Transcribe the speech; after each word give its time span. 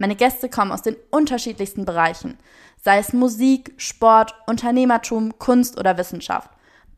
Meine 0.00 0.16
Gäste 0.16 0.48
kommen 0.48 0.72
aus 0.72 0.80
den 0.80 0.96
unterschiedlichsten 1.10 1.84
Bereichen, 1.84 2.38
sei 2.82 2.96
es 2.96 3.12
Musik, 3.12 3.74
Sport, 3.76 4.34
Unternehmertum, 4.46 5.38
Kunst 5.38 5.78
oder 5.78 5.98
Wissenschaft. 5.98 6.48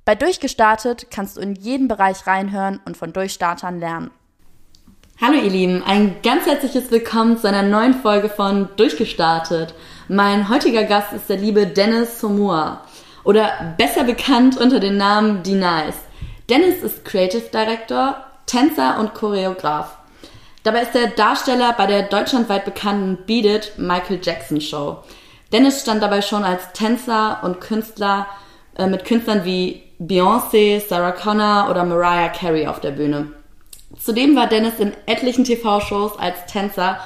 Bei 0.04 0.14
Durchgestartet 0.14 1.08
kannst 1.10 1.36
du 1.36 1.40
in 1.40 1.56
jeden 1.56 1.88
Bereich 1.88 2.28
reinhören 2.28 2.78
und 2.84 2.96
von 2.96 3.12
Durchstartern 3.12 3.80
lernen. 3.80 4.12
Hallo 5.20 5.34
ihr 5.34 5.50
Lieben, 5.50 5.82
ein 5.82 6.14
ganz 6.22 6.46
herzliches 6.46 6.92
Willkommen 6.92 7.36
zu 7.36 7.48
einer 7.48 7.64
neuen 7.64 7.94
Folge 7.94 8.28
von 8.28 8.68
Durchgestartet. 8.76 9.74
Mein 10.06 10.48
heutiger 10.48 10.84
Gast 10.84 11.12
ist 11.12 11.28
der 11.28 11.38
liebe 11.38 11.66
Dennis 11.66 12.20
Somua 12.20 12.82
oder 13.24 13.74
besser 13.78 14.04
bekannt 14.04 14.56
unter 14.58 14.78
dem 14.78 14.96
Namen 14.96 15.42
D-Nice. 15.42 15.98
Dennis 16.48 16.84
ist 16.84 17.04
Creative 17.04 17.50
Director, 17.52 18.24
Tänzer 18.46 19.00
und 19.00 19.12
Choreograf. 19.12 19.98
Dabei 20.64 20.82
ist 20.82 20.94
er 20.94 21.08
Darsteller 21.08 21.72
bei 21.72 21.86
der 21.86 22.02
deutschlandweit 22.02 22.64
bekannten 22.64 23.18
Beat 23.26 23.44
It 23.44 23.72
Michael 23.78 24.20
Jackson 24.22 24.60
Show. 24.60 24.98
Dennis 25.52 25.82
stand 25.82 26.02
dabei 26.02 26.22
schon 26.22 26.44
als 26.44 26.72
Tänzer 26.72 27.40
und 27.42 27.60
Künstler 27.60 28.26
äh, 28.76 28.86
mit 28.86 29.04
Künstlern 29.04 29.44
wie 29.44 29.82
Beyoncé, 30.00 30.80
Sarah 30.80 31.12
Connor 31.12 31.68
oder 31.68 31.84
Mariah 31.84 32.28
Carey 32.28 32.66
auf 32.66 32.80
der 32.80 32.92
Bühne. 32.92 33.32
Zudem 33.98 34.36
war 34.36 34.46
Dennis 34.46 34.78
in 34.78 34.92
etlichen 35.06 35.44
TV-Shows 35.44 36.18
als 36.18 36.46
Tänzer, 36.46 36.98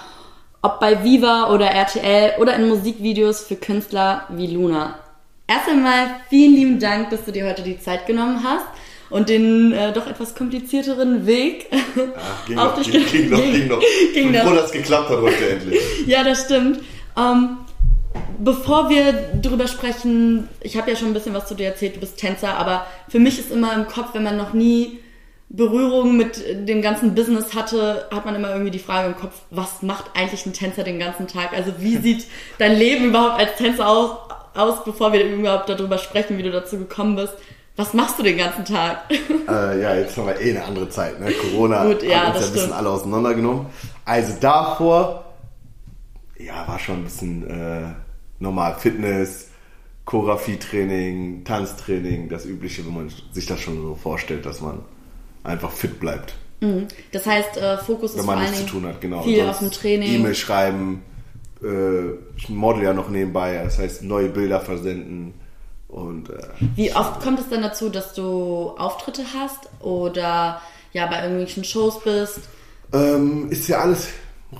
ob 0.62 0.78
bei 0.78 1.02
Viva 1.02 1.50
oder 1.52 1.66
RTL 1.66 2.40
oder 2.40 2.54
in 2.54 2.68
Musikvideos 2.68 3.46
für 3.46 3.56
Künstler 3.56 4.26
wie 4.28 4.54
Luna. 4.54 4.98
Erst 5.48 5.68
einmal 5.68 6.08
vielen 6.28 6.54
lieben 6.54 6.78
Dank, 6.78 7.10
dass 7.10 7.24
du 7.24 7.32
dir 7.32 7.46
heute 7.46 7.62
die 7.62 7.80
Zeit 7.80 8.06
genommen 8.06 8.44
hast 8.44 8.66
und 9.10 9.28
den 9.28 9.72
äh, 9.72 9.92
doch 9.92 10.06
etwas 10.06 10.34
komplizierteren 10.34 11.26
Weg 11.26 11.66
Ach, 11.70 12.46
ging, 12.46 12.58
auf 12.58 12.76
noch, 12.76 12.84
ging, 12.84 13.06
ging, 13.06 13.30
noch, 13.30 13.38
ging 13.38 13.68
noch. 13.68 13.80
Ging 14.14 14.32
noch. 14.32 14.54
Dass 14.54 14.66
es 14.66 14.72
geklappt 14.72 15.10
hat 15.10 15.20
heute 15.20 15.48
endlich. 15.48 15.80
ja, 16.06 16.24
das 16.24 16.44
stimmt. 16.44 16.80
Ähm, 17.16 17.58
bevor 18.38 18.90
wir 18.90 19.12
darüber 19.40 19.66
sprechen, 19.68 20.48
ich 20.60 20.76
habe 20.76 20.90
ja 20.90 20.96
schon 20.96 21.08
ein 21.08 21.14
bisschen 21.14 21.34
was 21.34 21.46
zu 21.46 21.54
dir 21.54 21.66
erzählt, 21.66 21.96
du 21.96 22.00
bist 22.00 22.18
Tänzer, 22.18 22.54
aber 22.54 22.86
für 23.08 23.18
mich 23.18 23.38
ist 23.38 23.52
immer 23.52 23.74
im 23.74 23.86
Kopf, 23.86 24.14
wenn 24.14 24.22
man 24.22 24.36
noch 24.36 24.52
nie 24.52 24.98
Berührung 25.48 26.16
mit 26.16 26.42
dem 26.68 26.82
ganzen 26.82 27.14
Business 27.14 27.54
hatte, 27.54 28.08
hat 28.12 28.24
man 28.24 28.34
immer 28.34 28.50
irgendwie 28.50 28.72
die 28.72 28.80
Frage 28.80 29.08
im 29.08 29.16
Kopf, 29.16 29.42
was 29.50 29.82
macht 29.82 30.06
eigentlich 30.14 30.44
ein 30.44 30.52
Tänzer 30.52 30.82
den 30.82 30.98
ganzen 30.98 31.28
Tag? 31.28 31.52
Also 31.52 31.74
wie 31.78 31.96
sieht 31.98 32.26
dein 32.58 32.76
Leben 32.76 33.06
überhaupt 33.06 33.38
als 33.38 33.56
Tänzer 33.56 33.88
aus, 33.88 34.10
aus 34.54 34.84
bevor 34.84 35.12
wir 35.12 35.24
überhaupt 35.24 35.68
darüber 35.68 35.98
sprechen, 35.98 36.36
wie 36.36 36.42
du 36.42 36.50
dazu 36.50 36.78
gekommen 36.78 37.14
bist? 37.14 37.34
Was 37.76 37.92
machst 37.92 38.18
du 38.18 38.22
den 38.22 38.38
ganzen 38.38 38.64
Tag? 38.64 39.04
Äh, 39.48 39.80
ja, 39.80 39.94
jetzt 39.94 40.16
haben 40.16 40.26
wir 40.26 40.40
eh 40.40 40.50
eine 40.50 40.64
andere 40.64 40.88
Zeit. 40.88 41.20
Ne? 41.20 41.30
Corona 41.30 41.84
Gut, 41.84 42.02
ja, 42.02 42.26
hat 42.26 42.34
uns 42.34 42.40
ja 42.40 42.46
ein 42.48 42.52
bisschen 42.52 42.72
alle 42.72 42.90
auseinandergenommen. 42.90 43.66
Also 44.04 44.32
davor, 44.40 45.24
ja, 46.36 46.66
war 46.66 46.80
schon 46.80 46.96
ein 46.96 47.04
bisschen 47.04 47.48
äh, 47.48 47.92
normal 48.40 48.74
Fitness, 48.76 49.50
Choreografie-Training, 50.04 51.44
Tanztraining, 51.44 52.28
das 52.28 52.44
Übliche, 52.44 52.84
wenn 52.86 52.94
man 52.94 53.12
sich 53.30 53.46
das 53.46 53.60
schon 53.60 53.80
so 53.80 53.94
vorstellt, 53.94 54.44
dass 54.46 54.60
man 54.60 54.80
einfach 55.44 55.70
fit 55.70 56.00
bleibt. 56.00 56.34
Mhm. 56.60 56.88
Das 57.12 57.24
heißt, 57.24 57.56
äh, 57.56 57.78
Fokus 57.78 58.12
ist 58.12 58.18
Wenn 58.18 58.26
man 58.26 58.40
nichts 58.40 58.58
zu 58.58 58.66
tun 58.66 58.86
hat, 58.86 59.00
genau. 59.00 59.22
Viel 59.22 59.42
auf 59.42 59.60
dem 59.60 59.70
Training. 59.70 60.12
E-Mail 60.12 60.34
schreiben, 60.34 61.02
äh, 61.62 62.10
ich 62.36 62.48
model 62.48 62.82
ja 62.82 62.94
noch 62.94 63.10
nebenbei, 63.10 63.60
das 63.62 63.78
heißt 63.78 64.02
neue 64.02 64.28
Bilder 64.28 64.60
versenden. 64.60 65.34
Und, 65.96 66.28
äh, 66.28 66.36
Wie 66.74 66.94
oft 66.94 67.22
kommt 67.22 67.40
es 67.40 67.48
dann 67.48 67.62
dazu, 67.62 67.88
dass 67.88 68.12
du 68.12 68.74
Auftritte 68.76 69.22
hast 69.34 69.70
oder 69.80 70.60
ja 70.92 71.06
bei 71.06 71.22
irgendwelchen 71.22 71.64
Shows 71.64 72.02
bist? 72.04 72.40
Ähm, 72.92 73.50
ist 73.50 73.66
ja 73.66 73.78
alles 73.78 74.08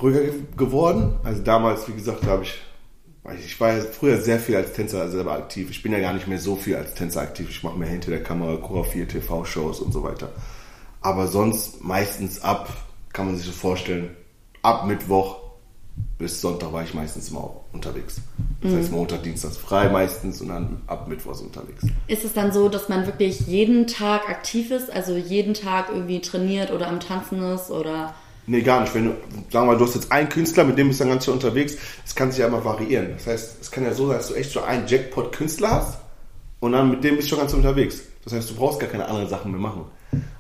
ruhiger 0.01 0.33
geworden. 0.57 1.17
Also 1.25 1.43
damals, 1.43 1.87
wie 1.89 1.93
gesagt, 1.93 2.25
habe 2.25 2.45
ich 2.45 2.55
ich 3.45 3.61
war 3.61 3.73
ja 3.73 3.83
früher 3.83 4.21
sehr 4.21 4.39
viel 4.39 4.55
als 4.57 4.73
Tänzer 4.73 5.11
selber 5.11 5.33
aktiv. 5.33 5.69
Ich 5.71 5.83
bin 5.83 5.93
ja 5.93 5.99
gar 5.99 6.15
nicht 6.15 6.29
mehr 6.29 6.39
so 6.39 6.55
viel 6.57 6.77
als 6.77 6.95
Tänzer 6.95 7.23
aktiv. 7.23 7.51
Ich 7.51 7.63
mache 7.63 7.77
mehr 7.77 7.89
hinter 7.89 8.11
der 8.11 8.23
Kamera, 8.23 8.57
Choreografie, 8.57 9.05
TV-Shows 9.05 9.81
und 9.81 9.93
so 9.93 10.05
weiter. 10.05 10.31
Aber 11.03 11.27
sonst 11.27 11.83
meistens 11.83 12.41
ab, 12.41 12.73
kann 13.13 13.27
man 13.27 13.37
sich 13.37 13.45
so 13.45 13.53
vorstellen, 13.53 14.17
ab 14.63 14.87
Mittwoch 14.87 15.41
bis 16.19 16.41
Sonntag 16.41 16.73
war 16.73 16.85
ich 16.85 16.95
meistens 16.95 17.29
immer 17.31 17.51
unterwegs. 17.73 18.21
Das 18.63 18.73
mhm. 18.73 18.77
heißt 18.79 18.93
Montag, 18.93 19.23
Dienstag 19.23 19.53
frei 19.53 19.89
meistens 19.89 20.41
und 20.41 20.49
dann 20.49 20.81
ab 20.87 21.09
Mittwoch 21.09 21.39
unterwegs. 21.41 21.85
Ist 22.09 22.25
es 22.25 22.33
dann 22.33 22.53
so, 22.53 22.69
dass 22.69 22.89
man 22.89 23.07
wirklich 23.07 23.41
jeden 23.41 23.87
Tag 23.87 24.29
aktiv 24.29 24.71
ist, 24.71 24.91
also 24.91 25.17
jeden 25.17 25.55
Tag 25.55 25.89
irgendwie 25.93 26.21
trainiert 26.21 26.71
oder 26.71 26.89
am 26.89 27.01
Tanzen 27.01 27.43
ist 27.43 27.71
oder? 27.71 28.15
Nee, 28.47 28.63
gar 28.63 28.81
nicht. 28.81 28.95
Wenn 28.95 29.07
du, 29.07 29.11
sagen 29.51 29.67
wir 29.67 29.73
mal, 29.73 29.79
du 29.79 29.85
hast 29.85 29.95
jetzt 29.95 30.13
einen 30.13 30.29
Künstler, 30.29 30.65
mit 30.65 30.79
dem 30.79 30.89
bist 30.89 31.01
du 31.01 31.05
dann 31.05 31.13
ganz 31.13 31.25
schön 31.25 31.35
unterwegs, 31.35 31.77
es 32.05 32.15
kann 32.15 32.31
sich 32.31 32.41
ja 32.41 32.47
immer 32.47 32.65
variieren. 32.65 33.13
Das 33.13 33.27
heißt, 33.27 33.57
es 33.61 33.71
kann 33.71 33.85
ja 33.85 33.93
so 33.93 34.07
sein, 34.07 34.19
dass 34.19 34.29
du 34.29 34.35
echt 34.35 34.53
so 34.53 34.63
einen 34.63 34.87
Jackpot-Künstler 34.87 35.71
hast 35.71 35.99
und 36.61 36.73
dann 36.73 36.91
mit 36.91 37.05
dem 37.05 37.17
bist 37.17 37.27
du 37.27 37.31
schon 37.31 37.41
ganz 37.41 37.53
unterwegs. 37.53 38.03
Das 38.25 38.33
heißt, 38.33 38.51
du 38.51 38.55
brauchst 38.55 38.81
gar 38.81 38.89
keine 38.89 39.07
anderen 39.07 39.29
Sachen 39.29 39.51
mehr 39.51 39.61
machen. 39.61 39.85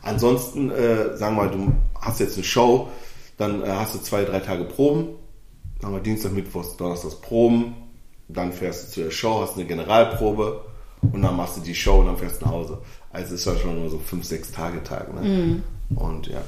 Ansonsten, 0.03 0.71
äh, 0.71 1.17
sagen 1.17 1.37
wir 1.37 1.45
mal, 1.45 1.51
du 1.51 1.73
hast 2.01 2.21
jetzt 2.21 2.37
eine 2.37 2.45
Show, 2.45 2.89
dann 3.37 3.63
äh, 3.63 3.69
hast 3.69 3.95
du 3.95 3.99
zwei, 3.99 4.25
drei 4.25 4.41
Tage 4.41 4.65
Proben. 4.65 5.09
Sagen 5.81 5.95
wir 5.95 6.01
Dienstag, 6.01 6.33
Mittwoch, 6.33 6.65
Donnerstag 6.77 7.21
Proben. 7.21 7.75
Dann 8.29 8.53
fährst 8.53 8.89
du 8.89 8.93
zu 8.93 9.01
der 9.05 9.11
Show, 9.11 9.41
hast 9.41 9.57
eine 9.57 9.67
Generalprobe 9.67 10.61
und 11.01 11.23
dann 11.23 11.37
machst 11.37 11.57
du 11.57 11.61
die 11.61 11.75
Show 11.75 12.01
und 12.01 12.07
dann 12.07 12.17
fährst 12.17 12.41
du 12.41 12.47
nach 12.47 12.53
Hause. 12.53 12.79
Also 13.13 13.35
ist 13.35 13.47
ja 13.47 13.57
schon 13.57 13.77
immer 13.77 13.89
so 13.89 13.99
fünf, 13.99 14.25
sechs 14.25 14.51
Tage 14.51 14.83
Tag. 14.83 15.15
Ne? 15.15 15.29
Mhm. 15.29 15.63
Und 15.97 16.27
ja. 16.27 16.43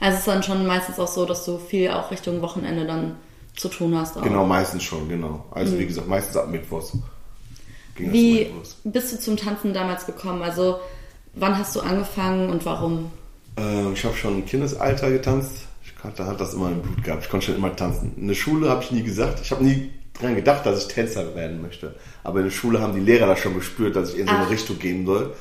Also 0.00 0.14
es 0.14 0.20
ist 0.20 0.28
dann 0.28 0.42
schon 0.42 0.66
meistens 0.66 0.98
auch 0.98 1.08
so, 1.08 1.26
dass 1.26 1.44
du 1.44 1.58
viel 1.58 1.90
auch 1.90 2.10
Richtung 2.10 2.40
Wochenende 2.40 2.86
dann 2.86 3.16
zu 3.56 3.68
tun 3.68 3.96
hast. 3.96 4.16
Auch. 4.16 4.22
Genau, 4.22 4.46
meistens 4.46 4.82
schon, 4.84 5.08
genau. 5.08 5.44
Also 5.50 5.74
mhm. 5.74 5.80
wie 5.80 5.86
gesagt, 5.86 6.08
meistens 6.08 6.36
ab 6.36 6.48
Mittwochs. 6.48 6.96
Wie 7.96 8.52
bist 8.84 9.12
du 9.12 9.18
zum 9.18 9.36
Tanzen 9.36 9.74
damals 9.74 10.06
gekommen? 10.06 10.42
Also 10.42 10.78
Wann 11.34 11.56
hast 11.56 11.76
du 11.76 11.80
angefangen 11.80 12.50
und 12.50 12.64
warum? 12.64 13.10
Äh, 13.58 13.92
ich 13.92 14.04
habe 14.04 14.16
schon 14.16 14.36
im 14.36 14.46
Kindesalter 14.46 15.10
getanzt. 15.10 15.66
Ich 15.84 15.92
hatte, 16.02 16.26
hat 16.26 16.40
das 16.40 16.54
immer 16.54 16.68
im 16.68 16.82
Blut 16.82 17.04
gehabt. 17.04 17.24
Ich 17.24 17.30
konnte 17.30 17.46
schon 17.46 17.56
immer 17.56 17.74
tanzen. 17.74 18.12
In 18.16 18.28
der 18.28 18.34
Schule 18.34 18.68
habe 18.68 18.82
ich 18.82 18.90
nie 18.90 19.02
gesagt. 19.02 19.40
Ich 19.42 19.50
habe 19.50 19.64
nie 19.64 19.90
daran 20.18 20.36
gedacht, 20.36 20.66
dass 20.66 20.82
ich 20.82 20.88
Tänzer 20.88 21.34
werden 21.34 21.62
möchte. 21.62 21.94
Aber 22.24 22.40
in 22.40 22.46
der 22.46 22.52
Schule 22.52 22.80
haben 22.80 22.94
die 22.94 23.00
Lehrer 23.00 23.26
das 23.26 23.40
schon 23.40 23.54
gespürt, 23.54 23.96
dass 23.96 24.12
ich 24.12 24.20
in 24.20 24.26
so 24.26 24.34
eine 24.34 24.44
Ach. 24.46 24.50
Richtung 24.50 24.78
gehen 24.78 25.06
soll. 25.06 25.34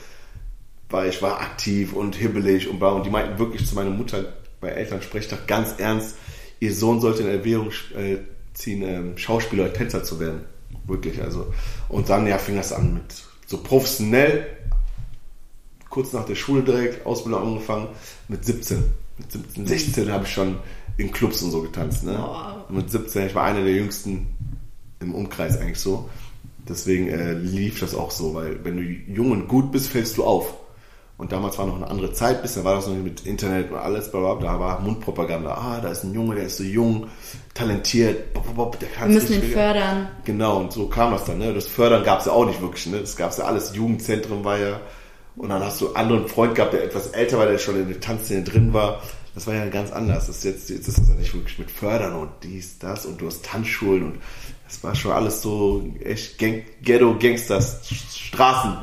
Weil 0.89 1.09
ich 1.09 1.21
war 1.21 1.41
aktiv 1.41 1.93
und 1.93 2.15
hibbelig 2.15 2.69
und 2.69 2.79
bla. 2.79 2.89
Und 2.89 3.05
die 3.05 3.09
meinten 3.09 3.39
wirklich 3.39 3.67
zu 3.67 3.75
meiner 3.75 3.89
Mutter 3.89 4.33
bei 4.61 4.69
Eltern, 4.69 5.01
sprecht 5.01 5.31
doch 5.31 5.45
ganz 5.45 5.75
ernst, 5.77 6.15
ihr 6.59 6.73
Sohn 6.73 7.01
sollte 7.01 7.23
in 7.23 7.29
Erwägung 7.29 7.71
äh, 7.95 8.17
ziehen, 8.53 8.81
ähm, 8.81 9.17
Schauspieler 9.17 9.65
oder 9.65 9.73
Tänzer 9.73 10.03
zu 10.03 10.19
werden. 10.19 10.41
Wirklich, 10.85 11.21
also. 11.21 11.53
Und 11.89 12.09
dann, 12.09 12.25
ja, 12.25 12.37
fing 12.37 12.55
das 12.55 12.71
an 12.71 12.95
mit 12.95 13.03
so 13.45 13.57
professionell 13.57 14.47
kurz 15.89 16.13
nach 16.13 16.25
der 16.25 16.35
Schule 16.35 16.63
direkt 16.63 17.05
Ausbildung 17.05 17.41
angefangen 17.41 17.87
mit 18.27 18.45
17. 18.45 18.83
Mit 19.17 19.31
17, 19.31 19.67
16 19.67 20.11
habe 20.11 20.25
ich 20.25 20.31
schon 20.31 20.57
in 20.97 21.11
Clubs 21.11 21.41
und 21.41 21.51
so 21.51 21.61
getanzt. 21.61 22.03
Ne? 22.03 22.23
Mit 22.69 22.91
17, 22.91 23.27
ich 23.27 23.35
war 23.35 23.45
einer 23.45 23.63
der 23.63 23.73
jüngsten 23.73 24.27
im 24.99 25.13
Umkreis 25.13 25.59
eigentlich 25.59 25.79
so. 25.79 26.09
Deswegen 26.67 27.07
äh, 27.07 27.33
lief 27.33 27.79
das 27.79 27.95
auch 27.95 28.11
so, 28.11 28.33
weil 28.33 28.63
wenn 28.63 28.77
du 28.77 28.83
jung 28.83 29.31
und 29.31 29.47
gut 29.47 29.71
bist, 29.71 29.89
fällst 29.89 30.17
du 30.17 30.23
auf. 30.23 30.53
Und 31.17 31.31
damals 31.31 31.57
war 31.57 31.65
noch 31.65 31.77
eine 31.77 31.89
andere 31.89 32.13
Zeit, 32.13 32.43
bisher 32.43 32.63
war 32.63 32.75
das 32.75 32.85
noch 32.85 32.93
mit 32.93 33.25
Internet 33.25 33.71
und 33.71 33.77
alles, 33.77 34.11
bla, 34.11 34.35
bla, 34.35 34.53
da 34.53 34.59
war 34.59 34.79
Mundpropaganda. 34.81 35.51
Ah, 35.51 35.79
da 35.81 35.89
ist 35.89 36.03
ein 36.03 36.13
Junge, 36.13 36.35
der 36.35 36.45
ist 36.45 36.57
so 36.57 36.63
jung, 36.63 37.07
talentiert, 37.55 38.33
bop, 38.33 38.55
bop, 38.55 38.79
der 38.79 38.89
kann 38.89 39.09
Wir 39.09 39.15
müssen 39.15 39.41
ihn 39.41 39.49
fördern. 39.49 40.09
Genau, 40.25 40.59
und 40.59 40.71
so 40.71 40.87
kam 40.87 41.11
das 41.13 41.25
dann. 41.25 41.39
Ne? 41.39 41.55
Das 41.55 41.65
Fördern 41.65 42.03
gab 42.03 42.19
es 42.19 42.27
ja 42.27 42.33
auch 42.33 42.45
nicht 42.45 42.61
wirklich. 42.61 42.85
Ne? 42.85 42.99
Das 42.99 43.15
gab 43.15 43.31
es 43.31 43.37
ja 43.37 43.45
alles. 43.45 43.75
Jugendzentrum 43.75 44.43
war 44.43 44.59
ja 44.59 44.79
und 45.37 45.49
dann 45.49 45.63
hast 45.63 45.81
du 45.81 45.87
einen 45.87 45.95
anderen 45.95 46.27
Freund 46.27 46.55
gehabt, 46.55 46.73
der 46.73 46.83
etwas 46.83 47.07
älter 47.09 47.37
war, 47.37 47.45
der 47.45 47.59
schon 47.59 47.79
in 47.79 47.87
der 47.87 47.99
Tanzszene 47.99 48.43
drin 48.43 48.73
war. 48.73 49.01
Das 49.37 49.45
war 49.45 49.53
ja 49.53 49.67
ganz 49.67 49.91
anders. 49.91 50.25
Das 50.25 50.37
ist 50.37 50.43
jetzt, 50.45 50.69
jetzt 50.71 50.87
ist 50.87 50.97
das 50.97 51.09
ja 51.09 51.13
nicht 51.13 51.31
wirklich 51.31 51.59
mit 51.59 51.69
Fördern 51.69 52.15
und 52.15 52.29
dies, 52.41 52.79
das 52.79 53.05
und 53.05 53.21
du 53.21 53.27
hast 53.27 53.45
Tanzschulen 53.45 54.01
und 54.01 54.15
das 54.65 54.83
war 54.83 54.95
schon 54.95 55.11
alles 55.11 55.43
so 55.43 55.85
echt 56.03 56.39
Gang, 56.39 56.63
Ghetto, 56.81 57.15
Gangsters, 57.19 57.81
Straßen. 58.15 58.77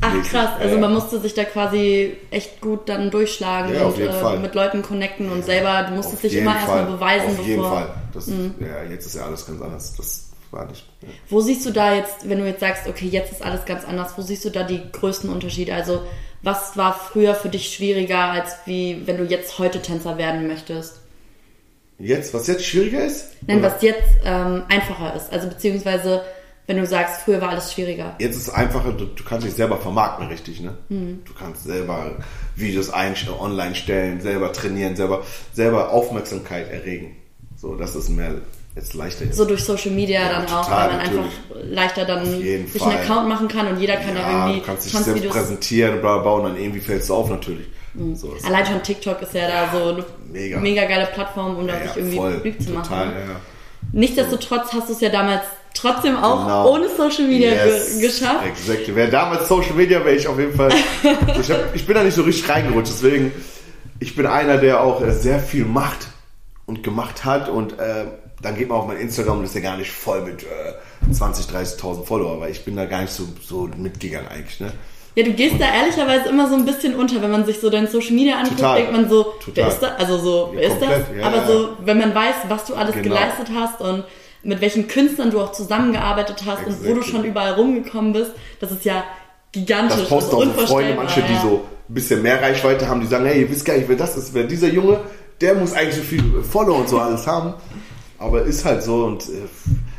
Ach 0.00 0.22
krass, 0.24 0.48
also 0.58 0.76
ja. 0.76 0.80
man 0.80 0.94
musste 0.94 1.20
sich 1.20 1.34
da 1.34 1.44
quasi 1.44 2.16
echt 2.30 2.62
gut 2.62 2.88
dann 2.88 3.10
durchschlagen 3.10 3.74
ja, 3.74 3.84
und 3.84 3.98
äh, 3.98 4.38
mit 4.38 4.54
Leuten 4.54 4.80
connecten 4.80 5.30
und 5.30 5.44
selber, 5.44 5.82
du 5.82 5.96
musstest 5.96 6.22
dich 6.22 6.36
immer 6.36 6.56
erstmal 6.56 6.86
beweisen. 6.86 7.26
Auf 7.26 7.36
bevor, 7.36 7.46
jeden 7.46 7.62
Fall. 7.64 7.94
Das, 8.14 8.26
mhm. 8.28 8.54
Ja, 8.60 8.90
jetzt 8.90 9.04
ist 9.04 9.14
ja 9.14 9.26
alles 9.26 9.44
ganz 9.44 9.60
anders. 9.60 9.94
Das 9.94 10.30
war 10.52 10.64
nicht. 10.64 10.86
Ja. 11.02 11.08
Wo 11.28 11.42
siehst 11.42 11.66
du 11.66 11.70
da 11.70 11.94
jetzt, 11.94 12.26
wenn 12.26 12.38
du 12.38 12.46
jetzt 12.46 12.60
sagst, 12.60 12.88
okay, 12.88 13.08
jetzt 13.08 13.30
ist 13.30 13.42
alles 13.42 13.66
ganz 13.66 13.84
anders, 13.84 14.14
wo 14.16 14.22
siehst 14.22 14.46
du 14.46 14.50
da 14.50 14.62
die 14.62 14.80
größten 14.90 15.28
Unterschiede? 15.28 15.74
Also 15.74 16.00
was 16.42 16.76
war 16.76 16.98
früher 16.98 17.34
für 17.34 17.48
dich 17.48 17.74
schwieriger, 17.74 18.30
als 18.30 18.56
wie 18.66 19.06
wenn 19.06 19.18
du 19.18 19.24
jetzt 19.24 19.58
heute 19.58 19.82
Tänzer 19.82 20.18
werden 20.18 20.46
möchtest? 20.46 21.00
Jetzt, 21.98 22.32
was 22.32 22.46
jetzt 22.46 22.64
schwieriger 22.64 23.04
ist? 23.04 23.30
Nein, 23.46 23.58
Oder? 23.58 23.72
was 23.72 23.82
jetzt 23.82 24.14
ähm, 24.24 24.62
einfacher 24.68 25.16
ist. 25.16 25.32
Also 25.32 25.48
beziehungsweise, 25.48 26.22
wenn 26.68 26.76
du 26.76 26.86
sagst, 26.86 27.22
früher 27.22 27.40
war 27.40 27.48
alles 27.48 27.72
schwieriger. 27.72 28.14
Jetzt 28.20 28.36
ist 28.36 28.48
es 28.48 28.50
einfacher, 28.50 28.92
du, 28.92 29.06
du 29.06 29.24
kannst 29.24 29.46
dich 29.46 29.54
selber 29.54 29.78
vermarkten, 29.78 30.28
richtig, 30.28 30.60
ne? 30.60 30.76
Mhm. 30.88 31.22
Du 31.24 31.34
kannst 31.34 31.64
selber 31.64 32.18
Videos 32.54 32.92
online 32.92 33.74
stellen, 33.74 34.20
selber 34.20 34.52
trainieren, 34.52 34.94
selber, 34.94 35.24
selber 35.52 35.90
Aufmerksamkeit 35.90 36.70
erregen. 36.70 37.16
So, 37.56 37.74
das 37.74 37.96
ist 37.96 38.10
mehr 38.10 38.36
jetzt 38.78 38.94
leichter 38.94 39.24
ist. 39.24 39.36
So 39.36 39.44
durch 39.44 39.62
Social 39.62 39.90
Media 39.90 40.20
ja, 40.20 40.28
dann 40.30 40.46
total, 40.46 40.62
auch, 40.62 40.70
weil 40.70 40.88
man 40.88 41.00
einfach 41.00 41.24
leichter 41.62 42.04
dann 42.04 42.24
sich 42.24 42.82
Fall. 42.82 42.92
einen 42.92 43.02
Account 43.02 43.28
machen 43.28 43.48
kann 43.48 43.66
und 43.68 43.80
jeder 43.80 43.96
kann 43.96 44.16
ja, 44.16 44.22
da 44.22 44.46
irgendwie. 44.46 44.60
Du 44.60 44.66
kannst 44.66 44.86
dich 44.86 44.92
selbst 44.92 45.28
präsentieren, 45.28 46.00
bla, 46.00 46.18
bla, 46.18 46.32
und 46.32 46.44
dann 46.44 46.56
irgendwie 46.56 46.80
fällst 46.80 47.08
du 47.08 47.14
auf 47.14 47.28
natürlich. 47.28 47.66
Mhm. 47.94 48.14
So, 48.14 48.34
Allein 48.44 48.66
schon 48.66 48.82
TikTok 48.82 49.22
ist 49.22 49.34
ja 49.34 49.48
da 49.48 49.78
so 49.78 49.88
eine 49.90 50.04
mega, 50.30 50.60
mega 50.60 50.84
geile 50.84 51.06
Plattform, 51.06 51.56
um 51.56 51.66
da 51.66 51.80
sich 51.80 51.96
irgendwie 51.96 52.16
publik 52.16 52.62
zu 52.62 52.70
machen. 52.70 52.88
Total, 52.88 53.06
ja. 53.06 53.40
Nichtsdestotrotz 53.92 54.72
hast 54.72 54.88
du 54.88 54.92
es 54.92 55.00
ja 55.00 55.08
damals 55.08 55.42
trotzdem 55.74 56.16
auch 56.16 56.44
genau. 56.44 56.72
ohne 56.72 56.88
Social 56.88 57.26
Media 57.28 57.52
yes, 57.52 57.98
ge 57.98 58.08
geschafft. 58.08 58.46
Exakt. 58.46 58.94
Wäre 58.94 59.10
damals 59.10 59.48
Social 59.48 59.74
Media, 59.74 60.04
wäre 60.04 60.16
ich 60.16 60.26
auf 60.26 60.38
jeden 60.38 60.54
Fall. 60.54 60.72
ich, 61.40 61.50
hab, 61.50 61.74
ich 61.74 61.86
bin 61.86 61.94
da 61.94 62.02
nicht 62.02 62.14
so 62.14 62.22
richtig 62.22 62.48
reingerutscht, 62.48 62.92
deswegen, 62.92 63.32
ich 64.00 64.14
bin 64.14 64.26
einer, 64.26 64.58
der 64.58 64.82
auch 64.82 65.02
sehr 65.10 65.40
viel 65.40 65.64
macht 65.64 66.08
und 66.66 66.82
gemacht 66.82 67.24
hat 67.24 67.48
und 67.48 67.78
äh, 67.78 68.06
dann 68.42 68.56
geht 68.56 68.68
man 68.68 68.78
auf 68.78 68.86
mein 68.86 68.98
Instagram 68.98 69.38
und 69.38 69.44
ist 69.44 69.54
ja 69.54 69.60
gar 69.60 69.76
nicht 69.76 69.90
voll 69.90 70.22
mit 70.22 70.42
äh, 70.42 71.12
20, 71.12 71.46
30.000 71.46 72.04
Follower, 72.04 72.40
weil 72.40 72.50
ich 72.50 72.64
bin 72.64 72.76
da 72.76 72.84
gar 72.84 73.02
nicht 73.02 73.12
so, 73.12 73.24
so 73.42 73.68
mitgegangen 73.76 74.28
eigentlich. 74.28 74.60
Ne? 74.60 74.72
Ja, 75.14 75.24
du 75.24 75.32
gehst 75.32 75.54
und, 75.54 75.60
da 75.60 75.74
ehrlicherweise 75.74 76.28
immer 76.28 76.48
so 76.48 76.54
ein 76.54 76.64
bisschen 76.64 76.94
unter, 76.94 77.20
wenn 77.20 77.30
man 77.30 77.44
sich 77.44 77.58
so 77.58 77.70
dein 77.70 77.88
Social 77.88 78.12
Media 78.12 78.36
anguckt, 78.36 78.58
total, 78.58 78.76
denkt 78.76 78.92
man 78.92 79.08
so, 79.08 79.24
total. 79.24 79.54
wer 79.54 79.68
ist 79.68 79.80
das? 79.80 79.98
Also 79.98 80.18
so, 80.18 80.50
wer 80.54 80.62
ja, 80.62 80.68
ist 80.68 80.80
das? 80.80 80.90
Ja, 81.18 81.26
Aber 81.26 81.46
so, 81.46 81.68
wenn 81.84 81.98
man 81.98 82.14
weiß, 82.14 82.34
was 82.48 82.64
du 82.66 82.74
alles 82.74 82.94
genau. 82.94 83.08
geleistet 83.08 83.48
hast 83.52 83.80
und 83.80 84.04
mit 84.44 84.60
welchen 84.60 84.86
Künstlern 84.86 85.32
du 85.32 85.40
auch 85.40 85.50
zusammengearbeitet 85.50 86.44
hast 86.46 86.60
exactly. 86.60 86.88
und 86.88 86.96
wo 86.96 87.00
du 87.00 87.02
schon 87.02 87.24
überall 87.24 87.54
rumgekommen 87.54 88.12
bist, 88.12 88.30
das 88.60 88.70
ist 88.70 88.84
ja 88.84 89.02
gigantisch. 89.50 89.98
Das 89.98 90.08
posten 90.08 90.36
auch 90.36 90.44
so 90.44 90.66
Freunde, 90.66 90.94
manche, 90.94 91.22
die 91.22 91.34
so 91.42 91.64
ein 91.88 91.94
bisschen 91.94 92.22
mehr 92.22 92.40
Reichweite 92.40 92.88
haben, 92.88 93.00
die 93.00 93.06
sagen, 93.06 93.26
hey, 93.26 93.40
ihr 93.40 93.50
wisst 93.50 93.64
gar 93.64 93.76
nicht, 93.76 93.88
wer 93.88 93.96
das 93.96 94.16
ist, 94.16 94.34
wer 94.34 94.44
dieser 94.44 94.68
Junge, 94.68 95.00
der 95.40 95.54
muss 95.54 95.72
eigentlich 95.72 95.96
so 95.96 96.02
viel 96.02 96.42
Follower 96.48 96.78
und 96.78 96.88
so 96.88 96.98
alles 96.98 97.26
haben. 97.26 97.54
Aber 98.18 98.42
ist 98.42 98.64
halt 98.64 98.82
so 98.82 99.04
und 99.04 99.22
äh, 99.28 99.46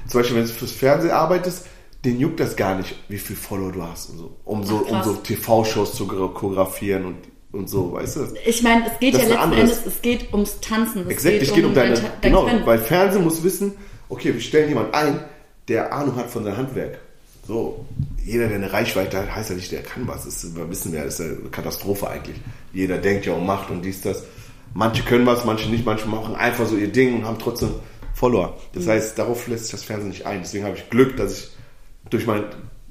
zum 0.08 0.22
Beispiel, 0.22 0.38
wenn 0.38 0.46
du 0.46 0.52
fürs 0.52 0.72
Fernsehen 0.72 1.12
arbeitest, 1.12 1.66
den 2.06 2.20
juckt 2.20 2.40
das 2.40 2.56
gar 2.56 2.76
nicht, 2.76 2.96
wie 3.10 3.18
viel 3.18 3.36
Follower 3.36 3.72
du 3.72 3.84
hast 3.84 4.10
und 4.10 4.18
so. 4.18 4.32
Um 4.46 4.64
so, 4.64 4.86
Ach, 4.88 4.92
um 4.92 5.04
so 5.04 5.14
TV-Shows 5.20 5.94
zu 5.94 6.08
choreografieren 6.08 7.06
und, 7.06 7.18
und 7.52 7.70
so, 7.70 7.92
weißt 7.94 8.16
du? 8.18 8.28
Ich 8.46 8.64
meine, 8.64 8.88
es 8.88 9.00
geht 9.00 9.16
das 9.16 9.24
ja 9.24 9.46
letzten 9.46 9.54
Endes, 9.54 9.86
es 9.86 10.02
geht 10.02 10.32
ums 10.34 10.60
Tanzen. 10.62 11.02
Es 11.04 11.10
Exakt, 11.10 11.34
geht 11.34 11.42
es 11.44 11.54
geht 11.54 11.64
um, 11.64 11.70
um 11.72 11.76
deine, 11.76 11.96
dein, 11.96 12.12
genau, 12.22 12.46
dein 12.46 12.66
weil 12.66 12.80
Fernsehen 12.80 13.24
muss 13.24 13.44
wissen, 13.44 13.74
okay, 14.08 14.34
wir 14.34 14.42
stellen 14.42 14.70
jemanden 14.70 14.94
ein, 14.94 15.20
der 15.68 15.94
Ahnung 15.94 16.16
hat 16.16 16.30
von 16.30 16.44
seinem 16.44 16.58
Handwerk. 16.58 17.00
So, 17.48 17.86
jeder, 18.24 18.48
der 18.48 18.58
eine 18.58 18.72
Reichweite 18.72 19.18
hat, 19.18 19.36
heißt 19.36 19.50
ja 19.50 19.56
nicht, 19.56 19.72
der 19.72 19.82
kann 19.82 20.08
was. 20.08 20.26
Das 20.26 20.44
ist, 20.44 20.56
wissen 20.70 20.94
wir, 20.94 21.04
das 21.04 21.20
ist 21.20 21.26
eine 21.26 21.50
Katastrophe 21.50 22.08
eigentlich. 22.10 22.38
Jeder 22.74 22.98
denkt 22.98 23.26
ja 23.26 23.34
und 23.34 23.46
macht 23.46 23.70
und 23.72 23.82
dies, 23.82 24.02
das. 24.02 24.24
Manche 24.76 25.02
können 25.02 25.26
was, 25.26 25.46
manche 25.46 25.68
nicht, 25.70 25.84
manche 25.84 26.08
machen 26.08 26.36
einfach 26.36 26.68
so 26.68 26.76
ihr 26.76 26.90
Ding 26.90 27.16
und 27.16 27.26
haben 27.26 27.40
trotzdem 27.40 27.72
Follower. 28.20 28.58
Das 28.74 28.84
mhm. 28.84 28.90
heißt, 28.90 29.18
darauf 29.18 29.48
lässt 29.48 29.68
sich 29.68 29.72
das 29.72 29.84
Fernsehen 29.86 30.10
nicht 30.10 30.26
ein. 30.26 30.42
Deswegen 30.42 30.66
habe 30.66 30.76
ich 30.76 30.90
Glück, 30.90 31.16
dass 31.16 31.40
ich 31.40 31.50
durch 32.10 32.28
mein, 32.28 32.44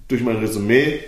durch 0.09 0.23
mein 0.23 0.37
Resümee 0.37 1.01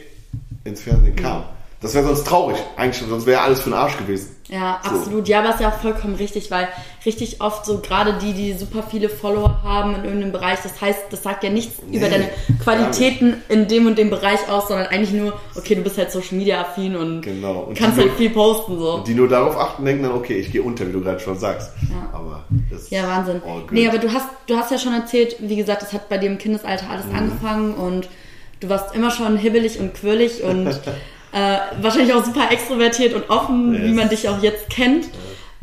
ins 0.64 0.82
Fernsehen 0.82 1.16
kam. 1.16 1.40
Mhm. 1.40 1.44
Das 1.80 1.94
wäre 1.94 2.04
sonst 2.04 2.26
traurig. 2.26 2.58
Eigentlich, 2.76 3.02
sonst 3.08 3.24
wäre 3.24 3.40
alles 3.40 3.60
für 3.60 3.70
den 3.70 3.78
Arsch 3.78 3.96
gewesen. 3.96 4.36
Ja, 4.50 4.80
so. 4.82 4.90
absolut. 4.90 5.28
Ja, 5.28 5.40
aber 5.40 5.50
ist 5.50 5.60
ja 5.60 5.68
auch 5.68 5.80
vollkommen 5.80 6.16
richtig, 6.16 6.50
weil 6.50 6.68
richtig 7.06 7.40
oft 7.40 7.64
so 7.64 7.78
gerade 7.78 8.14
die, 8.14 8.32
die 8.32 8.52
super 8.52 8.82
viele 8.82 9.08
Follower 9.08 9.62
haben 9.62 9.94
in 9.94 10.04
irgendeinem 10.04 10.32
Bereich, 10.32 10.58
das 10.62 10.80
heißt, 10.80 11.04
das 11.10 11.22
sagt 11.22 11.44
ja 11.44 11.50
nichts 11.50 11.76
nee, 11.86 11.98
über 11.98 12.08
deine 12.08 12.28
Qualitäten 12.62 13.36
in 13.48 13.68
dem 13.68 13.86
und 13.86 13.96
dem 13.96 14.10
Bereich 14.10 14.48
aus, 14.48 14.68
sondern 14.68 14.88
eigentlich 14.88 15.12
nur, 15.12 15.38
okay, 15.54 15.76
du 15.76 15.82
bist 15.82 15.98
halt 15.98 16.10
Social 16.10 16.36
Media 16.36 16.60
affin 16.60 16.96
und, 16.96 17.22
genau. 17.22 17.60
und 17.60 17.78
kannst 17.78 17.96
halt 17.96 18.08
nur, 18.08 18.16
viel 18.16 18.30
posten 18.30 18.78
so. 18.78 18.94
Und 18.94 19.06
die 19.06 19.14
nur 19.14 19.28
darauf 19.28 19.56
achten, 19.56 19.84
denken 19.84 20.02
dann, 20.02 20.12
okay, 20.12 20.34
ich 20.34 20.50
gehe 20.50 20.62
unter, 20.62 20.86
wie 20.86 20.92
du 20.92 21.00
gerade 21.00 21.20
schon 21.20 21.38
sagst. 21.38 21.72
Ja. 21.88 22.10
Aber 22.12 22.44
das 22.70 22.90
Ja, 22.90 23.06
Wahnsinn. 23.06 23.40
Nee, 23.70 23.88
aber 23.88 23.98
du 23.98 24.12
hast, 24.12 24.28
du 24.46 24.56
hast 24.56 24.72
ja 24.72 24.78
schon 24.78 24.92
erzählt, 24.92 25.36
wie 25.38 25.56
gesagt, 25.56 25.82
das 25.82 25.92
hat 25.92 26.08
bei 26.08 26.18
dir 26.18 26.28
im 26.28 26.38
Kindesalter 26.38 26.90
alles 26.90 27.06
mhm. 27.06 27.16
angefangen 27.16 27.74
und 27.74 28.08
du 28.58 28.68
warst 28.68 28.94
immer 28.94 29.10
schon 29.10 29.36
hibbelig 29.36 29.78
und 29.78 29.94
quirlig 29.94 30.42
und 30.42 30.66
Äh, 31.32 31.58
wahrscheinlich 31.80 32.12
auch 32.14 32.24
super 32.24 32.50
extrovertiert 32.50 33.14
und 33.14 33.30
offen, 33.30 33.74
yes. 33.74 33.82
wie 33.84 33.92
man 33.92 34.08
dich 34.08 34.28
auch 34.28 34.42
jetzt 34.42 34.68
kennt. 34.68 35.08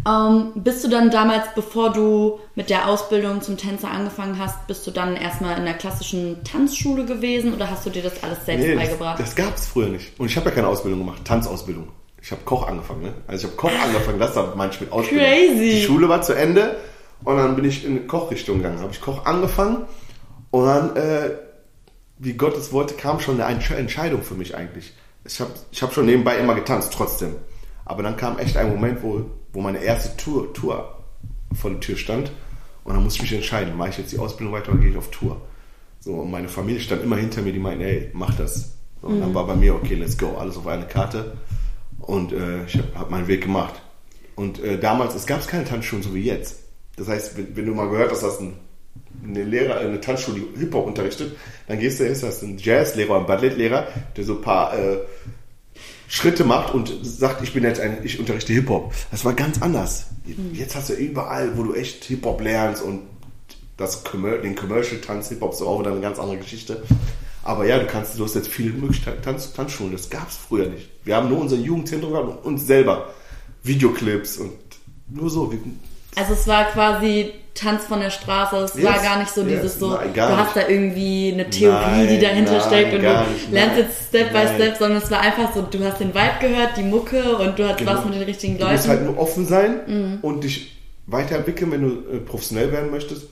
Ähm, 0.08 0.52
bist 0.56 0.84
du 0.84 0.88
dann 0.88 1.12
damals, 1.12 1.48
bevor 1.56 1.92
du 1.92 2.40
mit 2.56 2.70
der 2.70 2.88
Ausbildung 2.88 3.42
zum 3.42 3.58
Tänzer 3.58 3.92
angefangen 3.92 4.40
hast, 4.40 4.66
bist 4.68 4.88
du 4.88 4.92
dann 4.92 5.18
erstmal 5.18 5.58
in 5.58 5.66
der 5.66 5.74
klassischen 5.74 6.44
Tanzschule 6.46 7.04
gewesen 7.06 7.54
oder 7.54 7.70
hast 7.70 7.86
du 7.86 7.90
dir 7.90 8.04
das 8.04 8.24
alles 8.24 8.46
selbst 8.46 8.66
nee, 8.66 8.76
beigebracht? 8.76 9.20
Das, 9.20 9.36
das 9.36 9.46
gab 9.46 9.56
es 9.58 9.68
früher 9.68 9.88
nicht. 9.88 10.18
Und 10.18 10.28
ich 10.28 10.38
habe 10.38 10.50
ja 10.50 10.56
keine 10.56 10.68
Ausbildung 10.68 11.00
gemacht, 11.00 11.26
Tanzausbildung. 11.26 11.90
Ich 12.22 12.32
habe 12.32 12.42
Koch 12.46 12.68
angefangen, 12.68 13.02
ne? 13.04 13.14
Also 13.28 13.48
ich 13.48 13.52
habe 13.52 13.58
Koch 13.58 13.84
angefangen, 13.84 14.20
das 14.20 14.36
war 14.36 14.56
manchmal 14.56 14.86
mit 14.86 14.92
Ausbildung. 14.94 15.28
Crazy. 15.28 15.70
Die 15.72 15.82
Schule 15.82 16.08
war 16.08 16.22
zu 16.22 16.34
Ende 16.34 16.78
und 17.26 17.36
dann 17.36 17.56
bin 17.56 17.66
ich 17.66 17.84
in 17.84 18.08
Kochrichtung 18.08 18.58
gegangen. 18.58 18.80
Habe 18.80 18.94
ich 18.94 19.02
Koch 19.02 19.26
angefangen 19.26 19.86
und 20.52 20.66
dann, 20.66 20.96
äh, 20.96 21.32
wie 22.18 22.34
Gott 22.34 22.56
es 22.56 22.72
wollte, 22.72 22.94
kam 22.94 23.20
schon 23.20 23.42
eine 23.42 23.60
Entscheidung 23.76 24.22
für 24.22 24.36
mich 24.36 24.56
eigentlich 24.56 24.94
ich 25.28 25.40
habe 25.40 25.52
ich 25.72 25.82
hab 25.82 25.94
schon 25.94 26.06
nebenbei 26.06 26.38
immer 26.38 26.56
getanzt, 26.56 26.94
trotzdem. 26.94 27.36
Aber 27.86 28.04
dann 28.04 28.18
kam 28.18 28.40
echt 28.40 28.58
ein 28.58 28.70
Moment, 28.70 29.02
wo, 29.04 29.26
wo 29.54 29.62
meine 29.62 29.80
erste 29.80 30.16
Tour, 30.18 30.54
Tour 30.54 31.04
vor 31.54 31.72
der 31.72 31.80
Tür 31.80 31.98
stand. 31.98 32.32
Und 32.84 32.94
dann 32.94 33.04
musste 33.04 33.18
ich 33.18 33.30
mich 33.30 33.34
entscheiden, 33.34 33.76
mache 33.76 33.90
ich 33.90 33.98
jetzt 33.98 34.12
die 34.14 34.20
Ausbildung 34.20 34.54
weiter 34.54 34.72
oder 34.72 34.80
gehe 34.80 34.92
ich 34.92 34.98
auf 34.98 35.12
Tour? 35.12 35.42
So, 36.00 36.14
und 36.14 36.32
meine 36.32 36.48
Familie 36.48 36.80
stand 36.80 37.04
immer 37.04 37.18
hinter 37.18 37.42
mir, 37.42 37.52
die 37.52 37.60
meinten, 37.60 37.84
ey, 37.84 38.10
mach 38.14 38.34
das. 38.36 38.74
So, 39.02 39.08
und 39.08 39.18
mhm. 39.18 39.22
dann 39.22 39.34
war 39.34 39.46
bei 39.46 39.56
mir, 39.56 39.76
okay, 39.76 39.96
let's 39.96 40.18
go, 40.18 40.38
alles 40.38 40.58
auf 40.58 40.68
eine 40.68 40.86
Karte. 40.86 41.38
Und 42.00 42.32
äh, 42.32 42.66
ich 42.66 42.78
habe 42.78 42.88
hab 42.96 43.12
meinen 43.12 43.28
Weg 43.28 43.42
gemacht. 43.42 43.82
Und 44.36 44.60
äh, 44.60 44.80
damals, 44.80 45.16
es 45.16 45.26
gab 45.26 45.46
keine 45.48 45.66
Tanzschulen 45.66 46.04
so 46.04 46.14
wie 46.14 46.22
jetzt. 46.22 46.60
Das 46.96 47.08
heißt, 47.08 47.38
wenn, 47.38 47.56
wenn 47.56 47.66
du 47.66 47.74
mal 47.74 47.90
gehört 47.90 48.12
hast, 48.12 48.24
dass 48.24 48.40
ein 48.40 48.54
eine 49.24 49.44
Lehrer, 49.44 49.80
eine 49.80 50.00
Tanzschule 50.00 50.42
Hip-Hop 50.58 50.88
unterrichtet, 50.88 51.36
dann 51.68 51.80
gehst 51.80 52.00
du 52.00 52.04
hin, 52.04 52.14
ist 52.14 52.24
das 52.24 52.42
ein 52.42 52.58
Jazzlehrer, 52.58 53.20
ein 53.20 53.26
Ballettlehrer, 53.26 53.88
der 54.16 54.24
so 54.24 54.36
ein 54.36 54.42
paar 54.42 54.78
äh, 54.78 54.98
Schritte 56.08 56.46
macht 56.46 56.74
und 56.74 56.94
sagt, 57.02 57.44
ich 57.44 57.54
bin 57.54 57.64
jetzt 57.64 57.82
ein, 57.82 57.98
ich 58.04 58.20
unterrichte 58.20 58.54
Hip-Hop. 58.54 58.94
Das 59.12 59.26
war 59.26 59.34
ganz 59.34 59.62
anders. 59.62 60.08
Mhm. 60.26 60.54
Jetzt 60.54 60.76
hast 60.76 60.90
du 60.90 60.94
überall, 60.94 61.58
wo 61.58 61.64
du 61.64 61.74
echt 61.74 62.06
Hip-Hop 62.06 62.42
lernst 62.42 62.82
und 62.82 63.02
das, 63.76 64.04
den 64.04 64.56
Commercial-Tanz, 64.56 65.30
Hip-Hop 65.30 65.54
ist 65.54 65.62
auch 65.62 65.80
wieder 65.80 65.92
eine 65.92 66.02
ganz 66.02 66.18
andere 66.18 66.38
Geschichte. 66.38 66.84
Aber 67.44 67.66
ja, 67.66 67.80
du 67.80 67.86
kannst, 67.86 68.18
du 68.18 68.24
hast 68.26 68.36
jetzt 68.36 68.50
viele 68.50 68.74
Möglichkeiten, 68.74 69.22
Tanz, 69.22 69.54
Tanzschulen. 69.54 69.94
Das 69.94 70.10
gab 70.10 70.28
es 70.28 70.36
früher 70.36 70.68
nicht. 70.68 70.90
Wir 71.06 71.16
haben 71.16 71.30
nur 71.30 71.40
unser 71.40 71.56
Jugendzentrum 71.56 72.12
gehabt 72.12 72.28
und 72.28 72.38
uns 72.40 72.68
selber 72.68 73.14
Videoclips 73.64 74.38
und 74.38 74.52
nur 75.10 75.30
so. 75.30 75.54
Also 76.16 76.34
es 76.34 76.48
war 76.48 76.66
quasi 76.66 77.32
Tanz 77.58 77.86
von 77.86 78.00
der 78.00 78.10
Straße. 78.10 78.56
Es 78.58 78.76
yes. 78.76 78.86
war 78.86 79.00
gar 79.00 79.20
nicht 79.20 79.32
so 79.32 79.42
yes. 79.42 79.62
dieses 79.62 79.80
so, 79.80 79.96
nein, 79.96 80.14
du 80.14 80.22
hast 80.22 80.56
da 80.56 80.68
irgendwie 80.68 81.32
eine 81.34 81.50
Theorie, 81.50 81.74
nein, 81.74 82.08
die 82.08 82.20
dahinter 82.20 82.52
nein, 82.54 82.62
steckt 82.62 82.94
und 82.94 83.02
du 83.02 83.26
lernst 83.52 83.78
jetzt 83.78 84.08
Step 84.10 84.32
by 84.32 84.48
Step, 84.56 84.78
sondern 84.78 85.02
es 85.02 85.10
war 85.10 85.22
einfach 85.22 85.54
so, 85.54 85.64
du 85.64 85.84
hast 85.84 86.00
den 86.00 86.14
Vibe 86.14 86.40
gehört, 86.40 86.78
die 86.78 86.84
Mucke 86.84 87.38
und 87.38 87.58
du 87.58 87.68
hast 87.68 87.78
genau. 87.78 87.94
was 87.94 88.06
mit 88.06 88.16
den 88.16 88.24
richtigen 88.24 88.54
Leuten. 88.54 88.68
Du 88.68 88.74
musst 88.74 88.88
halt 88.88 89.04
nur 89.04 89.18
offen 89.18 89.46
sein 89.46 89.80
mhm. 89.88 90.20
und 90.22 90.44
dich 90.44 90.78
weiterentwickeln, 91.08 91.72
wenn 91.72 91.82
du 91.82 92.16
äh, 92.16 92.20
professionell 92.20 92.72
werden 92.72 92.92
möchtest 92.92 93.28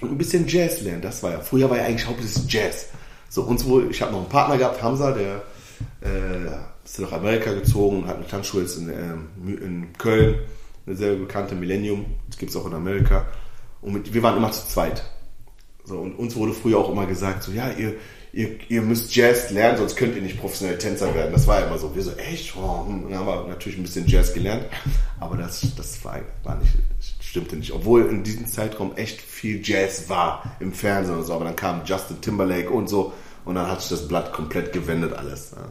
und 0.00 0.10
ein 0.10 0.18
bisschen 0.18 0.46
Jazz 0.46 0.82
lernen. 0.82 1.02
Das 1.02 1.22
war 1.22 1.32
ja, 1.32 1.40
früher 1.40 1.70
war 1.70 1.78
ja 1.78 1.84
eigentlich 1.84 2.06
hauptsächlich 2.06 2.52
Jazz. 2.52 2.88
So 3.28 3.42
uns 3.42 3.64
wohl, 3.64 3.90
ich 3.90 4.00
habe 4.02 4.12
noch 4.12 4.20
einen 4.20 4.28
Partner 4.28 4.58
gehabt, 4.58 4.82
Hamza, 4.82 5.12
der 5.12 5.42
äh, 6.02 6.50
ist 6.84 7.00
nach 7.00 7.12
Amerika 7.12 7.52
gezogen, 7.52 8.06
hat 8.06 8.16
eine 8.16 8.28
Tanzschule 8.28 8.64
jetzt 8.64 8.78
in, 8.78 8.90
äh, 8.90 9.64
in 9.64 9.92
Köln, 9.98 10.36
eine 10.86 10.96
sehr 10.96 11.14
bekannte 11.14 11.54
Millennium, 11.54 12.04
das 12.28 12.38
gibt 12.38 12.50
es 12.50 12.56
auch 12.56 12.66
in 12.66 12.74
Amerika. 12.74 13.26
Und 13.84 13.92
mit, 13.92 14.14
wir 14.14 14.22
waren 14.22 14.36
immer 14.36 14.50
zu 14.50 14.66
zweit. 14.66 15.04
So, 15.84 15.98
und 15.98 16.14
uns 16.14 16.34
wurde 16.34 16.54
früher 16.54 16.78
auch 16.78 16.90
immer 16.90 17.04
gesagt, 17.04 17.42
so, 17.42 17.52
ja, 17.52 17.70
ihr, 17.70 17.96
ihr, 18.32 18.58
ihr 18.70 18.80
müsst 18.80 19.14
Jazz 19.14 19.50
lernen, 19.50 19.76
sonst 19.76 19.96
könnt 19.96 20.16
ihr 20.16 20.22
nicht 20.22 20.40
professionelle 20.40 20.78
Tänzer 20.78 21.14
werden. 21.14 21.32
Das 21.32 21.46
war 21.46 21.60
ja 21.60 21.66
immer 21.66 21.76
so. 21.76 21.94
Wir 21.94 22.02
so, 22.02 22.12
echt? 22.12 22.56
Oh, 22.56 22.86
hm. 22.86 23.10
dann 23.10 23.18
haben 23.18 23.26
wir 23.26 23.46
natürlich 23.46 23.76
ein 23.76 23.82
bisschen 23.82 24.06
Jazz 24.06 24.32
gelernt, 24.32 24.64
aber 25.20 25.36
das, 25.36 25.66
das 25.76 26.02
war, 26.02 26.20
war 26.42 26.56
nicht, 26.56 26.72
stimmte 27.20 27.56
nicht. 27.56 27.72
Obwohl 27.72 28.06
in 28.06 28.22
diesem 28.22 28.46
Zeitraum 28.46 28.96
echt 28.96 29.20
viel 29.20 29.60
Jazz 29.62 30.08
war 30.08 30.56
im 30.60 30.72
Fernsehen 30.72 31.18
und 31.18 31.24
so, 31.24 31.34
aber 31.34 31.44
dann 31.44 31.56
kam 31.56 31.82
Justin 31.84 32.22
Timberlake 32.22 32.70
und 32.70 32.88
so 32.88 33.12
und 33.44 33.54
dann 33.56 33.70
hat 33.70 33.82
sich 33.82 33.90
das 33.90 34.08
Blatt 34.08 34.32
komplett 34.32 34.72
gewendet 34.72 35.12
alles. 35.12 35.52
Ja. 35.54 35.68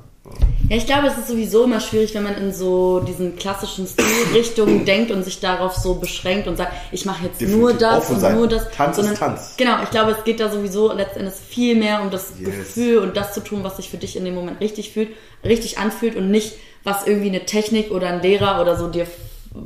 Ja, 0.69 0.77
ich 0.77 0.85
glaube, 0.85 1.07
es 1.07 1.17
ist 1.17 1.27
sowieso 1.27 1.65
immer 1.65 1.81
schwierig, 1.81 2.13
wenn 2.13 2.23
man 2.23 2.35
in 2.35 2.53
so 2.53 3.01
diesen 3.01 3.35
klassischen 3.35 3.85
Stilrichtungen 3.85 4.85
denkt 4.85 5.11
und 5.11 5.23
sich 5.23 5.39
darauf 5.41 5.75
so 5.75 5.95
beschränkt 5.95 6.47
und 6.47 6.55
sagt, 6.55 6.71
ich 6.91 7.05
mache 7.05 7.25
jetzt 7.25 7.41
Definitiv 7.41 7.61
nur 7.61 7.73
das 7.73 8.09
und 8.09 8.33
nur 8.33 8.47
das. 8.47 8.71
Tanz 8.71 8.95
sondern, 8.95 9.13
ist 9.13 9.19
Tanz. 9.19 9.53
Genau, 9.57 9.83
ich 9.83 9.89
glaube, 9.89 10.11
es 10.11 10.23
geht 10.23 10.39
da 10.39 10.49
sowieso 10.49 10.93
letztendlich 10.93 11.33
viel 11.33 11.75
mehr 11.75 12.01
um 12.01 12.09
das 12.09 12.33
yes. 12.39 12.49
Gefühl 12.49 12.99
und 12.99 13.17
das 13.17 13.33
zu 13.33 13.41
tun, 13.41 13.63
was 13.63 13.77
sich 13.77 13.89
für 13.89 13.97
dich 13.97 14.15
in 14.15 14.23
dem 14.23 14.35
Moment 14.35 14.61
richtig 14.61 14.91
fühlt, 14.93 15.09
richtig 15.43 15.77
anfühlt 15.77 16.15
und 16.15 16.31
nicht, 16.31 16.53
was 16.83 17.05
irgendwie 17.05 17.29
eine 17.29 17.45
Technik 17.45 17.91
oder 17.91 18.07
ein 18.07 18.21
Lehrer 18.21 18.61
oder 18.61 18.77
so 18.77 18.87
dir 18.87 19.07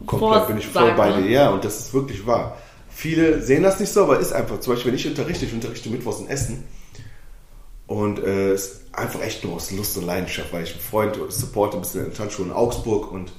Komplett 0.05 0.47
bin 0.47 0.57
ich 0.57 0.67
voll 0.67 0.91
bei 0.97 1.11
dir, 1.13 1.29
ja, 1.29 1.49
und 1.49 1.63
das 1.63 1.79
ist 1.79 1.93
wirklich 1.93 2.27
wahr. 2.27 2.57
Viele 2.89 3.41
sehen 3.41 3.63
das 3.63 3.79
nicht 3.79 3.93
so, 3.93 4.03
aber 4.03 4.19
ist 4.19 4.33
einfach, 4.33 4.59
zum 4.59 4.73
Beispiel, 4.73 4.91
wenn 4.91 4.99
ich 4.99 5.07
unterrichte, 5.07 5.45
ich 5.45 5.53
unterrichte 5.53 5.89
Mittwochs 5.89 6.19
in 6.19 6.27
Essen 6.27 6.63
und 7.87 8.19
äh, 8.19 8.53
ist 8.53 8.81
einfach 8.91 9.21
echt 9.21 9.43
nur 9.43 9.55
aus 9.55 9.71
Lust 9.71 9.97
und 9.97 10.05
Leidenschaft, 10.05 10.51
weil 10.53 10.63
ich 10.63 10.73
einen 10.73 10.81
Freund 10.81 11.17
supporte 11.29 11.77
ein 11.77 11.81
bisschen 11.81 12.01
in 12.01 12.07
der 12.07 12.17
Tanzschule 12.17 12.49
in 12.49 12.53
Augsburg 12.53 13.11
und 13.11 13.31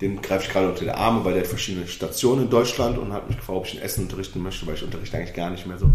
den 0.00 0.20
greife 0.20 0.44
ich 0.44 0.50
gerade 0.50 0.68
unter 0.68 0.84
die 0.84 0.90
Arme, 0.90 1.24
weil 1.24 1.34
der 1.34 1.42
hat 1.42 1.48
verschiedene 1.48 1.86
Stationen 1.86 2.44
in 2.44 2.50
Deutschland 2.50 2.98
und 2.98 3.12
hat 3.12 3.28
mich 3.28 3.38
gefragt, 3.38 3.56
ob 3.56 3.66
ich 3.66 3.74
in 3.76 3.80
Essen 3.80 4.04
unterrichten 4.04 4.42
möchte, 4.42 4.66
weil 4.66 4.74
ich 4.74 4.82
unterrichte 4.82 5.16
eigentlich 5.16 5.34
gar 5.34 5.50
nicht 5.50 5.66
mehr 5.66 5.78
so. 5.78 5.90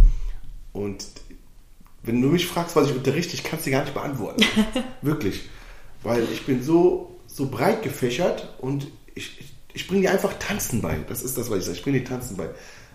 Und 0.73 1.05
wenn 2.03 2.21
du 2.21 2.29
mich 2.29 2.47
fragst, 2.47 2.75
was 2.75 2.89
ich 2.89 2.95
unterrichte, 2.95 3.35
ich 3.35 3.43
kann 3.43 3.59
es 3.59 3.65
dir 3.65 3.71
gar 3.71 3.81
nicht 3.81 3.93
beantworten. 3.93 4.43
Wirklich. 5.01 5.49
Weil 6.03 6.23
ich 6.31 6.45
bin 6.45 6.63
so, 6.63 7.19
so 7.27 7.47
breit 7.47 7.83
gefächert 7.83 8.53
und 8.59 8.87
ich, 9.13 9.39
ich, 9.41 9.53
ich 9.73 9.87
bringe 9.87 10.03
dir 10.03 10.11
einfach 10.11 10.33
Tanzen 10.39 10.81
bei. 10.81 10.97
Das 11.09 11.21
ist 11.21 11.37
das, 11.37 11.49
was 11.49 11.59
ich 11.59 11.65
sage. 11.65 11.77
Ich 11.77 11.83
bringe 11.83 11.99
dir 11.99 12.05
Tanzen 12.05 12.37
bei. 12.37 12.49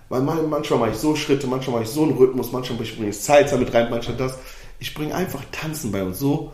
Weil 0.09 0.23
manchmal 0.23 0.79
mache 0.79 0.91
ich 0.91 0.97
so 0.97 1.15
Schritte, 1.15 1.47
manchmal 1.47 1.77
mache 1.77 1.85
ich 1.85 1.91
so 1.91 2.03
einen 2.03 2.17
Rhythmus, 2.17 2.53
manchmal 2.53 2.79
bringe 2.79 3.11
ich 3.11 3.19
Salsa 3.19 3.57
mit 3.57 3.73
rein, 3.73 3.89
manchmal 3.91 4.17
das 4.17 4.39
ich 4.83 4.95
bringe 4.95 5.15
einfach 5.15 5.45
Tanzen 5.53 5.93
bei 5.93 6.03
und 6.03 6.15
so, 6.15 6.53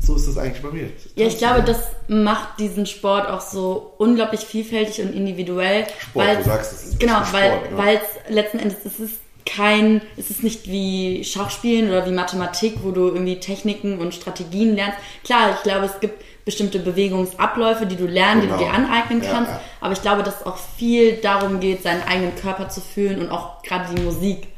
so 0.00 0.14
ist 0.14 0.28
das 0.28 0.38
eigentlich 0.38 0.62
bei 0.62 0.70
mir. 0.70 0.88
Tanzen, 0.96 1.12
ja, 1.16 1.26
ich 1.26 1.38
glaube, 1.38 1.62
das 1.62 1.78
macht 2.06 2.60
diesen 2.60 2.86
Sport 2.86 3.28
auch 3.28 3.40
so 3.40 3.94
unglaublich 3.98 4.40
vielfältig 4.40 5.00
und 5.04 5.12
individuell. 5.12 5.86
Sport, 6.14 6.38
du 6.38 6.44
sagst 6.44 6.72
es. 6.72 6.84
Ist 6.84 7.00
genau, 7.00 7.20
weil 7.32 7.50
ja. 7.50 7.60
weil 7.76 7.96
es 7.96 8.32
letzten 8.32 8.60
Endes 8.60 8.78
es 8.84 9.00
ist 9.00 9.14
kein, 9.44 10.02
es 10.16 10.30
ist 10.30 10.44
nicht 10.44 10.70
wie 10.70 11.24
Schachspielen 11.24 11.88
oder 11.88 12.06
wie 12.06 12.12
Mathematik, 12.12 12.76
wo 12.82 12.92
du 12.92 13.08
irgendwie 13.08 13.40
Techniken 13.40 13.98
und 13.98 14.14
Strategien 14.14 14.76
lernst. 14.76 14.98
Klar, 15.24 15.56
ich 15.56 15.62
glaube, 15.62 15.86
es 15.86 15.98
gibt 16.00 16.22
bestimmte 16.44 16.78
Bewegungsabläufe, 16.78 17.86
die 17.86 17.96
du 17.96 18.06
lernen, 18.06 18.42
genau. 18.42 18.56
die 18.56 18.64
du 18.64 18.70
genau. 18.70 18.78
dir 18.78 18.88
aneignen 18.88 19.22
kannst. 19.22 19.50
Ja. 19.50 19.60
Aber 19.80 19.94
ich 19.94 20.02
glaube, 20.02 20.22
dass 20.22 20.40
es 20.40 20.46
auch 20.46 20.58
viel 20.76 21.16
darum 21.16 21.58
geht, 21.60 21.82
seinen 21.82 22.02
eigenen 22.02 22.36
Körper 22.36 22.68
zu 22.68 22.80
fühlen 22.80 23.20
und 23.20 23.30
auch 23.30 23.62
gerade 23.62 23.92
die 23.92 24.02
Musik 24.02 24.48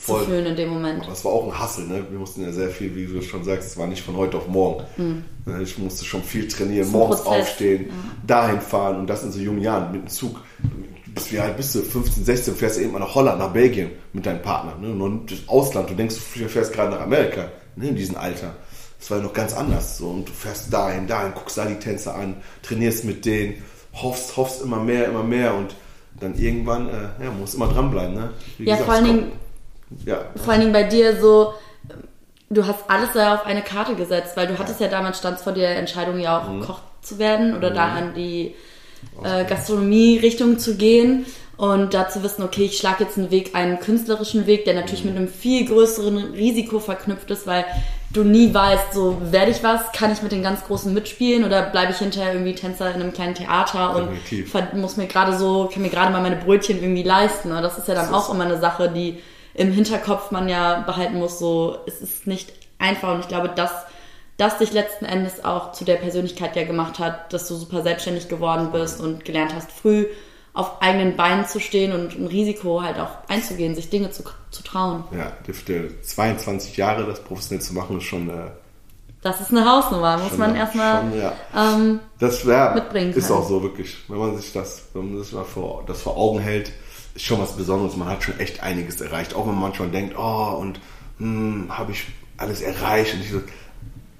Voll. 0.00 0.20
zu 0.20 0.26
fühlen 0.30 0.46
in 0.46 0.56
dem 0.56 0.70
Moment. 0.70 1.02
Aber 1.02 1.12
es 1.12 1.24
war 1.24 1.32
auch 1.32 1.52
ein 1.52 1.58
Hassel, 1.58 1.86
ne? 1.86 2.04
Wir 2.10 2.18
mussten 2.18 2.42
ja 2.42 2.52
sehr 2.52 2.70
viel, 2.70 2.94
wie 2.96 3.06
du 3.06 3.20
schon 3.20 3.44
sagst, 3.44 3.68
es 3.68 3.76
war 3.76 3.86
nicht 3.86 4.02
von 4.02 4.16
heute 4.16 4.38
auf 4.38 4.48
morgen. 4.48 4.84
Mhm. 4.96 5.24
Ich 5.62 5.76
musste 5.76 6.04
schon 6.06 6.22
viel 6.22 6.48
trainieren, 6.48 6.90
morgens 6.90 7.22
Prozess. 7.22 7.42
aufstehen, 7.42 7.86
ja. 7.88 7.94
dahin 8.26 8.60
fahren 8.60 8.96
und 9.00 9.06
das 9.08 9.22
in 9.24 9.32
so 9.32 9.38
jungen 9.40 9.60
Jahren 9.60 9.92
mit 9.92 10.02
dem 10.02 10.08
Zug. 10.08 10.40
Bis 11.14 11.32
wie 11.32 11.38
alt 11.38 11.56
bist 11.56 11.74
du? 11.74 11.80
15, 11.80 12.24
16, 12.24 12.54
fährst 12.54 12.78
du 12.78 12.82
eben 12.82 12.92
mal 12.92 13.00
nach 13.00 13.14
Holland, 13.14 13.40
nach 13.40 13.52
Belgien 13.52 13.90
mit 14.12 14.24
deinem 14.24 14.40
Partner. 14.40 14.76
Ne? 14.80 14.94
Nur 14.94 15.20
das 15.28 15.40
Ausland, 15.48 15.90
du 15.90 15.94
denkst, 15.94 16.14
du 16.14 16.48
fährst 16.48 16.72
gerade 16.72 16.92
nach 16.92 17.00
Amerika, 17.00 17.48
ne? 17.76 17.88
in 17.88 17.96
diesem 17.96 18.16
Alter. 18.16 18.54
Das 18.98 19.10
war 19.10 19.18
ja 19.18 19.24
noch 19.24 19.32
ganz 19.32 19.52
anders. 19.52 19.98
So. 19.98 20.08
Und 20.08 20.28
du 20.28 20.32
fährst 20.32 20.72
dahin, 20.72 21.06
dahin, 21.06 21.32
guckst 21.34 21.58
da 21.58 21.64
die 21.64 21.74
Tänzer 21.74 22.14
an, 22.14 22.36
trainierst 22.62 23.04
mit 23.04 23.26
denen, 23.26 23.62
hoffst, 23.94 24.36
hoffst 24.36 24.62
immer 24.62 24.78
mehr, 24.78 25.06
immer 25.06 25.24
mehr 25.24 25.54
und 25.54 25.74
dann 26.20 26.38
irgendwann, 26.38 26.88
äh, 26.88 27.24
ja, 27.24 27.30
musst 27.38 27.54
immer 27.54 27.68
dranbleiben. 27.68 28.14
Ne? 28.14 28.30
Wie 28.58 28.64
ja, 28.64 28.76
gesagt, 28.76 28.86
vor 28.86 28.94
allen 28.94 29.04
Dingen 29.04 29.32
ja. 30.04 30.24
Vor 30.36 30.52
allen 30.52 30.60
Dingen 30.60 30.72
bei 30.72 30.84
dir 30.84 31.20
so, 31.20 31.54
du 32.48 32.66
hast 32.66 32.84
alles 32.88 33.10
da 33.14 33.34
auf 33.34 33.46
eine 33.46 33.62
Karte 33.62 33.94
gesetzt, 33.94 34.36
weil 34.36 34.46
du 34.46 34.58
hattest 34.58 34.80
ja 34.80 34.88
damals, 34.88 35.18
stand 35.18 35.38
vor 35.38 35.52
der 35.52 35.76
Entscheidung 35.76 36.18
ja 36.18 36.40
auch 36.40 36.48
mhm. 36.48 36.62
Koch 36.62 36.80
zu 37.02 37.18
werden 37.18 37.56
oder 37.56 37.70
mhm. 37.70 37.74
da 37.74 37.84
an 37.86 38.14
die 38.14 38.54
äh, 39.24 39.44
Gastronomie-Richtung 39.44 40.58
zu 40.58 40.76
gehen 40.76 41.26
und 41.56 41.92
da 41.94 42.08
zu 42.08 42.22
wissen, 42.22 42.42
okay, 42.42 42.64
ich 42.64 42.78
schlage 42.78 43.04
jetzt 43.04 43.18
einen 43.18 43.30
Weg, 43.30 43.54
einen 43.54 43.80
künstlerischen 43.80 44.46
Weg, 44.46 44.64
der 44.64 44.74
natürlich 44.74 45.04
mhm. 45.04 45.10
mit 45.10 45.18
einem 45.18 45.28
viel 45.28 45.66
größeren 45.66 46.32
Risiko 46.32 46.80
verknüpft 46.80 47.30
ist, 47.30 47.46
weil 47.46 47.64
du 48.12 48.24
nie 48.24 48.52
weißt, 48.52 48.92
so 48.92 49.18
werde 49.30 49.52
ich 49.52 49.62
was, 49.62 49.92
kann 49.92 50.10
ich 50.10 50.22
mit 50.22 50.32
den 50.32 50.42
ganz 50.42 50.64
Großen 50.64 50.92
mitspielen 50.92 51.44
oder 51.44 51.62
bleibe 51.62 51.92
ich 51.92 51.98
hinterher 51.98 52.32
irgendwie 52.32 52.54
Tänzer 52.54 52.92
in 52.92 53.00
einem 53.00 53.12
kleinen 53.12 53.34
Theater 53.34 53.94
und 53.94 54.74
muss 54.74 54.96
mir 54.96 55.06
gerade 55.06 55.38
so, 55.38 55.70
kann 55.72 55.82
mir 55.82 55.90
gerade 55.90 56.10
mal 56.10 56.22
meine 56.22 56.36
Brötchen 56.36 56.82
irgendwie 56.82 57.04
leisten. 57.04 57.52
Und 57.52 57.62
das 57.62 57.78
ist 57.78 57.86
ja 57.88 57.94
dann 57.94 58.12
auch 58.12 58.32
immer 58.32 58.44
eine 58.44 58.58
Sache, 58.58 58.88
die 58.88 59.18
im 59.54 59.72
Hinterkopf 59.72 60.30
man 60.30 60.48
ja 60.48 60.80
behalten 60.80 61.18
muss, 61.18 61.38
so, 61.38 61.78
es 61.86 62.00
ist 62.00 62.26
nicht 62.26 62.52
einfach 62.78 63.14
und 63.14 63.20
ich 63.20 63.28
glaube, 63.28 63.48
dass 63.48 63.72
das 64.36 64.58
dich 64.58 64.72
letzten 64.72 65.04
Endes 65.04 65.44
auch 65.44 65.72
zu 65.72 65.84
der 65.84 65.96
Persönlichkeit 65.96 66.56
ja 66.56 66.64
gemacht 66.64 66.98
hat, 66.98 67.32
dass 67.32 67.46
du 67.46 67.56
super 67.56 67.82
selbstständig 67.82 68.28
geworden 68.28 68.70
bist 68.72 69.00
und 69.00 69.24
gelernt 69.24 69.54
hast, 69.54 69.70
früh 69.70 70.06
auf 70.52 70.82
eigenen 70.82 71.16
Beinen 71.16 71.46
zu 71.46 71.60
stehen 71.60 71.92
und 71.92 72.18
ein 72.18 72.26
Risiko 72.26 72.82
halt 72.82 72.98
auch 72.98 73.10
einzugehen, 73.28 73.74
sich 73.74 73.90
Dinge 73.90 74.10
zu, 74.10 74.24
zu 74.50 74.62
trauen. 74.62 75.04
Ja, 75.12 75.32
dürfte 75.46 76.00
22 76.02 76.76
Jahre 76.76 77.06
das 77.06 77.22
professionell 77.22 77.62
zu 77.62 77.74
machen, 77.74 77.98
ist 77.98 78.04
schon. 78.04 78.28
Äh, 78.30 78.50
das 79.22 79.40
ist 79.42 79.50
eine 79.50 79.70
Hausnummer, 79.70 80.16
muss 80.16 80.38
man 80.38 80.56
erstmal 80.56 81.04
ja. 81.14 81.34
ähm, 81.54 82.00
das, 82.18 82.42
ja, 82.44 82.72
mitbringen. 82.74 83.12
Können. 83.12 83.22
Ist 83.22 83.30
auch 83.30 83.46
so 83.46 83.62
wirklich, 83.62 83.98
wenn 84.08 84.18
man 84.18 84.36
sich 84.38 84.52
das, 84.52 84.84
wenn 84.94 85.12
man 85.12 85.22
sich 85.22 85.32
mal 85.34 85.44
vor, 85.44 85.84
das 85.86 86.00
vor 86.00 86.16
Augen 86.16 86.38
hält, 86.38 86.72
ist 87.14 87.24
schon 87.24 87.40
was 87.40 87.56
Besonderes. 87.56 87.96
Man 87.96 88.08
hat 88.08 88.22
schon 88.22 88.38
echt 88.38 88.62
einiges 88.62 89.00
erreicht. 89.00 89.34
Auch 89.34 89.46
wenn 89.46 89.54
man 89.54 89.62
manchmal 89.62 89.90
denkt, 89.90 90.16
oh, 90.16 90.56
und 90.60 90.80
hm, 91.18 91.66
habe 91.70 91.92
ich 91.92 92.06
alles 92.36 92.60
erreicht. 92.60 93.14
Und 93.14 93.20
ich, 93.20 93.30
so, 93.30 93.40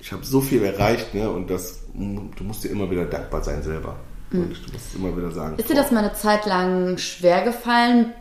ich 0.00 0.12
habe 0.12 0.24
so 0.24 0.40
viel 0.40 0.62
erreicht, 0.62 1.14
ne? 1.14 1.30
Und 1.30 1.50
das, 1.50 1.80
du 1.94 2.44
musst 2.44 2.64
dir 2.64 2.68
immer 2.68 2.90
wieder 2.90 3.04
dankbar 3.04 3.42
sein 3.42 3.62
selber. 3.62 3.96
Mhm. 4.30 4.42
Und 4.42 4.66
du 4.66 4.72
musst 4.72 4.94
immer 4.94 5.16
wieder 5.16 5.30
sagen. 5.30 5.56
Ist 5.58 5.68
dir 5.68 5.74
das 5.74 5.90
mal 5.90 6.04
eine 6.04 6.14
Zeit 6.14 6.46
lang 6.46 6.98
schwer 6.98 7.42
gefallen, 7.42 8.12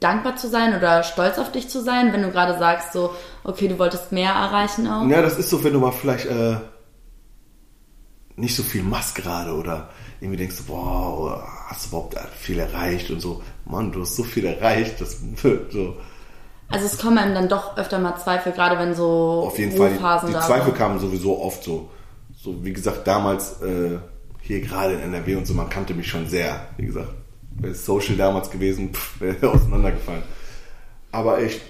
dankbar 0.00 0.36
zu 0.36 0.48
sein 0.48 0.76
oder 0.76 1.02
stolz 1.02 1.38
auf 1.38 1.52
dich 1.52 1.68
zu 1.68 1.82
sein, 1.82 2.12
wenn 2.12 2.22
du 2.22 2.30
gerade 2.30 2.58
sagst, 2.58 2.92
so, 2.92 3.14
okay, 3.44 3.68
du 3.68 3.78
wolltest 3.78 4.12
mehr 4.12 4.32
erreichen 4.32 4.86
auch? 4.86 5.06
Ja, 5.08 5.22
das 5.22 5.38
ist 5.38 5.50
so, 5.50 5.64
wenn 5.64 5.72
du 5.72 5.80
mal 5.80 5.92
vielleicht 5.92 6.26
äh, 6.26 6.56
nicht 8.36 8.56
so 8.56 8.62
viel 8.62 8.82
machst 8.82 9.14
gerade 9.14 9.54
oder 9.54 9.90
irgendwie 10.20 10.38
denkst 10.38 10.56
boah, 10.66 11.46
hast 11.70 11.84
du 11.84 11.88
überhaupt 11.90 12.18
viel 12.36 12.58
erreicht 12.58 13.10
und 13.10 13.20
so. 13.20 13.42
Mann, 13.64 13.92
du 13.92 14.02
hast 14.02 14.16
so 14.16 14.24
viel 14.24 14.44
erreicht, 14.44 15.00
das 15.00 15.18
wird 15.42 15.72
so. 15.72 15.96
Also 16.68 16.86
es 16.86 16.98
kommen 16.98 17.18
einem 17.18 17.34
dann 17.34 17.48
doch 17.48 17.76
öfter 17.76 17.98
mal 17.98 18.16
Zweifel, 18.16 18.52
gerade 18.52 18.78
wenn 18.78 18.94
so 18.94 19.44
Auf 19.46 19.58
jeden 19.58 19.76
Fall, 19.76 19.90
die, 19.90 20.32
die 20.32 20.38
Zweifel 20.38 20.72
kamen 20.72 20.98
sowieso 20.98 21.40
oft 21.40 21.64
so. 21.64 21.88
So, 22.36 22.64
wie 22.64 22.72
gesagt, 22.72 23.06
damals 23.06 23.60
äh, 23.60 23.98
hier 24.40 24.60
gerade 24.60 24.94
in 24.94 25.00
NRW 25.00 25.36
und 25.36 25.46
so, 25.46 25.54
man 25.54 25.68
kannte 25.68 25.94
mich 25.94 26.08
schon 26.08 26.28
sehr. 26.28 26.68
Wie 26.76 26.86
gesagt, 26.86 27.12
wäre 27.58 27.74
Social 27.74 28.16
damals 28.16 28.50
gewesen, 28.50 28.90
wäre 29.18 29.50
auseinandergefallen. 29.50 30.22
Aber 31.12 31.40
ich, 31.42 31.60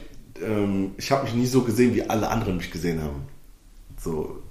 ähm, 0.43 0.93
ich 0.97 1.11
habe 1.11 1.25
mich 1.25 1.35
nie 1.35 1.47
so 1.47 1.63
gesehen, 1.63 1.95
wie 1.95 2.09
alle 2.09 2.29
anderen 2.29 2.57
mich 2.57 2.71
gesehen 2.71 3.03
haben. 3.03 3.27
So, 3.99 4.43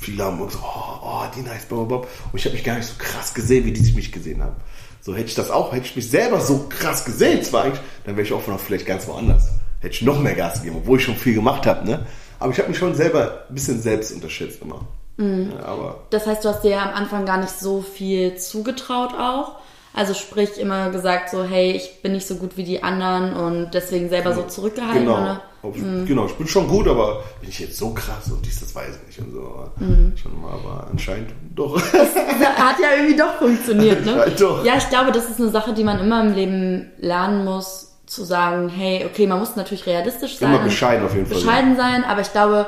viele 0.00 0.24
haben 0.24 0.38
gesagt, 0.38 0.64
oh, 0.64 0.98
oh, 1.02 1.22
die 1.36 1.42
nice, 1.42 1.66
blablabla. 1.66 2.08
Und 2.32 2.38
ich 2.38 2.44
habe 2.44 2.54
mich 2.54 2.64
gar 2.64 2.76
nicht 2.76 2.86
so 2.86 2.94
krass 2.98 3.34
gesehen, 3.34 3.64
wie 3.64 3.72
die 3.72 3.80
sich 3.80 3.94
mich 3.94 4.10
gesehen 4.10 4.42
haben. 4.42 4.56
So 5.02 5.14
hätte 5.14 5.28
ich 5.28 5.34
das 5.34 5.50
auch, 5.50 5.72
hätte 5.72 5.86
ich 5.86 5.96
mich 5.96 6.10
selber 6.10 6.40
so 6.40 6.66
krass 6.68 7.04
gesehen, 7.04 7.42
zwar 7.42 7.64
eigentlich, 7.64 7.80
dann 8.04 8.16
wäre 8.16 8.26
ich 8.26 8.32
auch 8.32 8.46
noch 8.46 8.60
vielleicht 8.60 8.86
ganz 8.86 9.06
woanders. 9.06 9.48
Hätte 9.80 9.94
ich 9.94 10.02
noch 10.02 10.18
mehr 10.18 10.34
Gas 10.34 10.60
gegeben, 10.60 10.76
obwohl 10.82 10.98
ich 10.98 11.04
schon 11.04 11.16
viel 11.16 11.34
gemacht 11.34 11.66
habe, 11.66 11.86
ne? 11.86 12.06
Aber 12.38 12.52
ich 12.52 12.58
habe 12.58 12.68
mich 12.68 12.78
schon 12.78 12.94
selber 12.94 13.44
ein 13.48 13.54
bisschen 13.54 13.80
selbst 13.80 14.12
unterschätzt 14.12 14.60
immer. 14.62 14.86
Mhm. 15.16 15.52
Ja, 15.58 15.66
aber 15.66 16.02
das 16.10 16.26
heißt, 16.26 16.44
du 16.44 16.48
hast 16.48 16.62
dir 16.62 16.70
ja 16.70 16.82
am 16.82 16.94
Anfang 16.94 17.26
gar 17.26 17.38
nicht 17.38 17.58
so 17.58 17.82
viel 17.82 18.36
zugetraut 18.36 19.14
auch. 19.14 19.59
Also 19.92 20.14
sprich 20.14 20.58
immer 20.58 20.90
gesagt 20.90 21.30
so, 21.30 21.42
hey, 21.42 21.72
ich 21.72 22.00
bin 22.02 22.12
nicht 22.12 22.26
so 22.26 22.36
gut 22.36 22.56
wie 22.56 22.64
die 22.64 22.82
anderen 22.82 23.34
und 23.34 23.70
deswegen 23.72 24.08
selber 24.08 24.34
so 24.34 24.42
zurückgehalten. 24.42 25.04
Genau. 25.04 25.20
Oder? 25.20 25.42
Mhm. 25.62 26.06
Genau, 26.06 26.26
ich 26.26 26.34
bin 26.34 26.46
schon 26.46 26.68
gut, 26.68 26.88
aber 26.88 27.22
bin 27.40 27.50
ich 27.50 27.58
jetzt 27.58 27.76
so 27.76 27.92
krass 27.92 28.30
und 28.30 28.44
dies, 28.46 28.60
das 28.60 28.74
weiß 28.74 28.98
ich 29.00 29.06
nicht 29.08 29.18
und 29.18 29.32
so. 29.32 29.70
Mhm. 29.76 30.12
Schon 30.16 30.40
mal, 30.40 30.52
aber 30.52 30.86
anscheinend 30.90 31.30
doch. 31.54 31.74
Das 31.74 32.14
hat 32.14 32.76
ja 32.80 32.96
irgendwie 32.96 33.16
doch 33.16 33.34
funktioniert, 33.34 34.04
ne? 34.06 34.32
Doch. 34.38 34.64
Ja, 34.64 34.76
ich 34.78 34.88
glaube, 34.88 35.12
das 35.12 35.28
ist 35.28 35.40
eine 35.40 35.50
Sache, 35.50 35.74
die 35.74 35.84
man 35.84 35.98
immer 35.98 36.22
im 36.22 36.34
Leben 36.34 36.92
lernen 36.98 37.44
muss, 37.44 37.92
zu 38.06 38.24
sagen, 38.24 38.68
hey, 38.68 39.04
okay, 39.04 39.26
man 39.26 39.38
muss 39.38 39.56
natürlich 39.56 39.86
realistisch 39.86 40.38
sein. 40.38 40.54
Immer 40.54 40.64
bescheiden 40.64 41.04
auf 41.04 41.14
jeden 41.14 41.26
Fall. 41.26 41.36
Bescheiden 41.36 41.76
sein, 41.76 42.04
aber 42.04 42.22
ich 42.22 42.32
glaube, 42.32 42.66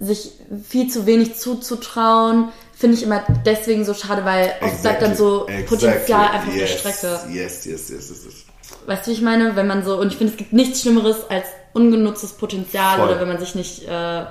sich 0.00 0.32
viel 0.68 0.88
zu 0.88 1.06
wenig 1.06 1.36
zuzutrauen, 1.36 2.48
finde 2.82 2.96
ich 2.96 3.04
immer 3.04 3.24
deswegen 3.46 3.84
so 3.84 3.94
schade, 3.94 4.24
weil 4.24 4.46
exactly. 4.46 4.68
oft 4.68 4.82
bleibt 4.82 5.02
dann 5.02 5.14
so 5.14 5.46
exactly. 5.46 5.64
Potenzial 5.68 6.28
einfach 6.32 6.52
yes. 6.52 6.62
auf 6.62 6.82
der 6.82 6.90
Strecke. 6.90 7.20
Yes, 7.32 7.64
yes, 7.64 7.90
yes, 7.90 8.08
yes. 8.10 8.46
Weißt 8.86 9.06
du, 9.06 9.10
wie 9.12 9.14
ich 9.14 9.22
meine? 9.22 9.54
Wenn 9.54 9.68
man 9.68 9.84
so, 9.84 10.00
und 10.00 10.08
ich 10.08 10.16
finde, 10.18 10.32
es 10.32 10.36
gibt 10.36 10.52
nichts 10.52 10.82
Schlimmeres 10.82 11.30
als 11.30 11.44
ungenutztes 11.74 12.32
Potenzial 12.32 12.98
Voll. 12.98 13.08
oder 13.08 13.20
wenn 13.20 13.28
man 13.28 13.38
sich 13.38 13.54
nicht 13.54 13.86
äh, 13.86 14.24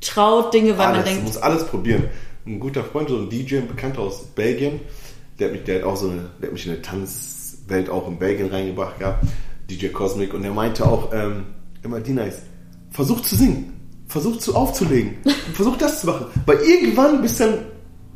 traut, 0.00 0.54
Dinge, 0.54 0.78
weil 0.78 0.86
alles, 0.86 0.96
man 0.96 1.04
denkt, 1.04 1.24
musst 1.24 1.42
alles 1.42 1.64
probieren. 1.66 2.04
Ein 2.46 2.60
guter 2.60 2.82
Freund, 2.82 3.10
so 3.10 3.18
ein 3.18 3.28
DJ, 3.28 3.58
ein 3.58 3.68
Bekannter 3.68 4.00
aus 4.00 4.24
Belgien, 4.34 4.80
der 5.38 5.48
hat 5.48 5.52
mich, 5.52 5.64
der 5.64 5.80
hat 5.80 5.84
auch 5.84 5.96
so 5.96 6.08
eine, 6.08 6.30
der 6.40 6.46
hat 6.46 6.52
mich 6.54 6.64
in 6.64 6.72
eine 6.72 6.80
Tanzwelt 6.80 7.90
auch 7.90 8.08
in 8.08 8.18
Belgien 8.18 8.48
reingebracht 8.48 8.98
gehabt, 8.98 9.26
DJ 9.68 9.88
Cosmic, 9.88 10.32
und 10.32 10.44
der 10.44 10.52
meinte 10.52 10.86
auch, 10.86 11.12
ähm, 11.12 11.44
immer 11.82 12.00
die 12.00 12.12
nice, 12.12 12.40
versuch 12.90 13.20
zu 13.20 13.36
singen, 13.36 13.78
versuch 14.06 14.38
zu 14.38 14.56
aufzulegen, 14.56 15.18
versuch 15.52 15.76
das 15.76 16.00
zu 16.00 16.06
machen. 16.06 16.26
Weil 16.46 16.56
irgendwann 16.60 17.20
bist 17.20 17.38
du 17.40 17.44
dann, 17.44 17.58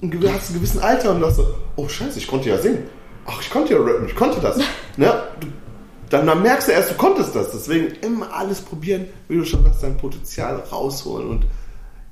ein, 0.02 0.10
gew- 0.10 0.28
hast 0.32 0.48
du 0.48 0.54
ein 0.54 0.56
gewissen 0.56 0.80
Alter 0.80 1.14
und 1.14 1.32
so, 1.34 1.54
oh 1.76 1.88
scheiße, 1.88 2.18
ich 2.18 2.26
konnte 2.26 2.48
ja 2.48 2.58
singen. 2.58 2.84
Ach, 3.26 3.40
ich 3.40 3.50
konnte 3.50 3.72
ja 3.74 3.80
rappen, 3.80 4.06
ich 4.06 4.16
konnte 4.16 4.40
das. 4.40 4.58
ne? 4.96 5.22
du, 5.40 5.46
dann, 6.10 6.26
dann 6.26 6.42
merkst 6.42 6.68
du 6.68 6.72
erst, 6.72 6.90
du 6.90 6.94
konntest 6.94 7.34
das. 7.34 7.52
Deswegen 7.52 7.86
immer 8.02 8.32
alles 8.34 8.60
probieren, 8.60 9.06
wie 9.28 9.36
du 9.36 9.44
schon 9.44 9.64
hast, 9.68 9.82
dein 9.82 9.96
Potenzial 9.96 10.56
rausholen 10.70 11.28
und 11.28 11.44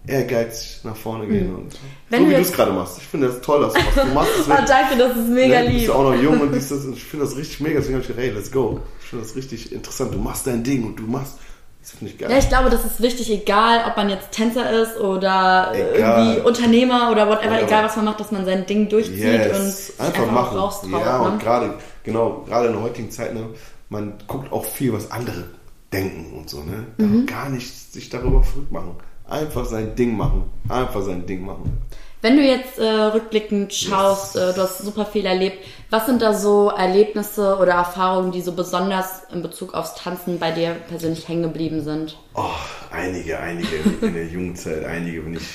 ehrgeizig 0.06 0.80
nach 0.84 0.96
vorne 0.96 1.26
gehen. 1.26 1.54
Und 1.54 1.72
Wenn 2.08 2.20
so 2.20 2.24
du 2.26 2.30
wie 2.30 2.34
du 2.36 2.40
es 2.40 2.52
gerade 2.52 2.72
machst. 2.72 2.98
Ich 2.98 3.06
finde 3.06 3.28
das 3.28 3.40
toll, 3.42 3.60
dass 3.60 3.74
du 3.74 3.80
was 3.80 3.94
du 4.06 4.14
machst. 4.14 4.30
oh, 4.36 4.42
Deswegen, 4.48 4.66
danke, 4.66 4.96
das 4.96 5.16
ist 5.16 5.28
mega 5.28 5.60
ne, 5.60 5.66
du 5.66 5.72
bist 5.72 5.80
lieb. 5.82 5.90
auch 5.90 6.02
noch 6.04 6.14
jung 6.22 6.40
und 6.40 6.54
das, 6.56 6.72
und 6.72 6.96
ich 6.96 7.04
finde 7.04 7.26
das 7.26 7.36
richtig 7.36 7.60
mega. 7.60 7.74
Deswegen 7.80 7.94
habe 7.96 8.02
ich 8.02 8.08
gedacht, 8.08 8.24
hey, 8.24 8.32
let's 8.34 8.50
go. 8.50 8.80
Ich 9.02 9.06
finde 9.08 9.24
das 9.26 9.36
richtig 9.36 9.72
interessant. 9.72 10.14
Du 10.14 10.18
machst 10.18 10.46
dein 10.46 10.62
Ding 10.62 10.84
und 10.84 10.96
du 10.96 11.02
machst. 11.02 11.34
Das 11.82 11.92
finde 11.92 12.12
ich 12.12 12.18
geil. 12.18 12.30
Ja, 12.30 12.38
ich 12.38 12.48
glaube, 12.48 12.68
das 12.70 12.84
ist 12.84 13.00
wichtig, 13.00 13.30
egal 13.30 13.84
ob 13.88 13.96
man 13.96 14.10
jetzt 14.10 14.32
Tänzer 14.32 14.70
ist 14.82 14.98
oder 15.00 15.72
Egal. 15.74 16.26
irgendwie 16.36 16.40
Unternehmer 16.46 17.10
oder 17.10 17.26
whatever, 17.28 17.52
Whatever. 17.52 17.62
egal 17.66 17.84
was 17.84 17.96
man 17.96 18.04
macht, 18.04 18.20
dass 18.20 18.30
man 18.32 18.44
sein 18.44 18.66
Ding 18.66 18.88
durchzieht 18.88 19.16
und 19.16 19.22
Yes, 19.22 19.86
sich 19.86 20.00
einfach, 20.00 20.20
einfach, 20.20 20.32
machen. 20.32 20.58
raustraut. 20.58 21.00
ja, 21.04 21.18
ne? 21.18 21.24
und 21.30 21.40
gerade, 21.40 21.74
genau, 22.04 22.44
gerade 22.46 22.66
in 22.68 22.74
der 22.74 22.82
heutigen 22.82 23.10
Zeit, 23.10 23.32
ne, 23.34 23.46
man 23.88 24.14
guckt 24.26 24.52
auch 24.52 24.64
viel, 24.64 24.92
was 24.92 25.10
andere 25.10 25.44
denken 25.92 26.36
und 26.38 26.48
so, 26.50 26.58
ne? 26.62 26.86
Mhm. 26.98 27.26
Gar 27.26 27.48
nicht 27.48 27.92
sich 27.92 28.08
darüber 28.10 28.42
verrückt 28.42 28.70
machen. 28.70 28.94
Einfach 29.28 29.64
sein 29.64 29.94
Ding 29.96 30.16
machen. 30.16 30.44
Einfach 30.68 31.02
sein 31.02 31.24
Ding 31.26 31.44
machen. 31.44 31.78
Wenn 32.22 32.36
du 32.36 32.42
jetzt 32.42 32.78
äh, 32.78 32.84
rückblickend 32.84 33.72
schaust, 33.72 34.36
äh, 34.36 34.52
du 34.52 34.60
hast 34.60 34.78
super 34.78 35.06
viel 35.06 35.24
erlebt, 35.24 35.64
was 35.88 36.04
sind 36.04 36.20
da 36.20 36.34
so 36.34 36.68
Erlebnisse 36.68 37.56
oder 37.56 37.72
Erfahrungen, 37.72 38.30
die 38.30 38.42
so 38.42 38.52
besonders 38.52 39.22
in 39.32 39.40
Bezug 39.40 39.72
aufs 39.72 39.94
Tanzen 39.94 40.38
bei 40.38 40.50
dir 40.50 40.76
persönlich 40.88 41.26
hängen 41.28 41.44
geblieben 41.44 41.82
sind? 41.82 42.18
Oh, 42.34 42.50
einige, 42.90 43.38
einige 43.40 43.74
in 44.02 44.12
der 44.12 44.26
Jugendzeit, 44.26 44.84
einige, 44.84 45.24
wenn 45.24 45.34
ich 45.34 45.48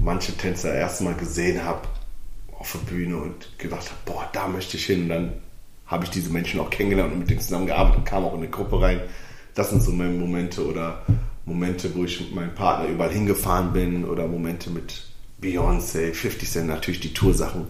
manche 0.00 0.32
Tänzer 0.36 0.74
erstmal 0.74 1.14
gesehen 1.14 1.64
habe 1.64 1.80
auf 2.58 2.72
der 2.72 2.90
Bühne 2.94 3.16
und 3.16 3.58
gedacht 3.58 3.86
habe, 3.86 4.00
boah, 4.04 4.28
da 4.34 4.48
möchte 4.48 4.76
ich 4.76 4.84
hin. 4.84 5.04
Und 5.04 5.08
dann 5.08 5.32
habe 5.86 6.04
ich 6.04 6.10
diese 6.10 6.30
Menschen 6.30 6.60
auch 6.60 6.68
kennengelernt 6.68 7.12
und 7.12 7.20
mit 7.20 7.30
denen 7.30 7.40
zusammengearbeitet 7.40 7.98
und 8.00 8.04
kam 8.04 8.26
auch 8.26 8.34
in 8.34 8.40
eine 8.40 8.50
Gruppe 8.50 8.82
rein. 8.82 9.00
Das 9.54 9.70
sind 9.70 9.82
so 9.82 9.92
meine 9.92 10.12
Momente 10.12 10.64
oder 10.66 11.06
Momente, 11.46 11.94
wo 11.94 12.04
ich 12.04 12.20
mit 12.20 12.34
meinem 12.34 12.54
Partner 12.54 12.86
überall 12.86 13.10
hingefahren 13.10 13.72
bin 13.72 14.04
oder 14.04 14.28
Momente 14.28 14.68
mit 14.68 15.09
Beyoncé, 15.40 16.12
50 16.12 16.50
Cent, 16.50 16.66
natürlich 16.68 17.00
die 17.00 17.14
Toursachen 17.14 17.66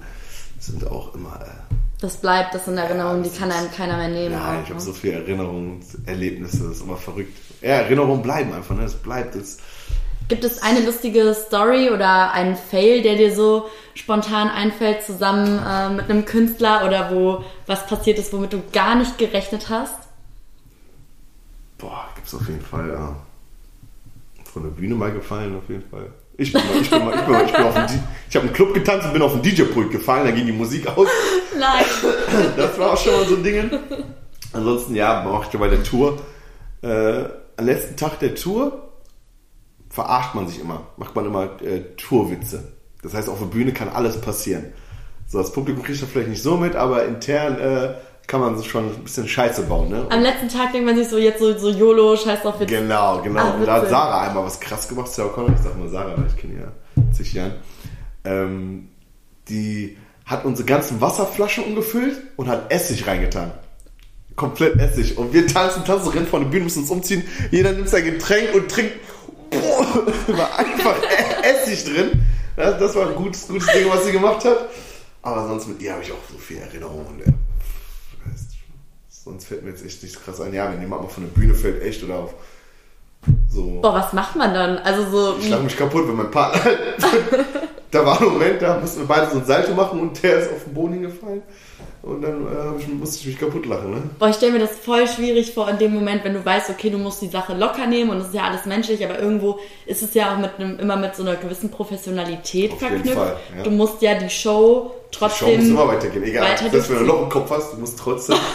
sind 0.58 0.86
auch 0.86 1.14
immer. 1.14 1.40
Äh, 1.42 1.74
Das 2.00 2.16
bleibt, 2.16 2.54
das 2.54 2.64
sind 2.64 2.76
Erinnerungen, 2.76 3.22
die 3.22 3.30
kann 3.30 3.50
einem 3.50 3.70
keiner 3.70 3.96
mehr 3.96 4.08
nehmen. 4.08 4.34
Nein, 4.34 4.58
auch, 4.58 4.62
ich 4.62 4.68
habe 4.68 4.74
ne? 4.74 4.80
so 4.80 4.92
viele 4.92 5.14
Erinnerungen, 5.14 5.80
Erlebnisse, 6.06 6.64
das 6.64 6.76
ist 6.76 6.82
immer 6.82 6.96
verrückt. 6.96 7.36
Ja, 7.62 7.76
Erinnerungen 7.76 8.22
bleiben 8.22 8.52
einfach, 8.52 8.74
ne? 8.76 8.84
Es 8.84 8.94
bleibt. 8.94 9.34
Es, 9.36 9.58
Gibt 10.28 10.44
es 10.44 10.62
eine 10.62 10.80
lustige 10.80 11.34
Story 11.34 11.90
oder 11.90 12.32
einen 12.32 12.56
Fail, 12.56 13.02
der 13.02 13.16
dir 13.16 13.34
so 13.34 13.66
spontan 13.94 14.48
einfällt, 14.48 15.02
zusammen 15.02 15.58
äh, 15.58 15.90
mit 15.90 16.08
einem 16.08 16.24
Künstler 16.24 16.86
oder 16.86 17.10
wo 17.10 17.44
was 17.66 17.86
passiert 17.86 18.18
ist, 18.18 18.32
womit 18.32 18.52
du 18.52 18.62
gar 18.72 18.94
nicht 18.94 19.18
gerechnet 19.18 19.68
hast? 19.70 19.94
boah, 21.80 22.08
gibt's 22.14 22.34
auf 22.34 22.46
jeden 22.48 22.60
Fall, 22.60 22.88
ja. 22.90 23.16
Von 24.44 24.64
der 24.64 24.70
Bühne 24.70 24.94
mal 24.94 25.12
gefallen, 25.12 25.56
auf 25.56 25.68
jeden 25.68 25.88
Fall. 25.88 26.12
Ich 26.40 26.54
bin 26.54 26.62
mal, 26.66 26.80
ich 26.80 26.88
bin 26.88 27.04
mal, 27.04 27.14
ich 27.14 27.20
bin 27.22 27.32
mal, 27.32 27.44
ich 27.44 27.52
bin 27.52 27.64
auf 27.66 27.74
dem, 27.74 28.02
ich 28.30 28.34
habe 28.34 28.46
einen 28.46 28.54
Club 28.54 28.72
getanzt 28.72 29.06
und 29.06 29.12
bin 29.12 29.20
auf 29.20 29.38
den 29.38 29.42
DJ-Pult 29.42 29.90
gefallen, 29.90 30.24
da 30.24 30.30
ging 30.30 30.46
die 30.46 30.52
Musik 30.52 30.86
aus. 30.86 31.06
Nein. 31.58 31.84
Das 32.56 32.78
war 32.78 32.94
auch 32.94 32.96
schon 32.96 33.12
mal 33.12 33.26
so 33.26 33.36
ein 33.36 33.42
Ding. 33.42 33.70
Ansonsten, 34.54 34.94
ja, 34.94 35.22
machte 35.22 35.58
bei 35.58 35.68
der 35.68 35.82
Tour. 35.82 36.18
Äh, 36.80 37.24
am 37.58 37.66
letzten 37.66 37.94
Tag 37.96 38.20
der 38.20 38.34
Tour 38.34 38.88
verarscht 39.90 40.34
man 40.34 40.48
sich 40.48 40.58
immer, 40.62 40.86
macht 40.96 41.14
man 41.14 41.26
immer 41.26 41.60
äh, 41.60 41.82
Tourwitze. 41.98 42.72
Das 43.02 43.12
heißt, 43.12 43.28
auf 43.28 43.38
der 43.38 43.46
Bühne 43.46 43.74
kann 43.74 43.90
alles 43.90 44.18
passieren. 44.18 44.72
So, 45.26 45.38
das 45.38 45.52
Publikum 45.52 45.82
kriegt 45.82 46.00
das 46.00 46.08
vielleicht 46.08 46.30
nicht 46.30 46.42
so 46.42 46.56
mit, 46.56 46.74
aber 46.74 47.04
intern 47.04 47.58
äh, 47.58 47.94
kann 48.30 48.40
man 48.40 48.62
schon 48.62 48.84
ein 48.84 49.02
bisschen 49.02 49.26
Scheiße 49.26 49.62
bauen. 49.62 49.88
Ne? 49.88 50.06
Am 50.08 50.22
letzten 50.22 50.48
Tag 50.48 50.70
denkt 50.70 50.86
man 50.86 50.96
sich 50.96 51.08
so, 51.08 51.18
jetzt 51.18 51.40
so, 51.40 51.58
so 51.58 51.68
YOLO, 51.68 52.16
scheiß 52.16 52.46
auf 52.46 52.60
jetzt. 52.60 52.68
Genau, 52.68 53.20
genau. 53.22 53.40
Ah, 53.40 53.50
und 53.50 53.66
da 53.66 53.72
hat. 53.74 53.88
Sarah 53.90 54.28
einmal 54.28 54.44
was 54.44 54.60
krass 54.60 54.88
gemacht, 54.88 55.08
Sarah 55.08 55.30
Connor, 55.30 55.50
ich 55.50 55.60
sag 55.60 55.76
mal 55.76 55.88
Sarah, 55.88 56.16
weil 56.16 56.28
ich 56.28 56.36
kenne 56.36 56.54
ja 56.60 57.12
zig 57.12 57.32
Jahren. 57.32 57.54
Ähm, 58.24 58.88
die 59.48 59.96
hat 60.26 60.44
unsere 60.44 60.64
ganzen 60.64 61.00
Wasserflaschen 61.00 61.64
umgefüllt 61.64 62.22
und 62.36 62.46
hat 62.46 62.70
Essig 62.72 63.04
reingetan. 63.04 63.50
Komplett 64.36 64.76
Essig. 64.78 65.18
Und 65.18 65.32
wir 65.32 65.48
tanzen, 65.48 65.84
tanzen, 65.84 66.10
rennen 66.10 66.28
vor 66.28 66.38
der 66.38 66.46
Bühne, 66.46 66.64
müssen 66.64 66.82
uns 66.82 66.90
umziehen. 66.90 67.24
Jeder 67.50 67.72
nimmt 67.72 67.88
sein 67.88 68.04
Getränk 68.04 68.54
und 68.54 68.70
trinkt. 68.70 68.92
Boah, 69.50 70.06
war 70.38 70.56
einfach 70.56 70.94
Essig 71.42 71.84
drin. 71.84 72.12
Das, 72.54 72.78
das 72.78 72.94
war 72.94 73.08
ein 73.08 73.16
gutes, 73.16 73.48
gutes 73.48 73.66
Ding, 73.72 73.88
was 73.88 74.06
sie 74.06 74.12
gemacht 74.12 74.44
hat. 74.44 74.68
Aber 75.22 75.48
sonst 75.48 75.66
mit 75.66 75.82
ihr 75.82 75.92
habe 75.92 76.04
ich 76.04 76.12
auch 76.12 76.30
so 76.30 76.38
viele 76.38 76.60
Erinnerungen. 76.60 77.39
Sonst 79.30 79.46
fällt 79.46 79.62
mir 79.62 79.70
jetzt 79.70 79.84
echt 79.84 80.02
nichts 80.02 80.20
krass 80.20 80.40
ein. 80.40 80.52
Ja, 80.52 80.72
wenn 80.72 80.80
jemand 80.80 81.02
mal 81.02 81.08
von 81.08 81.22
der 81.22 81.30
Bühne 81.30 81.54
fällt, 81.54 81.80
echt 81.82 82.02
oder 82.02 82.16
auf 82.16 82.34
so. 83.48 83.78
Boah, 83.80 83.94
was 83.94 84.12
macht 84.12 84.34
man 84.34 84.52
dann? 84.52 84.78
Also 84.78 85.08
so. 85.08 85.36
Ich 85.38 85.46
schlag 85.46 85.62
mich 85.62 85.76
kaputt, 85.76 86.08
wenn 86.08 86.16
mein 86.16 86.30
Partner. 86.30 86.60
da 87.90 88.06
war 88.06 88.20
ein 88.20 88.28
Moment, 88.28 88.60
da 88.60 88.78
mussten 88.80 89.00
wir 89.00 89.06
beide 89.06 89.30
so 89.30 89.38
ein 89.38 89.44
Salto 89.44 89.72
machen 89.72 90.00
und 90.00 90.20
der 90.22 90.38
ist 90.38 90.50
auf 90.50 90.64
den 90.64 90.74
Boden 90.74 90.94
hingefallen. 90.94 91.42
Und 92.02 92.22
dann 92.22 92.46
äh, 92.46 92.92
musste 92.94 93.20
ich 93.20 93.26
mich 93.26 93.38
kaputt 93.38 93.66
lachen. 93.66 93.90
Ne? 93.90 94.02
Boah, 94.18 94.30
ich 94.30 94.36
stelle 94.36 94.52
mir 94.52 94.58
das 94.58 94.70
voll 94.70 95.06
schwierig 95.06 95.52
vor 95.52 95.68
in 95.68 95.78
dem 95.78 95.92
Moment, 95.92 96.24
wenn 96.24 96.32
du 96.32 96.44
weißt, 96.44 96.70
okay, 96.70 96.88
du 96.88 96.98
musst 96.98 97.20
die 97.20 97.28
Sache 97.28 97.54
locker 97.54 97.86
nehmen 97.86 98.10
und 98.10 98.18
es 98.18 98.28
ist 98.28 98.34
ja 98.34 98.44
alles 98.44 98.64
menschlich, 98.64 99.04
aber 99.04 99.18
irgendwo 99.18 99.58
ist 99.86 100.02
es 100.02 100.14
ja 100.14 100.32
auch 100.32 100.38
mit 100.38 100.52
einem, 100.58 100.78
immer 100.78 100.96
mit 100.96 101.14
so 101.14 101.22
einer 101.22 101.36
gewissen 101.36 101.70
Professionalität 101.70 102.72
Auf 102.72 102.80
jeden 102.80 103.04
verknüpft. 103.04 103.18
Fall, 103.18 103.36
ja. 103.58 103.62
Du 103.62 103.70
musst 103.70 104.00
ja 104.00 104.14
die 104.14 104.30
Show 104.30 104.92
Die 105.12 105.18
Show 105.18 105.24
muss 105.26 105.38
trotzdem. 105.38 105.60
immer 105.60 105.88
weitergehen. 105.88 106.24
Egal, 106.24 106.56
selbst 106.56 106.90
wenn 106.90 107.00
du. 107.00 107.04
Loch 107.04 107.22
im 107.22 107.28
Kopf 107.28 107.50
hast, 107.50 107.74
du 107.74 107.76
musst 107.76 107.98
trotzdem. 107.98 108.38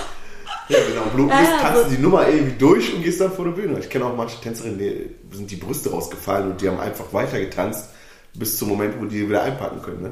ja, 0.69 0.77
wenn 0.87 0.95
du 0.95 1.01
am 1.01 1.09
Bluten 1.11 1.29
Ja, 1.29 1.39
bist, 1.39 1.51
ja, 1.51 1.57
tanzt 1.59 1.83
so- 1.83 1.89
du 1.89 1.95
die 1.95 2.01
Nummer 2.01 2.27
ewig 2.27 2.57
durch 2.59 2.93
und 2.93 3.03
gehst 3.03 3.21
dann 3.21 3.31
vor 3.31 3.45
der 3.45 3.51
Bühne. 3.51 3.79
Ich 3.79 3.89
kenne 3.89 4.05
auch 4.05 4.15
manche 4.15 4.39
Tänzerinnen, 4.41 4.77
die 4.79 5.35
sind 5.35 5.49
die 5.51 5.55
Brüste 5.57 5.91
rausgefallen 5.91 6.51
und 6.51 6.61
die 6.61 6.67
haben 6.69 6.79
einfach 6.79 7.11
weiter 7.13 7.39
getanzt 7.39 7.89
bis 8.33 8.57
zum 8.57 8.69
Moment, 8.69 8.95
wo 8.99 9.05
die 9.05 9.27
wieder 9.27 9.43
einpacken 9.43 9.81
können. 9.81 10.01
Ne? 10.01 10.11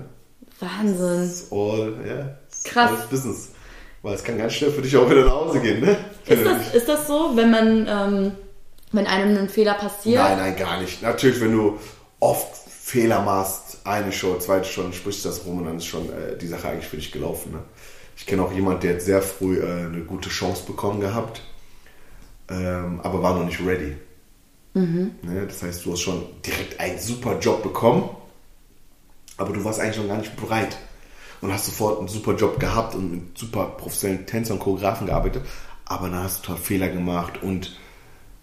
Wahnsinn. 0.60 1.26
It's 1.26 1.52
all, 1.52 1.94
it's 2.48 2.64
Krass. 2.64 2.92
alles 2.92 3.06
Business. 3.08 3.50
Weil 4.02 4.16
es 4.16 4.24
kann 4.24 4.38
ganz 4.38 4.54
schnell 4.54 4.72
für 4.72 4.82
dich 4.82 4.96
auch 4.98 5.10
wieder 5.10 5.26
nach 5.26 5.32
Hause 5.34 5.60
gehen, 5.62 5.80
ne? 5.82 5.98
Ist 6.26 6.42
du 6.42 6.44
das, 6.44 6.74
ist 6.74 6.90
das 6.90 7.08
so, 7.08 7.32
wenn 7.36 7.52
man, 7.52 7.88
ähm, 7.90 8.32
wenn 8.92 9.08
einem 9.08 9.38
ein 9.38 9.50
Fehler 9.50 9.74
passiert? 9.76 10.22
Nein, 10.22 10.38
nein, 10.38 10.56
gar 10.58 10.82
nicht. 10.82 11.02
Natürlich, 11.02 11.40
wenn 11.42 11.54
du 11.54 11.80
oft 12.20 12.54
Fehler 12.70 13.22
machst, 13.22 13.78
eine 13.86 14.12
Show, 14.12 14.38
zweite 14.40 14.66
Show, 14.68 14.84
dann 14.84 14.94
sprichst 14.94 15.24
du 15.24 15.30
das 15.30 15.46
rum 15.46 15.60
und 15.60 15.66
dann 15.66 15.78
ist 15.78 15.86
schon 15.86 16.06
äh, 16.10 16.38
die 16.38 16.48
Sache 16.48 16.68
eigentlich 16.70 16.88
für 16.88 16.98
dich 16.98 17.12
gelaufen. 17.14 17.54
Ne? 17.54 17.60
Ich 18.16 18.26
kenne 18.26 18.44
auch 18.44 18.52
jemanden, 18.52 18.82
der 18.82 18.96
hat 18.96 19.02
sehr 19.02 19.22
früh 19.22 19.60
äh, 19.60 19.86
eine 19.86 20.04
gute 20.04 20.30
Chance 20.30 20.66
bekommen 20.66 21.00
gehabt, 21.00 21.42
ähm, 22.50 23.00
aber 23.02 23.24
war 23.24 23.36
noch 23.36 23.46
nicht 23.46 23.60
ready. 23.66 23.96
Ne? 25.22 25.46
Das 25.48 25.64
heißt, 25.64 25.86
du 25.86 25.92
hast 25.92 26.02
schon 26.02 26.24
direkt 26.46 26.80
einen 26.80 27.00
super 27.00 27.40
Job 27.40 27.64
bekommen, 27.64 28.10
aber 29.38 29.54
du 29.54 29.64
warst 29.64 29.80
eigentlich 29.80 29.98
noch 29.98 30.08
gar 30.08 30.18
nicht 30.18 30.36
bereit. 30.36 30.78
Und 31.42 31.52
hast 31.52 31.66
sofort 31.66 32.00
einen 32.00 32.08
super 32.08 32.36
Job 32.36 32.58
gehabt 32.58 32.96
und 32.96 33.12
mit 33.12 33.38
super 33.38 33.66
professionellen 33.78 34.26
Tänzern 34.26 34.58
und 34.58 34.64
Choreografen 34.64 35.08
gearbeitet, 35.08 35.44
aber 35.84 36.10
dann 36.10 36.24
hast 36.24 36.40
du 36.40 36.48
total 36.48 36.62
Fehler 36.62 36.88
gemacht 36.88 37.44
und 37.44 37.78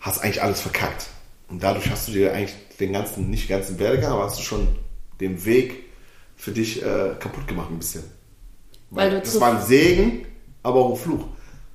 hast 0.00 0.22
eigentlich 0.22 0.42
alles 0.42 0.60
verkackt. 0.60 1.06
Und 1.48 1.62
dadurch 1.62 1.90
hast 1.90 2.08
du 2.08 2.12
dir 2.12 2.34
eigentlich 2.34 2.54
den 2.78 2.92
ganzen, 2.92 3.30
nicht 3.30 3.48
ganzen 3.48 3.78
Werdegang, 3.78 4.12
aber 4.12 4.24
hast 4.24 4.38
du 4.38 4.42
schon 4.42 4.68
den 5.20 5.44
Weg 5.46 5.84
für 6.36 6.52
dich 6.52 6.82
äh, 6.82 7.14
kaputt 7.18 7.48
gemacht 7.48 7.70
ein 7.70 7.78
bisschen. 7.78 8.04
Weil 8.90 9.10
du 9.10 9.20
das 9.20 9.40
war 9.40 9.56
ein 9.58 9.62
Segen, 9.66 10.26
aber 10.62 10.80
auch 10.80 10.90
ein 10.92 10.96
Fluch. 10.96 11.24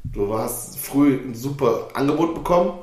Du 0.04 0.38
hast 0.38 0.78
früh 0.78 1.15
ein 1.25 1.34
super 1.34 1.88
Angebot 1.93 2.36
bekommen. 2.36 2.73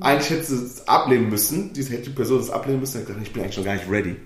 Eigentlich 0.00 0.30
hättest 0.30 0.50
du 0.50 0.54
es 0.56 0.88
ablehnen 0.88 1.28
müssen. 1.30 1.72
Diese 1.72 1.92
hätte 1.92 2.10
die 2.10 2.16
Person 2.16 2.40
es 2.40 2.50
ablehnen 2.50 2.80
müssen. 2.80 2.98
Und 2.98 3.06
gesagt, 3.06 3.26
ich 3.26 3.32
bin 3.32 3.42
eigentlich 3.42 3.56
noch 3.56 3.64
gar 3.64 3.74
nicht 3.74 3.88
ready. 3.90 4.16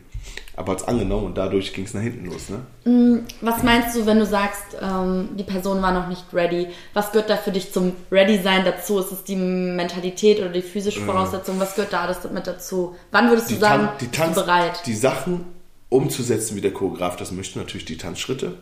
Aber 0.56 0.72
hat 0.72 0.80
es 0.80 0.88
angenommen 0.88 1.26
und 1.26 1.38
dadurch 1.38 1.72
ging 1.72 1.84
es 1.84 1.94
nach 1.94 2.02
hinten 2.02 2.26
los. 2.26 2.48
Ne? 2.50 3.22
Was 3.40 3.62
meinst 3.62 3.96
du, 3.96 4.04
wenn 4.04 4.18
du 4.18 4.26
sagst, 4.26 4.76
ähm, 4.82 5.30
die 5.38 5.44
Person 5.44 5.80
war 5.80 5.92
noch 5.92 6.08
nicht 6.08 6.24
ready? 6.34 6.68
Was 6.92 7.12
gehört 7.12 7.30
da 7.30 7.36
für 7.36 7.52
dich 7.52 7.72
zum 7.72 7.92
Ready-Sein 8.10 8.64
dazu? 8.64 8.98
Ist 8.98 9.12
es 9.12 9.24
die 9.24 9.36
Mentalität 9.36 10.38
oder 10.40 10.48
die 10.50 10.60
physische 10.62 11.00
Voraussetzung? 11.00 11.58
Was 11.60 11.74
gehört 11.76 11.92
da 11.92 12.02
alles 12.02 12.18
mit 12.30 12.46
dazu? 12.46 12.94
Wann 13.12 13.28
würdest 13.30 13.50
du 13.50 13.56
sagen, 13.56 13.84
Tan- 13.86 13.98
die, 14.00 14.08
Tanz, 14.08 14.34
bereit? 14.34 14.82
die 14.86 14.94
Sachen 14.94 15.44
umzusetzen, 15.88 16.56
wie 16.56 16.60
der 16.60 16.72
Choreograf 16.72 17.16
das 17.16 17.32
möchte, 17.32 17.58
natürlich 17.58 17.84
die 17.86 17.96
Tanzschritte. 17.96 18.54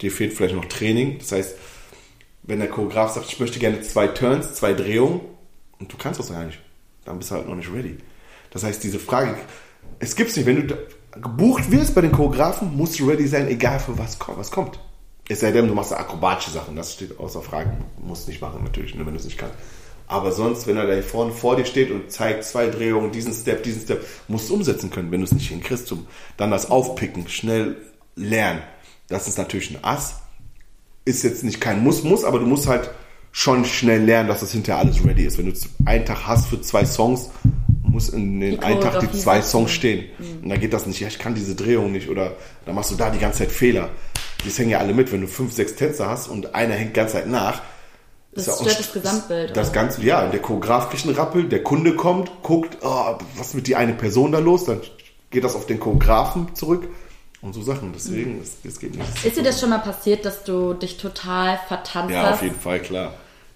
Dir 0.00 0.12
fehlt 0.12 0.32
vielleicht 0.32 0.54
noch 0.54 0.66
Training. 0.66 1.18
Das 1.18 1.32
heißt, 1.32 1.56
wenn 2.42 2.60
der 2.60 2.68
Choreograf 2.68 3.12
sagt, 3.12 3.26
ich 3.28 3.40
möchte 3.40 3.58
gerne 3.58 3.80
zwei 3.82 4.08
Turns, 4.08 4.54
zwei 4.54 4.72
Drehungen, 4.72 5.20
und 5.78 5.92
du 5.92 5.96
kannst 5.96 6.18
das 6.18 6.30
gar 6.30 6.44
nicht, 6.44 6.58
dann 7.04 7.18
bist 7.18 7.30
du 7.30 7.36
halt 7.36 7.48
noch 7.48 7.54
nicht 7.54 7.72
ready. 7.72 7.98
Das 8.50 8.64
heißt, 8.64 8.82
diese 8.82 8.98
Frage, 8.98 9.36
es 9.98 10.16
gibt's 10.16 10.36
nicht, 10.36 10.46
wenn 10.46 10.66
du 10.66 10.76
gebucht 11.20 11.70
wirst 11.70 11.94
bei 11.94 12.00
den 12.00 12.12
Choreografen, 12.12 12.76
musst 12.76 12.98
du 12.98 13.08
ready 13.08 13.26
sein, 13.26 13.48
egal 13.48 13.80
für 13.80 13.98
was, 13.98 14.18
was 14.34 14.50
kommt. 14.50 14.78
Es 15.28 15.40
sei 15.40 15.52
denn, 15.52 15.68
du 15.68 15.74
machst 15.74 15.92
akrobatische 15.92 16.50
Sachen, 16.50 16.74
das 16.74 16.94
steht 16.94 17.18
außer 17.18 17.42
Frage. 17.42 17.76
Musst 18.00 18.28
nicht 18.28 18.40
machen, 18.40 18.64
natürlich, 18.64 18.94
nur 18.94 19.04
wenn 19.04 19.12
du 19.12 19.20
es 19.20 19.26
nicht 19.26 19.36
kannst. 19.36 19.56
Aber 20.06 20.32
sonst, 20.32 20.66
wenn 20.66 20.78
er 20.78 20.86
da 20.86 21.02
vorne 21.02 21.32
vor 21.32 21.56
dir 21.56 21.66
steht 21.66 21.90
und 21.90 22.10
zeigt 22.10 22.44
zwei 22.44 22.68
Drehungen, 22.68 23.12
diesen 23.12 23.34
Step, 23.34 23.62
diesen 23.62 23.82
Step, 23.82 24.06
musst 24.26 24.48
du 24.48 24.54
umsetzen 24.54 24.90
können, 24.90 25.12
wenn 25.12 25.20
du 25.20 25.26
es 25.26 25.32
nicht 25.32 25.50
hinkriegst. 25.50 25.92
Dann 26.38 26.50
das 26.50 26.70
Aufpicken, 26.70 27.28
schnell 27.28 27.76
lernen. 28.16 28.62
Das 29.08 29.26
ist 29.26 29.38
natürlich 29.38 29.70
ein 29.70 29.82
Ass. 29.82 30.16
Ist 31.04 31.24
jetzt 31.24 31.42
nicht 31.42 31.60
kein 31.60 31.82
Muss, 31.82 32.04
Muss, 32.04 32.24
aber 32.24 32.38
du 32.38 32.46
musst 32.46 32.68
halt 32.68 32.90
schon 33.32 33.64
schnell 33.64 34.04
lernen, 34.04 34.28
dass 34.28 34.40
das 34.40 34.52
hinterher 34.52 34.80
alles 34.80 35.04
ready 35.04 35.24
ist. 35.24 35.38
Wenn 35.38 35.46
du 35.46 35.58
einen 35.84 36.04
Tag 36.04 36.26
hast 36.26 36.46
für 36.46 36.60
zwei 36.60 36.84
Songs, 36.84 37.30
muss 37.82 38.10
in 38.10 38.40
den 38.40 38.62
einen 38.62 38.80
Tag 38.80 39.00
die 39.00 39.10
zwei 39.18 39.42
Songs 39.42 39.70
stehen. 39.70 40.06
Mhm. 40.18 40.44
Und 40.44 40.48
dann 40.50 40.60
geht 40.60 40.72
das 40.72 40.86
nicht, 40.86 41.00
ja, 41.00 41.08
ich 41.08 41.18
kann 41.18 41.34
diese 41.34 41.54
Drehung 41.54 41.92
nicht 41.92 42.08
oder 42.08 42.36
dann 42.66 42.74
machst 42.74 42.90
du 42.90 42.96
da 42.96 43.10
die 43.10 43.18
ganze 43.18 43.38
Zeit 43.38 43.52
Fehler. 43.52 43.90
Die 44.44 44.50
hängen 44.50 44.70
ja 44.70 44.78
alle 44.78 44.94
mit, 44.94 45.10
wenn 45.10 45.22
du 45.22 45.26
fünf, 45.26 45.52
sechs 45.52 45.74
Tänzer 45.74 46.08
hast 46.08 46.28
und 46.28 46.54
einer 46.54 46.74
hängt 46.74 46.90
die 46.90 47.00
ganze 47.00 47.14
Zeit 47.14 47.26
nach. 47.26 47.62
Das 48.32 48.46
ja 48.46 48.54
stört 48.54 48.78
das 48.78 48.92
Gesamtbild. 48.92 49.56
Das 49.56 49.70
oder? 49.70 49.74
Ganze, 49.74 50.02
ja, 50.02 50.26
der 50.28 50.40
Choreograf 50.40 50.90
kriegt 50.90 51.06
einen 51.06 51.16
Rappel, 51.16 51.48
der 51.48 51.62
Kunde 51.62 51.96
kommt, 51.96 52.30
guckt, 52.42 52.78
oh, 52.82 53.18
was 53.36 53.48
ist 53.48 53.54
mit 53.54 53.66
die 53.66 53.74
eine 53.74 53.94
Person 53.94 54.32
da 54.32 54.38
los, 54.38 54.64
dann 54.64 54.80
geht 55.30 55.44
das 55.44 55.56
auf 55.56 55.66
den 55.66 55.80
Choreografen 55.80 56.54
zurück 56.54 56.88
und 57.40 57.52
so 57.54 57.62
Sachen. 57.62 57.92
Deswegen, 57.92 58.36
mhm. 58.36 58.42
es, 58.42 58.56
es 58.64 58.78
geht 58.78 58.96
nicht. 58.96 59.24
Ist 59.24 59.36
dir 59.36 59.42
das 59.42 59.60
schon 59.60 59.70
mal 59.70 59.78
passiert, 59.78 60.24
dass 60.24 60.44
du 60.44 60.74
dich 60.74 60.96
total 60.96 61.58
vertanzt 61.68 62.12
ja, 62.12 62.22
hast? 62.22 62.26
Ja, 62.26 62.34
auf 62.34 62.42
jeden 62.42 62.60
Fall, 62.60 62.80
klar. 62.80 63.14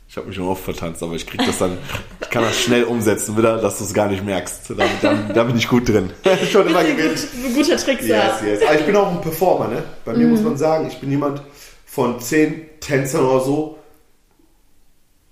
Ich 0.08 0.16
habe 0.18 0.26
mich 0.26 0.36
schon 0.36 0.46
oft 0.46 0.62
vertanzt, 0.62 1.02
aber 1.02 1.14
ich 1.14 1.26
krieg 1.26 1.40
das 1.46 1.56
dann, 1.56 1.78
ich 2.20 2.28
kann 2.28 2.42
das 2.42 2.60
schnell 2.60 2.84
umsetzen 2.84 3.34
wieder, 3.38 3.56
dass 3.56 3.78
du 3.78 3.84
es 3.84 3.94
gar 3.94 4.08
nicht 4.08 4.22
merkst. 4.22 4.70
Da, 4.76 4.84
da, 5.00 5.14
da, 5.14 5.44
bin 5.44 5.56
ich 5.56 5.66
gut 5.68 5.88
drin. 5.88 6.10
schon 6.50 6.66
immer 6.66 6.84
gewesen. 6.84 7.30
Ein 7.46 7.54
guter 7.54 7.78
Trick, 7.78 8.02
yes, 8.02 8.42
yes. 8.44 8.60
Aber 8.62 8.78
ich 8.78 8.84
bin 8.84 8.94
auch 8.94 9.10
ein 9.10 9.22
Performer, 9.22 9.68
ne? 9.68 9.82
Bei 10.04 10.12
mir 10.12 10.26
mhm. 10.26 10.32
muss 10.32 10.42
man 10.42 10.58
sagen, 10.58 10.86
ich 10.86 10.98
bin 10.98 11.10
jemand 11.10 11.40
von 11.86 12.20
zehn 12.20 12.68
Tänzern 12.80 13.24
oder 13.24 13.42
so, 13.42 13.78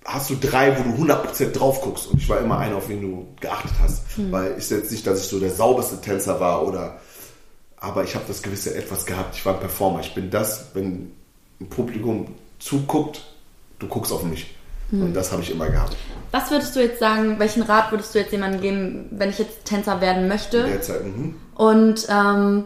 hast 0.04 0.30
du 0.30 0.36
drei, 0.40 0.74
wo 0.78 0.82
du 0.82 1.12
100% 1.12 1.52
drauf 1.52 1.82
guckst. 1.82 2.06
Und 2.06 2.22
ich 2.22 2.28
war 2.30 2.38
immer 2.38 2.58
einer, 2.58 2.76
auf 2.76 2.86
den 2.86 3.02
du 3.02 3.26
geachtet 3.38 3.72
hast. 3.82 4.16
Mhm. 4.16 4.32
Weil 4.32 4.54
ich 4.58 4.70
jetzt 4.70 4.90
nicht, 4.90 5.06
dass 5.06 5.20
ich 5.20 5.28
so 5.28 5.38
der 5.38 5.50
sauberste 5.50 6.00
Tänzer 6.00 6.40
war 6.40 6.66
oder, 6.66 7.00
aber 7.80 8.04
ich 8.04 8.14
habe 8.14 8.24
das 8.28 8.42
gewisse 8.42 8.74
Etwas 8.74 9.06
gehabt. 9.06 9.34
Ich 9.34 9.44
war 9.44 9.54
ein 9.54 9.60
Performer. 9.60 10.00
Ich 10.00 10.14
bin 10.14 10.30
das, 10.30 10.66
wenn 10.74 11.12
ein 11.60 11.68
Publikum 11.68 12.34
zuguckt, 12.58 13.22
du 13.78 13.88
guckst 13.88 14.12
auf 14.12 14.22
mich. 14.22 14.54
Hm. 14.90 15.04
Und 15.04 15.14
das 15.14 15.32
habe 15.32 15.42
ich 15.42 15.50
immer 15.50 15.68
gehabt. 15.68 15.96
Was 16.30 16.50
würdest 16.50 16.76
du 16.76 16.80
jetzt 16.80 17.00
sagen, 17.00 17.38
welchen 17.38 17.62
Rat 17.62 17.90
würdest 17.90 18.14
du 18.14 18.18
jetzt 18.18 18.32
jemandem 18.32 18.60
geben, 18.60 19.08
wenn 19.12 19.30
ich 19.30 19.38
jetzt 19.38 19.64
Tänzer 19.64 20.00
werden 20.00 20.28
möchte? 20.28 20.64
Derzeit, 20.64 21.04
mhm. 21.04 21.34
Und 21.54 22.06
ähm, 22.08 22.64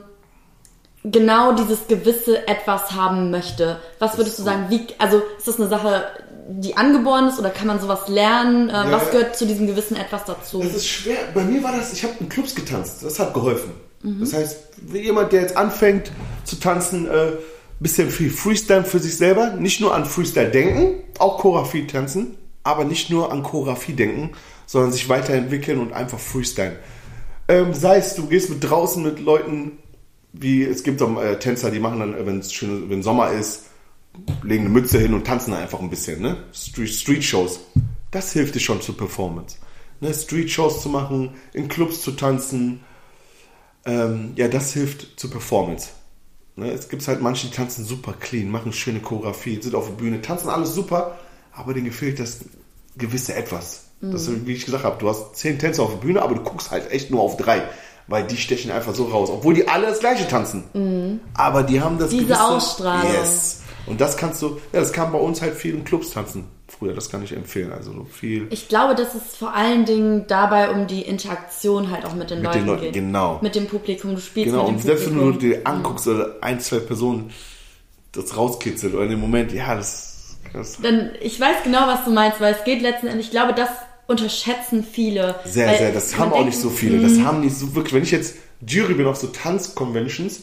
genau 1.05 1.53
dieses 1.53 1.87
gewisse 1.87 2.47
Etwas 2.49 2.93
haben 2.93 3.31
möchte. 3.31 3.79
Was 3.99 4.17
würdest 4.17 4.39
du 4.39 4.43
sagen, 4.43 4.67
wie, 4.69 4.87
also 4.99 5.23
ist 5.39 5.47
das 5.47 5.61
eine 5.61 5.69
Sache, 5.69 6.05
die 6.49 6.77
angeboren 6.77 7.29
ist 7.29 7.39
oder 7.39 7.51
kann 7.51 7.69
man 7.69 7.81
sowas 7.81 8.09
lernen? 8.09 8.69
Äh, 8.69 8.73
ja, 8.73 8.93
was 8.93 9.11
gehört 9.11 9.37
zu 9.37 9.47
diesem 9.47 9.67
gewissen 9.67 9.97
Etwas 9.97 10.25
dazu? 10.25 10.61
Das 10.61 10.75
ist 10.75 10.87
schwer. 10.87 11.19
Bei 11.33 11.43
mir 11.43 11.63
war 11.63 11.73
das, 11.73 11.93
ich 11.93 12.03
habe 12.03 12.15
in 12.21 12.29
Clubs 12.29 12.55
getanzt. 12.55 13.03
Das 13.03 13.19
hat 13.19 13.33
geholfen. 13.33 13.73
Mhm. 14.05 14.21
Das 14.21 14.35
heißt, 14.35 14.59
jemand, 14.93 15.33
der 15.33 15.41
jetzt 15.41 15.57
anfängt 15.57 16.13
zu 16.45 16.57
tanzen, 16.57 17.09
äh, 17.09 17.33
bisschen 17.81 18.11
viel 18.11 18.31
Freestyle 18.31 18.85
für 18.85 18.99
sich 18.99 19.17
selber, 19.17 19.55
nicht 19.55 19.81
nur 19.81 19.95
an 19.95 20.05
Freestyle 20.05 20.51
denken, 20.51 21.03
auch 21.19 21.39
Choreografie 21.39 21.87
tanzen, 21.87 22.37
aber 22.63 22.85
nicht 22.85 23.11
nur 23.11 23.33
an 23.33 23.43
Choreografie 23.43 23.95
denken, 23.95 24.31
sondern 24.67 24.93
sich 24.93 25.09
weiterentwickeln 25.09 25.81
und 25.81 25.93
einfach 25.93 26.19
Freestyle. 26.19 26.79
Ähm, 27.49 27.75
sei 27.75 27.97
es, 27.97 28.15
du 28.15 28.27
gehst 28.27 28.51
mit 28.51 28.63
draußen 28.63 29.03
mit 29.03 29.21
Leuten, 29.21 29.73
wie 30.33 30.63
es 30.63 30.83
gibt 30.83 31.03
auch 31.03 31.21
äh, 31.21 31.39
Tänzer, 31.39 31.71
die 31.71 31.81
machen 31.81 32.01
dann, 32.01 32.27
wenn 32.27 32.39
es 32.39 32.53
schön, 32.53 32.89
wenn 32.89 33.03
Sommer 33.03 33.33
ist, 33.33 33.65
legen 34.43 34.65
eine 34.65 34.73
Mütze 34.73 34.99
hin 34.99 35.13
und 35.13 35.27
tanzen 35.27 35.53
einfach 35.53 35.81
ein 35.81 35.91
bisschen, 35.91 36.23
ne? 36.23 36.37
Street, 36.53 36.89
Street 36.89 37.25
Shows. 37.25 37.61
Das 38.11 38.33
hilft 38.33 38.55
dir 38.55 38.61
schon 38.61 38.81
zur 38.81 38.97
Performance. 38.97 39.57
Ne? 40.01 40.15
Street 40.15 40.51
Shows 40.51 40.81
zu 40.83 40.89
machen, 40.89 41.31
in 41.53 41.69
Clubs 41.69 42.01
zu 42.01 42.13
tanzen, 42.13 42.81
ähm, 43.87 44.33
ja, 44.37 44.49
das 44.49 44.73
hilft 44.73 45.19
zur 45.19 45.31
Performance. 45.31 45.89
Ne, 46.57 46.71
es 46.71 46.89
gibt 46.89 47.07
halt 47.09 47.21
manche, 47.21 47.49
die 47.49 47.53
tanzen 47.55 47.85
super 47.85 48.15
clean, 48.19 48.49
machen 48.49 48.73
schöne 48.73 49.01
Choreografie, 49.01 49.61
sind 49.61 49.75
auf 49.75 49.87
der 49.87 49.95
Bühne, 49.95 50.23
tanzen 50.23 50.49
alles 50.49 50.75
super, 50.75 51.19
aber 51.53 51.75
denen 51.75 51.87
gefällt 51.87 52.21
das 52.21 52.41
gewisse 52.97 53.35
Etwas. 53.35 53.87
Mhm. 54.01 54.13
Das 54.13 54.31
wie 54.47 54.53
ich 54.53 54.65
gesagt 54.65 54.85
habe, 54.85 54.97
du 55.01 55.09
hast 55.09 55.37
zehn 55.37 55.59
Tänzer 55.59 55.83
auf 55.83 55.91
der 55.91 55.99
Bühne, 55.99 56.23
aber 56.23 56.37
du 56.37 56.43
guckst 56.43 56.71
halt 56.71 56.91
echt 56.93 57.11
nur 57.11 57.23
auf 57.23 57.37
drei, 57.37 57.63
weil 58.07 58.25
die 58.25 58.37
stechen 58.37 58.71
einfach 58.71 58.95
so 58.95 59.07
raus, 59.07 59.31
obwohl 59.31 59.55
die 59.55 59.67
alle 59.67 59.87
das 59.89 59.99
gleiche 59.99 60.29
tanzen. 60.29 60.65
Mhm. 60.75 61.21
Aber 61.35 61.65
die 61.65 61.81
haben 61.81 61.99
das 61.99 62.11
Diese 62.11 62.25
gewisse, 62.25 62.45
Ausstrahlung. 62.45 63.13
Yes. 63.13 63.63
Und 63.87 64.01
das 64.01 64.17
kannst 64.17 64.41
du, 64.41 64.61
ja, 64.73 64.81
das 64.81 64.93
kann 64.93 65.11
bei 65.11 65.19
uns 65.19 65.43
halt 65.43 65.55
viel 65.55 65.75
in 65.75 65.85
Clubs 65.85 66.11
tanzen 66.11 66.47
früher. 66.79 66.95
Das 66.95 67.11
kann 67.11 67.23
ich 67.23 67.33
empfehlen. 67.33 67.73
Also 67.73 67.93
so 67.93 68.05
viel. 68.05 68.47
Ich 68.51 68.69
glaube, 68.69 68.95
dass 68.95 69.15
es 69.15 69.37
vor 69.37 69.55
allen 69.55 69.85
Dingen 69.85 70.27
dabei 70.27 70.71
um 70.71 70.87
die 70.87 71.03
Interaktion 71.03 71.91
halt 71.91 72.05
auch 72.05 72.15
mit 72.15 72.31
den 72.31 72.39
mit 72.39 72.47
Leuten 72.47 72.59
den 72.59 72.67
Leuten, 72.67 72.83
geht. 72.83 72.93
Genau. 72.95 73.39
Mit 73.43 73.55
dem 73.55 73.67
Publikum. 73.67 74.15
Du 74.15 74.21
spielst 74.21 74.51
genau. 74.51 74.71
mit 74.71 74.71
dem 74.71 74.75
und 74.75 74.83
Publikum. 74.83 75.19
Und 75.19 75.31
selbst 75.31 75.43
wenn 75.43 75.51
du 75.51 75.57
dir 75.57 75.67
anguckst 75.67 76.09
oder 76.09 76.37
ein, 76.41 76.61
zwei 76.61 76.79
Personen 76.79 77.31
das 78.13 78.37
rauskitzelt 78.37 78.95
oder 78.95 79.05
in 79.05 79.11
dem 79.11 79.21
Moment, 79.21 79.53
ja, 79.53 79.75
das, 79.75 80.37
das. 80.53 80.79
Dann, 80.81 81.11
ich 81.21 81.41
weiß 81.41 81.65
genau, 81.65 81.87
was 81.87 82.05
du 82.05 82.11
meinst, 82.11 82.41
weil 82.41 82.55
es 82.55 82.65
geht 82.65 82.81
letzten 82.81 83.09
Endes, 83.09 83.27
ich 83.27 83.31
glaube, 83.33 83.55
das 83.55 83.71
unterschätzen 84.07 84.85
viele. 84.85 85.37
Sehr, 85.45 85.77
sehr. 85.77 85.93
Das 85.93 86.17
haben 86.19 86.33
auch 86.33 86.45
nicht 86.45 86.59
so 86.59 86.71
viele. 86.71 87.01
Das 87.01 87.13
mhm. 87.13 87.25
haben 87.25 87.41
nicht 87.41 87.57
so 87.57 87.75
wirklich. 87.75 87.95
Wenn 87.95 88.03
ich 88.03 88.11
jetzt 88.11 88.37
Jury 88.67 88.95
bin 88.95 89.07
auf 89.07 89.17
so 89.17 89.29
Tanzconventions, 89.29 90.43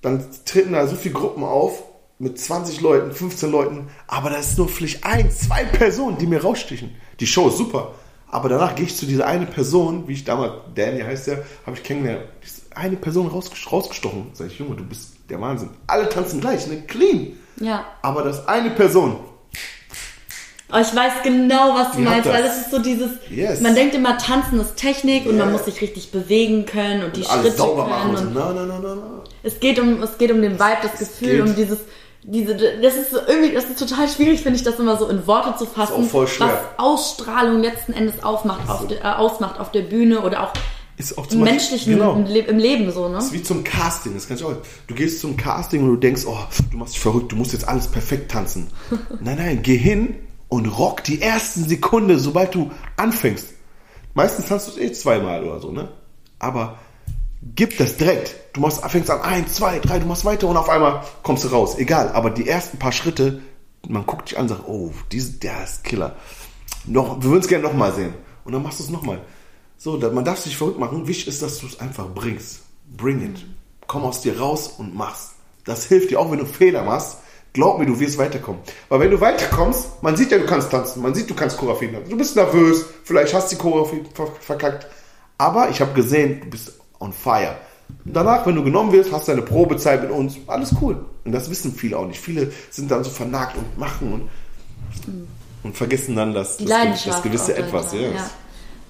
dann 0.00 0.24
treten 0.44 0.72
da 0.72 0.86
so 0.86 0.96
viele 0.96 1.14
Gruppen 1.14 1.44
auf 1.44 1.84
mit 2.22 2.38
20 2.38 2.80
Leuten, 2.80 3.10
15 3.10 3.50
Leuten, 3.50 3.88
aber 4.06 4.30
da 4.30 4.36
ist 4.36 4.56
nur 4.56 4.68
vielleicht 4.68 5.04
ein, 5.04 5.28
zwei 5.32 5.64
Personen, 5.64 6.18
die 6.18 6.28
mir 6.28 6.40
rausstichen. 6.40 6.94
Die 7.18 7.26
Show 7.26 7.48
ist 7.48 7.58
super. 7.58 7.94
Aber 8.28 8.48
danach 8.48 8.76
gehe 8.76 8.86
ich 8.86 8.96
zu 8.96 9.06
dieser 9.06 9.26
eine 9.26 9.44
Person, 9.44 10.06
wie 10.06 10.12
ich 10.12 10.24
damals, 10.24 10.52
Danny 10.72 11.00
heißt 11.00 11.26
der, 11.26 11.44
habe 11.66 11.76
ich 11.76 11.82
kennengelernt, 11.82 12.26
eine 12.76 12.96
Person 12.96 13.26
rausgestochen. 13.26 14.30
Sag 14.34 14.46
ich, 14.46 14.58
Junge, 14.58 14.76
du 14.76 14.84
bist 14.84 15.14
der 15.28 15.40
Wahnsinn. 15.40 15.70
Alle 15.88 16.08
tanzen 16.08 16.40
gleich, 16.40 16.68
ne? 16.68 16.82
Clean. 16.82 17.32
Ja. 17.60 17.86
Aber 18.02 18.22
das 18.22 18.46
eine 18.46 18.70
Person. 18.70 19.16
Oh, 20.72 20.78
ich 20.78 20.96
weiß 20.96 21.24
genau, 21.24 21.74
was 21.74 21.90
du 21.90 21.98
die 21.98 22.04
meinst, 22.04 22.28
weil 22.28 22.42
das 22.44 22.60
ist 22.60 22.70
so 22.70 22.78
dieses, 22.78 23.10
yes. 23.28 23.60
man 23.60 23.74
denkt 23.74 23.96
immer, 23.96 24.16
tanzen 24.16 24.60
ist 24.60 24.76
Technik 24.76 25.24
yeah. 25.24 25.32
und 25.32 25.38
man 25.38 25.52
muss 25.52 25.64
sich 25.66 25.82
richtig 25.82 26.12
bewegen 26.12 26.64
können 26.66 27.02
und 27.02 27.16
die 27.16 27.20
und 27.20 27.26
Schritte 27.26 27.40
alles 27.40 27.56
sauber 27.56 27.84
können. 27.84 28.12
Machen. 28.12 28.26
Und 28.28 28.34
no, 28.34 28.52
no, 28.52 28.64
no, 28.64 28.94
no. 28.94 29.22
Es 29.42 29.60
geht 29.60 29.78
um, 29.78 30.02
es 30.02 30.16
geht 30.16 30.30
um 30.30 30.40
den 30.40 30.54
Vibe, 30.54 30.78
das 30.80 30.98
es 31.00 31.18
Gefühl, 31.18 31.42
um 31.42 31.54
dieses, 31.54 31.80
diese, 32.24 32.54
das 32.54 32.94
ist 32.94 33.10
so 33.10 33.18
irgendwie, 33.26 33.52
das 33.52 33.64
ist 33.64 33.78
total 33.78 34.08
schwierig, 34.08 34.42
finde 34.42 34.56
ich, 34.56 34.62
das 34.62 34.78
immer 34.78 34.96
so 34.96 35.08
in 35.08 35.26
Worte 35.26 35.56
zu 35.58 35.66
fassen, 35.66 36.08
was 36.12 36.40
Ausstrahlung 36.78 37.60
letzten 37.60 37.92
Endes 37.92 38.22
aufmacht, 38.22 38.68
auf 38.68 38.86
de, 38.86 38.98
äh, 38.98 39.02
ausmacht 39.02 39.58
auf 39.58 39.72
der 39.72 39.82
Bühne 39.82 40.20
oder 40.20 40.44
auch, 40.44 40.52
auch 41.16 41.30
im 41.32 41.40
menschlichen, 41.40 41.94
genau. 41.94 42.14
im, 42.14 42.58
Leben 42.58 42.92
so, 42.92 43.08
ne? 43.08 43.16
Das 43.16 43.26
ist 43.26 43.32
wie 43.32 43.42
zum 43.42 43.64
Casting, 43.64 44.14
das 44.14 44.28
kann 44.28 44.36
ich 44.36 44.44
auch. 44.44 44.54
Du 44.86 44.94
gehst 44.94 45.20
zum 45.20 45.36
Casting 45.36 45.82
und 45.82 45.88
du 45.88 45.96
denkst, 45.96 46.22
oh, 46.26 46.38
du 46.70 46.76
machst 46.76 46.94
dich 46.94 47.00
verrückt, 47.00 47.32
du 47.32 47.36
musst 47.36 47.54
jetzt 47.54 47.66
alles 47.66 47.88
perfekt 47.88 48.30
tanzen. 48.30 48.68
nein, 49.20 49.38
nein, 49.38 49.62
geh 49.62 49.76
hin 49.76 50.14
und 50.48 50.66
rock 50.66 51.02
die 51.02 51.20
ersten 51.20 51.68
Sekunde, 51.68 52.20
sobald 52.20 52.54
du 52.54 52.70
anfängst. 52.96 53.48
Meistens 54.14 54.46
tanzt 54.46 54.68
du 54.68 54.72
es 54.72 54.78
eh 54.78 54.92
zweimal 54.92 55.42
oder 55.42 55.58
so, 55.58 55.72
ne? 55.72 55.88
Aber 56.38 56.78
gib 57.54 57.76
das 57.78 57.96
direkt. 57.96 58.36
Du 58.54 58.60
machst, 58.60 58.84
fängst 58.84 59.10
an, 59.10 59.20
eins, 59.20 59.54
zwei, 59.54 59.78
drei, 59.78 59.98
du 59.98 60.06
machst 60.06 60.24
weiter 60.24 60.48
und 60.48 60.56
auf 60.56 60.68
einmal 60.68 61.02
kommst 61.22 61.44
du 61.44 61.48
raus. 61.48 61.78
Egal, 61.78 62.10
aber 62.12 62.30
die 62.30 62.48
ersten 62.48 62.78
paar 62.78 62.92
Schritte, 62.92 63.40
man 63.88 64.06
guckt 64.06 64.30
dich 64.30 64.38
an 64.38 64.44
und 64.44 64.48
sagt, 64.48 64.68
oh, 64.68 64.92
diese, 65.10 65.32
der 65.32 65.64
ist 65.64 65.84
Killer. 65.84 66.16
Noch, 66.86 67.22
wir 67.22 67.30
würden 67.30 67.40
es 67.40 67.48
gerne 67.48 67.64
nochmal 67.64 67.92
sehen. 67.92 68.14
Und 68.44 68.52
dann 68.52 68.62
machst 68.62 68.80
du 68.80 68.84
es 68.84 68.90
nochmal. 68.90 69.20
So, 69.78 69.98
man 69.98 70.24
darf 70.24 70.38
sich 70.38 70.56
verrückt 70.56 70.78
machen. 70.78 71.06
Wichtig 71.06 71.28
ist, 71.28 71.42
dass 71.42 71.58
du 71.58 71.66
es 71.66 71.80
einfach 71.80 72.08
bringst. 72.08 72.60
Bring 72.96 73.22
it. 73.22 73.44
Komm 73.86 74.04
aus 74.04 74.20
dir 74.20 74.38
raus 74.38 74.74
und 74.78 74.94
mach's. 74.94 75.32
Das 75.64 75.86
hilft 75.86 76.10
dir 76.10 76.20
auch, 76.20 76.30
wenn 76.30 76.38
du 76.38 76.46
Fehler 76.46 76.84
machst. 76.84 77.18
Glaub 77.52 77.78
mir, 77.78 77.86
du 77.86 77.98
wirst 78.00 78.16
weiterkommen. 78.16 78.62
Weil 78.88 79.00
wenn 79.00 79.10
du 79.10 79.20
weiterkommst, 79.20 80.02
man 80.02 80.16
sieht 80.16 80.30
ja, 80.30 80.38
du 80.38 80.46
kannst 80.46 80.70
tanzen, 80.70 81.02
man 81.02 81.14
sieht, 81.14 81.28
du 81.28 81.34
kannst 81.34 81.58
Choreografie. 81.58 81.90
Du 82.08 82.16
bist 82.16 82.34
nervös, 82.34 82.84
vielleicht 83.04 83.34
hast 83.34 83.52
du 83.52 83.56
die 83.56 83.62
Choreografie 83.62 84.02
verkackt. 84.40 84.86
Aber 85.36 85.68
ich 85.68 85.80
habe 85.80 85.92
gesehen, 85.92 86.40
du 86.40 86.48
bist 86.48 86.72
on 87.02 87.12
fire. 87.12 87.56
Danach, 88.04 88.46
wenn 88.46 88.54
du 88.56 88.64
genommen 88.64 88.92
wirst, 88.92 89.12
hast 89.12 89.28
du 89.28 89.32
eine 89.32 89.42
Probezeit 89.42 90.02
mit 90.02 90.10
uns. 90.10 90.36
Alles 90.46 90.74
cool. 90.80 91.04
Und 91.24 91.32
das 91.32 91.50
wissen 91.50 91.72
viele 91.74 91.98
auch 91.98 92.06
nicht. 92.06 92.20
Viele 92.20 92.50
sind 92.70 92.90
dann 92.90 93.04
so 93.04 93.10
vernagt 93.10 93.56
und 93.56 93.78
machen 93.78 94.12
und, 94.14 94.30
und 95.62 95.76
vergessen 95.76 96.16
dann 96.16 96.32
das, 96.34 96.56
das, 96.56 97.04
das 97.04 97.22
gewisse 97.22 97.56
Etwas. 97.56 97.92
Yes. 97.92 98.14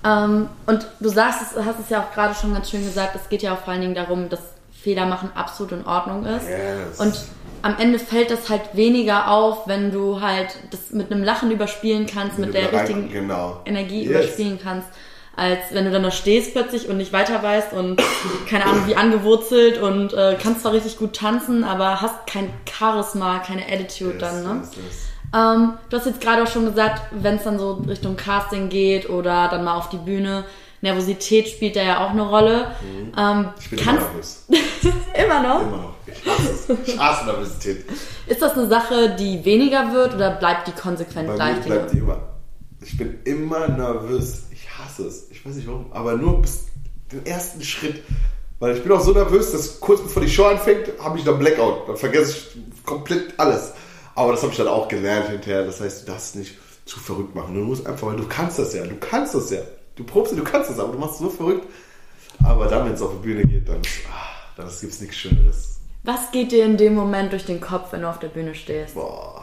Ja. 0.05 0.25
Ähm, 0.25 0.48
und 0.66 0.87
du 1.01 1.09
sagst, 1.09 1.40
hast 1.64 1.81
es 1.81 1.90
ja 1.90 2.03
auch 2.03 2.12
gerade 2.14 2.35
schon 2.35 2.55
ganz 2.55 2.70
schön 2.70 2.85
gesagt, 2.85 3.16
es 3.16 3.29
geht 3.29 3.42
ja 3.42 3.55
auch 3.55 3.59
vor 3.59 3.72
allen 3.72 3.83
Dingen 3.83 3.94
darum, 3.94 4.29
dass 4.29 4.40
Fehler 4.72 5.07
machen 5.07 5.31
absolut 5.35 5.72
in 5.72 5.87
Ordnung 5.87 6.25
ist. 6.25 6.46
Yes. 6.48 6.98
Und 7.01 7.25
am 7.62 7.77
Ende 7.79 7.98
fällt 8.01 8.31
das 8.31 8.48
halt 8.48 8.62
weniger 8.75 9.31
auf, 9.31 9.68
wenn 9.68 9.92
du 9.92 10.20
halt 10.20 10.57
das 10.70 10.90
mit 10.90 11.12
einem 11.12 11.22
Lachen 11.22 11.51
überspielen 11.53 12.07
kannst, 12.07 12.38
mit 12.38 12.48
du 12.48 12.53
der 12.55 12.72
rein- 12.72 12.79
richtigen 12.81 13.09
genau. 13.12 13.61
Energie 13.64 14.03
Yes. 14.03 14.11
überspielen 14.11 14.59
kannst, 14.61 14.88
als 15.37 15.61
wenn 15.73 15.85
du 15.85 15.90
dann 15.90 16.03
da 16.03 16.11
stehst 16.11 16.53
plötzlich 16.53 16.88
und 16.88 16.97
nicht 16.99 17.12
weiter 17.12 17.42
weißt 17.42 17.73
und 17.73 18.01
keine 18.49 18.66
Ahnung 18.66 18.87
wie 18.87 18.97
angewurzelt 18.97 19.79
und 19.81 20.12
äh, 20.12 20.37
kannst 20.42 20.62
zwar 20.62 20.73
richtig 20.73 20.99
gut 20.99 21.14
tanzen, 21.16 21.64
aber 21.64 22.01
hast 22.01 22.27
kein 22.27 22.51
Charisma, 22.71 23.38
keine 23.38 23.62
Attitude 23.66 24.18
dann, 24.18 24.42
ne? 24.45 24.61
Yes, 24.62 24.71
yes, 24.77 24.85
yes. 24.85 24.97
Ähm, 25.35 25.73
du 25.88 25.97
hast 25.97 26.05
jetzt 26.07 26.21
gerade 26.21 26.42
auch 26.42 26.47
schon 26.47 26.66
gesagt, 26.66 27.01
wenn 27.12 27.37
es 27.37 27.45
dann 27.45 27.59
so 27.59 27.83
Richtung 27.88 28.16
Casting 28.16 28.68
geht 28.68 29.09
oder 29.09 29.49
dann 29.49 29.64
mal 29.64 29.77
auf 29.77 29.88
die 29.88 29.97
Bühne, 29.97 30.45
Nervosität 30.83 31.49
spielt 31.49 31.77
da 31.77 31.83
ja 31.83 32.05
auch 32.05 32.11
eine 32.11 32.23
Rolle. 32.23 32.66
Ähm, 33.16 33.38
Mhm. 33.38 33.49
Ich 33.61 33.71
bin 33.71 33.79
immer 33.79 33.87
kannst 33.92 34.07
nervös. 34.11 34.47
immer 35.25 35.40
noch? 35.42 35.62
Immer 35.62 35.77
noch. 35.77 35.95
Ich 36.07 36.27
hasse. 36.27 36.79
Ich 36.85 36.99
hasse 36.99 37.25
Nervosität. 37.27 37.85
Ist 38.27 38.42
das 38.42 38.53
eine 38.53 38.66
Sache, 38.66 39.16
die 39.18 39.45
weniger 39.45 39.92
wird 39.95 40.14
oder 40.14 40.33
bleibt 40.33 40.66
die 40.68 40.73
konsequent 40.73 41.29
Bei 41.29 41.35
gleich? 41.37 41.57
mir 41.59 41.62
bleibt 41.62 41.92
die 41.92 41.99
immer. 41.99 42.18
Ich 42.85 42.97
bin 42.99 43.21
immer 43.25 43.68
nervös. 43.68 44.42
Ich 44.93 44.99
hasse 44.99 45.09
es. 45.09 45.31
Ich 45.31 45.47
weiß 45.47 45.55
nicht 45.55 45.67
warum. 45.67 45.87
Aber 45.93 46.17
nur 46.17 46.43
bis 46.43 46.67
den 47.11 47.25
ersten 47.25 47.63
Schritt. 47.63 48.03
Weil 48.59 48.77
ich 48.77 48.83
bin 48.83 48.93
auch 48.93 49.01
so 49.01 49.13
nervös, 49.13 49.51
dass 49.53 49.81
kurz 49.81 50.03
bevor 50.03 50.23
die 50.23 50.29
Show 50.29 50.45
anfängt, 50.45 50.93
habe 51.01 51.19
ich 51.19 51.25
dann 51.25 51.39
Blackout. 51.39 51.89
Dann 51.89 51.97
vergesse 51.97 52.33
ich 52.37 52.85
komplett 52.85 53.39
alles. 53.39 53.73
Aber 54.15 54.33
das 54.33 54.43
habe 54.43 54.53
ich 54.53 54.59
dann 54.59 54.69
auch 54.69 54.89
gelernt 54.89 55.29
hinterher. 55.29 55.65
Das 55.65 55.81
heißt, 55.81 56.03
du 56.03 56.13
darfst 56.13 56.37
nicht 56.37 56.59
zu 56.85 57.01
verrückt 57.01 57.35
machen. 57.35 57.55
Du 57.55 57.61
musst 57.61 57.87
einfach, 57.87 58.09
weil 58.09 58.17
du 58.17 58.27
kannst 58.29 58.59
das 58.59 58.75
ja. 58.75 58.85
Du 58.85 58.97
kannst 58.97 59.35
das 59.35 59.51
ja. 59.51 59.61
Du 59.97 60.05
probst, 60.05 60.37
du 60.37 60.45
kannst 60.45 60.71
das, 60.71 60.79
aber 60.79 60.93
du 60.93 60.99
machst 60.99 61.15
es 61.15 61.21
so 61.21 61.31
verrückt. 61.31 61.67
Aber 62.45 62.67
dann, 62.67 62.87
wenn 62.87 62.93
es 62.93 63.03
auf 63.03 63.13
die 63.13 63.27
Bühne 63.27 63.45
geht, 63.45 63.69
dann, 63.69 63.81
ah, 64.11 64.27
dann 64.57 64.69
gibt 64.81 64.93
es 64.93 65.01
nichts 65.01 65.17
Schöneres. 65.17 65.81
Was 66.05 66.31
geht 66.33 66.53
dir 66.53 66.65
in 66.65 66.77
dem 66.77 66.95
Moment 66.95 67.33
durch 67.33 67.45
den 67.45 67.61
Kopf, 67.61 67.93
wenn 67.93 68.03
du 68.03 68.11
auf 68.11 68.19
der 68.19 68.29
Bühne 68.29 68.55
stehst? 68.55 68.95
Boah. 68.95 69.42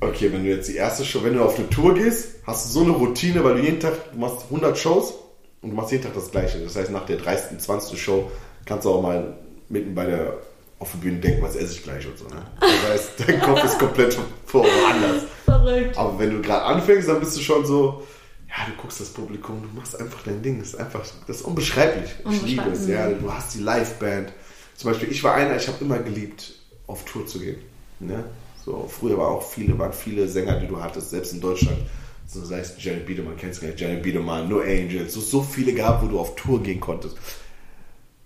Okay, 0.00 0.32
wenn 0.32 0.44
du 0.44 0.50
jetzt 0.50 0.68
die 0.68 0.76
erste 0.76 1.04
Show, 1.04 1.24
wenn 1.24 1.34
du 1.34 1.42
auf 1.42 1.58
eine 1.58 1.68
Tour 1.70 1.94
gehst, 1.94 2.36
hast 2.46 2.66
du 2.66 2.70
so 2.70 2.84
eine 2.84 2.92
Routine, 2.92 3.42
weil 3.42 3.56
du 3.56 3.62
jeden 3.62 3.80
Tag, 3.80 4.12
du 4.12 4.18
machst 4.18 4.44
100 4.44 4.78
Shows 4.78 5.14
und 5.60 5.70
du 5.70 5.76
machst 5.76 5.90
jeden 5.90 6.04
Tag 6.04 6.14
das 6.14 6.30
Gleiche. 6.30 6.60
Das 6.60 6.76
heißt, 6.76 6.90
nach 6.90 7.04
der 7.06 7.16
30., 7.16 7.58
20. 7.58 8.00
Show 8.00 8.30
kannst 8.64 8.84
du 8.84 8.90
auch 8.90 9.02
mal 9.02 9.36
mitten 9.68 9.94
bei 9.94 10.06
der, 10.06 10.34
auf 10.78 10.92
der 10.92 10.98
Bühne 10.98 11.18
denken, 11.18 11.42
was 11.42 11.56
esse 11.56 11.72
ich 11.72 11.82
gleich 11.82 12.06
und 12.06 12.16
so. 12.16 12.26
Ne? 12.26 12.42
Das 12.60 12.90
heißt, 12.90 13.10
dein 13.26 13.40
Kopf 13.42 13.64
ist 13.64 13.78
komplett 13.78 14.16
woanders. 14.52 15.22
Verrückt. 15.44 15.98
Aber 15.98 16.18
wenn 16.18 16.30
du 16.30 16.42
gerade 16.42 16.64
anfängst, 16.64 17.08
dann 17.08 17.18
bist 17.18 17.36
du 17.36 17.40
schon 17.40 17.66
so, 17.66 18.06
ja, 18.48 18.54
du 18.66 18.80
guckst 18.80 19.00
das 19.00 19.08
Publikum, 19.08 19.62
du 19.62 19.76
machst 19.76 20.00
einfach 20.00 20.22
dein 20.22 20.40
Ding. 20.42 20.60
Das 20.60 20.68
ist 20.68 20.74
einfach, 20.76 21.04
das 21.26 21.38
ist 21.38 21.42
unbeschreiblich. 21.42 22.10
Ich 22.30 22.42
liebe 22.42 22.70
es, 22.70 22.86
ja. 22.86 23.08
Du 23.10 23.32
hast 23.32 23.54
die 23.54 23.60
Liveband. 23.60 24.32
Zum 24.76 24.90
Beispiel, 24.92 25.10
ich 25.10 25.24
war 25.24 25.34
einer, 25.34 25.56
ich 25.56 25.66
habe 25.66 25.78
immer 25.80 25.98
geliebt, 25.98 26.54
auf 26.86 27.04
Tour 27.04 27.26
zu 27.26 27.40
gehen. 27.40 27.58
Ne? 27.98 28.24
So, 28.68 28.86
früher 28.86 29.16
war 29.16 29.28
auch 29.28 29.42
viele, 29.42 29.78
waren 29.78 29.94
viele 29.94 30.28
Sänger, 30.28 30.60
die 30.60 30.66
du 30.66 30.78
hattest, 30.78 31.08
selbst 31.08 31.32
in 31.32 31.40
Deutschland. 31.40 31.78
So, 32.26 32.44
sei 32.44 32.58
es 32.58 32.74
Janet 32.78 33.06
Biedermann, 33.06 33.38
kennst 33.38 33.58
du 33.58 33.62
gar 33.62 33.68
nicht, 33.70 33.80
Janet 33.80 34.02
Biedermann, 34.02 34.46
No 34.46 34.60
Angels, 34.60 35.14
so, 35.14 35.20
so 35.22 35.40
viele 35.40 35.72
gab, 35.72 36.02
wo 36.02 36.06
du 36.06 36.20
auf 36.20 36.36
Tour 36.36 36.62
gehen 36.62 36.78
konntest. 36.78 37.16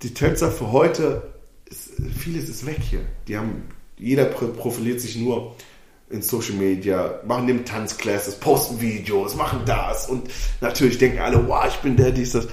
Die 0.03 0.13
Tänzer 0.13 0.51
für 0.51 0.73
heute, 0.73 1.23
ist, 1.67 1.93
vieles 2.19 2.49
ist 2.49 2.67
weg 2.67 2.81
hier. 2.81 3.03
Die 3.29 3.37
haben, 3.37 3.69
jeder 3.97 4.25
pro- 4.25 4.49
profiliert 4.49 5.01
sich 5.01 5.15
nur 5.15 5.55
in 6.11 6.23
Social 6.23 6.55
Media, 6.55 7.21
machen 7.25 7.47
dem 7.47 7.65
Tanzclasses, 7.65 8.35
posten 8.35 8.81
Videos, 8.81 9.37
machen 9.37 9.61
das 9.65 10.09
und 10.09 10.29
natürlich 10.61 10.99
denken 10.99 11.21
alle, 11.21 11.47
wow, 11.47 11.67
ich 11.69 11.77
bin 11.77 11.95
der, 11.97 12.11
dies, 12.11 12.33
das. 12.33 12.49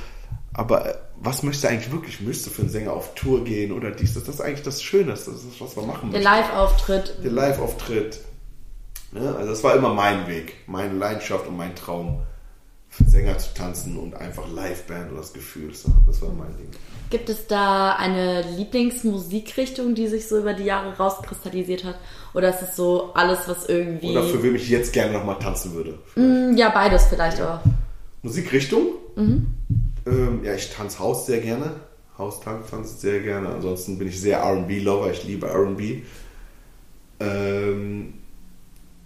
Aber 0.54 0.86
äh, 0.86 0.96
was 1.22 1.44
möchtest 1.44 1.66
du 1.66 1.70
eigentlich 1.70 1.92
wirklich? 1.92 2.18
Du 2.18 2.50
für 2.50 2.62
einen 2.62 2.72
Sänger 2.72 2.94
auf 2.94 3.14
Tour 3.16 3.44
gehen 3.44 3.72
oder 3.72 3.92
dies, 3.92 4.14
das? 4.14 4.24
Das 4.24 4.36
ist 4.36 4.42
eigentlich 4.42 4.64
das 4.64 4.82
Schöne, 4.82 5.12
das 5.12 5.28
ist, 5.28 5.60
was 5.60 5.76
wir 5.76 5.84
machen 5.84 6.12
Der 6.12 6.22
möchten. 6.22 6.24
Live-Auftritt. 6.24 7.16
Der 7.24 7.32
Live-Auftritt. 7.32 8.20
Ne? 9.12 9.36
Also 9.36 9.50
das 9.50 9.64
war 9.64 9.76
immer 9.76 9.94
mein 9.94 10.28
Weg, 10.28 10.56
meine 10.68 10.94
Leidenschaft 10.94 11.48
und 11.48 11.58
mein 11.58 11.76
Traum, 11.76 12.22
für 12.90 13.04
Sänger 13.04 13.38
zu 13.38 13.54
tanzen 13.54 13.98
und 13.98 14.16
einfach 14.16 14.48
Liveband 14.48 15.12
und 15.12 15.18
das 15.18 15.34
Gefühl. 15.34 15.74
So, 15.76 15.90
das 16.08 16.22
war 16.22 16.30
mein 16.30 16.56
Ding. 16.58 16.70
Gibt 17.10 17.30
es 17.30 17.48
da 17.48 17.96
eine 17.96 18.42
Lieblingsmusikrichtung, 18.56 19.96
die 19.96 20.08
sich 20.08 20.28
so 20.28 20.40
über 20.40 20.54
die 20.54 20.64
Jahre 20.64 20.98
rauskristallisiert 20.98 21.84
hat? 21.84 21.96
Oder 22.34 22.50
ist 22.50 22.62
es 22.62 22.76
so 22.76 23.14
alles, 23.14 23.40
was 23.48 23.68
irgendwie. 23.68 24.12
Oder 24.12 24.24
für 24.24 24.42
wem 24.42 24.56
ich 24.56 24.70
jetzt 24.70 24.94
gerne 24.94 25.14
nochmal 25.14 25.38
tanzen 25.40 25.74
würde. 25.74 26.00
Mm, 26.16 26.58
ja, 26.58 26.70
beides 26.70 27.06
vielleicht 27.06 27.42
auch. 27.42 27.60
Musikrichtung? 28.22 28.88
Ähm, 30.10 30.44
ja, 30.44 30.56
ich 30.56 30.72
tanze 30.72 31.00
Haus 31.00 31.26
sehr 31.26 31.42
gerne. 31.42 31.76
Haustanz 32.18 32.70
tanze 32.70 32.98
sehr 32.98 33.22
gerne. 33.22 33.50
Ansonsten 33.50 33.98
bin 33.98 34.08
ich 34.08 34.20
sehr 34.20 34.44
RB-Lover. 34.44 35.12
Ich 35.12 35.24
liebe 35.24 35.48
RB. 35.48 36.04
Ähm, 37.22 38.14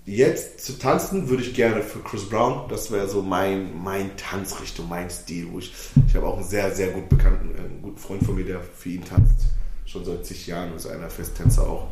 jetzt 0.06 0.66
zu 0.66 0.78
tanzen 0.80 1.30
würde 1.30 1.44
ich 1.44 1.54
gerne 1.54 1.82
für 1.82 2.00
Chris 2.00 2.28
Brown. 2.28 2.68
Das 2.70 2.92
wäre 2.92 3.08
so 3.08 3.22
mein, 3.22 3.72
mein 3.84 4.18
Tanzrichtung, 4.18 4.90
mein 4.90 5.10
Stil. 5.10 5.48
Wo 5.52 5.60
ich 5.60 5.74
ich 6.08 6.16
habe 6.16 6.28
auch 6.28 6.38
einen 6.38 6.46
sehr, 6.46 6.74
sehr 6.74 6.90
gut 6.90 7.10
bekannten, 7.10 7.56
äh, 7.56 7.60
einen 7.60 7.82
guten 7.82 7.98
Freund 7.98 8.24
von 8.24 8.36
mir, 8.36 8.46
der 8.46 8.62
für 8.62 8.90
ihn 8.90 9.06
tanzt. 9.06 9.46
Schon 9.86 10.06
seit 10.06 10.26
zig 10.26 10.48
Jahren 10.48 10.76
ist 10.76 10.88
einer 10.88 11.10
Festtänzer 11.10 11.68
auch. 11.68 11.88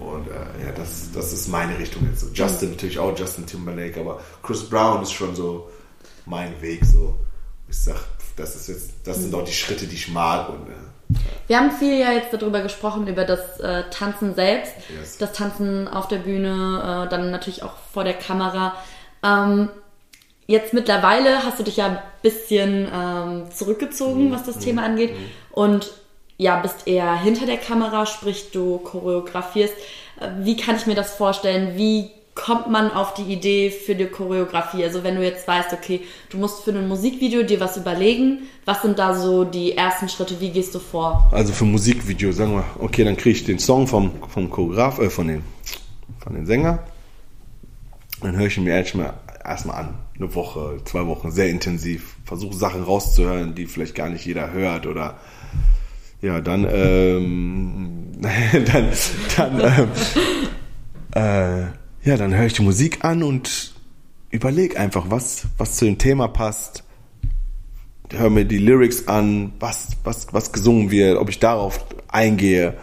Und 0.00 0.28
äh, 0.28 0.66
ja, 0.66 0.72
das, 0.74 1.10
das 1.12 1.32
ist 1.32 1.48
meine 1.48 1.78
Richtung 1.78 2.06
jetzt. 2.08 2.26
Justin 2.36 2.70
natürlich 2.70 2.98
auch, 2.98 3.16
Justin 3.16 3.46
Timberlake, 3.46 4.00
aber 4.00 4.20
Chris 4.42 4.68
Brown 4.68 5.02
ist 5.02 5.12
schon 5.12 5.34
so 5.34 5.68
mein 6.26 6.60
Weg. 6.60 6.84
So. 6.84 7.16
Ich 7.72 7.78
sag, 7.84 7.96
das 8.36 8.54
ist 8.54 8.68
jetzt, 8.68 8.90
das 9.04 9.16
sind 9.16 9.34
auch 9.34 9.44
die 9.44 9.52
Schritte, 9.52 9.86
die 9.86 9.94
ich 9.96 10.08
mag. 10.08 10.50
Und, 10.50 10.68
äh, 10.68 11.18
Wir 11.48 11.56
haben 11.58 11.70
viel 11.70 11.98
ja 11.98 12.12
jetzt 12.12 12.30
darüber 12.34 12.60
gesprochen, 12.60 13.06
über 13.06 13.24
das 13.24 13.58
äh, 13.60 13.84
Tanzen 13.90 14.34
selbst, 14.34 14.74
Yes. 14.94 15.16
das 15.16 15.32
Tanzen 15.32 15.88
auf 15.88 16.06
der 16.06 16.18
Bühne, 16.18 17.06
äh, 17.06 17.10
dann 17.10 17.30
natürlich 17.30 17.62
auch 17.62 17.72
vor 17.94 18.04
der 18.04 18.12
Kamera. 18.12 18.74
Ähm, 19.24 19.70
jetzt 20.46 20.74
mittlerweile 20.74 21.44
hast 21.44 21.58
du 21.60 21.62
dich 21.62 21.78
ja 21.78 21.86
ein 21.86 21.98
bisschen 22.20 22.86
ähm, 22.92 23.44
zurückgezogen, 23.50 24.30
was 24.32 24.44
das 24.44 24.58
Thema 24.58 24.84
angeht. 24.84 25.14
Und 25.50 25.92
ja, 26.36 26.56
bist 26.60 26.86
eher 26.86 27.14
hinter 27.16 27.46
der 27.46 27.56
Kamera, 27.58 28.04
sprich 28.04 28.50
du 28.52 28.78
choreografierst. 28.80 29.74
Äh, 30.20 30.28
Wie 30.40 30.58
kann 30.58 30.76
ich 30.76 30.86
mir 30.86 30.94
das 30.94 31.14
vorstellen? 31.14 31.76
Wie 31.78 32.10
kommt 32.34 32.70
man 32.70 32.90
auf 32.90 33.14
die 33.14 33.32
Idee 33.32 33.70
für 33.70 33.94
die 33.94 34.06
Choreografie? 34.06 34.84
Also 34.84 35.04
wenn 35.04 35.16
du 35.16 35.22
jetzt 35.22 35.46
weißt, 35.46 35.72
okay, 35.72 36.00
du 36.30 36.38
musst 36.38 36.64
für 36.64 36.70
ein 36.70 36.88
Musikvideo 36.88 37.42
dir 37.42 37.60
was 37.60 37.76
überlegen, 37.76 38.42
was 38.64 38.82
sind 38.82 38.98
da 38.98 39.14
so 39.14 39.44
die 39.44 39.76
ersten 39.76 40.08
Schritte? 40.08 40.40
Wie 40.40 40.50
gehst 40.50 40.74
du 40.74 40.78
vor? 40.78 41.28
Also 41.32 41.52
für 41.52 41.64
Musikvideo, 41.64 42.32
sagen 42.32 42.54
wir, 42.54 42.64
okay, 42.78 43.04
dann 43.04 43.16
kriege 43.16 43.36
ich 43.36 43.44
den 43.44 43.58
Song 43.58 43.86
vom, 43.86 44.12
vom 44.28 44.50
Choreograf, 44.50 44.98
äh, 44.98 45.10
von 45.10 45.28
den, 45.28 45.42
von 46.20 46.34
den 46.34 46.46
Sänger. 46.46 46.80
Dann 48.22 48.36
höre 48.36 48.46
ich 48.46 48.56
ihn 48.56 48.64
mir 48.64 48.76
erstmal 48.76 49.14
erstmal 49.44 49.76
an. 49.76 49.94
Eine 50.16 50.34
Woche, 50.34 50.78
zwei 50.84 51.06
Wochen, 51.06 51.30
sehr 51.30 51.48
intensiv. 51.48 52.16
Versuche 52.24 52.54
Sachen 52.54 52.82
rauszuhören, 52.82 53.54
die 53.54 53.66
vielleicht 53.66 53.94
gar 53.94 54.08
nicht 54.08 54.24
jeder 54.24 54.52
hört 54.52 54.86
oder 54.86 55.18
ja, 56.20 56.40
dann, 56.40 56.66
ähm, 56.70 58.12
dann, 58.20 58.88
dann, 59.36 59.60
ähm, 59.60 59.88
äh, 61.14 61.81
ja, 62.04 62.16
dann 62.16 62.34
höre 62.34 62.46
ich 62.46 62.54
die 62.54 62.62
Musik 62.62 63.04
an 63.04 63.22
und 63.22 63.74
überlege 64.30 64.78
einfach, 64.78 65.06
was, 65.08 65.46
was 65.58 65.76
zu 65.76 65.84
dem 65.84 65.98
Thema 65.98 66.28
passt 66.28 66.84
höre 68.12 68.30
mir 68.30 68.44
die 68.44 68.58
Lyrics 68.58 69.08
an, 69.08 69.52
was, 69.58 69.88
was, 70.04 70.26
was 70.32 70.52
gesungen 70.52 70.90
wird, 70.90 71.18
ob 71.18 71.28
ich 71.28 71.38
darauf 71.38 71.84
eingehe. 72.08 72.74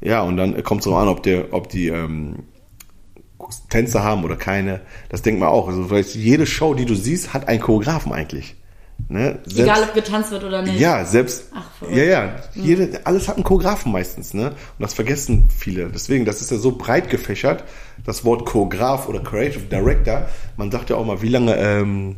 Ja, 0.00 0.22
und 0.22 0.36
dann 0.36 0.62
kommt 0.62 0.80
es 0.80 0.84
darauf 0.84 1.00
an, 1.00 1.08
ob, 1.08 1.22
der, 1.22 1.52
ob 1.52 1.68
die 1.68 1.88
ähm, 1.88 2.44
Tänzer 3.70 4.02
haben 4.02 4.24
oder 4.24 4.36
keine. 4.36 4.80
Das 5.08 5.22
denkt 5.22 5.40
man 5.40 5.48
auch. 5.48 5.68
Also 5.68 5.84
vielleicht 5.84 6.14
jede 6.14 6.46
Show, 6.46 6.74
die 6.74 6.84
du 6.84 6.94
siehst, 6.94 7.34
hat 7.34 7.48
einen 7.48 7.60
Choreografen 7.60 8.12
eigentlich. 8.12 8.56
Ne? 9.08 9.40
Selbst, 9.44 9.58
Egal, 9.58 9.82
ob 9.82 9.94
getanzt 9.94 10.30
wird 10.30 10.44
oder 10.44 10.62
nicht. 10.62 10.78
ja, 10.78 11.04
selbst. 11.04 11.50
Verrückt. 11.82 11.96
ja, 11.96 12.04
ja. 12.04 12.36
Jede, 12.54 13.00
alles 13.04 13.28
hat 13.28 13.36
einen 13.36 13.44
Choreografen 13.44 13.92
meistens, 13.92 14.34
ne? 14.34 14.50
Und 14.50 14.56
das 14.78 14.94
vergessen 14.94 15.48
viele. 15.56 15.88
Deswegen, 15.88 16.24
das 16.24 16.40
ist 16.40 16.50
ja 16.50 16.56
so 16.56 16.72
breit 16.72 17.10
gefächert, 17.10 17.64
das 18.04 18.24
Wort 18.24 18.46
Choreograf 18.46 19.08
oder 19.08 19.20
Creative 19.20 19.64
Director. 19.64 20.28
Man 20.56 20.70
sagt 20.70 20.90
ja 20.90 20.96
auch 20.96 21.04
mal, 21.06 21.22
wie 21.22 21.28
lange, 21.28 21.56
ähm, 21.56 22.16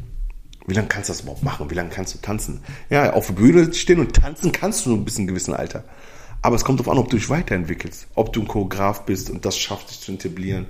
wie 0.67 0.75
lange 0.75 0.89
kannst 0.89 1.09
du 1.09 1.13
das 1.13 1.23
überhaupt 1.23 1.43
machen? 1.43 1.71
Wie 1.71 1.75
lange 1.75 1.91
kannst 1.91 2.15
du 2.15 2.19
tanzen? 2.19 2.63
Ja, 2.91 3.13
auf 3.13 3.27
der 3.27 3.35
Bühne 3.35 3.73
stehen 3.75 4.01
und 4.01 4.15
tanzen 4.15 4.53
kannst 4.53 4.87
du 4.87 4.91
nur 4.91 5.05
bis 5.05 5.17
in 5.17 5.23
einem 5.23 5.29
gewissen 5.29 5.55
Alter. 5.55 5.85
Aber 6.43 6.57
es 6.57 6.65
kommt 6.65 6.81
darauf 6.81 6.93
an, 6.93 6.99
ob 6.99 7.09
du 7.09 7.17
dich 7.17 7.31
weiterentwickelst. 7.31 8.07
Ob 8.15 8.33
du 8.33 8.43
ein 8.43 8.49
Choreograf 8.49 9.07
bist 9.07 9.31
und 9.31 9.45
das 9.45 9.57
schaffst, 9.57 9.91
dich 9.91 10.01
zu 10.01 10.13
etablieren. 10.13 10.67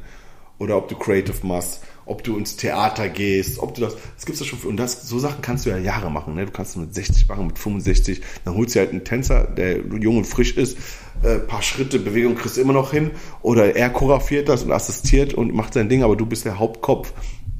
Oder 0.58 0.76
ob 0.76 0.88
du 0.88 0.96
Creative 0.96 1.44
machst. 1.44 1.82
Ob 2.06 2.22
du 2.22 2.36
ins 2.36 2.56
Theater 2.56 3.08
gehst. 3.08 3.58
Ob 3.58 3.74
du 3.74 3.80
das, 3.80 3.96
das 4.16 4.26
gibt's 4.26 4.40
ja 4.40 4.46
schon. 4.46 4.58
Und 4.60 4.76
das, 4.76 5.08
so 5.08 5.18
Sachen 5.18 5.40
kannst 5.42 5.64
du 5.66 5.70
ja 5.70 5.78
Jahre 5.78 6.10
machen. 6.10 6.34
Ne? 6.34 6.44
Du 6.46 6.52
kannst 6.52 6.76
mit 6.76 6.94
60 6.94 7.28
machen, 7.28 7.46
mit 7.46 7.58
65. 7.58 8.20
Dann 8.44 8.54
holst 8.54 8.74
du 8.74 8.80
halt 8.80 8.90
einen 8.90 9.04
Tänzer, 9.04 9.44
der 9.44 9.78
jung 9.78 10.18
und 10.18 10.26
frisch 10.26 10.56
ist. 10.56 10.76
Äh, 11.22 11.38
paar 11.38 11.62
Schritte, 11.62 11.98
Bewegung 11.98 12.34
kriegst 12.34 12.56
du 12.56 12.60
immer 12.60 12.72
noch 12.74 12.90
hin. 12.90 13.12
Oder 13.42 13.74
er 13.76 13.90
choreografiert 13.90 14.48
das 14.48 14.62
und 14.64 14.72
assistiert 14.72 15.32
und 15.34 15.54
macht 15.54 15.74
sein 15.74 15.88
Ding. 15.88 16.02
Aber 16.02 16.16
du 16.16 16.26
bist 16.26 16.44
der 16.44 16.58
Hauptkopf. 16.58 17.12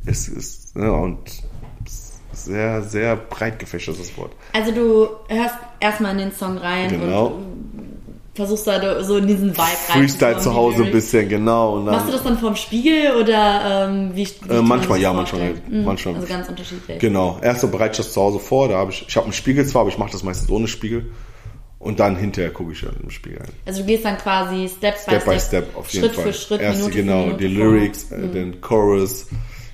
Es 0.06 0.28
ist, 0.28 0.76
ne, 0.76 0.92
und 0.92 1.18
sehr, 2.32 2.82
sehr 2.82 3.16
breit 3.16 3.58
gefächert, 3.58 3.98
das 3.98 4.16
Wort. 4.18 4.32
Also 4.52 4.72
du 4.72 5.08
hörst 5.34 5.54
erstmal 5.80 6.12
in 6.12 6.18
den 6.18 6.32
Song 6.32 6.58
rein 6.58 6.90
Genau. 6.90 7.26
und 7.28 7.93
versuchst 8.34 8.66
da 8.66 9.02
so 9.04 9.16
in 9.16 9.26
diesen 9.26 9.50
Vibe 9.50 9.60
rein. 9.60 9.98
Freestyle 10.00 10.38
zu 10.38 10.54
Hause 10.54 10.84
ein 10.84 10.90
bisschen, 10.92 11.28
genau. 11.28 11.76
Dann, 11.76 11.86
Machst 11.86 12.08
du 12.08 12.12
das 12.12 12.22
dann 12.24 12.38
vorm 12.38 12.56
Spiegel 12.56 13.16
oder 13.20 13.86
ähm, 13.88 14.10
wie, 14.14 14.26
wie 14.26 14.54
äh, 14.54 14.62
Manchmal, 14.62 15.00
ja, 15.00 15.12
manchmal, 15.12 15.54
mhm. 15.68 15.84
manchmal. 15.84 16.16
Also 16.16 16.26
ganz 16.26 16.48
unterschiedlich. 16.48 16.98
Genau. 16.98 17.38
Erst 17.42 17.60
so 17.60 17.68
bereite 17.68 17.92
ich 17.92 17.96
das 17.98 18.12
zu 18.12 18.20
Hause 18.20 18.40
vor. 18.40 18.68
Da 18.68 18.76
habe 18.76 18.90
ich, 18.90 19.04
ich 19.08 19.16
habe 19.16 19.24
einen 19.24 19.32
Spiegel 19.32 19.64
zwar, 19.66 19.82
aber 19.82 19.90
ich 19.90 19.98
mache 19.98 20.12
das 20.12 20.22
meistens 20.22 20.50
ohne 20.50 20.66
Spiegel. 20.66 21.12
Und 21.78 22.00
dann 22.00 22.16
hinterher 22.16 22.50
gucke 22.50 22.72
ich 22.72 22.80
dann 22.80 22.96
im 23.02 23.10
Spiegel 23.10 23.40
ein. 23.42 23.52
Also 23.66 23.82
du 23.82 23.86
gehst 23.86 24.06
dann 24.06 24.16
quasi 24.16 24.68
Step, 24.68 24.96
Step 24.96 25.24
by 25.24 25.38
Step, 25.38 25.40
Step 25.40 25.76
auf 25.76 25.88
jeden 25.90 26.06
Schritt 26.06 26.14
Fall. 26.14 26.24
für 26.24 26.32
Schritt, 26.32 26.60
Erst 26.62 26.78
Minute 26.78 26.96
genau, 26.96 27.12
für 27.12 27.26
Minute 27.26 27.44
die 27.44 27.54
Lyrics, 27.54 28.10
äh, 28.10 28.16
mhm. 28.16 28.32
den 28.32 28.60
Chorus, 28.62 29.26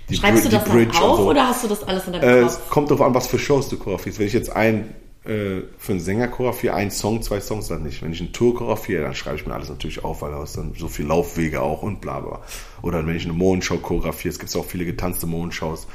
die, 0.08 0.16
Schreibst 0.16 0.42
Br 0.42 0.50
du 0.50 0.56
das 0.56 0.64
die 0.64 0.70
Bridge 0.70 1.00
auf 1.00 1.18
so. 1.18 1.28
oder 1.30 1.46
hast 1.46 1.62
du 1.62 1.68
das 1.68 1.84
alles 1.84 2.06
in 2.08 2.14
deinem 2.14 2.28
Äh, 2.28 2.42
Kopf? 2.42 2.50
es 2.50 2.68
kommt 2.68 2.90
darauf 2.90 3.06
an, 3.06 3.14
was 3.14 3.28
für 3.28 3.38
Shows 3.38 3.68
du 3.68 3.76
choreografierst. 3.76 4.18
Wenn 4.18 4.26
ich 4.26 4.32
jetzt 4.32 4.50
ein 4.50 4.92
äh, 5.24 5.62
für 5.76 5.92
einen 5.92 6.00
Sänger 6.00 6.28
choreografiere, 6.28 6.74
ein 6.74 6.90
Song, 6.90 7.20
zwei 7.22 7.40
Songs, 7.40 7.68
dann 7.68 7.82
nicht. 7.82 8.02
Wenn 8.02 8.12
ich 8.12 8.20
eine 8.20 8.32
Tour 8.32 8.54
choreografiere, 8.54 9.02
dann 9.02 9.14
schreibe 9.14 9.36
ich 9.36 9.46
mir 9.46 9.52
alles 9.54 9.68
natürlich 9.68 10.02
auf, 10.02 10.22
weil 10.22 10.30
da 10.32 10.42
ist 10.42 10.56
dann 10.56 10.72
so 10.78 10.88
viel 10.88 11.06
Laufwege 11.06 11.60
auch 11.60 11.82
und 11.82 12.00
bla 12.00 12.20
bla. 12.20 12.40
Oder 12.82 13.06
wenn 13.06 13.16
ich 13.16 13.24
eine 13.24 13.34
Mondshow 13.34 13.76
choreografiere, 13.78 14.32
es 14.32 14.38
gibt 14.38 14.54
auch 14.56 14.64
viele 14.64 14.86
getanzte 14.86 15.26
Mondshows, 15.26 15.86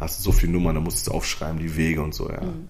hast 0.00 0.18
du 0.18 0.22
so 0.24 0.32
viele 0.32 0.52
Nummern, 0.52 0.74
dann 0.74 0.84
musst 0.84 1.06
du 1.06 1.10
es 1.10 1.16
aufschreiben, 1.16 1.60
die 1.60 1.76
Wege 1.76 2.02
und 2.02 2.12
so, 2.14 2.28
ja. 2.28 2.40
Mhm. 2.40 2.68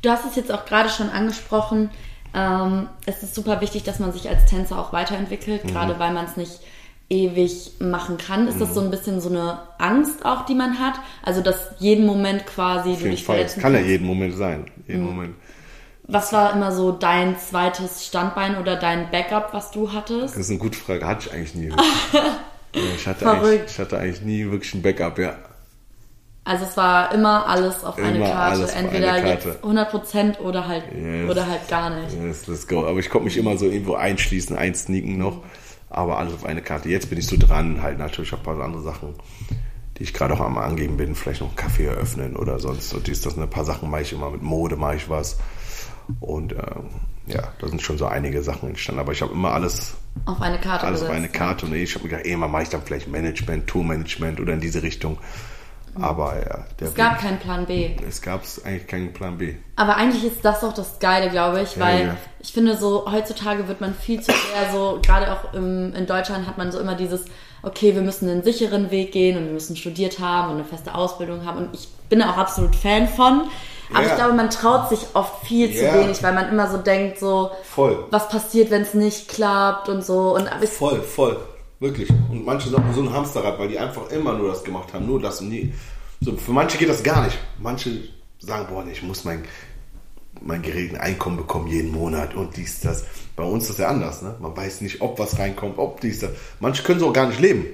Du 0.00 0.10
hast 0.10 0.24
es 0.24 0.36
jetzt 0.36 0.50
auch 0.50 0.64
gerade 0.64 0.88
schon 0.88 1.10
angesprochen. 1.10 1.90
Ähm, 2.34 2.88
es 3.04 3.22
ist 3.22 3.34
super 3.34 3.60
wichtig, 3.60 3.82
dass 3.82 3.98
man 3.98 4.10
sich 4.12 4.26
als 4.30 4.46
Tänzer 4.46 4.78
auch 4.78 4.94
weiterentwickelt, 4.94 5.64
Mhm. 5.66 5.68
gerade 5.68 5.98
weil 5.98 6.14
man 6.14 6.24
es 6.24 6.38
nicht 6.38 6.60
ewig 7.10 7.72
machen 7.78 8.16
kann. 8.16 8.48
Ist 8.48 8.54
Mhm. 8.56 8.60
das 8.60 8.74
so 8.74 8.80
ein 8.80 8.90
bisschen 8.90 9.20
so 9.20 9.28
eine 9.28 9.58
Angst 9.78 10.24
auch, 10.24 10.46
die 10.46 10.54
man 10.54 10.78
hat? 10.78 10.94
Also, 11.22 11.42
dass 11.42 11.72
jeden 11.78 12.06
Moment 12.06 12.46
quasi 12.46 12.92
Auf 12.92 13.02
du 13.02 13.10
dich 13.10 13.24
Fall. 13.24 13.36
Es 13.40 13.52
verletzen 13.52 13.60
kann 13.60 13.72
ja 13.74 13.78
kannst? 13.80 13.90
jeden 13.90 14.06
Moment 14.06 14.34
sein. 14.34 14.64
Jeden 14.88 15.02
Mhm. 15.02 15.06
Moment. 15.08 15.34
Was 16.12 16.32
war 16.32 16.52
immer 16.52 16.72
so 16.72 16.92
dein 16.92 17.38
zweites 17.38 18.06
Standbein 18.06 18.58
oder 18.58 18.76
dein 18.76 19.10
Backup, 19.10 19.48
was 19.52 19.70
du 19.70 19.92
hattest? 19.92 20.34
Das 20.34 20.42
ist 20.42 20.50
eine 20.50 20.58
gute 20.58 20.78
Frage. 20.78 21.06
Hatte 21.06 21.28
ich 21.28 21.32
eigentlich 21.34 21.54
nie. 21.54 21.68
Ja, 21.68 21.76
ich, 22.96 23.06
hatte 23.06 23.30
eigentlich, 23.30 23.62
ich 23.66 23.78
hatte 23.78 23.98
eigentlich 23.98 24.22
nie 24.22 24.50
wirklich 24.50 24.74
ein 24.74 24.82
Backup, 24.82 25.18
ja. 25.18 25.36
Also 26.44 26.64
es 26.64 26.76
war 26.76 27.14
immer 27.14 27.46
alles 27.46 27.84
auf 27.84 27.96
eine 27.98 28.16
Immer 28.16 28.26
Karte. 28.26 28.42
alles 28.60 28.70
auf 28.70 28.76
Entweder 28.76 29.12
eine 29.12 29.28
Karte. 29.36 29.48
jetzt 29.50 29.64
100% 29.64 30.38
oder 30.40 30.66
halt, 30.66 30.84
Yes. 30.92 31.30
oder 31.30 31.46
halt 31.46 31.68
gar 31.68 31.90
nicht. 31.90 32.14
Yes, 32.20 32.46
let's 32.48 32.66
go. 32.66 32.84
Aber 32.86 32.98
ich 32.98 33.08
konnte 33.10 33.26
mich 33.26 33.36
immer 33.36 33.56
so 33.56 33.66
irgendwo 33.66 33.94
einschließen, 33.94 34.56
einsneaken 34.56 35.18
noch. 35.18 35.42
Aber 35.88 36.18
alles 36.18 36.34
auf 36.34 36.44
eine 36.44 36.60
Karte. 36.62 36.88
Jetzt 36.88 37.10
bin 37.10 37.18
ich 37.18 37.26
so 37.26 37.36
dran, 37.38 37.80
halt 37.82 37.98
natürlich 37.98 38.32
auch 38.32 38.38
ein 38.38 38.44
paar 38.44 38.60
andere 38.60 38.82
Sachen, 38.82 39.14
die 39.98 40.02
ich 40.02 40.12
gerade 40.12 40.34
auch 40.34 40.40
am 40.40 40.58
Angeben 40.58 40.96
bin. 40.96 41.14
Vielleicht 41.14 41.42
noch 41.42 41.48
einen 41.48 41.56
Kaffee 41.56 41.86
eröffnen 41.86 42.34
oder 42.34 42.58
sonst. 42.58 42.92
Und 42.92 43.06
dies, 43.06 43.20
das, 43.20 43.38
ein 43.38 43.48
paar 43.48 43.64
Sachen 43.64 43.88
mache 43.90 44.02
ich 44.02 44.12
immer. 44.12 44.30
Mit 44.30 44.42
Mode 44.42 44.76
mache 44.76 44.96
ich 44.96 45.08
was. 45.08 45.38
Und 46.20 46.52
ähm, 46.52 46.90
ja, 47.26 47.42
da 47.60 47.68
sind 47.68 47.80
schon 47.82 47.98
so 47.98 48.06
einige 48.06 48.42
Sachen 48.42 48.70
entstanden. 48.70 49.00
Aber 49.00 49.12
ich 49.12 49.22
habe 49.22 49.32
immer 49.32 49.52
alles, 49.52 49.94
Auf 50.26 50.40
eine 50.40 50.58
Karte 50.58 50.86
alles 50.86 51.02
auf 51.02 51.08
gesetzt. 51.08 51.16
eine 51.18 51.28
Karte. 51.28 51.66
Und 51.66 51.74
ich 51.74 51.94
habe 51.94 52.04
mir 52.04 52.10
gedacht, 52.10 52.26
ey, 52.26 52.36
mal 52.36 52.48
mache 52.48 52.64
ich 52.64 52.68
dann 52.68 52.82
vielleicht 52.82 53.08
Management, 53.08 53.66
Tourmanagement 53.66 54.40
oder 54.40 54.52
in 54.54 54.60
diese 54.60 54.82
Richtung. 54.82 55.18
Aber 55.94 56.36
ja, 56.38 56.64
der 56.80 56.88
Es 56.88 56.94
gab 56.94 57.18
keinen 57.18 57.38
Plan 57.38 57.66
B. 57.66 57.90
es 58.08 58.22
gab 58.22 58.42
eigentlich 58.64 58.86
keinen 58.86 59.12
Plan 59.12 59.36
B. 59.36 59.56
Aber 59.76 59.96
eigentlich 59.96 60.24
ist 60.24 60.42
das 60.42 60.64
auch 60.64 60.72
das 60.72 60.98
Geile, 61.00 61.28
glaube 61.30 61.60
ich, 61.60 61.76
Ja, 61.76 61.82
weil 61.84 62.06
ja. 62.06 62.16
ich 62.40 62.50
finde 62.50 62.78
so, 62.78 63.04
heutzutage 63.12 63.68
wird 63.68 63.82
man 63.82 63.94
viel 63.94 64.22
zu 64.22 64.32
sehr 64.32 64.72
so, 64.72 65.00
gerade 65.04 65.30
auch 65.30 65.52
im, 65.52 65.92
in 65.94 66.06
Deutschland 66.06 66.46
hat 66.46 66.56
man 66.56 66.72
so 66.72 66.80
immer 66.80 66.94
dieses, 66.94 67.26
okay, 67.62 67.94
wir 67.94 68.00
müssen 68.00 68.26
einen 68.30 68.42
sicheren 68.42 68.90
Weg 68.90 69.12
gehen 69.12 69.36
und 69.36 69.44
wir 69.44 69.52
müssen 69.52 69.76
studiert 69.76 70.18
haben 70.18 70.52
und 70.52 70.60
eine 70.60 70.64
feste 70.64 70.94
Ausbildung 70.94 71.44
haben 71.44 71.58
und 71.58 71.74
ich 71.74 71.88
bin 72.08 72.22
auch 72.22 72.38
absolut 72.38 72.74
Fan 72.74 73.06
von. 73.06 73.42
Aber 73.90 74.02
Ja. 74.04 74.08
ich 74.10 74.14
glaube, 74.16 74.32
man 74.34 74.48
traut 74.50 74.88
sich 74.88 75.00
oft 75.14 75.46
viel 75.46 75.70
zu 75.74 75.84
Ja. 75.84 75.94
wenig, 75.94 76.22
weil 76.22 76.32
man 76.34 76.48
immer 76.48 76.70
so 76.70 76.78
denkt, 76.78 77.18
so, 77.18 77.50
Voll. 77.64 78.06
was 78.10 78.28
passiert, 78.28 78.70
wenn 78.70 78.82
es 78.82 78.94
nicht 78.94 79.28
klappt 79.28 79.88
und 79.88 80.04
so. 80.04 80.34
Und 80.34 80.48
Voll, 80.68 81.02
voll. 81.02 81.36
Wirklich. 81.80 82.08
Und 82.10 82.44
manche 82.44 82.68
sind 82.68 82.78
auch 82.78 82.94
so 82.94 83.00
ein 83.02 83.12
Hamsterrad, 83.12 83.58
weil 83.58 83.68
die 83.68 83.78
einfach 83.78 84.08
immer 84.10 84.34
nur 84.34 84.48
das 84.50 84.62
gemacht 84.62 84.92
haben, 84.94 85.06
nur 85.06 85.20
das 85.20 85.40
und 85.40 85.48
nie. 85.48 85.74
So, 86.20 86.36
für 86.36 86.52
manche 86.52 86.78
geht 86.78 86.88
das 86.88 87.02
gar 87.02 87.24
nicht. 87.24 87.36
Manche 87.58 87.90
sagen, 88.38 88.66
boah, 88.70 88.84
ich 88.86 89.02
muss 89.02 89.24
mein, 89.24 89.44
mein 90.40 90.62
geregelten 90.62 90.98
Einkommen 90.98 91.36
bekommen 91.36 91.66
jeden 91.66 91.90
Monat 91.90 92.34
und 92.34 92.56
dies, 92.56 92.80
das. 92.80 93.04
Bei 93.34 93.42
uns 93.42 93.64
ist 93.64 93.70
das 93.70 93.78
ja 93.78 93.88
anders, 93.88 94.22
ne? 94.22 94.36
Man 94.40 94.56
weiß 94.56 94.80
nicht, 94.82 95.00
ob 95.00 95.18
was 95.18 95.38
reinkommt, 95.38 95.78
ob 95.78 96.00
dies, 96.00 96.20
das. 96.20 96.30
Manche 96.60 96.82
können 96.84 97.00
so 97.00 97.08
auch 97.08 97.12
gar 97.12 97.26
nicht 97.26 97.40
leben. 97.40 97.66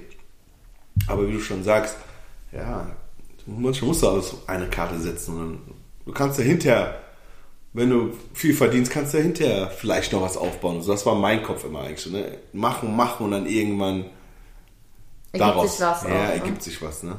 Aber 1.06 1.28
wie 1.28 1.32
du 1.32 1.40
schon 1.40 1.62
sagst, 1.62 1.96
ja, 2.52 2.86
manchmal 3.46 3.88
musst 3.88 4.02
du 4.02 4.08
alles 4.08 4.32
auf 4.32 4.48
eine 4.48 4.68
Karte 4.68 4.98
setzen. 4.98 5.34
Und 5.36 5.38
dann- 5.40 5.77
du 6.08 6.14
kannst 6.14 6.38
ja 6.38 6.44
hinterher, 6.44 6.94
wenn 7.74 7.90
du 7.90 8.14
viel 8.32 8.54
verdienst, 8.54 8.90
kannst 8.90 9.12
du 9.12 9.18
ja 9.18 9.22
hinterher 9.22 9.68
vielleicht 9.68 10.12
noch 10.12 10.22
was 10.22 10.38
aufbauen. 10.38 10.80
So, 10.80 10.90
das 10.90 11.04
war 11.04 11.14
mein 11.14 11.42
Kopf 11.42 11.64
immer 11.64 11.82
eigentlich 11.82 12.00
so, 12.00 12.10
ne? 12.10 12.38
Machen, 12.54 12.96
machen 12.96 13.26
und 13.26 13.32
dann 13.32 13.46
irgendwann 13.46 14.06
ergibt 15.32 15.40
daraus. 15.40 15.76
sich 15.76 15.86
was 15.86 16.02
ja, 16.02 16.08
auch, 16.08 16.12
ne? 16.12 16.32
ergibt 16.32 16.62
sich 16.62 16.82
was, 16.82 17.02
ne? 17.02 17.18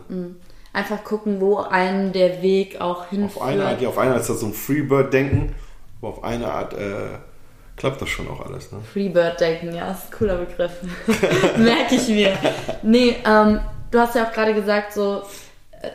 Einfach 0.73 1.04
gucken, 1.04 1.39
wo 1.39 1.58
einen 1.58 2.13
der 2.13 2.41
Weg 2.41 2.82
auch 2.82 3.10
hinführt. 3.10 3.38
Auf 3.38 3.41
eine 3.43 3.65
Art, 3.65 3.82
ja, 3.82 3.89
auf 3.89 3.97
eine 3.99 4.12
Art 4.13 4.21
ist 4.21 4.30
das 4.30 4.39
so 4.39 4.47
ein 4.47 4.54
Freebird-Denken, 4.54 5.54
aber 6.02 6.10
auf 6.10 6.23
eine 6.23 6.52
Art 6.52 6.73
äh, 6.73 7.19
klappt 7.75 8.02
das 8.02 8.10
schon 8.10 8.28
auch 8.28 8.43
alles, 8.43 8.71
ne? 8.71 8.80
Freebird-Denken, 8.91 9.75
ja, 9.75 9.91
ist 9.91 10.12
ein 10.12 10.17
cooler 10.17 10.38
Begriff. 10.38 10.71
Merke 11.58 11.93
ich 11.93 12.08
mir. 12.08 12.36
Nee, 12.82 13.17
ähm, 13.23 13.60
du 13.91 13.99
hast 13.99 14.15
ja 14.15 14.28
auch 14.28 14.32
gerade 14.32 14.56
gesagt, 14.56 14.93
so, 14.93 15.21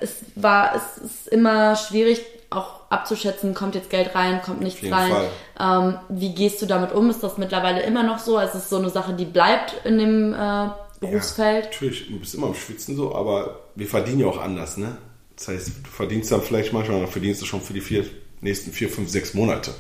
es 0.01 0.25
war, 0.37 0.77
es 0.77 1.03
ist 1.03 1.29
immer 1.29 1.75
schwierig, 1.75 2.21
auch 2.57 2.81
abzuschätzen, 2.91 3.55
kommt 3.55 3.75
jetzt 3.75 3.91
Geld 3.91 4.15
rein, 4.15 4.43
kommt 4.43 4.61
nichts 4.61 4.81
rein. 4.91 5.13
Ähm, 5.59 5.99
wie 6.09 6.35
gehst 6.35 6.61
du 6.63 6.67
damit 6.67 6.93
um? 6.93 7.11
Ist 7.11 7.23
das 7.23 7.39
mittlerweile 7.39 7.83
immer 7.83 8.03
noch 8.03 8.19
so? 8.19 8.37
Also 8.37 8.59
es 8.59 8.65
ist 8.65 8.71
so 8.71 8.79
eine 8.79 8.91
Sache, 8.91 9.15
die 9.15 9.25
bleibt 9.25 9.75
in 9.85 9.99
dem 9.99 10.35
äh, 10.35 10.69
Berufsfeld? 11.01 11.65
Ja, 11.65 11.71
natürlich, 11.71 12.09
du 12.09 12.19
bist 12.19 12.35
immer 12.35 12.49
am 12.49 12.55
Schwitzen 12.55 12.97
so, 12.97 13.15
aber 13.15 13.61
wir 13.75 13.87
verdienen 13.87 14.21
ja 14.21 14.27
auch 14.27 14.41
anders, 14.41 14.77
ne? 14.77 14.97
Das 15.37 15.49
heißt, 15.49 15.69
du 15.85 15.91
verdienst 15.91 16.31
dann 16.31 16.43
vielleicht 16.43 16.73
manchmal, 16.73 17.01
dann 17.01 17.09
verdienst 17.09 17.43
du 17.43 17.47
schon 17.47 17.61
für 17.61 17.73
die 17.73 17.81
vier, 17.81 18.05
nächsten 18.41 18.71
vier, 18.71 18.89
fünf, 18.89 19.11
sechs 19.11 19.35
Monate. 19.35 19.73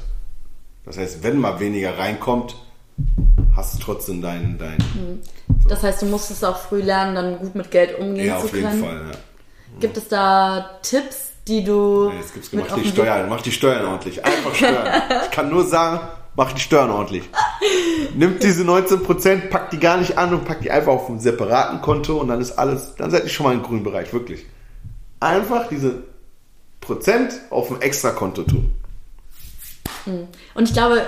Das 0.84 0.98
heißt, 0.98 1.22
wenn 1.22 1.38
mal 1.38 1.60
weniger 1.60 1.96
reinkommt, 1.96 2.56
hast 3.56 3.74
du 3.74 3.78
trotzdem 3.78 4.20
deinen, 4.20 4.58
dein, 4.58 4.78
Das 5.68 5.82
heißt, 5.82 6.02
du 6.02 6.06
musst 6.06 6.30
es 6.30 6.42
auch 6.44 6.58
früh 6.58 6.82
lernen, 6.82 7.14
dann 7.14 7.38
gut 7.38 7.54
mit 7.54 7.70
Geld 7.70 7.98
umgehen 7.98 8.26
ja, 8.26 8.38
zu 8.38 8.46
auf 8.46 8.54
jeden 8.54 8.68
können. 8.68 8.84
Fall, 8.84 9.06
ja. 9.12 9.18
Gibt 9.80 9.96
es 9.96 10.08
da 10.08 10.78
Tipps, 10.82 11.32
die 11.46 11.62
du 11.64 12.10
Jetzt 12.16 12.32
gibt's 12.32 12.50
gemacht, 12.50 12.72
auf 12.72 12.82
die 12.82 12.88
Steuern, 12.88 13.28
mach 13.28 13.42
die 13.42 13.52
Steuern 13.52 13.84
ordentlich. 13.86 14.24
Einfach 14.24 14.54
Steuern. 14.54 15.02
ich 15.24 15.30
kann 15.30 15.50
nur 15.50 15.64
sagen, 15.64 16.00
mach 16.36 16.52
die 16.52 16.60
Steuern 16.60 16.90
ordentlich. 16.90 17.24
Nimmt 18.14 18.42
diese 18.42 18.64
19%, 18.64 19.48
packt 19.50 19.72
die 19.72 19.78
gar 19.78 19.98
nicht 19.98 20.16
an 20.16 20.32
und 20.32 20.44
packt 20.44 20.64
die 20.64 20.70
einfach 20.70 20.92
auf 20.92 21.08
einen 21.08 21.20
separaten 21.20 21.80
Konto 21.80 22.18
und 22.18 22.28
dann 22.28 22.40
ist 22.40 22.52
alles, 22.52 22.94
dann 22.96 23.10
seid 23.10 23.24
ihr 23.24 23.30
schon 23.30 23.46
mal 23.46 23.54
im 23.54 23.62
grünen 23.62 23.82
Bereich, 23.82 24.12
wirklich. 24.12 24.46
Einfach 25.20 25.68
diese 25.68 26.02
Prozent 26.80 27.32
auf 27.50 27.70
ein 27.70 27.80
extra 27.82 28.10
Konto 28.10 28.42
tun. 28.42 28.72
Und 30.06 30.68
ich 30.68 30.72
glaube, 30.72 31.02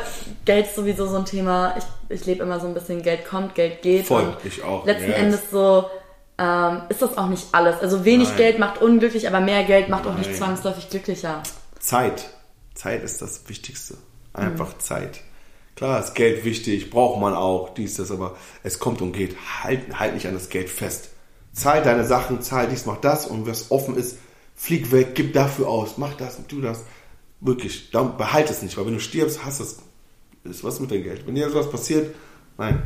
Geld 0.45 0.67
ist 0.67 0.77
sowieso 0.77 1.07
so 1.07 1.17
ein 1.17 1.27
Thema. 1.27 1.77
Ich, 1.77 2.17
ich 2.17 2.27
lebe 2.27 2.43
immer 2.43 2.61
so 2.61 2.67
ein 2.67 2.75
bisschen, 2.75 3.03
Geld 3.03 3.27
kommt, 3.27 3.55
Geld 3.55 3.83
geht. 3.83 4.07
Voll, 4.07 4.37
ich 4.45 4.63
auch. 4.63 4.87
Letzten 4.87 5.11
Yes. 5.11 5.19
Endes 5.19 5.51
so 5.51 5.91
ähm, 6.39 6.83
ist 6.89 7.03
das 7.03 7.17
auch 7.17 7.29
nicht 7.29 7.49
alles. 7.53 7.81
Also 7.81 8.05
wenig 8.05 8.29
Nein. 8.29 8.37
Geld 8.37 8.59
macht 8.59 8.83
unglücklich, 8.83 9.29
aber 9.29 9.41
mehr 9.41 9.65
Geld 9.65 9.89
macht 9.89 10.07
auch 10.07 10.17
nicht 10.17 10.31
Nein. 10.31 10.39
zwangsläufig 10.39 10.91
glücklicher. 10.91 11.43
Zeit. 11.79 12.29
Zeit 12.75 13.03
ist 13.03 13.23
das 13.23 13.49
Wichtigste. 13.49 13.97
Einfach 14.33 14.77
Zeit. 14.79 15.21
Klar 15.77 16.01
ist 16.01 16.15
Geld 16.15 16.45
wichtig, 16.45 16.91
braucht 16.91 17.21
man 17.21 17.35
auch, 17.35 17.75
dies, 17.75 17.97
das, 17.97 18.11
aber 18.11 18.37
es 18.63 18.79
kommt 18.79 19.03
und 19.03 19.13
geht. 19.13 19.37
Halt, 19.63 19.99
halt 19.99 20.15
nicht 20.15 20.27
an 20.27 20.35
das 20.35 20.49
Geld 20.49 20.71
fest. 20.71 21.11
Zahl 21.53 21.83
deine 21.83 22.05
Sachen, 22.05 22.41
zahl 22.43 22.69
dies, 22.69 22.87
mach 22.87 22.99
das 22.99 23.27
und 23.27 23.47
was 23.47 23.71
offen 23.71 23.97
ist, 23.97 24.19
flieg 24.55 24.91
weg, 24.93 25.15
gib 25.15 25.33
dafür 25.35 25.69
aus, 25.69 25.99
mach 25.99 26.15
das 26.15 26.37
und 26.37 26.49
tu 26.49 26.61
das. 26.61 26.85
Wirklich, 27.41 27.91
dann 27.91 28.17
behalt 28.17 28.51
es 28.51 28.63
nicht, 28.63 28.77
weil 28.77 28.87
wenn 28.87 28.95
du 28.95 29.01
stirbst, 29.01 29.45
hast 29.45 29.61
es, 29.61 29.79
ist 30.45 30.65
was 30.65 30.81
mit 30.81 30.91
deinem 30.91 31.03
Geld. 31.03 31.27
Wenn 31.27 31.35
dir 31.35 31.51
sowas 31.51 31.71
passiert, 31.71 32.15
nein. 32.57 32.83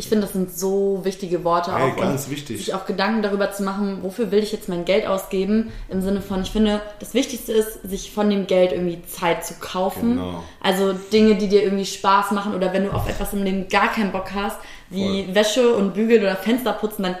Ich 0.00 0.08
finde, 0.08 0.22
das 0.22 0.32
sind 0.32 0.50
so 0.58 1.00
wichtige 1.04 1.44
Worte 1.44 1.76
Hey, 1.76 1.92
auch. 1.92 1.96
ganz 1.96 2.24
und 2.24 2.30
wichtig. 2.32 2.56
Sich 2.56 2.72
auch 2.72 2.86
Gedanken 2.86 3.22
darüber 3.22 3.52
zu 3.52 3.62
machen, 3.62 3.98
wofür 4.00 4.30
will 4.30 4.42
ich 4.42 4.50
jetzt 4.50 4.68
mein 4.70 4.86
Geld 4.86 5.06
ausgeben? 5.06 5.70
Im 5.90 6.00
Sinne 6.00 6.22
von, 6.22 6.40
ich 6.40 6.50
finde, 6.50 6.80
das 7.00 7.12
Wichtigste 7.12 7.52
ist, 7.52 7.82
sich 7.82 8.10
von 8.10 8.30
dem 8.30 8.46
Geld 8.46 8.72
irgendwie 8.72 9.02
Zeit 9.06 9.44
zu 9.44 9.54
kaufen. 9.60 10.16
Genau. 10.16 10.42
Also 10.62 10.94
Dinge, 11.12 11.34
die 11.34 11.48
dir 11.48 11.62
irgendwie 11.62 11.84
Spaß 11.84 12.30
machen 12.30 12.54
oder 12.54 12.72
wenn 12.72 12.84
du 12.84 12.92
auf 12.92 13.08
etwas 13.08 13.34
im 13.34 13.42
Leben 13.42 13.68
gar 13.68 13.92
keinen 13.92 14.10
Bock 14.10 14.30
hast, 14.34 14.56
wie 14.88 15.24
Voll. 15.24 15.34
Wäsche 15.34 15.74
und 15.74 15.92
Bügeln 15.92 16.22
oder 16.22 16.36
Fenster 16.36 16.72
putzen, 16.72 17.02
dann 17.02 17.16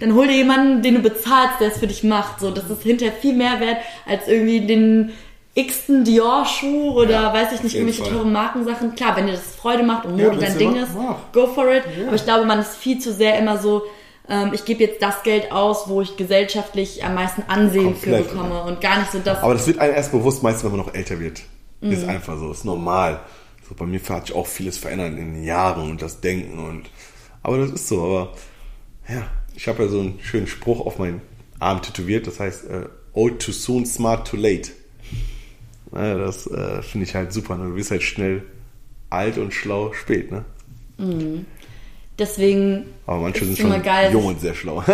dann 0.00 0.14
hol 0.14 0.26
dir 0.26 0.36
jemanden, 0.36 0.82
den 0.82 0.94
du 0.94 1.00
bezahlst, 1.00 1.60
der 1.60 1.68
es 1.68 1.78
für 1.78 1.86
dich 1.86 2.02
macht. 2.02 2.40
So, 2.40 2.50
das 2.50 2.68
ist 2.70 2.82
hinterher 2.82 3.14
viel 3.14 3.34
mehr 3.34 3.60
wert 3.60 3.76
als 4.06 4.26
irgendwie 4.26 4.66
den 4.66 5.12
x-ten 5.58 6.04
Dior-Schuh 6.04 6.92
oder 6.92 7.10
Ja, 7.10 7.32
weiß 7.34 7.52
ich 7.52 7.62
nicht, 7.62 7.74
irgendwelche 7.74 8.04
teuren 8.04 8.32
Markensachen. 8.32 8.94
Klar, 8.94 9.16
wenn 9.16 9.26
dir 9.26 9.32
das 9.32 9.56
Freude 9.56 9.82
macht 9.82 10.04
und 10.06 10.18
Ja, 10.18 10.26
Mode 10.26 10.40
wenn's 10.40 10.50
dein 10.56 10.58
Ding 10.58 10.76
ist, 10.76 10.90
go 11.32 11.46
for 11.48 11.68
it. 11.72 11.82
Aber 12.06 12.14
ich 12.16 12.24
glaube, 12.24 12.44
man 12.46 12.60
ist 12.60 12.76
viel 12.76 12.98
zu 13.00 13.12
sehr 13.12 13.38
immer 13.38 13.58
so, 13.58 13.82
ähm, 14.28 14.50
ich 14.52 14.64
gebe 14.64 14.84
jetzt 14.84 15.02
das 15.02 15.22
Geld 15.22 15.50
aus, 15.52 15.88
wo 15.88 16.00
ich 16.00 16.16
gesellschaftlich 16.16 17.04
am 17.04 17.14
meisten 17.14 17.42
Ansehen 17.48 17.94
Komplett, 17.94 18.26
für 18.26 18.32
bekomme 18.34 18.62
und 18.62 18.80
gar 18.80 18.98
nicht 18.98 19.10
so 19.10 19.18
das. 19.18 19.42
Aber 19.42 19.54
das 19.54 19.66
wird 19.66 19.78
einem 19.78 19.94
erst 19.94 20.12
bewusst, 20.12 20.42
meistens, 20.42 20.64
wenn 20.64 20.76
man 20.76 20.86
noch 20.86 20.94
älter 20.94 21.18
wird. 21.18 21.42
Ist 21.80 22.02
Mhm. 22.04 22.08
einfach 22.10 22.38
so, 22.38 22.50
ist 22.50 22.64
normal. 22.64 23.20
So, 23.68 23.74
bei 23.74 23.84
mir 23.86 24.00
hat 24.08 24.26
sich 24.26 24.36
auch 24.36 24.46
vieles 24.46 24.78
verändert 24.78 25.08
in 25.10 25.16
den 25.34 25.44
Jahren 25.44 25.90
und 25.90 26.00
das 26.02 26.20
Denken 26.20 26.58
und, 26.58 26.84
aber 27.42 27.58
das 27.58 27.70
ist 27.70 27.88
so, 27.88 28.02
aber, 28.02 28.32
ja, 29.08 29.26
ich 29.54 29.66
habe 29.68 29.82
ja 29.84 29.88
so 29.88 30.00
einen 30.00 30.18
schönen 30.22 30.46
Spruch 30.46 30.84
auf 30.86 30.98
meinen 30.98 31.20
Arm 31.58 31.82
tätowiert, 31.82 32.26
das 32.26 32.38
heißt, 32.40 32.64
äh, 32.70 32.86
old 33.12 33.40
too 33.40 33.52
soon, 33.52 33.84
smart 33.86 34.26
too 34.28 34.36
late. 34.36 34.70
Ja, 35.94 36.14
das 36.18 36.46
äh, 36.46 36.82
finde 36.82 37.06
ich 37.06 37.14
halt 37.14 37.32
super, 37.32 37.56
ne? 37.56 37.68
du 37.68 37.74
bist 37.74 37.90
halt 37.90 38.02
schnell 38.02 38.42
alt 39.10 39.38
und 39.38 39.52
schlau 39.54 39.92
spät, 39.92 40.30
ne? 40.30 40.44
Deswegen 42.18 42.86
Aber 43.06 43.20
manche 43.20 43.44
sind 43.44 43.52
es 43.52 43.58
schon 43.60 43.82
geil, 43.82 44.12
jung 44.12 44.26
und 44.26 44.40
sehr 44.40 44.54
schlau. 44.54 44.82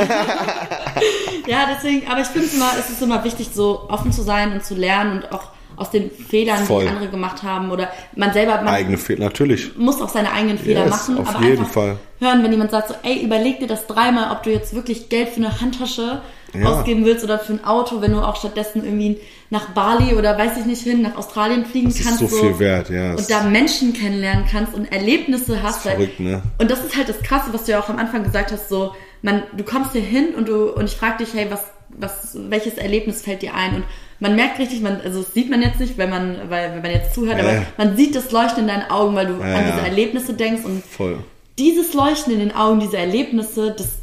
Ja, 1.47 1.68
deswegen, 1.74 2.07
aber 2.09 2.20
ich 2.22 2.26
finde 2.28 2.49
immer, 2.55 2.70
es 2.78 2.88
ist 2.88 3.03
immer 3.03 3.22
wichtig, 3.24 3.51
so 3.53 3.86
offen 3.90 4.12
zu 4.12 4.22
sein 4.22 4.53
und 4.53 4.64
zu 4.64 4.74
lernen 4.74 5.16
und 5.22 5.32
auch 5.32 5.51
aus 5.76 5.90
den 5.90 6.11
Fehlern, 6.11 6.64
Voll. 6.64 6.84
die 6.84 6.88
andere 6.88 7.09
gemacht 7.09 7.42
haben 7.42 7.70
oder 7.70 7.90
man 8.14 8.32
selber, 8.32 8.57
man 8.57 8.68
Eigene 8.68 8.97
Fehler, 8.97 9.24
natürlich. 9.24 9.76
muss 9.76 10.01
auch 10.01 10.09
seine 10.09 10.32
eigenen 10.32 10.57
Fehler 10.57 10.82
Yes, 10.84 10.90
machen, 10.90 11.18
auf 11.18 11.34
aber 11.34 11.45
jeden 11.45 11.66
Fall. 11.66 11.99
hören, 12.20 12.42
wenn 12.45 12.53
jemand 12.53 12.70
sagt 12.70 12.88
so, 12.88 12.95
ey, 13.03 13.22
überleg 13.22 13.59
dir 13.61 13.66
das 13.66 13.86
dreimal, 13.86 14.30
ob 14.32 14.42
du 14.45 14.51
jetzt 14.53 14.74
wirklich 14.74 15.09
Geld 15.09 15.30
für 15.30 15.36
eine 15.36 15.61
Handtasche 15.61 16.22
Ja. 16.55 16.66
ausgeben 16.66 17.05
willst 17.05 17.24
oder 17.24 17.38
für 17.38 17.55
ein 17.55 17.64
Auto, 17.64 18.00
wenn 18.00 18.12
du 18.12 18.20
auch 18.20 18.36
stattdessen 18.36 18.84
irgendwie 18.84 19.18
nach 19.50 19.70
Bali 19.70 20.14
oder 20.14 20.36
weiß 20.38 20.59
ich 20.59 20.66
nicht 20.66 20.82
hin, 20.82 21.02
nach 21.02 21.16
Australien 21.16 21.64
fliegen 21.66 21.88
Das 21.88 21.98
ist 21.98 22.05
kannst. 22.05 22.18
so 22.20 22.28
viel 22.28 22.59
wert, 22.59 22.90
ja. 22.90 23.14
Und 23.14 23.30
da 23.30 23.42
Menschen 23.42 23.92
kennenlernen 23.92 24.44
kannst 24.50 24.74
und 24.74 24.90
Erlebnisse 24.92 25.62
hast. 25.62 25.82
verrückt, 25.82 26.20
ne? 26.20 26.42
Und 26.59 26.70
das 26.70 26.84
ist 26.84 26.96
halt 26.96 27.09
das 27.09 27.20
Krasse, 27.22 27.50
was 27.52 27.64
du 27.64 27.72
ja 27.72 27.80
auch 27.80 27.88
am 27.88 27.98
Anfang 27.98 28.22
gesagt 28.24 28.52
hast, 28.52 28.68
so, 28.68 28.92
man, 29.22 29.42
du 29.57 29.64
kommst 29.64 29.92
hier 29.92 30.02
hin 30.02 30.28
und 30.36 30.48
du, 30.48 30.70
und 30.72 30.84
ich 30.84 30.96
frage 30.96 31.24
dich, 31.24 31.34
hey, 31.34 31.46
was, 31.50 31.61
was, 31.90 32.36
welches 32.50 32.74
Erlebnis 32.74 33.22
fällt 33.22 33.42
dir 33.42 33.55
ein? 33.55 33.76
Und 33.76 33.84
man 34.20 34.36
merkt 34.36 34.59
richtig, 34.59 34.80
man, 34.80 35.00
also 35.05 35.22
das 35.22 35.34
sieht 35.34 35.50
man 35.50 35.61
jetzt 35.62 35.80
nicht, 35.80 35.96
wenn 35.98 36.11
man, 36.11 36.36
weil, 36.48 36.72
wenn 36.74 36.82
man 36.82 36.90
jetzt 36.90 37.14
zuhört, 37.14 37.38
Ja. 37.38 37.44
aber 37.44 37.62
man 37.78 37.96
sieht 37.96 38.14
das 38.16 38.30
Leuchten 38.32 38.62
in 38.62 38.68
deinen 38.68 38.90
Augen, 38.90 39.14
weil 39.14 39.26
du 39.26 39.34
Ja, 39.40 39.57
an 39.57 39.64
diese 39.66 39.86
Erlebnisse 39.86 40.34
denkst 40.34 40.64
und 40.64 40.84
Voll. 40.84 41.18
dieses 41.59 41.94
Leuchten 41.94 42.32
in 42.32 42.38
den 42.40 42.55
Augen, 42.55 42.80
diese 42.80 42.96
Erlebnisse, 42.96 43.74
das, 43.76 43.98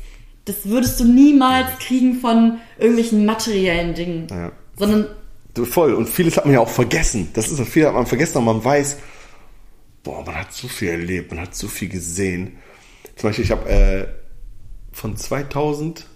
das 0.46 0.66
würdest 0.66 1.00
du 1.00 1.06
niemals 1.06 1.80
kriegen 1.80 2.20
von 2.20 2.60
irgendwelchen 2.78 3.26
materiellen 3.26 3.94
Dingen. 3.94 4.28
Ja. 4.30 4.52
Sondern, 4.78 5.08
Voll. 5.54 5.94
Und 5.94 6.08
vieles 6.08 6.38
hat 6.38 6.46
man 6.46 6.54
ja 6.54 6.62
auch 6.62 6.70
vergessen. 6.70 7.30
Das 7.34 7.50
ist 7.50 7.60
viel 7.68 7.86
hat 7.86 7.94
man 7.94 8.06
vergessen, 8.06 8.38
aber 8.38 8.54
man 8.54 8.64
weiß, 8.64 8.98
boah, 10.04 10.24
man 10.26 10.36
hat 10.36 10.54
so 10.54 10.68
viel 10.68 10.90
erlebt, 10.90 11.32
man 11.32 11.42
hat 11.42 11.56
so 11.56 11.68
viel 11.68 11.90
gesehen. 11.90 12.58
Zum 13.16 13.30
Beispiel, 13.30 13.46
ich 13.46 13.52
habe 13.52 13.70
äh, 13.70 14.08
von 14.94 15.18
2000, 15.18 16.08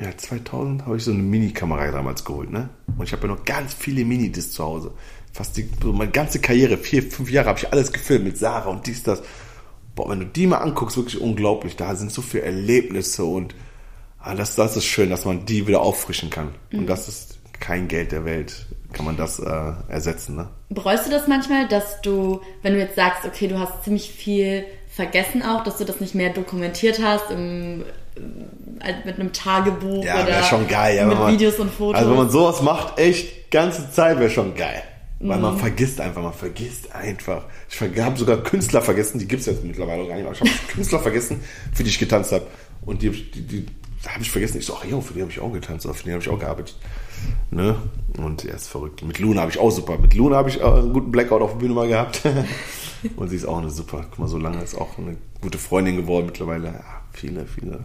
ja 0.00 0.16
2000 0.16 0.84
habe 0.84 0.98
ich 0.98 1.04
so 1.04 1.10
eine 1.10 1.22
Mini-Kamera 1.22 1.90
damals 1.90 2.24
geholt, 2.24 2.50
ne? 2.50 2.68
Und 2.98 3.04
ich 3.04 3.12
habe 3.12 3.26
ja 3.26 3.34
noch 3.34 3.44
ganz 3.44 3.72
viele 3.72 4.04
Minidiscs 4.04 4.52
zu 4.52 4.62
Hause. 4.62 4.92
Fast 5.32 5.56
die, 5.56 5.68
so 5.82 5.92
meine 5.92 6.10
ganze 6.10 6.38
Karriere, 6.40 6.76
vier, 6.76 7.02
fünf 7.02 7.30
Jahre 7.30 7.48
habe 7.48 7.58
ich 7.58 7.72
alles 7.72 7.92
gefilmt 7.92 8.24
mit 8.24 8.38
Sarah 8.38 8.68
und 8.68 8.86
dies, 8.86 9.02
das. 9.02 9.22
Boah, 9.98 10.08
wenn 10.10 10.20
du 10.20 10.26
die 10.26 10.46
mal 10.46 10.58
anguckst, 10.58 10.96
wirklich 10.96 11.20
unglaublich. 11.20 11.74
Da 11.74 11.96
sind 11.96 12.12
so 12.12 12.22
viele 12.22 12.44
Erlebnisse 12.44 13.24
und 13.24 13.56
ah, 14.20 14.36
das, 14.36 14.54
das 14.54 14.76
ist 14.76 14.84
schön, 14.84 15.10
dass 15.10 15.24
man 15.24 15.44
die 15.44 15.66
wieder 15.66 15.80
auffrischen 15.80 16.30
kann. 16.30 16.54
Und 16.72 16.86
das 16.86 17.08
ist 17.08 17.40
kein 17.58 17.88
Geld 17.88 18.12
der 18.12 18.24
Welt, 18.24 18.66
kann 18.92 19.04
man 19.04 19.16
das 19.16 19.40
äh, 19.40 19.72
ersetzen, 19.88 20.36
ne? 20.36 20.50
bereust 20.70 21.04
du 21.06 21.10
das 21.10 21.26
manchmal, 21.26 21.66
dass 21.66 22.00
du, 22.02 22.40
wenn 22.62 22.74
du 22.74 22.78
jetzt 22.78 22.94
sagst, 22.94 23.24
okay, 23.24 23.48
du 23.48 23.58
hast 23.58 23.82
ziemlich 23.82 24.08
viel 24.08 24.66
vergessen 24.88 25.42
auch, 25.42 25.64
dass 25.64 25.78
du 25.78 25.84
das 25.84 25.98
nicht 25.98 26.14
mehr 26.14 26.30
dokumentiert 26.30 27.00
hast 27.02 27.32
im, 27.32 27.82
äh, 28.14 28.92
mit 29.04 29.18
einem 29.18 29.32
Tagebuch 29.32 30.04
Ja, 30.04 30.22
oder 30.22 30.28
wäre 30.28 30.44
schon 30.44 30.68
geil. 30.68 30.96
Ja, 30.96 31.06
mit 31.06 31.18
man, 31.18 31.32
Videos 31.32 31.56
und 31.58 31.72
Fotos? 31.72 31.96
Also 31.96 32.10
wenn 32.12 32.18
man 32.18 32.30
sowas 32.30 32.62
macht, 32.62 33.00
echt, 33.00 33.50
ganze 33.50 33.90
Zeit 33.90 34.20
wäre 34.20 34.30
schon 34.30 34.54
geil. 34.54 34.84
Weil 35.20 35.36
Mhm. 35.36 35.42
man 35.42 35.58
vergisst 35.58 36.00
einfach, 36.00 36.22
man 36.22 36.32
vergisst 36.32 36.92
einfach. 36.94 37.44
Ich 37.68 37.80
habe 38.00 38.16
sogar 38.18 38.36
Künstler 38.38 38.80
vergessen, 38.82 39.18
die 39.18 39.26
gibt's 39.26 39.46
jetzt 39.46 39.64
mittlerweile 39.64 40.06
gar 40.06 40.14
nicht 40.14 40.24
mehr. 40.24 40.32
Ich 40.32 40.40
habe 40.40 40.50
Künstler 40.68 41.00
vergessen, 41.00 41.40
für 41.74 41.82
die 41.82 41.90
ich 41.90 41.98
getanzt 41.98 42.32
habe. 42.32 42.46
Und 42.86 43.02
die, 43.02 43.10
die, 43.10 43.42
die 43.42 43.66
habe 44.06 44.22
ich 44.22 44.30
vergessen. 44.30 44.58
Ich 44.58 44.66
so, 44.66 44.76
ach 44.80 44.84
ja, 44.84 45.00
für 45.00 45.14
die 45.14 45.20
habe 45.22 45.30
ich 45.30 45.40
auch 45.40 45.52
getanzt, 45.52 45.88
für 45.92 46.04
die 46.04 46.12
habe 46.12 46.22
ich 46.22 46.28
auch 46.28 46.38
gearbeitet. 46.38 46.76
Ne? 47.50 47.76
Und 48.16 48.44
er 48.44 48.54
ist 48.54 48.68
verrückt. 48.68 49.02
Mit 49.02 49.18
Luna 49.18 49.40
habe 49.40 49.50
ich 49.50 49.58
auch 49.58 49.70
super. 49.70 49.98
Mit 49.98 50.14
Luna 50.14 50.36
habe 50.36 50.50
ich 50.50 50.60
äh, 50.60 50.64
einen 50.64 50.92
guten 50.92 51.10
Blackout 51.10 51.42
auf 51.42 51.50
der 51.52 51.58
Bühne 51.58 51.74
mal 51.74 51.88
gehabt. 51.88 52.22
Und 53.16 53.28
sie 53.28 53.36
ist 53.36 53.46
auch 53.46 53.58
eine 53.58 53.70
super. 53.70 54.04
Guck 54.10 54.18
mal, 54.20 54.28
so 54.28 54.38
lange 54.38 54.62
ist 54.62 54.76
auch 54.76 54.98
eine 54.98 55.16
gute 55.40 55.58
Freundin 55.58 55.96
geworden 55.96 56.26
mittlerweile. 56.26 56.66
Ja, 56.68 57.02
viele, 57.12 57.46
viele 57.46 57.80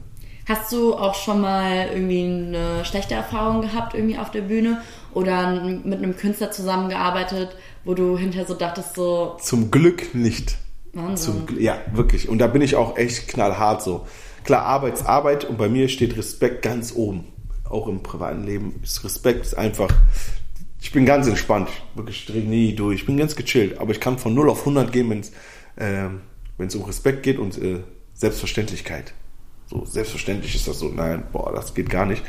Hast 0.48 0.72
du 0.72 0.94
auch 0.94 1.16
schon 1.16 1.42
mal 1.42 1.88
irgendwie 1.94 2.24
eine 2.24 2.84
schlechte 2.84 3.14
Erfahrung 3.14 3.62
gehabt 3.62 3.94
irgendwie 3.94 4.18
auf 4.18 4.32
der 4.32 4.42
Bühne 4.42 4.82
oder 5.14 5.62
mit 5.62 6.00
einem 6.00 6.18
Künstler 6.18 6.52
zusammengearbeitet, 6.52 7.56
wo 7.86 7.94
du 7.94 8.18
hinterher 8.18 8.46
so 8.46 8.54
dachtest 8.54 8.96
so 8.96 9.38
Zum 9.42 9.72
Glück 9.72 10.14
nicht. 10.14 10.58
Wahnsinn. 10.94 11.48
Zum, 11.48 11.60
ja, 11.60 11.78
wirklich. 11.94 12.28
Und 12.28 12.40
da 12.40 12.48
bin 12.48 12.62
ich 12.62 12.76
auch 12.76 12.98
echt 12.98 13.28
knallhart 13.30 13.82
so. 13.82 14.06
Klar, 14.44 14.66
Arbeit 14.66 14.96
ist 14.96 15.06
Arbeit 15.06 15.46
und 15.46 15.58
bei 15.58 15.70
mir 15.70 15.88
steht 15.88 16.18
Respekt 16.18 16.62
ganz 16.62 16.94
oben. 16.94 17.26
Auch 17.70 17.88
im 17.88 18.04
privaten 18.04 18.44
Leben 18.44 18.80
ist 18.84 19.04
Respekt 19.04 19.46
ist 19.46 19.58
einfach. 19.58 19.90
Ich 20.82 20.92
bin 20.92 21.06
ganz 21.06 21.28
entspannt. 21.28 21.70
Ich 21.70 21.98
wirklich 21.98 22.26
drehe 22.26 22.44
nie 22.44 22.76
durch. 22.76 23.00
Ich 23.00 23.06
bin 23.06 23.16
ganz 23.16 23.38
gechillt. 23.38 23.80
Aber 23.80 23.92
ich 23.92 24.02
kann 24.02 24.18
von 24.18 24.34
0 24.34 24.50
auf 24.50 24.60
100 24.60 24.92
gehen, 24.92 25.10
wenn 25.10 25.22
es 25.22 25.32
es 26.58 26.76
um 26.76 26.84
Respekt 26.84 27.24
geht 27.24 27.40
und 27.40 27.58
äh, 27.58 27.80
Selbstverständlichkeit. 28.14 29.14
So, 29.74 29.86
selbstverständlich 29.86 30.54
ist 30.54 30.68
das 30.68 30.78
so. 30.78 30.90
Nein, 30.90 31.24
boah, 31.32 31.52
das 31.52 31.74
geht 31.74 31.90
gar 31.90 32.06
nicht. 32.06 32.24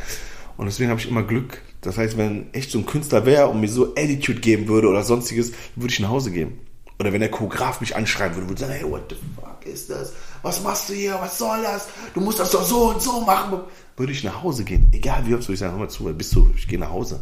Und 0.57 0.65
deswegen 0.65 0.89
habe 0.89 0.99
ich 0.99 1.09
immer 1.09 1.23
Glück. 1.23 1.61
Das 1.83 1.99
heißt, 1.99 2.17
wenn 2.17 2.53
echt 2.55 2.71
so 2.71 2.79
ein 2.79 2.87
Künstler 2.87 3.27
wäre 3.27 3.49
und 3.49 3.61
mir 3.61 3.69
so 3.69 3.95
Attitude 3.95 4.41
geben 4.41 4.67
würde 4.67 4.89
oder 4.89 5.03
sonstiges, 5.03 5.53
würde 5.77 5.93
ich 5.93 6.01
nach 6.01 6.09
Hause 6.09 6.31
gehen. 6.31 6.59
Oder 6.99 7.13
wenn 7.13 7.21
der 7.21 7.31
Choreograf 7.31 7.83
mich 7.83 7.97
anschreiben 7.97 8.37
würde, 8.37 8.49
würde 8.49 8.63
ich 8.63 8.67
sagen, 8.67 8.81
hey, 8.81 8.91
what 8.91 9.03
the 9.11 9.17
fuck 9.37 9.67
ist 9.67 9.91
das? 9.91 10.15
Was 10.43 10.63
machst 10.63 10.89
du 10.89 10.95
hier? 10.95 11.19
Was 11.21 11.37
soll 11.37 11.63
das? 11.63 11.89
Du 12.15 12.21
musst 12.21 12.39
das 12.39 12.51
doch 12.51 12.65
so 12.65 12.91
und 12.91 13.03
so 13.03 13.21
machen. 13.21 13.61
Würde 13.97 14.13
ich 14.13 14.25
nach 14.25 14.43
Hause 14.43 14.65
gehen. 14.65 14.89
Egal 14.93 15.27
wie 15.27 15.35
oft, 15.35 15.43
würde 15.43 15.55
ich 15.55 15.59
sagen, 15.59 15.73
hör 15.73 15.81
mal 15.81 15.91
zu, 15.91 16.05
bist 16.15 16.35
du? 16.35 16.51
Ich 16.57 16.67
gehe 16.67 16.79
nach 16.79 16.91
Hause. 16.91 17.21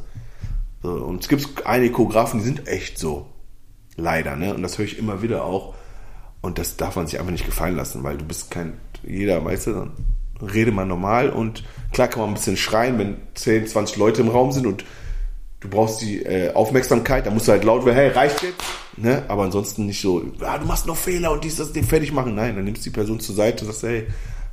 So, 0.82 0.90
und 0.92 1.22
es 1.22 1.28
gibt 1.28 1.66
einige 1.66 1.92
Choreografen, 1.92 2.38
die 2.38 2.44
sind 2.44 2.68
echt 2.68 2.96
so. 2.96 3.26
Leider, 3.96 4.36
ne? 4.36 4.54
Und 4.54 4.62
das 4.62 4.78
höre 4.78 4.84
ich 4.84 4.98
immer 4.98 5.22
wieder 5.22 5.44
auch. 5.44 5.74
Und 6.42 6.58
das 6.58 6.76
darf 6.76 6.94
man 6.94 7.06
sich 7.06 7.18
einfach 7.18 7.32
nicht 7.32 7.46
gefallen 7.46 7.76
lassen, 7.76 8.04
weil 8.04 8.18
du 8.18 8.24
bist 8.24 8.50
kein, 8.50 8.78
jeder, 9.06 9.44
weißt 9.44 9.68
du, 9.68 9.72
dann 9.72 9.90
rede 10.40 10.72
mal 10.72 10.86
normal 10.86 11.30
und 11.30 11.62
klar 11.92 12.08
kann 12.08 12.20
man 12.20 12.30
ein 12.30 12.34
bisschen 12.34 12.56
schreien, 12.56 12.98
wenn 12.98 13.16
10, 13.34 13.66
20 13.66 13.96
Leute 13.96 14.22
im 14.22 14.28
Raum 14.28 14.50
sind 14.52 14.66
und 14.66 14.84
du 15.60 15.68
brauchst 15.68 16.00
die 16.02 16.22
äh, 16.24 16.52
Aufmerksamkeit, 16.52 17.24
dann 17.26 17.34
musst 17.34 17.46
du 17.46 17.52
halt 17.52 17.62
laut 17.64 17.84
werden, 17.84 17.96
hey, 17.96 18.08
reicht 18.08 18.42
jetzt? 18.42 18.54
Ne? 18.96 19.22
Aber 19.28 19.44
ansonsten 19.44 19.86
nicht 19.86 20.00
so, 20.00 20.22
ah, 20.40 20.58
du 20.58 20.66
machst 20.66 20.86
noch 20.86 20.96
Fehler 20.96 21.30
und 21.32 21.44
dies, 21.44 21.56
das, 21.56 21.72
den 21.72 21.84
fertig 21.84 22.12
machen. 22.12 22.34
Nein, 22.34 22.56
dann 22.56 22.64
nimmst 22.64 22.84
du 22.84 22.90
die 22.90 22.94
Person 22.94 23.20
zur 23.20 23.34
Seite 23.36 23.64
und 23.64 23.70
sagst, 23.72 23.84
hey, 23.84 24.06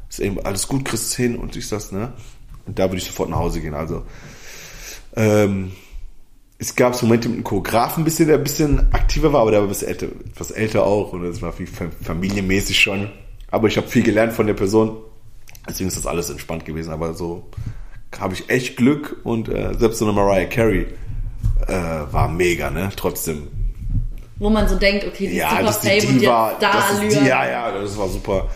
ist 0.08 0.20
eben 0.20 0.40
alles 0.46 0.68
gut, 0.68 0.86
kriegst 0.86 1.08
es 1.08 1.16
hin 1.16 1.36
und 1.38 1.56
dies, 1.56 1.70
das, 1.70 1.92
ne? 1.92 2.14
Und 2.68 2.78
da 2.78 2.84
würde 2.86 2.98
ich 2.98 3.06
sofort 3.06 3.30
nach 3.30 3.38
Hause 3.40 3.60
gehen. 3.62 3.74
Also, 3.74 4.04
ähm, 5.16 5.72
es 6.58 6.76
gab 6.76 7.02
Momente 7.02 7.30
mit 7.30 7.38
einem 7.38 7.44
Choreografen 7.44 8.04
bisschen, 8.04 8.28
der 8.28 8.38
ein 8.38 8.44
bisschen 8.44 8.94
aktiver 8.94 9.32
war, 9.34 9.42
aber 9.42 9.52
der 9.52 9.62
war 9.62 9.70
etwas 9.72 10.52
älter 10.52 10.84
auch 10.86 11.14
und 11.14 11.24
das 11.24 11.42
war 11.42 11.54
viel 11.54 11.68
fam- 11.68 11.92
familienmäßig 12.04 12.80
schon. 12.80 13.10
Aber 13.52 13.68
ich 13.68 13.78
habe 13.78 13.88
viel 13.88 14.04
gelernt 14.04 14.34
von 14.34 14.48
der 14.48 14.54
Person, 14.54 14.98
deswegen 15.68 15.88
ist 15.88 15.98
das 15.98 16.06
alles 16.06 16.30
entspannt 16.30 16.66
gewesen. 16.66 16.92
Aber 16.92 17.14
so 17.14 17.50
habe 18.20 18.34
ich 18.34 18.50
echt 18.50 18.78
Glück 18.78 19.18
und 19.24 19.50
äh, 19.50 19.74
selbst 19.78 20.00
so 20.00 20.06
eine 20.06 20.14
Mariah 20.14 20.46
Carey 20.46 20.88
äh, 21.68 21.74
war 22.12 22.28
mega, 22.28 22.70
ne? 22.70 22.90
Trotzdem. 22.96 23.48
wo 24.38 24.50
man 24.50 24.68
so 24.68 24.76
denkt, 24.76 25.06
okay, 25.06 25.28
die 25.28 25.38
Ja, 25.38 25.60
ist 25.60 25.82
super 25.82 26.00
Fame 26.00 26.10
und 26.10 26.22
Diva, 26.22 26.52
jetzt 26.52 26.62
das 26.64 27.04
ist 27.04 27.22
ja, 27.26 27.50
ja, 27.50 27.72
das 27.72 27.98
war 27.98 28.08
super. 28.10 28.50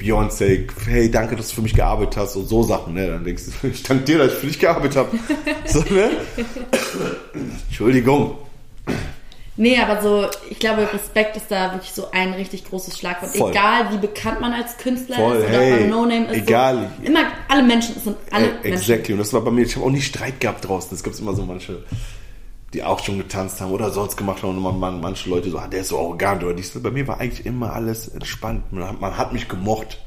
Beyoncé, 0.00 0.66
hey, 0.86 1.10
danke, 1.10 1.36
dass 1.36 1.50
du 1.50 1.56
für 1.56 1.62
mich 1.62 1.74
gearbeitet 1.74 2.16
hast 2.16 2.34
und 2.34 2.48
so 2.48 2.62
Sachen, 2.62 2.94
ne? 2.94 3.06
Dann 3.06 3.22
denkst 3.24 3.42
du, 3.60 3.66
ich 3.68 3.82
danke 3.82 4.04
dir, 4.04 4.18
dass 4.18 4.32
ich 4.32 4.38
für 4.38 4.46
dich 4.46 4.58
gearbeitet 4.58 4.96
habe. 4.96 5.18
so, 5.66 5.80
ne? 5.80 6.10
Entschuldigung. 7.68 8.38
Nee, 9.60 9.78
aber 9.78 10.00
so, 10.00 10.26
ich 10.48 10.58
glaube, 10.58 10.88
Respekt 10.90 11.36
ist 11.36 11.50
da 11.50 11.72
wirklich 11.72 11.92
so 11.92 12.10
ein 12.12 12.32
richtig 12.32 12.64
großes 12.64 12.98
Schlagwort. 12.98 13.36
Voll. 13.36 13.50
Egal, 13.50 13.92
wie 13.92 13.98
bekannt 13.98 14.40
man 14.40 14.52
als 14.54 14.76
Künstler 14.78 15.16
Voll, 15.16 15.36
ist 15.36 15.48
oder 15.48 15.58
hey, 15.58 15.72
ob 15.74 15.80
man 15.80 15.90
No-Name 15.90 16.24
ist. 16.26 16.36
egal. 16.38 16.90
So, 17.00 17.06
immer, 17.06 17.20
alle 17.48 17.62
Menschen 17.62 18.00
sind 18.00 18.16
alle 18.30 18.46
Äh, 18.46 18.52
Menschen. 18.52 18.72
exactly. 18.72 19.12
Und 19.12 19.18
das 19.18 19.32
war 19.34 19.42
bei 19.42 19.50
mir, 19.50 19.62
ich 19.66 19.76
habe 19.76 19.84
auch 19.84 19.90
nie 19.90 20.00
Streit 20.00 20.40
gehabt 20.40 20.66
draußen. 20.66 20.94
Es 20.96 21.02
gibt 21.02 21.18
immer 21.18 21.34
so 21.34 21.42
manche, 21.44 21.82
die 22.72 22.82
auch 22.82 23.04
schon 23.04 23.18
getanzt 23.18 23.60
haben 23.60 23.70
oder 23.72 23.90
sonst 23.90 24.16
gemacht 24.16 24.42
haben. 24.42 24.56
Und 24.56 24.62
man, 24.62 24.78
man, 24.78 25.00
manche 25.00 25.28
Leute 25.28 25.50
so, 25.50 25.58
ah, 25.58 25.68
der 25.68 25.80
ist 25.82 25.88
so 25.88 25.98
arrogant 25.98 26.42
oder 26.42 26.54
dies. 26.54 26.70
Bei 26.82 26.90
mir 26.90 27.06
war 27.06 27.20
eigentlich 27.20 27.44
immer 27.44 27.74
alles 27.74 28.08
entspannt. 28.08 28.72
Man, 28.72 28.88
hat- 28.88 29.00
man 29.00 29.18
hat 29.18 29.32
mich 29.34 29.46
gemocht. 29.48 29.98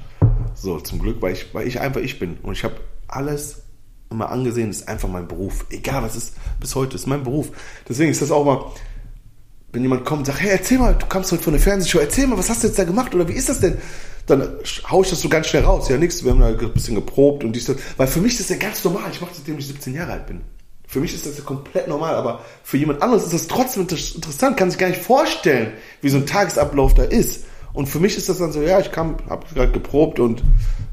So, 0.55 0.79
zum 0.79 0.97
Glück, 0.99 1.21
weil 1.21 1.33
ich, 1.33 1.53
weil 1.53 1.67
ich 1.67 1.79
einfach 1.79 2.01
ich 2.01 2.17
bin. 2.17 2.37
Und 2.41 2.53
ich 2.53 2.63
habe 2.63 2.75
alles 3.07 3.63
immer 4.09 4.29
angesehen, 4.29 4.69
ist 4.71 4.87
einfach 4.87 5.09
mein 5.09 5.27
Beruf. 5.27 5.65
Egal, 5.69 6.01
was 6.01 6.15
ist, 6.15 6.35
bis 6.59 6.73
heute 6.75 6.95
ist 6.95 7.05
mein 7.05 7.23
Beruf. 7.23 7.49
Deswegen 7.87 8.09
ist 8.11 8.21
das 8.21 8.31
auch 8.31 8.45
mal, 8.45 8.65
wenn 9.73 9.81
jemand 9.81 10.05
kommt 10.05 10.19
und 10.19 10.25
sagt, 10.25 10.39
hey, 10.39 10.51
erzähl 10.51 10.77
mal, 10.77 10.93
du 10.93 11.05
kommst 11.07 11.31
heute 11.31 11.41
von 11.41 11.53
der 11.53 11.61
Fernsehshow, 11.61 11.97
erzähl 11.97 12.27
mal, 12.27 12.37
was 12.37 12.49
hast 12.49 12.63
du 12.63 12.67
jetzt 12.67 12.77
da 12.77 12.83
gemacht 12.83 13.13
oder 13.13 13.27
wie 13.27 13.33
ist 13.33 13.49
das 13.49 13.59
denn? 13.59 13.77
Dann 14.27 14.47
hau 14.89 15.01
ich 15.01 15.09
das 15.09 15.19
so 15.19 15.27
ganz 15.27 15.47
schnell 15.47 15.63
raus. 15.63 15.89
Ja, 15.89 15.97
nix, 15.97 16.23
wir 16.23 16.31
haben 16.31 16.39
da 16.39 16.47
ein 16.47 16.73
bisschen 16.73 16.95
geprobt 16.95 17.43
und 17.43 17.53
dies, 17.53 17.65
das. 17.65 17.75
Weil 17.97 18.07
für 18.07 18.21
mich 18.21 18.33
ist 18.33 18.41
das 18.41 18.49
ja 18.49 18.55
ganz 18.55 18.83
normal. 18.83 19.09
Ich 19.11 19.19
mache 19.19 19.31
das, 19.31 19.39
seitdem 19.39 19.57
ich 19.57 19.67
17 19.67 19.95
Jahre 19.95 20.13
alt 20.13 20.27
bin. 20.27 20.41
Für 20.87 20.99
mich 20.99 21.13
ist 21.13 21.25
das 21.25 21.37
ja 21.37 21.43
komplett 21.43 21.87
normal, 21.87 22.13
aber 22.15 22.45
für 22.63 22.77
jemand 22.77 23.01
anderes 23.01 23.23
ist 23.23 23.33
das 23.33 23.47
trotzdem 23.47 23.81
interessant, 23.81 24.57
kann 24.57 24.69
sich 24.69 24.79
gar 24.79 24.89
nicht 24.89 25.01
vorstellen, 25.01 25.73
wie 26.01 26.09
so 26.09 26.17
ein 26.17 26.27
Tagesablauf 26.27 26.93
da 26.93 27.03
ist. 27.03 27.45
Und 27.73 27.87
für 27.87 27.99
mich 27.99 28.15
ist 28.15 28.29
das 28.29 28.37
dann 28.37 28.51
so, 28.51 28.61
ja, 28.61 28.79
ich 28.79 28.91
kam, 28.91 29.17
habe 29.27 29.45
gerade 29.55 29.71
geprobt 29.71 30.19
und 30.19 30.43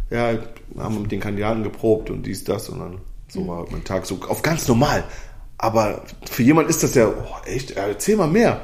ja, 0.09 0.39
haben 0.79 1.03
mit 1.03 1.13
den 1.13 1.21
Kandidaten 1.21 1.63
geprobt 1.63 2.09
und 2.09 2.25
dies, 2.25 2.45
das 2.45 2.71
und 2.71 2.81
dann 2.81 3.01
so 3.29 3.47
war 3.47 3.67
mein 3.71 3.85
Tag 3.85 4.07
so 4.07 4.19
auf 4.29 4.43
ganz 4.43 4.67
normal. 4.67 5.05
Aber 5.63 6.01
für 6.31 6.43
jemand 6.43 6.71
ist 6.71 6.83
das 6.83 6.95
ja, 6.95 7.07
oh, 7.07 7.47
echt, 7.47 7.73
erzähl 7.73 8.17
mal 8.17 8.27
mehr. 8.27 8.63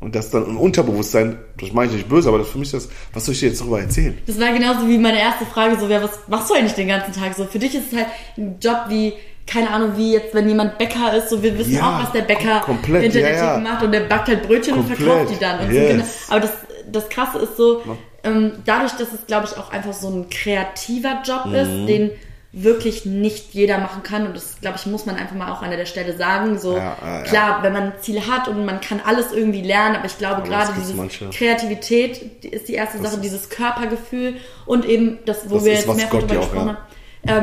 Und 0.00 0.14
das 0.14 0.30
dann 0.30 0.46
im 0.46 0.56
Unterbewusstsein, 0.56 1.38
das 1.60 1.72
meine 1.74 1.90
ich 1.90 1.98
nicht 1.98 2.08
böse, 2.08 2.30
aber 2.30 2.38
das 2.38 2.48
für 2.48 2.56
mich 2.56 2.70
das, 2.70 2.88
was 3.12 3.26
soll 3.26 3.34
ich 3.34 3.40
dir 3.40 3.50
jetzt 3.50 3.60
darüber 3.60 3.80
erzählen? 3.80 4.16
Das 4.26 4.40
war 4.40 4.50
genauso 4.50 4.88
wie 4.88 4.96
meine 4.96 5.20
erste 5.20 5.44
Frage, 5.44 5.78
so, 5.78 5.86
ja, 5.86 6.02
was 6.02 6.12
machst 6.28 6.48
du 6.48 6.54
eigentlich 6.54 6.72
den 6.72 6.88
ganzen 6.88 7.12
Tag 7.12 7.34
so? 7.36 7.44
Für 7.44 7.58
dich 7.58 7.74
ist 7.74 7.92
es 7.92 7.98
halt 7.98 8.06
ein 8.38 8.56
Job 8.58 8.84
wie, 8.88 9.12
keine 9.46 9.68
Ahnung, 9.68 9.92
wie 9.96 10.14
jetzt, 10.14 10.32
wenn 10.32 10.48
jemand 10.48 10.78
Bäcker 10.78 11.14
ist, 11.14 11.28
so, 11.28 11.42
wir 11.42 11.58
wissen 11.58 11.74
ja, 11.74 11.82
auch, 11.82 12.02
was 12.02 12.12
der 12.12 12.22
Bäcker 12.22 12.60
komplett, 12.60 13.02
hinter 13.02 13.20
ja, 13.20 13.26
der 13.26 13.34
Theke 13.34 13.52
ja. 13.52 13.58
macht 13.58 13.82
und 13.82 13.92
der 13.92 14.00
backt 14.00 14.28
halt 14.28 14.42
Brötchen 14.44 14.76
komplett, 14.76 14.98
und 14.98 15.04
verkauft 15.04 15.34
die 15.34 15.38
dann. 15.38 15.60
Und 15.60 15.74
yes. 15.74 15.82
so, 15.82 15.92
genau. 15.92 16.04
Aber 16.30 16.40
das, 16.40 16.52
das 16.90 17.08
Krasse 17.10 17.38
ist 17.40 17.58
so, 17.58 17.82
ähm, 18.24 18.52
dadurch, 18.64 18.92
dass 18.92 19.12
es, 19.12 19.26
glaube 19.26 19.48
ich, 19.50 19.58
auch 19.58 19.70
einfach 19.70 19.92
so 19.92 20.08
ein 20.08 20.30
kreativer 20.30 21.20
Job 21.26 21.44
Mhm. 21.44 21.54
ist, 21.54 21.86
den 21.86 22.10
wirklich 22.52 23.06
nicht 23.06 23.54
jeder 23.54 23.78
machen 23.78 24.02
kann 24.02 24.26
und 24.26 24.34
das 24.36 24.60
glaube 24.60 24.76
ich 24.76 24.84
muss 24.86 25.06
man 25.06 25.14
einfach 25.14 25.36
mal 25.36 25.52
auch 25.52 25.62
an 25.62 25.70
der 25.70 25.86
Stelle 25.86 26.16
sagen 26.16 26.58
so 26.58 26.76
Ja, 26.76 26.96
äh, 27.20 27.22
klar 27.22 27.62
wenn 27.62 27.72
man 27.72 27.92
Ziele 28.00 28.26
hat 28.26 28.48
und 28.48 28.64
man 28.64 28.80
kann 28.80 29.00
alles 29.06 29.30
irgendwie 29.30 29.62
lernen 29.62 29.94
aber 29.94 30.06
ich 30.06 30.18
glaube 30.18 30.36
Aber 30.42 30.48
gerade 30.48 30.72
das 30.74 30.78
diese 30.80 30.94
manche. 30.94 31.30
Kreativität 31.30 32.44
ist 32.44 32.66
die 32.68 32.74
erste 32.74 32.98
Sache 32.98 33.14
ist- 33.14 33.22
dieses 33.24 33.50
Körpergefühl 33.50 34.34
und 34.66 34.84
eben 34.84 35.18
das 35.26 35.48
wo 35.48 35.56
Das 35.56 35.64
wir 35.64 35.72
ist, 35.74 35.86
jetzt 35.86 35.96
mehrfach 35.96 36.18
drüber 36.18 36.34
gesprochen 36.36 36.56
ja. 36.56 36.74
haben 36.74 36.76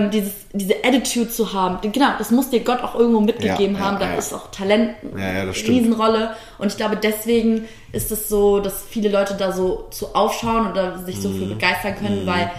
ähm, 0.05 0.09
dieses, 0.09 0.33
diese 0.53 0.73
Attitude 0.83 1.29
zu 1.29 1.53
haben, 1.53 1.91
genau, 1.91 2.07
das 2.17 2.31
muss 2.31 2.49
dir 2.49 2.61
Gott 2.61 2.81
auch 2.83 2.95
irgendwo 2.95 3.19
mitgegeben 3.21 3.75
Ja, 3.75 3.79
ja, 3.79 3.85
haben, 3.85 3.99
da 3.99 4.09
ja. 4.09 4.15
ist 4.15 4.33
auch 4.33 4.49
Talent 4.49 4.95
Ja, 5.15 5.33
ja, 5.33 5.45
das 5.45 5.59
eine. 5.59 5.67
Riesenrolle 5.67 6.35
und 6.57 6.67
ich 6.71 6.77
glaube 6.77 6.97
deswegen 6.97 7.65
ist 7.91 8.11
es 8.11 8.27
so, 8.27 8.59
dass 8.59 8.83
viele 8.89 9.09
Leute 9.09 9.35
da 9.35 9.51
so 9.51 9.87
zu 9.91 10.15
aufschauen 10.15 10.71
oder 10.71 10.97
sich 11.05 11.21
so 11.21 11.29
für 11.29 11.45
begeistern 11.45 11.95
können, 11.95 12.25
weil 12.25 12.49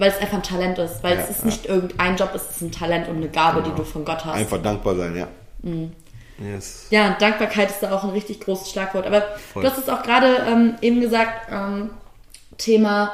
weil 0.00 0.10
es 0.10 0.18
einfach 0.18 0.38
ein 0.38 0.42
Talent 0.42 0.78
ist, 0.78 1.02
weil. 1.02 1.18
Ja, 1.18 1.24
es 1.24 1.30
ist 1.30 1.40
ja. 1.40 1.46
nicht 1.46 1.66
irgendein 1.66 2.16
Job, 2.16 2.30
es 2.34 2.50
ist 2.50 2.62
ein 2.62 2.72
Talent 2.72 3.08
und 3.08 3.16
eine 3.16 3.28
Gabe, 3.28 3.62
die 3.62 3.70
du 3.74 3.84
von 3.84 4.04
Gott 4.04 4.24
hast. 4.24 4.34
Einfach 4.34 4.62
dankbar 4.62 4.96
sein, 4.96 5.14
ja. 5.14 5.28
Mhm. 5.62 5.92
Yes. 6.38 6.86
Ja, 6.88 7.08
und 7.08 7.20
Dankbarkeit 7.20 7.70
ist 7.70 7.82
da 7.82 7.92
auch 7.92 8.02
ein 8.02 8.10
richtig 8.10 8.40
großes 8.40 8.70
Schlagwort. 8.70 9.06
Aber 9.06 9.22
Voll. 9.52 9.62
du 9.62 9.68
hast 9.68 9.78
es 9.78 9.90
auch 9.90 10.02
gerade 10.02 10.38
ähm, 10.48 10.74
eben 10.80 11.02
gesagt, 11.02 11.52
ähm, 11.52 11.90
Thema 12.56 13.12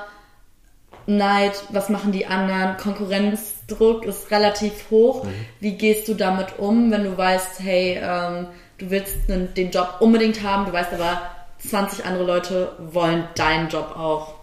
Neid, 1.07 1.55
was 1.70 1.89
machen 1.89 2.12
die 2.12 2.26
anderen, 2.26 2.76
Konkurrenzdruck 2.76 4.05
ist 4.05 4.30
relativ 4.30 4.91
hoch. 4.91 5.24
Mhm. 5.24 5.34
Wie 5.59 5.72
gehst 5.72 6.07
du 6.07 6.14
damit 6.14 6.59
um, 6.59 6.93
wenn 6.93 7.03
du 7.03 7.18
weißt, 7.18 7.59
hey, 7.59 8.01
ähm, 8.01 8.47
du 8.78 8.91
willst 8.91 9.16
den 9.28 9.70
Job 9.72 9.97
unbedingt 9.99 10.45
haben, 10.45 10.66
du 10.66 10.72
weißt 10.72 10.93
aber, 10.93 11.22
20 11.59 12.05
andere 12.05 12.24
Leute 12.24 12.72
wollen 12.78 13.24
deinen 13.34 13.68
Job 13.68 13.97
auch. 13.97 14.36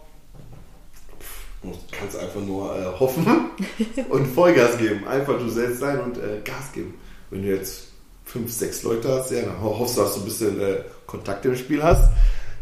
Du 1.63 1.71
kannst 1.97 2.17
einfach 2.17 2.41
nur 2.41 2.75
äh, 2.77 2.99
hoffen 2.99 3.25
und 4.09 4.27
Vollgas 4.27 4.77
geben. 4.77 5.07
Einfach 5.07 5.37
du 5.39 5.49
selbst 5.49 5.79
sein 5.79 5.99
und 6.01 6.17
äh, 6.17 6.41
Gas 6.43 6.71
geben. 6.73 6.95
Wenn 7.29 7.41
du 7.43 7.47
jetzt 7.49 7.87
fünf, 8.25 8.51
sechs 8.51 8.83
Leute 8.83 9.07
hast, 9.09 9.31
ja, 9.31 9.41
dann 9.43 9.61
ho- 9.61 9.77
hoffst 9.79 9.97
du, 9.97 10.01
dass 10.01 10.15
du 10.15 10.21
ein 10.21 10.25
bisschen 10.25 10.61
äh, 10.61 10.77
Kontakt 11.07 11.45
im 11.45 11.55
Spiel 11.55 11.81
hast. 11.83 12.09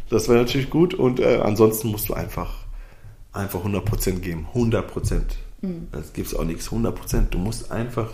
Das 0.09 0.27
wäre 0.29 0.39
natürlich 0.39 0.69
gut. 0.69 0.93
Und 0.93 1.19
äh, 1.19 1.37
ansonsten 1.43 1.87
musst 1.89 2.09
du 2.09 2.13
einfach, 2.13 2.53
einfach 3.33 3.63
100% 3.65 4.19
geben. 4.19 4.47
100%. 4.53 5.21
Mhm. 5.61 5.87
Das 5.91 6.13
gibt's 6.13 6.35
auch 6.35 6.43
nichts. 6.43 6.69
100%. 6.69 7.29
Du 7.31 7.37
musst 7.37 7.71
einfach 7.71 8.09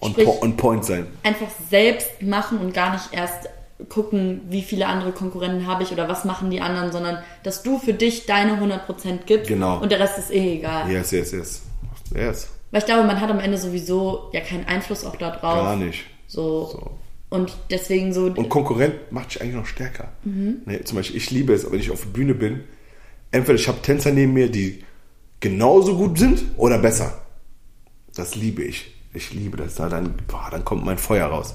on, 0.00 0.12
Sprich- 0.12 0.26
po 0.26 0.38
on 0.42 0.56
point 0.56 0.84
sein. 0.84 1.06
einfach 1.22 1.48
selbst 1.70 2.10
machen 2.22 2.58
und 2.58 2.74
gar 2.74 2.92
nicht 2.92 3.08
erst 3.12 3.48
gucken, 3.88 4.40
wie 4.48 4.62
viele 4.62 4.86
andere 4.86 5.12
Konkurrenten 5.12 5.66
habe 5.66 5.82
ich 5.82 5.92
oder 5.92 6.08
was 6.08 6.24
machen 6.24 6.50
die 6.50 6.60
anderen, 6.60 6.92
sondern 6.92 7.18
dass 7.42 7.62
du 7.62 7.78
für 7.78 7.92
dich 7.92 8.26
deine 8.26 8.52
100% 8.60 9.24
gibst 9.26 9.48
Genau. 9.48 9.78
und 9.80 9.92
der 9.92 10.00
Rest 10.00 10.18
ist 10.18 10.30
eh 10.30 10.56
egal. 10.58 10.90
Yes, 10.90 11.10
yes, 11.10 11.32
yes. 11.32 11.62
Yes. 12.14 12.48
Weil 12.70 12.80
ich 12.80 12.86
glaube, 12.86 13.06
man 13.06 13.20
hat 13.20 13.30
am 13.30 13.40
Ende 13.40 13.58
sowieso 13.58 14.30
ja 14.32 14.40
keinen 14.40 14.64
Einfluss 14.66 15.04
auch 15.04 15.16
da 15.16 15.30
drauf. 15.30 15.54
Gar 15.62 15.76
nicht. 15.76 16.04
So. 16.26 16.66
So. 16.72 16.90
Und 17.28 17.56
deswegen 17.70 18.12
so, 18.14 18.26
Und 18.26 18.48
Konkurrent 18.48 18.94
macht 19.12 19.30
dich 19.34 19.42
eigentlich 19.42 19.56
noch 19.56 19.66
stärker. 19.66 20.08
Mhm. 20.24 20.62
Ne, 20.64 20.84
zum 20.84 20.96
Beispiel, 20.96 21.16
ich 21.16 21.30
liebe 21.30 21.52
es, 21.52 21.70
wenn 21.70 21.80
ich 21.80 21.90
auf 21.90 22.00
der 22.02 22.08
Bühne 22.10 22.34
bin, 22.34 22.64
entweder 23.32 23.56
ich 23.58 23.68
habe 23.68 23.82
Tänzer 23.82 24.12
neben 24.12 24.32
mir, 24.32 24.48
die 24.50 24.84
genauso 25.40 25.96
gut 25.96 26.18
sind 26.18 26.42
oder 26.56 26.78
besser. 26.78 27.20
Das 28.14 28.34
liebe 28.36 28.62
ich. 28.62 28.94
Ich 29.12 29.32
liebe 29.34 29.56
das. 29.56 29.74
Da 29.74 29.88
dann, 29.88 30.14
boah, 30.28 30.48
dann 30.50 30.64
kommt 30.64 30.84
mein 30.84 30.98
Feuer 30.98 31.26
raus. 31.26 31.54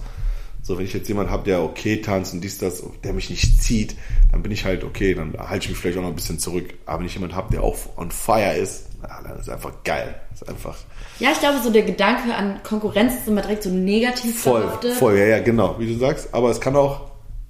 So, 0.63 0.77
wenn 0.77 0.85
ich 0.85 0.93
jetzt 0.93 1.07
jemanden 1.07 1.31
habe, 1.31 1.43
der 1.43 1.61
okay 1.63 2.01
tanzt 2.01 2.33
und 2.33 2.41
dies, 2.41 2.57
das, 2.59 2.83
der 3.03 3.13
mich 3.13 3.29
nicht 3.31 3.61
zieht, 3.63 3.95
dann 4.31 4.43
bin 4.43 4.51
ich 4.51 4.63
halt 4.63 4.83
okay, 4.83 5.15
dann 5.15 5.33
halte 5.37 5.63
ich 5.65 5.69
mich 5.69 5.77
vielleicht 5.79 5.97
auch 5.97 6.03
noch 6.03 6.09
ein 6.09 6.15
bisschen 6.15 6.37
zurück. 6.39 6.73
Aber 6.85 6.99
wenn 6.99 7.07
ich 7.07 7.15
jemanden 7.15 7.35
habe, 7.35 7.51
der 7.51 7.63
auch 7.63 7.77
on 7.97 8.11
fire 8.11 8.53
ist, 8.55 8.85
na, 9.01 9.21
dann 9.27 9.39
ist 9.39 9.49
einfach 9.49 9.71
geil. 9.83 10.13
Ist 10.33 10.47
einfach 10.47 10.77
ja, 11.19 11.31
ich 11.31 11.39
glaube, 11.39 11.59
so 11.63 11.69
der 11.69 11.83
Gedanke 11.83 12.33
an 12.33 12.61
Konkurrenz 12.63 13.13
ist 13.13 13.27
immer 13.27 13.41
direkt 13.41 13.61
so 13.63 13.69
negativ 13.69 14.39
voll, 14.41 14.61
behaftet. 14.61 14.93
voll, 14.93 15.17
ja, 15.17 15.25
ja, 15.25 15.39
genau, 15.39 15.75
wie 15.77 15.85
du 15.85 15.99
sagst. 15.99 16.33
Aber 16.33 16.49
es 16.49 16.59
kann 16.59 16.75
auch 16.75 17.01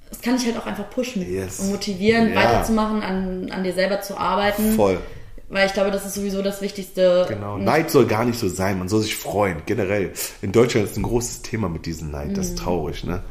Das 0.09 0.21
kann 0.21 0.35
dich 0.35 0.45
halt 0.45 0.57
auch 0.57 0.65
einfach 0.65 0.89
pushen 0.89 1.21
Yes. 1.29 1.59
und 1.59 1.71
motivieren, 1.71 2.33
Ja. 2.33 2.35
weiterzumachen, 2.35 3.01
an, 3.01 3.49
an 3.51 3.63
dir 3.63 3.73
selber 3.73 4.01
zu 4.01 4.17
arbeiten. 4.17 4.73
voll. 4.73 4.99
Weil 5.51 5.67
ich 5.67 5.73
glaube, 5.73 5.91
das 5.91 6.05
ist 6.05 6.13
sowieso 6.15 6.41
das 6.41 6.61
Wichtigste. 6.61 7.25
Genau. 7.27 7.57
Neid 7.57 7.91
soll 7.91 8.05
gar 8.05 8.23
nicht 8.23 8.39
so 8.39 8.47
sein. 8.47 8.79
Man 8.79 8.87
soll 8.87 9.01
sich 9.01 9.17
freuen, 9.17 9.57
generell. 9.65 10.13
In 10.41 10.53
Deutschland 10.53 10.87
ist 10.87 10.97
ein 10.97 11.03
großes 11.03 11.41
Thema 11.41 11.67
mit 11.67 11.85
diesem 11.85 12.09
Neid. 12.09 12.37
Das 12.37 12.47
ist 12.47 12.57
traurig, 12.57 13.03
ne? 13.03 13.21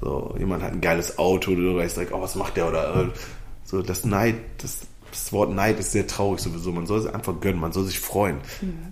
So, 0.00 0.34
jemand 0.38 0.62
hat 0.62 0.72
ein 0.72 0.80
geiles 0.80 1.18
Auto, 1.18 1.54
du 1.54 1.76
weißt 1.76 1.96
direkt, 1.96 2.12
oh, 2.12 2.22
was 2.22 2.36
macht 2.36 2.56
der? 2.56 2.68
Oder 2.68 2.96
äh, 2.96 3.18
so, 3.64 3.82
das 3.82 4.04
Neid, 4.04 4.36
das, 4.58 4.78
das 5.10 5.32
Wort 5.32 5.52
Neid 5.52 5.78
ist 5.78 5.92
sehr 5.92 6.06
traurig 6.06 6.40
sowieso. 6.40 6.72
Man 6.72 6.86
soll 6.86 7.00
es 7.00 7.06
einfach 7.06 7.38
gönnen, 7.40 7.60
man 7.60 7.72
soll 7.72 7.84
sich 7.84 8.00
freuen. 8.00 8.38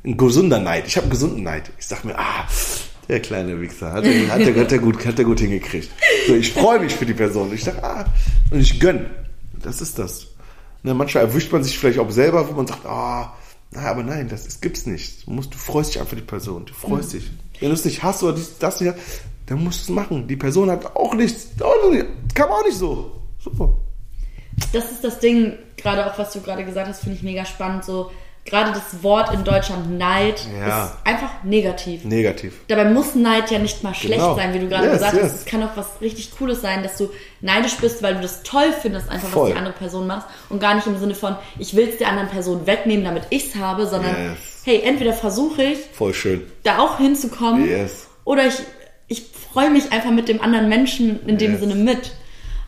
Ein 0.04 0.18
gesunder 0.18 0.60
Neid. 0.60 0.86
Ich 0.86 0.96
habe 0.96 1.04
einen 1.04 1.12
gesunden 1.12 1.42
Neid. 1.42 1.70
Ich 1.78 1.86
sag 1.86 2.04
mir, 2.04 2.18
ah, 2.18 2.46
der 3.08 3.20
kleine 3.20 3.58
Wichser, 3.60 3.92
hat 3.92 4.04
er, 4.04 4.28
hat 4.28 4.40
er, 4.40 4.54
hat 4.54 4.70
er, 4.70 4.78
gut, 4.78 5.04
hat 5.06 5.18
er 5.18 5.24
gut 5.24 5.40
hingekriegt. 5.40 5.90
So, 6.26 6.34
ich 6.34 6.52
freue 6.52 6.78
mich 6.80 6.94
für 6.94 7.06
die 7.06 7.14
Person. 7.14 7.52
Ich 7.54 7.64
sag, 7.64 7.82
ah, 7.82 8.04
und 8.50 8.60
ich 8.60 8.78
gönn. 8.78 9.06
Das 9.62 9.80
ist 9.80 9.98
das. 9.98 10.29
Ne, 10.82 10.94
manchmal 10.94 11.24
erwischt 11.24 11.52
man 11.52 11.62
sich 11.62 11.78
vielleicht 11.78 11.98
auch 11.98 12.10
selber, 12.10 12.48
wo 12.48 12.52
man 12.54 12.66
sagt, 12.66 12.86
ah, 12.86 13.34
na, 13.72 13.82
aber 13.82 14.02
nein, 14.02 14.28
das, 14.28 14.44
das 14.44 14.60
gibt's 14.60 14.86
nicht. 14.86 15.26
Du, 15.26 15.32
musst, 15.32 15.54
du 15.54 15.58
freust 15.58 15.94
dich 15.94 16.00
einfach 16.00 16.16
die 16.16 16.22
Person. 16.22 16.64
Du 16.66 16.74
freust 16.74 17.12
dich. 17.12 17.30
Wenn 17.60 17.68
du 17.68 17.74
es 17.74 17.84
nicht 17.84 18.02
hast 18.02 18.22
oder 18.22 18.32
dies, 18.32 18.58
das 18.58 18.80
nicht, 18.80 18.94
dann 19.46 19.62
musst 19.62 19.80
du 19.80 19.92
es 19.92 19.96
machen. 19.96 20.26
Die 20.26 20.36
Person 20.36 20.70
hat 20.70 20.96
auch 20.96 21.14
nichts. 21.14 21.48
Kann 21.58 22.48
man 22.48 22.58
auch 22.58 22.64
nicht 22.64 22.78
so. 22.78 23.12
Super. 23.38 23.76
das 24.72 24.90
ist 24.90 25.04
das 25.04 25.18
Ding, 25.20 25.54
gerade 25.76 26.06
auch 26.06 26.18
was 26.18 26.32
du 26.32 26.40
gerade 26.40 26.64
gesagt 26.64 26.88
hast, 26.88 27.00
finde 27.00 27.16
ich 27.16 27.22
mega 27.22 27.44
spannend. 27.44 27.84
So, 27.84 28.10
gerade 28.44 28.72
das 28.72 29.02
Wort 29.02 29.32
in 29.34 29.44
Deutschland 29.44 29.96
Neid 29.98 30.40
Ja. 30.58 30.84
ist 30.86 30.92
einfach 31.04 31.30
negativ. 31.44 32.04
Negativ. 32.04 32.54
Dabei 32.68 32.86
muss 32.86 33.14
Neid 33.14 33.50
ja 33.50 33.58
nicht 33.58 33.82
mal 33.84 33.94
schlecht 33.94 34.20
Genau. 34.20 34.34
sein, 34.34 34.52
wie 34.54 34.58
du 34.58 34.68
gerade 34.68 34.86
Yes, 34.86 34.94
gesagt 34.94 35.14
yes. 35.14 35.22
hast. 35.24 35.34
Es 35.40 35.44
kann 35.44 35.62
auch 35.62 35.76
was 35.76 35.86
richtig 36.00 36.36
Cooles 36.36 36.60
sein, 36.60 36.82
dass 36.82 36.96
du 36.96 37.10
neidisch 37.40 37.76
bist, 37.76 38.02
weil 38.02 38.14
du 38.14 38.20
das 38.22 38.42
toll 38.42 38.72
findest, 38.80 39.08
einfach 39.10 39.28
Voll. 39.28 39.42
was 39.44 39.52
die 39.52 39.58
andere 39.58 39.74
Person 39.74 40.06
macht. 40.06 40.26
Und 40.48 40.58
gar 40.58 40.74
nicht 40.74 40.86
im 40.86 40.98
Sinne 40.98 41.14
von, 41.14 41.36
ich 41.58 41.76
will 41.76 41.88
es 41.88 41.98
der 41.98 42.08
anderen 42.08 42.28
Person 42.30 42.66
wegnehmen, 42.66 43.04
damit 43.04 43.24
ich 43.30 43.48
es 43.54 43.56
habe, 43.60 43.86
sondern 43.86 44.10
Yes. 44.14 44.38
hey, 44.64 44.82
entweder 44.84 45.12
versuche 45.12 45.62
ich, 45.62 45.78
Voll 45.92 46.14
schön. 46.14 46.42
da 46.64 46.78
auch 46.78 46.96
hinzukommen, 46.98 47.68
Yes. 47.68 48.08
oder 48.24 48.46
ich, 48.46 48.54
ich 49.06 49.24
freue 49.52 49.70
mich 49.70 49.92
einfach 49.92 50.10
mit 50.10 50.28
dem 50.28 50.40
anderen 50.40 50.68
Menschen 50.68 51.26
in 51.26 51.36
dem. 51.38 51.58
Sinne 51.58 51.74
mit. 51.74 52.12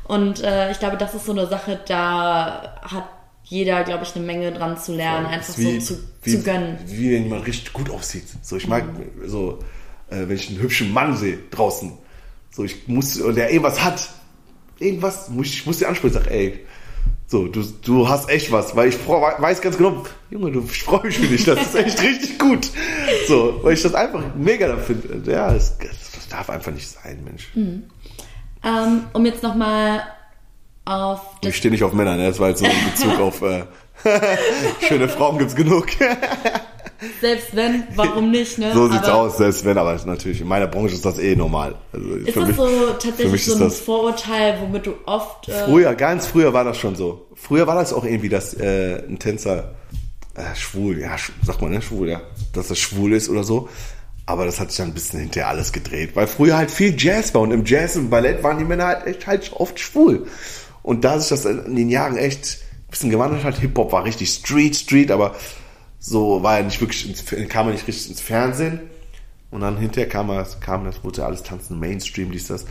Und 0.05 0.43
äh, 0.43 0.71
ich 0.71 0.79
glaube, 0.81 0.97
das 0.97 1.15
ist 1.15 1.25
so 1.27 1.33
eine 1.33 1.47
Sache, 1.47 1.79
da 1.87 2.77
hat 2.83 3.05
jeder, 3.53 3.85
glaube 3.85 4.05
ich, 4.05 4.17
eine 4.17 4.25
Menge 4.25 4.51
dran 4.51 4.79
zu 4.79 4.95
lernen, 4.95 5.27
einfach 5.27 5.57
Wie- 5.59 5.79
so 5.79 5.95
zu, 5.95 6.03
wie, 6.23 6.31
zu 6.39 6.43
gönnen. 6.43 6.79
Wie 6.87 7.13
wenn 7.13 7.25
jemand 7.25 7.47
richtig 7.47 7.73
gut 7.75 7.91
aussieht. 7.91 8.25
So, 8.41 8.57
ich 8.57 8.67
mag 8.67 8.85
so, 9.27 9.59
äh, 10.09 10.27
wenn 10.27 10.37
ich 10.37 10.49
einen 10.49 10.59
hübschen 10.61 10.91
Mann 10.93 11.17
sehe 11.17 11.39
draußen. 11.51 11.93
So, 12.51 12.65
ich 12.65 12.89
muss, 12.89 13.15
der 13.19 13.51
irgendwas 13.51 13.85
hat. 13.85 14.09
Irgendwas, 14.79 15.29
muss 15.29 15.49
ich, 15.49 15.67
muss 15.67 15.79
dir 15.79 15.89
ansprechen, 15.89 16.15
sag, 16.15 16.31
ey, 16.31 16.61
so, 17.27 17.47
du, 17.47 17.63
du 17.63 18.09
hast 18.09 18.29
echt 18.31 18.51
was, 18.53 18.75
weil 18.75 18.89
ich 18.89 18.99
weiß 19.07 19.61
ganz 19.61 19.77
genau, 19.77 20.03
Junge, 20.31 20.51
du, 20.51 20.65
ich 20.65 20.83
freue 20.83 21.07
mich 21.07 21.19
für 21.19 21.27
dich, 21.27 21.45
das 21.45 21.61
ist 21.61 21.75
echt 21.75 22.03
richtig 22.03 22.39
gut. 22.39 22.71
So, 23.29 23.61
weil 23.63 23.75
ich 23.75 23.83
das 23.83 23.95
einfach 23.95 24.35
mega 24.35 24.67
da 24.67 24.79
finde. 24.79 25.31
Ja, 25.31 25.55
es, 25.55 25.77
das 25.79 26.29
darf 26.31 26.49
einfach 26.51 26.73
nicht 26.73 26.89
sein, 26.89 27.23
Mensch. 27.25 27.51
Ähm, 27.55 29.05
um 29.13 29.27
jetzt 29.27 29.43
nochmal 29.43 30.03
auf 30.85 31.21
das 31.41 31.51
Ich 31.51 31.57
stehe 31.57 31.71
nicht 31.73 31.85
auf 31.85 31.93
Männer, 31.93 32.17
ne? 32.17 32.29
Das 32.29 32.39
war 32.41 32.49
jetzt 32.49 32.61
so 32.61 32.67
in 32.67 32.73
Bezug 32.93 33.21
auf 33.21 33.43
äh, 33.43 33.65
schöne 34.89 35.09
Frauen 35.09 35.39
gibt's 35.39 35.55
genug. 35.55 35.87
Selbst 37.21 37.55
wenn, 37.57 37.83
warum 37.97 38.31
nicht, 38.31 38.59
ne? 38.59 38.73
So 38.73 38.89
sieht's 38.89 39.09
Aber 39.09 39.15
aus, 39.23 39.37
selbst 39.37 39.65
wenn, 39.65 39.77
aber 39.77 39.99
natürlich, 40.07 40.41
in 40.41 40.47
meiner 40.47 40.69
Branche 40.69 40.95
ist 40.95 41.05
das 41.05 41.19
eh 41.19 41.35
normal. 41.35 41.75
Also 41.93 42.09
Ist 42.15 42.37
das 42.37 42.47
mich- 42.47 42.57
so 42.57 42.69
tatsächlich 42.93 43.45
so 43.45 43.55
ein 43.55 43.59
das- 43.61 43.81
Vorurteil, 43.81 44.59
womit 44.61 44.87
du 44.87 44.95
oft. 45.07 45.49
Äh, 45.49 45.65
Früher, 45.65 45.95
ganz 45.97 46.27
früher 46.29 46.53
war 46.53 46.63
das 46.63 46.79
schon 46.79 46.95
so. 46.95 47.27
Früher 47.35 47.67
war 47.67 47.75
das 47.75 47.93
auch 47.93 48.05
irgendwie, 48.05 48.29
dass 48.29 48.55
äh, 48.55 49.03
ein 49.09 49.19
Tänzer 49.19 49.75
äh, 50.37 50.55
schwul, 50.55 51.01
ja, 51.01 51.17
sagt 51.45 51.61
man, 51.61 51.73
ne, 51.73 51.83
schwul, 51.83 52.09
ja, 52.09 52.21
dass 52.53 52.71
er 52.71 52.77
schwul 52.77 53.13
ist 53.15 53.29
oder 53.29 53.43
so. 53.43 53.69
Aber 54.25 54.47
das 54.47 54.61
hat 54.61 54.69
sich 54.71 54.77
dann 54.79 54.89
ein 54.91 54.95
bisschen 54.95 55.19
hinterher 55.19 55.49
alles 55.49 55.73
gedreht, 55.73 56.11
weil 56.15 56.29
früher 56.29 56.57
halt 56.57 56.71
viel 56.71 56.95
Jazz 56.97 57.35
war 57.35 57.41
und 57.41 57.51
im 57.51 57.65
Jazz 57.65 57.97
und 57.97 58.11
Ballett 58.11 58.45
waren 58.45 58.59
die 58.59 58.65
Männer 58.65 58.87
halt 58.87 59.07
echt 59.09 59.27
halt 59.27 59.51
oft 59.55 59.81
schwul. 59.81 60.29
Und 60.83 61.05
da 61.05 61.19
sich 61.19 61.29
das 61.29 61.45
in 61.45 61.77
den 61.77 61.89
Jahren 61.89 62.17
echt 62.17 62.59
ein 62.87 62.91
bisschen 62.91 63.11
gewandelt 63.11 63.45
hat, 63.45 63.59
Hip-Hop 63.59 63.93
war 63.93 64.05
richtig 64.05 64.31
Street, 64.31 64.77
Street, 64.77 65.11
aber 65.11 65.35
so 65.99 66.43
war 66.43 66.59
er 66.59 66.65
nicht 66.65 66.81
wirklich, 66.81 67.09
ins, 67.09 67.25
kam 67.49 67.69
er 67.69 67.73
nicht 67.73 67.87
richtig 67.87 68.11
ins 68.11 68.21
Fernsehen. 68.21 68.81
Und 69.51 69.61
dann 69.61 69.77
hinterher 69.77 70.09
kam, 70.09 70.31
er, 70.31 70.47
kam 70.61 70.85
das, 70.85 71.05
wurde 71.05 71.21
ja 71.21 71.27
alles 71.27 71.43
tanzen, 71.43 71.79
Mainstream, 71.79 72.33
dies, 72.33 72.49
das. 72.49 72.65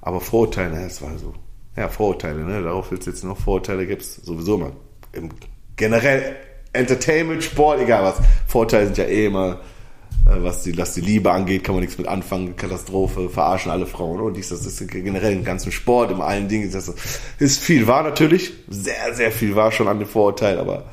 Aber 0.00 0.20
Vorurteile, 0.20 0.74
ne, 0.74 0.82
das 0.84 1.02
war 1.02 1.16
so, 1.18 1.34
ja, 1.74 1.88
Vorurteile, 1.88 2.44
ne, 2.44 2.62
darauf 2.62 2.90
willst 2.90 3.06
du 3.06 3.10
jetzt 3.10 3.24
noch 3.24 3.38
Vorurteile 3.38 3.86
gibt's 3.86 4.16
sowieso 4.16 4.56
immer. 4.56 4.72
Im, 5.12 5.30
generell 5.76 6.36
Entertainment, 6.72 7.42
Sport, 7.42 7.80
egal 7.80 8.04
was. 8.04 8.16
Vorurteile 8.46 8.86
sind 8.86 8.98
ja 8.98 9.04
eh 9.04 9.26
immer, 9.26 9.60
was 10.28 10.62
die, 10.62 10.76
was 10.76 10.94
die 10.94 11.00
Liebe 11.00 11.32
angeht, 11.32 11.64
kann 11.64 11.74
man 11.74 11.82
nichts 11.82 11.98
mit 11.98 12.06
anfangen, 12.06 12.54
Katastrophe, 12.56 13.30
verarschen 13.30 13.72
alle 13.72 13.86
Frauen 13.86 14.20
und 14.20 14.36
dies, 14.36 14.50
das 14.50 14.66
ist 14.66 14.86
generell 14.90 15.32
im 15.32 15.44
ganzen 15.44 15.72
Sport, 15.72 16.10
in 16.10 16.20
allen 16.20 16.48
Dingen, 16.48 16.70
das 16.70 16.92
ist 17.38 17.62
viel 17.62 17.86
wahr 17.86 18.02
natürlich, 18.02 18.52
sehr, 18.68 19.14
sehr 19.14 19.32
viel 19.32 19.56
wahr 19.56 19.72
schon 19.72 19.88
an 19.88 19.98
den 19.98 20.06
Vorurteilen, 20.06 20.58
aber 20.58 20.84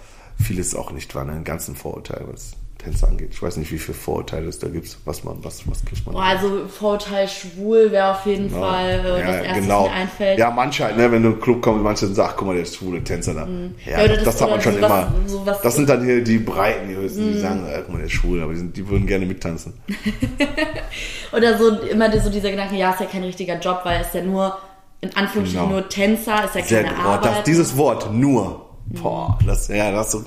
vieles 0.41 0.73
auch 0.73 0.91
nicht 0.91 1.13
wahr, 1.15 1.25
ne, 1.25 1.33
den 1.33 1.43
ganzen 1.43 1.75
Vorurteil, 1.75 2.25
was 2.31 2.53
Tänze 2.85 3.07
angeht. 3.07 3.29
Ich 3.33 3.41
weiß 3.41 3.57
nicht, 3.57 3.71
wie 3.71 3.77
viele 3.77 3.97
Vorurteile 3.97 4.47
es 4.47 4.59
da 4.59 4.67
gibt, 4.69 4.97
was 5.05 5.23
man, 5.23 5.43
was, 5.43 5.67
was 5.69 5.83
kriegt 5.83 6.05
man. 6.05 6.15
Boah, 6.15 6.23
also 6.23 6.67
Vorurteil 6.67 7.27
schwul 7.27 7.91
wäre 7.91 8.11
auf 8.11 8.25
jeden 8.25 8.51
Ja. 8.53 8.59
Fall 8.59 8.89
äh, 8.89 9.19
ja, 9.19 9.27
das 9.27 9.45
erste, 9.45 9.61
genau. 9.61 9.85
was 9.85 9.91
einfällt. 9.91 10.39
Ja, 10.39 10.51
manche 10.51 10.83
halt, 10.85 10.97
ne, 10.97 11.11
wenn 11.11 11.21
du 11.23 11.29
in 11.29 11.35
den 11.35 11.41
Club 11.41 11.61
kommst, 11.61 11.83
manche 11.83 12.07
sagen, 12.07 12.29
ach, 12.31 12.37
guck 12.37 12.47
mal, 12.47 12.53
der 12.53 12.63
ist 12.63 12.75
schwule 12.77 13.03
Tänzer 13.03 13.33
da. 13.33 13.41
Ja, 13.41 13.45
Mhm. 13.47 13.75
Ja, 13.85 13.97
oder 14.03 14.15
das, 14.15 14.23
das- 14.23 14.41
hat 14.41 14.49
man 14.51 14.61
schon 14.61 14.75
sowas- 14.75 15.07
immer. 15.07 15.13
sowas- 15.29 15.61
das 15.61 15.75
sind 15.75 15.89
dann 15.89 16.03
hier 16.05 16.23
die 16.23 16.37
Breiten, 16.37 16.87
die, 16.87 16.97
wissen, 16.97 17.27
Mhm. 17.27 17.33
die 17.33 17.39
sagen, 17.39 17.65
ach, 17.67 17.77
guck 17.83 17.89
mal, 17.89 17.97
der 17.97 18.05
ist 18.05 18.13
schwul, 18.13 18.41
aber 18.41 18.53
die, 18.53 18.59
sind, 18.59 18.77
die 18.77 18.87
würden 18.87 19.05
gerne 19.07 19.25
mittanzen. 19.25 19.73
Oder 21.31 21.57
so 21.57 21.69
immer 21.81 22.11
so 22.19 22.29
dieser 22.29 22.51
Gedanke, 22.51 22.75
ja, 22.75 22.91
ist 22.91 22.99
ja 22.99 23.05
kein 23.07 23.23
richtiger 23.23 23.59
Job, 23.59 23.81
weil 23.83 24.01
es 24.01 24.13
ja 24.13 24.21
nur, 24.23 24.57
in 25.01 25.15
Anführungsstrichen, 25.15 25.67
Genau. 25.67 25.79
nur 25.81 25.89
Tänzer, 25.89 26.45
ist 26.45 26.55
ja 26.55 26.63
Sehr 26.63 26.83
keine 26.83 26.95
gut. 26.95 27.05
Arbeit. 27.05 27.25
das, 27.37 27.43
dieses 27.43 27.77
Wort, 27.77 28.13
nur. 28.13 28.61
Boah, 28.87 29.37
das, 29.45 29.67
ja, 29.67 29.91
das 29.91 30.11
so, 30.11 30.23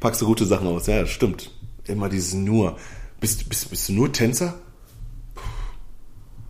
packst 0.00 0.20
du 0.20 0.26
gute 0.26 0.44
Sachen 0.44 0.66
aus. 0.66 0.86
Ja, 0.86 1.00
das 1.02 1.10
stimmt. 1.10 1.50
Immer 1.86 2.08
dieses 2.08 2.34
nur. 2.34 2.76
Bist, 3.20 3.48
bist, 3.48 3.70
bist 3.70 3.88
du 3.88 3.92
nur 3.92 4.12
Tänzer? 4.12 4.54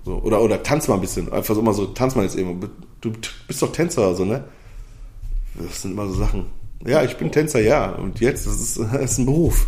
So, 0.05 0.16
oder, 0.16 0.41
oder 0.41 0.62
tanz 0.62 0.89
mal 0.89 0.95
ein 0.95 1.01
bisschen. 1.01 1.31
Einfach 1.33 1.55
so 1.55 1.61
immer 1.61 1.74
so, 1.74 1.87
tanz 1.87 2.14
mal 2.14 2.22
jetzt 2.22 2.37
eben. 2.37 2.61
Du 3.01 3.12
bist 3.47 3.62
doch 3.62 3.72
Tänzer 3.72 4.03
oder 4.09 4.16
so, 4.16 4.24
ne? 4.24 4.45
Das 5.55 5.83
sind 5.83 5.93
immer 5.93 6.07
so 6.07 6.14
Sachen. 6.14 6.47
Ja, 6.87 7.03
ich 7.05 7.16
bin 7.16 7.31
Tänzer, 7.31 7.61
ja. 7.61 7.91
Und 7.91 8.20
jetzt, 8.20 8.47
das 8.47 8.61
ist, 8.61 8.78
das 8.93 9.12
ist 9.12 9.18
ein 9.18 9.26
Beruf. 9.26 9.66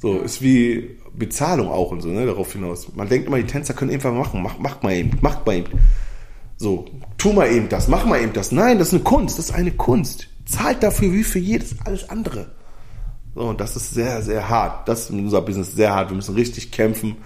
So, 0.00 0.20
ist 0.20 0.42
wie 0.42 0.98
Bezahlung 1.14 1.68
auch 1.68 1.90
und 1.90 2.02
so, 2.02 2.08
ne, 2.08 2.26
darauf 2.26 2.52
hinaus. 2.52 2.94
Man 2.94 3.08
denkt 3.08 3.26
immer, 3.26 3.38
die 3.38 3.46
Tänzer 3.46 3.74
können 3.74 3.90
einfach 3.90 4.12
machen. 4.12 4.42
Mach, 4.42 4.58
mach 4.58 4.82
mal 4.82 4.94
eben, 4.94 5.18
mach 5.22 5.44
mal 5.46 5.56
eben. 5.56 5.72
So, 6.58 6.86
tu 7.18 7.32
mal 7.32 7.50
eben 7.50 7.68
das, 7.68 7.88
mach 7.88 8.04
mal 8.04 8.20
eben 8.20 8.32
das. 8.32 8.52
Nein, 8.52 8.78
das 8.78 8.88
ist 8.88 8.94
eine 8.94 9.02
Kunst, 9.02 9.38
das 9.38 9.46
ist 9.46 9.54
eine 9.54 9.72
Kunst. 9.72 10.28
Zahlt 10.44 10.82
dafür 10.82 11.12
wie 11.12 11.24
für 11.24 11.38
jedes 11.38 11.76
alles 11.84 12.08
andere. 12.08 12.52
So, 13.36 13.42
und 13.42 13.60
das 13.60 13.76
ist 13.76 13.92
sehr, 13.92 14.22
sehr 14.22 14.48
hart. 14.48 14.88
Das 14.88 15.00
ist 15.02 15.10
in 15.10 15.20
unser 15.20 15.42
Business 15.42 15.72
sehr 15.72 15.94
hart. 15.94 16.08
Wir 16.08 16.16
müssen 16.16 16.34
richtig 16.34 16.72
kämpfen 16.72 17.16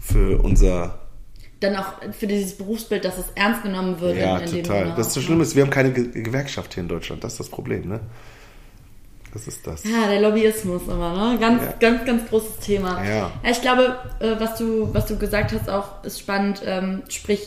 für 0.00 0.42
unser, 0.42 0.98
Dann 1.60 1.76
auch 1.76 1.92
für 2.12 2.26
dieses 2.26 2.56
Berufsbild, 2.58 3.04
dass 3.04 3.18
es 3.18 3.26
ernst 3.36 3.62
genommen 3.62 4.00
wird. 4.00 4.16
ja, 4.18 4.38
in, 4.38 4.52
in 4.56 4.64
total. 4.64 4.94
Das 4.96 5.06
ist 5.08 5.14
so 5.14 5.20
schlimm, 5.20 5.40
ist, 5.40 5.54
wir 5.54 5.62
haben 5.62 5.70
keine 5.70 5.92
Ge 5.92 6.22
Gewerkschaft 6.22 6.74
hier 6.74 6.82
in 6.82 6.88
Deutschland. 6.88 7.22
Das 7.22 7.32
ist 7.34 7.38
das 7.40 7.48
Problem, 7.50 7.88
ne? 7.88 8.00
Das 9.32 9.46
ist 9.46 9.64
das. 9.66 9.84
Ja, 9.84 10.08
der 10.08 10.20
Lobbyismus 10.22 10.82
immer, 10.88 11.12
ne? 11.32 11.38
Ganz, 11.38 11.62
Ja. 11.62 11.74
ganz, 11.78 12.04
ganz 12.04 12.28
großes 12.28 12.56
Thema. 12.58 13.04
Ja. 13.04 13.30
Ich 13.48 13.60
glaube, 13.60 13.96
äh, 14.20 14.34
was 14.40 14.56
du, 14.58 14.92
was 14.92 15.06
du 15.06 15.18
gesagt 15.18 15.52
hast, 15.52 15.68
auch 15.70 16.02
ist 16.02 16.18
spannend. 16.18 16.62
Ähm, 16.64 17.02
sprich, 17.08 17.42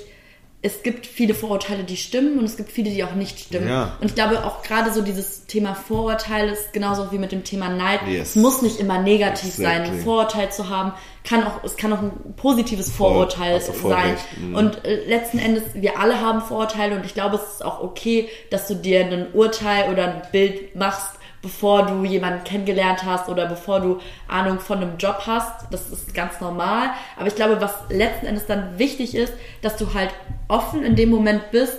es 0.63 0.83
gibt 0.83 1.07
viele 1.07 1.33
Vorurteile, 1.33 1.83
die 1.83 1.97
stimmen 1.97 2.37
und 2.37 2.45
es 2.45 2.55
gibt 2.55 2.71
viele, 2.71 2.91
die 2.91 3.03
auch 3.03 3.15
nicht 3.15 3.39
stimmen. 3.39 3.67
Ja. 3.67 3.97
Und 3.99 4.07
ich 4.07 4.15
glaube 4.15 4.45
auch 4.45 4.61
gerade 4.61 4.93
so 4.93 5.01
dieses 5.01 5.47
Thema 5.47 5.73
Vorurteile 5.73 6.51
ist 6.51 6.71
genauso 6.71 7.11
wie 7.11 7.17
mit 7.17 7.31
dem 7.31 7.43
Thema 7.43 7.69
Neid. 7.69 8.01
Yes. 8.07 8.29
Es 8.29 8.35
muss 8.35 8.61
nicht 8.61 8.79
immer 8.79 8.99
negativ 8.99 9.57
Exactly. 9.57 9.65
sein, 9.65 9.81
ein 9.81 10.03
Vorurteil 10.03 10.51
zu 10.51 10.69
haben. 10.69 10.93
Kann 11.23 11.43
auch, 11.43 11.63
es 11.63 11.77
kann 11.77 11.91
auch 11.93 11.99
ein 11.99 12.11
positives. 12.35 12.91
Vorurteil 12.91 13.59
voll 13.59 13.91
sein. 13.91 14.17
Mhm. 14.39 14.55
Und 14.55 14.85
äh, 14.85 15.03
letzten 15.07 15.39
Endes, 15.39 15.63
wir 15.73 15.99
alle 15.99 16.21
haben 16.21 16.41
Vorurteile 16.41 16.95
und 16.95 17.05
ich 17.05 17.15
glaube, 17.15 17.37
es 17.37 17.53
ist 17.53 17.65
auch 17.65 17.81
okay, 17.81 18.29
dass 18.51 18.67
du 18.67 18.75
dir 18.75 19.01
ein 19.01 19.33
Urteil 19.33 19.91
oder 19.91 20.15
ein 20.15 20.21
Bild 20.31 20.75
machst, 20.75 21.15
bevor 21.41 21.85
du 21.85 22.03
jemanden 22.03 22.43
kennengelernt 22.43 23.03
hast 23.03 23.29
oder 23.29 23.47
bevor 23.47 23.79
du 23.79 23.99
Ahnung 24.27 24.59
von 24.59 24.77
einem 24.77 24.97
Job 24.97 25.23
hast. 25.25 25.65
Das 25.71 25.89
ist 25.89 26.13
ganz 26.13 26.39
normal. 26.39 26.91
Aber 27.17 27.27
ich 27.27 27.35
glaube, 27.35 27.59
was 27.59 27.73
letzten 27.89 28.27
Endes 28.27 28.45
dann 28.45 28.77
wichtig 28.77 29.15
ist, 29.15 29.33
dass 29.61 29.77
du 29.77 29.93
halt 29.93 30.11
offen 30.47 30.83
in 30.83 30.95
dem 30.95 31.09
Moment 31.09 31.51
bist, 31.51 31.77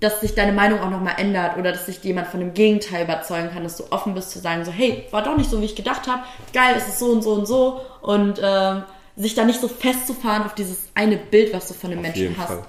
dass 0.00 0.20
sich 0.20 0.34
deine 0.34 0.52
Meinung 0.52 0.80
auch 0.80 0.90
nochmal 0.90 1.14
ändert 1.18 1.56
oder 1.56 1.72
dass 1.72 1.86
sich 1.86 2.02
jemand 2.02 2.28
von 2.28 2.40
dem 2.40 2.54
Gegenteil 2.54 3.04
überzeugen 3.04 3.50
kann, 3.52 3.62
dass 3.62 3.76
du 3.76 3.84
offen 3.90 4.14
bist 4.14 4.30
zu 4.30 4.38
sagen, 4.38 4.64
so, 4.64 4.72
hey, 4.72 5.04
war 5.10 5.22
doch 5.22 5.36
nicht 5.36 5.50
so, 5.50 5.60
wie 5.60 5.66
ich 5.66 5.76
gedacht 5.76 6.06
habe, 6.08 6.22
geil, 6.52 6.74
es 6.76 6.88
ist 6.88 6.98
so 6.98 7.06
und 7.06 7.22
so 7.22 7.32
und 7.32 7.46
so 7.46 7.80
und 8.02 8.40
ähm, 8.42 8.82
sich 9.16 9.34
da 9.34 9.44
nicht 9.44 9.60
so 9.60 9.68
festzufahren 9.68 10.42
auf 10.42 10.54
dieses 10.54 10.88
eine 10.94 11.16
Bild, 11.16 11.54
was 11.54 11.68
du 11.68 11.74
von 11.74 11.90
dem 11.90 12.00
Auf 12.00 12.04
Menschen 12.04 12.36
hast. 12.36 12.48
Fall. 12.48 12.62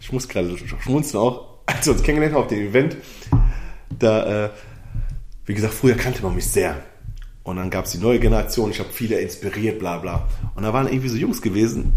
Ich 0.00 0.12
muss 0.12 0.28
gerade 0.28 0.56
schmunzeln 0.80 1.22
auch, 1.22 1.44
als 1.66 1.86
wir 1.86 1.92
uns 1.92 2.02
kennengelernt 2.02 2.34
haben 2.34 2.42
auf 2.42 2.48
dem 2.48 2.68
Event. 2.68 2.96
Da, 3.98 4.46
äh, 4.46 4.50
wie 5.46 5.54
gesagt, 5.54 5.74
früher 5.74 5.94
kannte 5.96 6.22
man 6.22 6.34
mich 6.34 6.46
sehr. 6.46 6.82
Und 7.44 7.56
dann 7.56 7.70
gab 7.70 7.86
es 7.86 7.90
die 7.92 7.98
neue 7.98 8.20
Generation, 8.20 8.70
ich 8.70 8.78
habe 8.78 8.90
viele 8.92 9.18
inspiriert, 9.18 9.78
bla 9.80 9.98
bla. 9.98 10.28
Und 10.54 10.62
da 10.62 10.72
waren 10.72 10.86
irgendwie 10.86 11.08
so 11.08 11.16
Jungs 11.16 11.42
gewesen, 11.42 11.92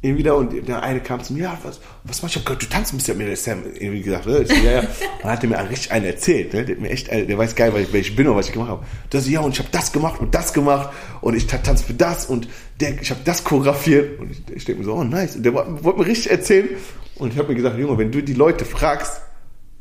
irgendwie 0.00 0.22
da, 0.22 0.34
und 0.34 0.68
der 0.68 0.82
eine 0.82 1.00
kam 1.00 1.22
zu 1.22 1.32
mir, 1.32 1.44
ja, 1.44 1.58
was, 1.62 1.80
was 2.04 2.22
machst 2.22 2.36
du? 2.36 2.40
Du 2.40 2.66
tanzt 2.66 2.92
ein 2.92 2.98
bisschen, 2.98 3.18
mir 3.18 3.26
der 3.26 3.36
Sam 3.36 3.62
irgendwie 3.74 4.02
gesagt, 4.02 4.26
ne? 4.26 4.38
Ich 4.40 4.62
ja, 4.62 4.72
ja. 4.72 4.80
Und 5.22 5.30
hat 5.30 5.42
mir 5.42 5.58
richtig 5.68 5.90
einen 5.90 6.06
erzählt, 6.06 6.52
ne? 6.54 6.64
Der 6.64 6.76
mir 6.76 6.90
echt, 6.90 7.10
der 7.10 7.36
weiß 7.36 7.54
geil, 7.56 7.72
wer 7.74 8.00
ich, 8.00 8.14
bin 8.14 8.28
und 8.28 8.36
was 8.36 8.46
ich 8.46 8.52
gemacht 8.52 8.70
habe. 8.70 8.86
So, 9.12 9.18
ja, 9.30 9.40
und 9.40 9.52
ich 9.52 9.58
habe 9.58 9.70
das 9.72 9.92
gemacht 9.92 10.20
und 10.20 10.34
das 10.34 10.52
gemacht 10.52 10.90
und 11.22 11.34
ich 11.34 11.46
ta- 11.46 11.58
tanze 11.58 11.84
für 11.84 11.94
das 11.94 12.26
und 12.26 12.46
der, 12.80 13.00
ich 13.00 13.10
habe 13.10 13.20
das 13.24 13.42
choreografiert. 13.42 14.20
Und 14.20 14.30
ich, 14.30 14.38
ich 14.54 14.64
denke 14.64 14.80
mir 14.80 14.84
so, 14.84 14.94
oh 14.94 15.02
nice. 15.04 15.36
Und 15.36 15.42
der 15.44 15.54
wollte 15.54 15.82
wollte 15.82 15.98
mir 15.98 16.06
richtig 16.06 16.30
erzählen. 16.30 16.68
Und 17.16 17.32
ich 17.32 17.38
habe 17.38 17.48
mir 17.48 17.54
gesagt, 17.54 17.78
Junge, 17.78 17.98
wenn 17.98 18.12
du 18.12 18.22
die 18.22 18.34
Leute 18.34 18.64
fragst, 18.64 19.22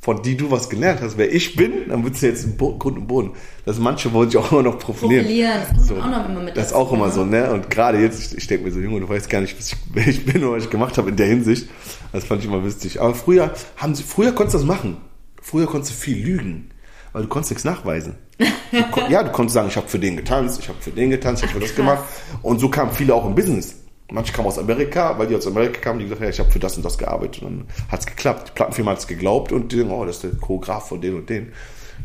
von 0.06 0.22
die 0.22 0.38
du 0.38 0.52
was 0.52 0.70
gelernt 0.70 1.02
hast, 1.02 1.18
wer 1.18 1.34
ich 1.34 1.56
bin, 1.56 1.90
dann 1.90 2.04
wird 2.04 2.14
es 2.14 2.22
jetzt 2.22 2.44
im 2.44 2.60
Grund 2.60 2.84
und 2.84 3.08
Boden. 3.08 3.32
Dass 3.66 3.80
manche 3.80 4.14
wollen 4.14 4.30
sich 4.30 4.40
auch 4.40 4.52
immer 4.52 4.62
noch 4.62 4.78
profilieren. 4.78 5.26
Profilieren, 5.26 5.62
das 5.76 5.88
kommt 5.88 6.00
auch 6.00 6.12
noch 6.12 6.30
immer 6.30 6.42
mit 6.42 6.56
Das 6.56 6.68
ist 6.68 6.74
auch 6.74 6.94
immer 6.94 7.10
so, 7.10 7.26
ne? 7.26 7.52
Und 7.52 7.72
gerade 7.72 8.00
jetzt, 8.00 8.32
ich, 8.32 8.38
ich 8.38 8.46
denke 8.46 8.66
mir 8.66 8.72
so, 8.72 8.80
Junge, 8.80 9.00
du 9.00 9.10
weißt 9.10 9.28
gar 9.32 9.42
nicht, 9.42 9.58
was 9.58 9.72
ich, 9.72 9.78
wer 9.94 10.08
ich 10.08 10.24
bin 10.24 10.44
oder 10.44 10.58
was 10.58 10.66
ich 10.66 10.70
gemacht 10.70 11.00
habe 11.00 11.10
in 11.10 11.16
der 11.16 11.26
Hinsicht. 11.26 11.68
Das 12.12 12.24
fand 12.24 12.42
ich 12.42 12.48
immer 12.48 12.64
witzig. 12.64 13.02
Aber 13.02 13.16
früher 13.16 13.56
haben 13.78 13.96
sie, 13.96 14.04
früher 14.04 14.32
konntest 14.34 14.54
du 14.54 14.60
das 14.60 14.68
machen. 14.68 14.98
Früher 15.42 15.66
konntest 15.66 15.94
du 15.94 15.98
viel 15.98 16.24
lügen, 16.24 16.70
weil 17.12 17.24
du 17.24 17.28
konntest 17.28 17.50
nichts 17.50 17.64
nachweisen. 17.64 18.14
Du, 18.38 18.46
ja, 19.10 19.24
du 19.24 19.32
konntest 19.32 19.56
sagen, 19.56 19.70
ich 19.70 19.76
habe 19.76 19.88
für 19.88 19.98
den 19.98 20.18
getanzt, 20.18 20.60
ich 20.60 20.70
habe 20.70 20.80
für 20.80 20.92
den 20.92 21.10
getanzt, 21.10 21.42
ich 21.42 21.50
habe 21.50 21.60
für 21.60 21.66
das 21.66 21.76
gemacht. 21.76 22.04
Und 22.44 22.60
so 22.60 22.70
kamen 22.70 22.92
viele 22.92 23.16
auch 23.16 23.26
im 23.26 23.34
Business. 23.34 23.74
Manche 24.12 24.34
kamen 24.34 24.48
aus 24.48 24.60
Amerika, 24.60 25.18
weil 25.18 25.28
die 25.28 25.36
aus 25.36 25.48
Amerika 25.48 25.80
kamen, 25.82 26.00
die 26.00 26.06
gesagt 26.06 26.22
haben, 26.22 26.26
ja, 26.26 26.30
ich 26.32 26.40
habe 26.40 26.52
für 26.52 26.60
das 26.60 26.78
und 26.78 26.86
das 26.86 26.98
gearbeitet. 26.98 27.42
Und 27.44 27.60
dann 27.60 27.68
hat's 27.92 28.06
geklappt. 28.06 28.50
Die 28.50 28.52
Plattenfirma 28.54 28.92
hat's 28.92 29.08
geglaubt 29.08 29.52
und 29.52 29.72
die 29.72 29.78
denken, 29.78 29.92
oh, 29.94 30.06
das 30.06 30.18
ist 30.18 30.24
der 30.24 30.32
Choreograf 30.40 30.88
von 30.90 31.02
den 31.02 31.16
und 31.16 31.30
den. 31.30 31.52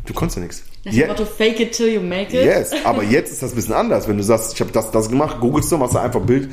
Du 0.05 0.13
konntest 0.13 0.37
ja 0.37 0.41
nichts. 0.43 0.63
Je- 0.83 1.01
dem 1.01 1.09
Motto, 1.09 1.25
fake 1.25 1.59
it 1.59 1.73
till 1.73 1.87
you 1.93 2.01
make 2.01 2.35
it. 2.35 2.43
Yes, 2.45 2.71
aber 2.83 3.03
jetzt 3.03 3.31
ist 3.31 3.43
das 3.43 3.51
ein 3.51 3.55
bisschen 3.55 3.75
anders. 3.75 4.07
Wenn 4.07 4.17
du 4.17 4.23
sagst, 4.23 4.53
ich 4.53 4.61
habe 4.61 4.71
das, 4.71 4.89
das 4.89 5.09
gemacht, 5.09 5.39
googelst 5.39 5.71
du, 5.71 5.77
machst 5.77 5.93
du 5.93 5.99
einfach 5.99 6.21
ein 6.21 6.25
Bild. 6.25 6.49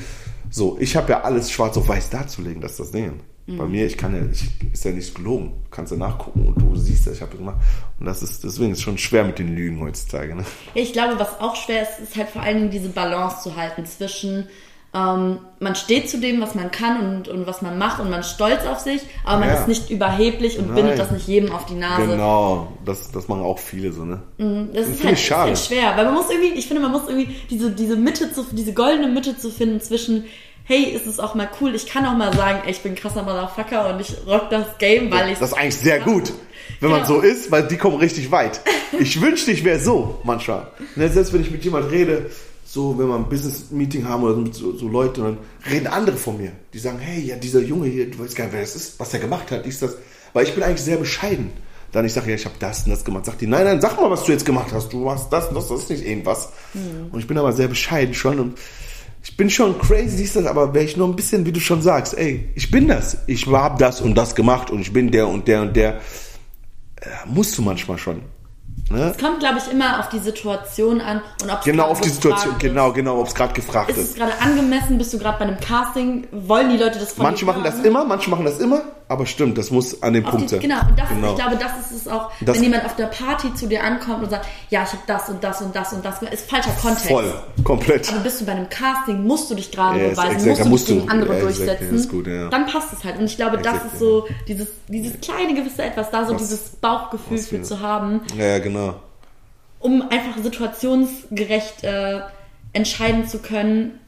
So, 0.50 0.76
ich 0.80 0.94
habe 0.96 1.12
ja 1.12 1.22
alles 1.22 1.50
schwarz 1.50 1.76
auf 1.78 1.88
weiß 1.88 2.10
darzulegen, 2.10 2.60
das 2.60 2.72
ist 2.72 2.80
das 2.80 2.90
Ding. 2.90 3.20
Bei 3.46 3.64
mir, 3.64 3.86
ich 3.86 3.96
kann 3.96 4.14
ja, 4.14 4.20
ich, 4.30 4.44
ist 4.74 4.84
ja 4.84 4.90
nicht 4.90 5.14
gelogen. 5.14 5.52
Du 5.64 5.70
kannst 5.70 5.90
ja 5.90 5.96
nachgucken 5.96 6.48
und 6.48 6.60
du 6.60 6.76
siehst 6.76 7.06
ja, 7.06 7.12
ich 7.12 7.22
habe 7.22 7.30
das 7.30 7.38
gemacht. 7.38 7.56
Und 7.98 8.04
das 8.04 8.22
ist, 8.22 8.44
deswegen 8.44 8.72
ist 8.72 8.78
es 8.78 8.84
schon 8.84 8.98
schwer 8.98 9.24
mit 9.24 9.38
den 9.38 9.56
Lügen 9.56 9.80
heutzutage. 9.80 10.34
Ne? 10.34 10.44
Ich 10.74 10.92
glaube, 10.92 11.18
was 11.18 11.40
auch 11.40 11.56
schwer 11.56 11.80
ist, 11.84 11.98
ist 11.98 12.16
halt 12.16 12.28
vor 12.28 12.42
allen 12.42 12.58
Dingen 12.58 12.70
diese 12.70 12.90
Balance 12.90 13.42
zu 13.42 13.56
halten 13.56 13.86
zwischen 13.86 14.48
ähm, 14.94 15.38
man 15.60 15.74
steht 15.74 16.08
zu 16.08 16.18
dem, 16.18 16.40
was 16.40 16.54
man 16.54 16.70
kann 16.70 17.00
und, 17.00 17.28
und 17.28 17.46
was 17.46 17.60
man 17.60 17.76
macht 17.78 18.00
und 18.00 18.08
man 18.10 18.20
ist 18.20 18.30
stolz 18.30 18.64
auf 18.66 18.78
sich, 18.78 19.02
aber 19.24 19.40
man 19.40 19.48
Ja. 19.50 19.54
ist 19.60 19.68
nicht 19.68 19.90
überheblich 19.90 20.58
und 20.58 20.66
Nein. 20.68 20.76
bindet 20.76 20.98
das 20.98 21.10
nicht 21.10 21.28
jedem 21.28 21.52
auf 21.52 21.66
die 21.66 21.74
Nase. 21.74 22.06
Genau, 22.06 22.72
das, 22.86 23.10
das 23.10 23.28
machen 23.28 23.42
auch 23.42 23.58
viele 23.58 23.92
so, 23.92 24.04
ne? 24.04 24.22
Das 24.72 24.84
ist 24.86 24.92
finde 24.96 25.04
halt, 25.08 25.18
ich 25.18 25.26
schade. 25.26 25.52
ist 25.52 25.70
halt 25.70 25.78
schwer, 25.80 25.96
weil 25.96 26.04
man 26.06 26.14
muss 26.14 26.30
irgendwie, 26.30 26.58
ich 26.58 26.66
finde, 26.66 26.82
man 26.82 26.92
muss 26.92 27.02
irgendwie 27.06 27.34
diese, 27.50 27.70
diese 27.70 27.96
Mitte 27.96 28.32
zu, 28.32 28.46
diese 28.52 28.72
goldene 28.72 29.08
Mitte 29.08 29.36
zu 29.36 29.50
finden 29.50 29.80
zwischen, 29.80 30.24
hey, 30.64 30.84
ist 30.84 31.06
es 31.06 31.20
auch 31.20 31.34
mal 31.34 31.48
cool, 31.60 31.74
ich 31.74 31.86
kann 31.86 32.06
auch 32.06 32.16
mal 32.16 32.32
sagen, 32.34 32.60
ey, 32.64 32.70
ich 32.70 32.80
bin 32.80 32.94
krasser 32.94 33.22
Motherfucker 33.22 33.92
und 33.92 34.00
ich 34.00 34.14
rock 34.26 34.48
das 34.50 34.78
Game, 34.78 35.10
weil 35.10 35.32
ich 35.32 35.38
Das 35.38 35.52
ist 35.52 35.58
eigentlich 35.58 35.76
sehr 35.76 36.00
gut, 36.00 36.32
wenn 36.80 36.90
man 36.90 37.02
Genau. 37.02 37.14
so 37.14 37.20
ist, 37.20 37.50
weil 37.50 37.66
die 37.68 37.76
kommen 37.76 37.96
richtig 37.98 38.30
weit. 38.30 38.60
Ich 38.98 39.20
wünschte, 39.20 39.50
ich 39.52 39.64
wäre 39.64 39.78
so 39.78 40.18
manchmal. 40.24 40.68
Ne, 40.96 41.10
selbst 41.10 41.34
wenn 41.34 41.42
ich 41.42 41.50
mit 41.50 41.62
jemand 41.62 41.90
rede, 41.90 42.30
so 42.70 42.98
wenn 42.98 43.08
wir 43.08 43.14
ein 43.14 43.30
Business-Meeting 43.30 44.06
haben 44.06 44.24
oder 44.24 44.52
so, 44.52 44.76
so 44.76 44.88
Leute, 44.88 45.22
dann 45.22 45.38
reden 45.70 45.86
andere 45.86 46.18
von 46.18 46.36
mir. 46.36 46.52
Die 46.74 46.78
sagen, 46.78 46.98
hey, 46.98 47.22
ja, 47.22 47.36
dieser 47.36 47.62
Junge 47.62 47.88
hier, 47.88 48.10
du 48.10 48.18
weißt 48.18 48.36
gar 48.36 48.44
nicht, 48.44 48.52
wer 48.52 48.60
das 48.60 48.76
ist, 48.76 49.00
was 49.00 49.14
er 49.14 49.20
gemacht 49.20 49.50
hat, 49.50 49.64
dies, 49.64 49.80
das. 49.80 49.96
Weil 50.34 50.44
ich 50.44 50.54
bin 50.54 50.62
eigentlich 50.62 50.82
sehr 50.82 50.98
bescheiden. 50.98 51.50
Dann 51.92 52.04
ich 52.04 52.12
sage, 52.12 52.28
ja, 52.28 52.36
ich 52.36 52.44
habe 52.44 52.56
das 52.58 52.84
und 52.84 52.90
das 52.90 53.06
gemacht. 53.06 53.24
Sagt 53.24 53.40
die, 53.40 53.46
nein, 53.46 53.64
nein, 53.64 53.80
sag 53.80 53.96
mal, 53.96 54.10
was 54.10 54.24
du 54.24 54.32
jetzt 54.32 54.44
gemacht 54.44 54.68
hast. 54.74 54.92
Du 54.92 54.98
machst 54.98 55.32
das 55.32 55.48
und 55.48 55.54
das, 55.54 55.68
das 55.68 55.80
ist 55.80 55.90
nicht 55.90 56.04
irgendwas. 56.04 56.50
Und 57.10 57.18
ich 57.20 57.26
bin 57.26 57.38
aber 57.38 57.54
sehr 57.54 57.68
bescheiden 57.68 58.12
schon 58.12 58.38
und 58.38 58.58
ich 59.22 59.34
bin 59.34 59.48
schon 59.48 59.78
crazy, 59.78 60.18
siehst 60.18 60.36
du 60.36 60.40
das, 60.40 60.50
aber 60.50 60.74
wäre 60.74 60.84
ich 60.84 60.98
nur 60.98 61.08
ein 61.08 61.16
bisschen, 61.16 61.46
wie 61.46 61.52
du 61.52 61.60
schon 61.60 61.80
sagst, 61.80 62.16
ey, 62.18 62.50
ich 62.54 62.70
bin 62.70 62.86
das. 62.86 63.16
Ich 63.26 63.46
habe 63.46 63.78
das 63.78 64.02
und 64.02 64.14
das 64.14 64.34
gemacht 64.34 64.70
und 64.70 64.80
ich 64.80 64.92
bin 64.92 65.10
der 65.10 65.26
und 65.28 65.48
der 65.48 65.62
und 65.62 65.74
der. 65.74 66.00
Äh, 67.00 67.08
musst 67.24 67.56
du 67.56 67.62
manchmal 67.62 67.96
schon. 67.96 68.20
Ne? 68.90 69.12
Es 69.14 69.18
kommt, 69.22 69.40
glaube 69.40 69.58
ich, 69.58 69.70
immer 69.70 70.00
auf 70.00 70.08
die 70.08 70.18
Situation 70.18 71.00
an 71.00 71.20
und 71.42 71.50
ob 71.50 71.58
es 71.58 71.64
Genau 71.64 71.82
gerade 71.84 71.90
auf 71.92 72.00
die 72.00 72.08
gefragt 72.08 72.22
Situation, 72.22 72.52
ist. 72.54 72.60
genau, 72.60 72.92
genau, 72.92 73.20
ob 73.20 73.26
es 73.28 73.34
gerade 73.34 73.52
gefragt 73.52 73.90
Ist 73.90 73.96
es 73.98 74.04
ist. 74.10 74.16
gerade 74.16 74.32
angemessen? 74.40 74.96
Bist 74.98 75.12
du 75.12 75.18
gerade 75.18 75.38
bei 75.38 75.44
einem 75.44 75.60
Casting? 75.60 76.26
Wollen 76.32 76.70
die 76.70 76.78
Leute 76.78 76.98
das 76.98 77.12
von 77.12 77.24
Manche 77.24 77.44
dir 77.44 77.52
machen 77.52 77.64
das 77.64 77.80
immer, 77.80 78.04
manche 78.04 78.30
machen 78.30 78.44
das 78.46 78.58
immer, 78.58 78.80
aber 79.08 79.24
stimmt, 79.26 79.56
das 79.56 79.70
muss 79.70 80.02
an 80.02 80.12
dem 80.12 80.24
Auf 80.26 80.32
Punkt 80.32 80.50
sein. 80.50 80.60
genau, 80.60 80.80
und 80.86 80.98
das, 80.98 81.08
Genau. 81.08 81.30
ich 81.30 81.36
glaube, 81.36 81.56
das 81.56 81.80
ist 81.90 81.92
es 82.02 82.08
auch, 82.08 82.30
Das- 82.42 82.56
wenn 82.56 82.64
jemand 82.64 82.84
auf 82.84 82.94
der 82.96 83.06
Party 83.06 83.54
zu 83.54 83.66
dir 83.66 83.82
ankommt 83.82 84.22
und 84.22 84.30
sagt, 84.30 84.46
ja, 84.70 84.82
ich 84.82 84.88
habe 84.92 85.02
das 85.06 85.28
und 85.30 85.42
das 85.42 85.62
und 85.62 85.74
das 85.74 85.92
und 85.92 86.04
das, 86.04 86.20
ist 86.22 86.50
falscher 86.50 86.72
Kontext. 86.80 87.06
Voll, 87.08 87.32
komplett. 87.64 88.08
Aber 88.12 88.20
bist 88.20 88.40
du 88.40 88.44
bei 88.46 88.52
einem 88.52 88.68
Casting, 88.68 89.24
musst 89.26 89.50
du 89.50 89.54
dich 89.54 89.70
gerade 89.72 89.98
ist 90.00 90.10
beweisen, 90.16 90.48
exakt, 90.50 90.68
musst 90.68 90.88
du 90.88 90.92
dich 90.92 91.00
gegen 91.02 91.10
andere 91.10 91.36
exakt, 91.38 91.58
durchsetzen, 91.58 91.94
ist 91.96 92.08
gut, 92.10 92.26
ja. 92.26 92.48
dann 92.50 92.66
passt 92.66 92.92
es 92.92 93.02
halt. 93.04 93.18
Und 93.18 93.24
ich 93.24 93.36
glaube, 93.36 93.56
das 93.58 93.74
Exakt, 93.76 93.92
ist 93.94 93.98
so 93.98 94.26
dieses, 94.46 94.68
dieses 94.88 95.20
kleine 95.20 95.54
gewisse 95.54 95.82
Etwas 95.82 96.10
da, 96.10 96.26
so 96.26 96.34
Was- 96.34 96.42
dieses 96.42 96.60
Bauchgefühl 96.70 97.38
für 97.38 97.62
zu 97.62 97.80
haben, 97.80 98.20
Ja, 98.36 98.44
ja, 98.44 98.58
genau. 98.58 98.94
um 99.80 100.02
einfach 100.02 100.42
situationsgerecht 100.42 101.84
äh, 101.84 102.20
entscheiden 102.72 103.26
zu 103.26 103.38
können, 103.38 103.98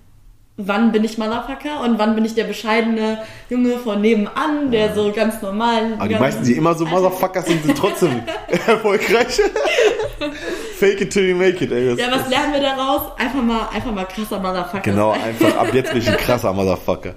wann 0.66 0.92
bin 0.92 1.04
ich 1.04 1.18
Motherfucker 1.18 1.80
und 1.84 1.98
wann 1.98 2.14
bin 2.14 2.24
ich 2.24 2.34
der 2.34 2.44
bescheidene 2.44 3.18
Junge 3.48 3.78
von 3.78 4.00
nebenan, 4.00 4.70
der 4.70 4.94
so 4.94 5.12
ganz 5.12 5.40
normal... 5.42 5.94
Aber 5.98 6.08
die 6.08 6.14
meisten, 6.14 6.44
die 6.44 6.52
immer 6.52 6.74
so 6.74 6.84
Motherfuckers 6.86 7.46
sind, 7.46 7.64
sind 7.64 7.76
trotzdem 7.78 8.22
erfolgreich. 8.66 9.40
Fake 10.78 11.00
it 11.00 11.10
till 11.12 11.28
you 11.28 11.36
make 11.36 11.62
it, 11.64 11.72
ey. 11.72 11.90
Das, 11.90 11.98
Ja, 11.98 12.12
was 12.12 12.28
lernen 12.28 12.52
wir 12.52 12.60
daraus? 12.60 13.12
Einfach 13.18 13.42
mal, 13.42 13.68
einfach 13.72 13.92
mal 13.92 14.04
krasser 14.04 14.38
Motherfucker. 14.40 14.80
genau, 14.80 15.10
einfach 15.10 15.56
ab 15.56 15.72
jetzt 15.72 15.92
bin 15.92 16.02
ich 16.02 16.08
ein 16.08 16.16
krasser 16.18 16.52
Motherfucker. 16.52 17.14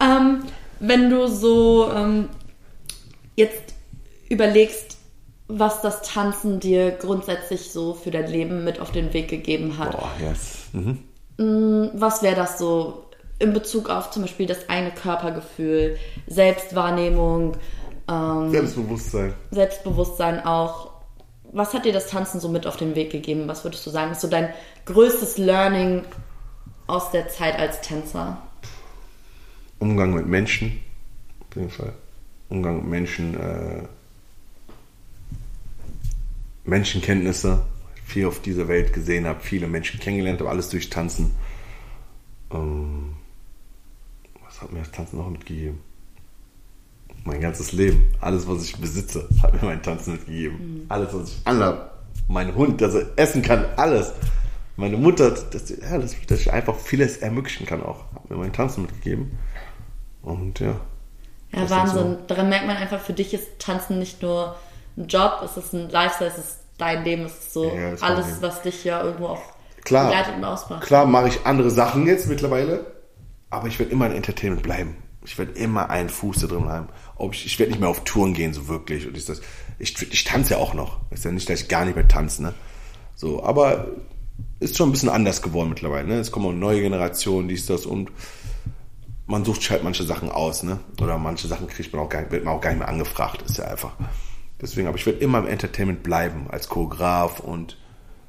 Ähm, 0.00 0.44
wenn 0.80 1.10
du 1.10 1.26
so 1.28 1.90
ähm, 1.94 2.28
jetzt 3.36 3.74
überlegst, 4.28 4.96
was 5.48 5.80
das 5.80 6.02
Tanzen 6.02 6.60
dir 6.60 6.90
grundsätzlich 6.90 7.70
so 7.70 7.94
für 7.94 8.10
dein 8.10 8.30
Leben 8.30 8.64
mit 8.64 8.80
auf 8.80 8.92
den 8.92 9.12
Weg 9.14 9.28
gegeben 9.28 9.78
hat, 9.78 9.92
Boah, 9.92 10.10
yes. 10.20 10.66
Mhm. 10.72 10.98
Was 11.38 12.22
wäre 12.22 12.34
das 12.34 12.58
so 12.58 13.04
in 13.38 13.52
Bezug 13.52 13.88
auf 13.88 14.10
zum 14.10 14.22
Beispiel 14.22 14.46
das 14.46 14.68
eigene 14.68 14.92
Körpergefühl, 14.92 15.96
Selbstwahrnehmung, 16.26 17.56
ähm, 18.08 18.50
Selbstbewusstsein. 18.50 19.34
Selbstbewusstsein 19.50 20.44
auch? 20.44 20.90
Was 21.52 21.72
hat 21.72 21.84
dir 21.84 21.92
das 21.92 22.08
Tanzen 22.08 22.40
so 22.40 22.48
mit 22.48 22.66
auf 22.66 22.76
den 22.76 22.94
Weg 22.94 23.10
gegeben? 23.10 23.46
Was 23.46 23.64
würdest 23.64 23.86
du 23.86 23.90
sagen, 23.90 24.12
ist 24.12 24.20
so 24.20 24.28
dein 24.28 24.52
größtes 24.86 25.38
Learning 25.38 26.04
aus 26.86 27.10
der 27.10 27.28
Zeit 27.28 27.58
als 27.58 27.80
Tänzer? 27.80 28.38
Umgang 29.78 30.12
mit 30.14 30.26
Menschen, 30.26 30.80
auf 31.48 31.56
jeden 31.56 31.70
Fall. 31.70 31.92
Umgang 32.48 32.76
mit 32.76 32.86
Menschen, 32.86 33.34
äh, 33.34 33.82
Menschenkenntnisse, 36.64 37.62
viel 38.08 38.26
auf 38.26 38.40
dieser 38.40 38.68
Welt 38.68 38.94
gesehen 38.94 39.26
habe, 39.26 39.40
viele 39.40 39.68
Menschen 39.68 40.00
kennengelernt 40.00 40.40
habe, 40.40 40.48
alles 40.48 40.70
durch 40.70 40.88
Tanzen. 40.88 41.34
Ähm, 42.50 43.12
was 44.44 44.62
hat 44.62 44.72
mir 44.72 44.78
das 44.78 44.90
Tanzen 44.90 45.18
noch 45.18 45.28
mitgegeben? 45.28 45.80
Mein 47.24 47.42
ganzes 47.42 47.72
Leben, 47.72 48.10
alles, 48.20 48.48
was 48.48 48.64
ich 48.64 48.76
besitze, 48.78 49.28
hat 49.42 49.52
mir 49.52 49.68
mein 49.68 49.82
Tanzen 49.82 50.14
mitgegeben. 50.14 50.86
Alles, 50.88 51.12
was 51.12 51.28
ich 51.28 51.46
anhabe, 51.46 51.90
mein 52.28 52.54
Hund, 52.54 52.80
dass 52.80 52.94
er 52.94 53.06
essen 53.16 53.42
kann, 53.42 53.66
alles. 53.76 54.14
Meine 54.76 54.96
Mutter, 54.96 55.32
dass, 55.32 55.68
ja, 55.68 55.98
dass, 55.98 56.16
dass 56.26 56.40
ich 56.40 56.50
einfach 56.50 56.76
vieles 56.76 57.18
ermöglichen 57.18 57.66
kann 57.66 57.82
auch, 57.82 58.04
hat 58.14 58.30
mir 58.30 58.36
mein 58.36 58.54
Tanzen 58.54 58.82
mitgegeben. 58.82 59.38
Und 60.22 60.60
ja. 60.60 60.80
Ja, 61.52 61.68
Wahnsinn. 61.68 61.98
so. 61.98 62.18
Daran 62.26 62.48
merkt 62.48 62.66
man 62.66 62.76
einfach, 62.76 63.00
für 63.00 63.12
dich 63.12 63.34
ist 63.34 63.58
Tanzen 63.58 63.98
nicht 63.98 64.22
nur 64.22 64.56
ein 64.96 65.08
Job, 65.08 65.42
es 65.44 65.58
ist 65.58 65.74
ein 65.74 65.90
Lifestyle, 65.90 66.30
es 66.30 66.38
ist 66.38 66.58
dein 66.78 67.04
Leben, 67.04 67.26
ist 67.26 67.52
so 67.52 67.64
Ja, 67.64 67.90
das 67.90 68.00
ist 68.00 68.02
alles, 68.02 68.26
was 68.42 68.62
dich 68.62 68.84
ja 68.84 69.02
irgendwo 69.02 69.28
auch 69.28 69.42
Klar. 69.84 70.06
begleitet 70.06 70.36
und 70.36 70.44
ausmacht. 70.44 70.84
Klar 70.84 71.06
mache 71.06 71.28
ich 71.28 71.44
andere 71.44 71.70
Sachen 71.70 72.06
jetzt 72.06 72.28
mittlerweile, 72.28 72.86
aber 73.50 73.68
ich 73.68 73.78
werde 73.78 73.92
immer 73.92 74.06
in 74.06 74.12
Entertainment 74.12 74.62
bleiben. 74.62 74.96
Ich 75.24 75.36
werde 75.36 75.52
immer 75.52 75.90
einen 75.90 76.08
Fuß 76.08 76.40
da 76.40 76.46
drin 76.46 76.68
haben. 76.68 76.88
Ob 77.16 77.34
ich, 77.34 77.44
ich 77.44 77.58
werde 77.58 77.72
nicht 77.72 77.80
mehr 77.80 77.90
auf 77.90 78.04
Touren 78.04 78.32
gehen, 78.32 78.54
so 78.54 78.68
wirklich. 78.68 79.06
Und 79.06 79.16
ich, 79.16 79.26
das, 79.26 79.42
ich, 79.78 80.00
ich 80.10 80.24
tanze 80.24 80.54
ja 80.54 80.58
auch 80.58 80.72
noch. 80.72 81.00
Ist 81.10 81.24
ja 81.24 81.32
nicht, 81.32 81.50
dass 81.50 81.62
ich 81.62 81.68
gar 81.68 81.84
nicht 81.84 81.96
mehr 81.96 82.08
tanze, 82.08 82.42
ne? 82.42 82.54
So, 83.14 83.42
aber 83.42 83.88
ist 84.60 84.76
schon 84.76 84.88
ein 84.88 84.92
bisschen 84.92 85.08
anders 85.08 85.42
geworden 85.42 85.68
mittlerweile, 85.68 86.06
ne? 86.06 86.14
Es 86.14 86.30
kommen 86.30 86.46
auch 86.46 86.52
neue 86.52 86.80
Generationen, 86.80 87.48
dies, 87.48 87.66
das 87.66 87.84
und 87.84 88.10
man 89.26 89.44
sucht 89.44 89.68
halt 89.70 89.84
manche 89.84 90.04
Sachen 90.04 90.30
aus, 90.30 90.62
ne? 90.62 90.78
Oder 91.00 91.18
manche 91.18 91.48
Sachen 91.48 91.66
kriegt 91.66 91.92
man 91.92 92.02
auch 92.02 92.08
gar 92.08 92.30
wird 92.30 92.44
man 92.44 92.54
auch 92.54 92.60
gar 92.60 92.70
nicht 92.70 92.78
mehr 92.78 92.88
angefragt, 92.88 93.42
ist 93.42 93.58
ja 93.58 93.64
einfach. 93.64 93.92
Deswegen, 94.60 94.88
aber 94.88 94.96
ich 94.96 95.06
werde 95.06 95.20
immer 95.20 95.38
im 95.38 95.46
Entertainment 95.46 96.02
bleiben, 96.02 96.46
als 96.50 96.68
Choreograf 96.68 97.40
und 97.40 97.76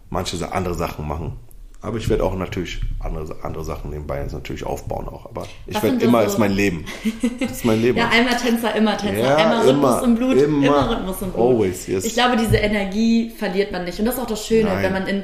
manche 0.10 0.52
andere 0.52 0.76
Sachen 0.76 1.08
machen. 1.08 1.38
Aber 1.82 1.98
ich 1.98 2.10
werde 2.10 2.26
auch 2.26 2.36
natürlich 2.36 2.82
andere, 3.00 3.38
andere 3.42 3.64
Sachen 3.64 3.90
nebenbei 3.92 4.22
natürlich 4.32 4.66
aufbauen 4.66 5.08
auch. 5.08 5.26
Aber 5.28 5.48
ich 5.66 5.82
werde 5.82 6.04
immer, 6.04 6.22
so- 6.24 6.28
ist 6.34 6.38
mein 6.38 6.52
Leben. 6.52 6.84
Das 7.40 7.52
ist 7.52 7.66
mein 7.66 7.82
Leben. 7.82 7.98
Ja, 7.98 8.10
einmal 8.10 8.36
Tänzer, 8.36 8.76
immer 8.76 8.98
Tänzer. 8.98 9.22
Ja, 9.22 9.36
einmal 9.38 9.60
Rhythmus 9.66 9.96
immer, 9.96 10.04
im 10.04 10.16
Blut, 10.16 10.38
immer, 10.38 10.66
immer, 10.68 10.90
Rhythmus 10.92 11.22
im 11.22 11.32
Blut. 11.32 11.56
always, 11.56 11.88
yes. 11.88 12.04
Ich 12.04 12.14
glaube, 12.14 12.36
diese 12.36 12.58
Energie 12.58 13.30
verliert 13.30 13.72
man 13.72 13.86
nicht. 13.86 13.98
Und 13.98 14.06
das 14.06 14.16
ist 14.16 14.22
auch 14.22 14.28
das 14.28 14.46
Schöne, 14.46 14.70
Nein. 14.70 14.84
wenn 14.84 14.92
man 14.92 15.08
in, 15.08 15.24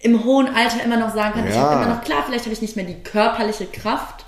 im 0.00 0.24
hohen 0.24 0.48
Alter 0.48 0.84
immer 0.84 0.96
noch 0.98 1.14
sagen 1.14 1.34
kann, 1.34 1.46
ich 1.48 1.54
Ja. 1.54 1.62
habe 1.62 1.84
immer 1.84 1.94
noch, 1.94 2.02
klar, 2.02 2.24
vielleicht 2.26 2.44
habe 2.46 2.52
ich 2.52 2.60
nicht 2.62 2.74
mehr 2.74 2.84
die 2.84 3.00
körperliche 3.04 3.66
Kraft, 3.66 4.25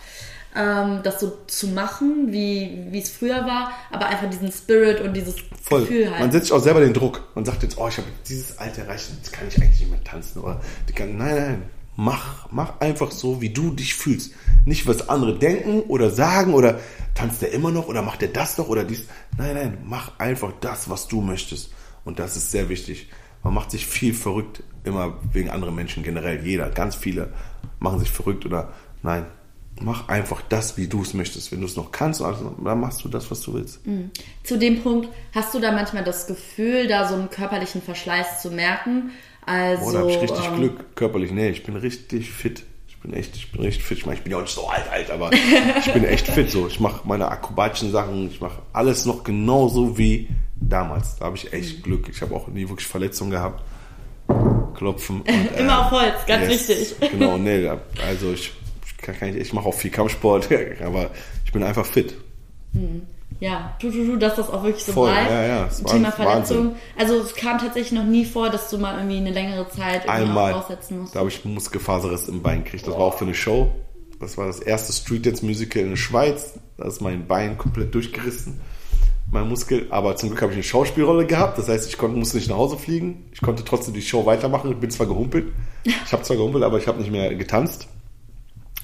ähm, 0.56 1.00
das 1.02 1.20
so 1.20 1.38
zu 1.46 1.68
machen, 1.68 2.32
wie 2.32 2.86
wie 2.90 2.98
es 2.98 3.10
früher 3.10 3.44
war, 3.46 3.72
aber 3.90 4.06
einfach 4.06 4.28
diesen 4.30 4.50
Spirit 4.50 5.00
und 5.00 5.14
dieses 5.14 5.36
Voll. 5.62 5.82
Gefühl 5.82 6.10
halt. 6.10 6.20
Man 6.20 6.32
setzt 6.32 6.46
sich 6.46 6.54
auch 6.54 6.62
selber 6.62 6.80
den 6.80 6.94
Druck 6.94 7.28
und 7.34 7.46
sagt 7.46 7.62
jetzt, 7.62 7.78
oh, 7.78 7.88
ich 7.88 7.98
habe 7.98 8.08
dieses 8.28 8.58
Alter 8.58 8.82
erreicht, 8.82 9.10
jetzt 9.16 9.32
kann 9.32 9.48
ich 9.48 9.60
eigentlich 9.60 9.80
nicht 9.80 9.90
mehr 9.90 10.04
tanzen. 10.04 10.40
Oder 10.40 10.60
die 10.88 10.92
kann, 10.92 11.16
nein, 11.16 11.36
nein, 11.36 11.62
mach, 11.96 12.50
mach 12.50 12.80
einfach 12.80 13.10
so, 13.10 13.40
wie 13.40 13.50
du 13.50 13.70
dich 13.72 13.94
fühlst. 13.94 14.32
Nicht, 14.64 14.86
was 14.86 15.08
andere 15.08 15.38
denken 15.38 15.80
oder 15.82 16.10
sagen 16.10 16.54
oder 16.54 16.80
tanzt 17.14 17.42
der 17.42 17.52
immer 17.52 17.70
noch 17.70 17.88
oder 17.88 18.02
macht 18.02 18.22
der 18.22 18.28
das 18.28 18.56
noch 18.56 18.68
oder 18.68 18.84
dies. 18.84 19.06
Nein, 19.36 19.54
nein, 19.54 19.78
mach 19.84 20.18
einfach 20.18 20.52
das, 20.60 20.88
was 20.88 21.08
du 21.08 21.20
möchtest. 21.20 21.70
Und 22.04 22.18
das 22.18 22.36
ist 22.36 22.50
sehr 22.50 22.68
wichtig. 22.68 23.10
Man 23.42 23.54
macht 23.54 23.70
sich 23.70 23.86
viel 23.86 24.14
verrückt, 24.14 24.62
immer 24.84 25.18
wegen 25.32 25.50
anderen 25.50 25.74
Menschen, 25.74 26.02
generell 26.02 26.44
jeder, 26.44 26.70
ganz 26.70 26.94
viele 26.96 27.32
machen 27.78 27.98
sich 27.98 28.10
verrückt 28.10 28.44
oder 28.46 28.72
nein, 29.02 29.26
mach 29.80 30.08
einfach 30.08 30.42
das, 30.48 30.76
wie 30.76 30.86
du 30.86 31.02
es 31.02 31.14
möchtest. 31.14 31.52
Wenn 31.52 31.60
du 31.60 31.66
es 31.66 31.76
noch 31.76 31.92
kannst, 31.92 32.22
also, 32.22 32.54
dann 32.62 32.80
machst 32.80 33.04
du 33.04 33.08
das, 33.08 33.30
was 33.30 33.40
du 33.42 33.54
willst. 33.54 33.80
Zu 34.44 34.58
dem 34.58 34.82
Punkt, 34.82 35.08
hast 35.34 35.54
du 35.54 35.60
da 35.60 35.72
manchmal 35.72 36.04
das 36.04 36.26
Gefühl, 36.26 36.86
da 36.88 37.08
so 37.08 37.14
einen 37.14 37.30
körperlichen 37.30 37.82
Verschleiß 37.82 38.42
zu 38.42 38.50
merken? 38.50 39.10
Also, 39.48 39.84
Boah, 39.84 39.92
da 39.92 39.98
habe 40.00 40.10
ich 40.10 40.20
richtig 40.20 40.44
ähm, 40.44 40.56
Glück, 40.56 40.96
körperlich. 40.96 41.30
Nee, 41.30 41.48
ich 41.48 41.62
bin 41.62 41.76
richtig 41.76 42.30
fit. 42.30 42.64
Ich 42.86 42.98
bin 42.98 43.14
echt, 43.14 43.34
ich 43.36 43.50
bin 43.50 43.62
richtig 43.62 43.84
fit. 43.84 43.98
Ich 43.98 44.06
meine, 44.06 44.18
ich 44.18 44.24
bin 44.24 44.32
ja 44.32 44.38
auch 44.38 44.42
nicht 44.42 44.54
so 44.54 44.68
alt, 44.68 44.90
alt, 44.90 45.10
aber 45.10 45.30
ich 45.78 45.92
bin 45.92 46.04
echt 46.04 46.26
fit 46.26 46.50
so. 46.50 46.66
Ich 46.66 46.80
mache 46.80 47.06
meine 47.06 47.28
akrobatischen 47.28 47.90
Sachen, 47.90 48.28
ich 48.28 48.40
mache 48.40 48.60
alles 48.72 49.06
noch 49.06 49.24
genauso 49.24 49.96
wie 49.96 50.28
damals. 50.56 51.16
Da 51.16 51.26
habe 51.26 51.36
ich 51.36 51.52
echt 51.52 51.82
Glück. 51.82 52.08
Ich 52.10 52.20
habe 52.20 52.34
auch 52.34 52.48
nie 52.48 52.68
wirklich 52.68 52.86
Verletzungen 52.86 53.30
gehabt. 53.30 53.62
Klopfen. 54.74 55.22
Und, 55.22 55.28
äh, 55.56 55.60
Immer 55.60 55.86
auf 55.86 55.90
Holz, 55.92 56.26
ganz 56.26 56.50
yes, 56.50 56.68
wichtig. 56.68 57.10
Genau, 57.12 57.38
nee, 57.38 57.70
also 58.06 58.32
ich, 58.32 58.52
kann, 59.12 59.18
kann 59.18 59.28
ich, 59.30 59.36
ich 59.36 59.52
mache 59.52 59.66
auch 59.66 59.74
viel 59.74 59.90
Kampfsport, 59.90 60.48
aber 60.84 61.10
ich 61.44 61.52
bin 61.52 61.62
einfach 61.62 61.86
fit. 61.86 62.14
Ja, 63.40 63.76
tu, 63.80 63.90
tu, 63.90 64.04
tu, 64.04 64.16
dass 64.16 64.36
das 64.36 64.50
auch 64.50 64.62
wirklich 64.64 64.84
so 64.84 64.92
Voll, 64.92 65.10
bleibt. 65.10 65.30
ja, 65.30 65.42
ja, 65.44 65.60
war 65.60 65.92
Thema 65.92 66.08
Wahnsinn. 66.18 66.56
Verletzung. 66.56 66.76
Also 66.98 67.14
es 67.20 67.34
kam 67.34 67.58
tatsächlich 67.58 67.92
noch 67.92 68.04
nie 68.04 68.24
vor, 68.24 68.50
dass 68.50 68.68
du 68.70 68.78
mal 68.78 68.96
irgendwie 68.98 69.18
eine 69.18 69.30
längere 69.30 69.68
Zeit 69.68 70.08
Einmal. 70.08 70.54
aussetzen 70.54 71.00
musst. 71.00 71.14
Da 71.14 71.20
habe 71.20 71.28
ich 71.28 71.44
Muskelfaserriss 71.44 72.28
im 72.28 72.42
Bein 72.42 72.64
gekriegt. 72.64 72.86
Das 72.86 72.94
war 72.94 73.02
auch 73.02 73.18
für 73.18 73.24
eine 73.24 73.34
Show. 73.34 73.70
Das 74.20 74.36
war 74.36 74.46
das 74.46 74.58
erste 74.60 74.92
Street 74.92 75.24
Dance 75.24 75.44
Musical 75.44 75.82
in 75.82 75.90
der 75.90 75.96
Schweiz. 75.96 76.58
Da 76.76 76.86
ist 76.86 77.00
mein 77.00 77.26
Bein 77.26 77.56
komplett 77.56 77.94
durchgerissen. 77.94 78.60
Mein 79.30 79.48
Muskel. 79.48 79.86
Aber 79.90 80.16
zum 80.16 80.30
Glück 80.30 80.42
habe 80.42 80.52
ich 80.52 80.56
eine 80.56 80.64
Schauspielrolle 80.64 81.24
gehabt. 81.26 81.58
Das 81.58 81.68
heißt, 81.68 81.88
ich 81.88 81.96
konnte, 81.96 82.18
musste 82.18 82.38
nicht 82.38 82.48
nach 82.48 82.56
Hause 82.56 82.76
fliegen. 82.76 83.26
Ich 83.32 83.40
konnte 83.40 83.64
trotzdem 83.64 83.94
die 83.94 84.02
Show 84.02 84.26
weitermachen. 84.26 84.72
Ich 84.72 84.78
bin 84.78 84.90
zwar 84.90 85.06
gehumpelt. 85.06 85.52
Ich 85.84 86.12
habe 86.12 86.22
zwar 86.24 86.36
gehumpelt, 86.36 86.64
aber 86.64 86.78
ich 86.78 86.88
habe 86.88 86.98
nicht 86.98 87.12
mehr 87.12 87.32
getanzt. 87.34 87.86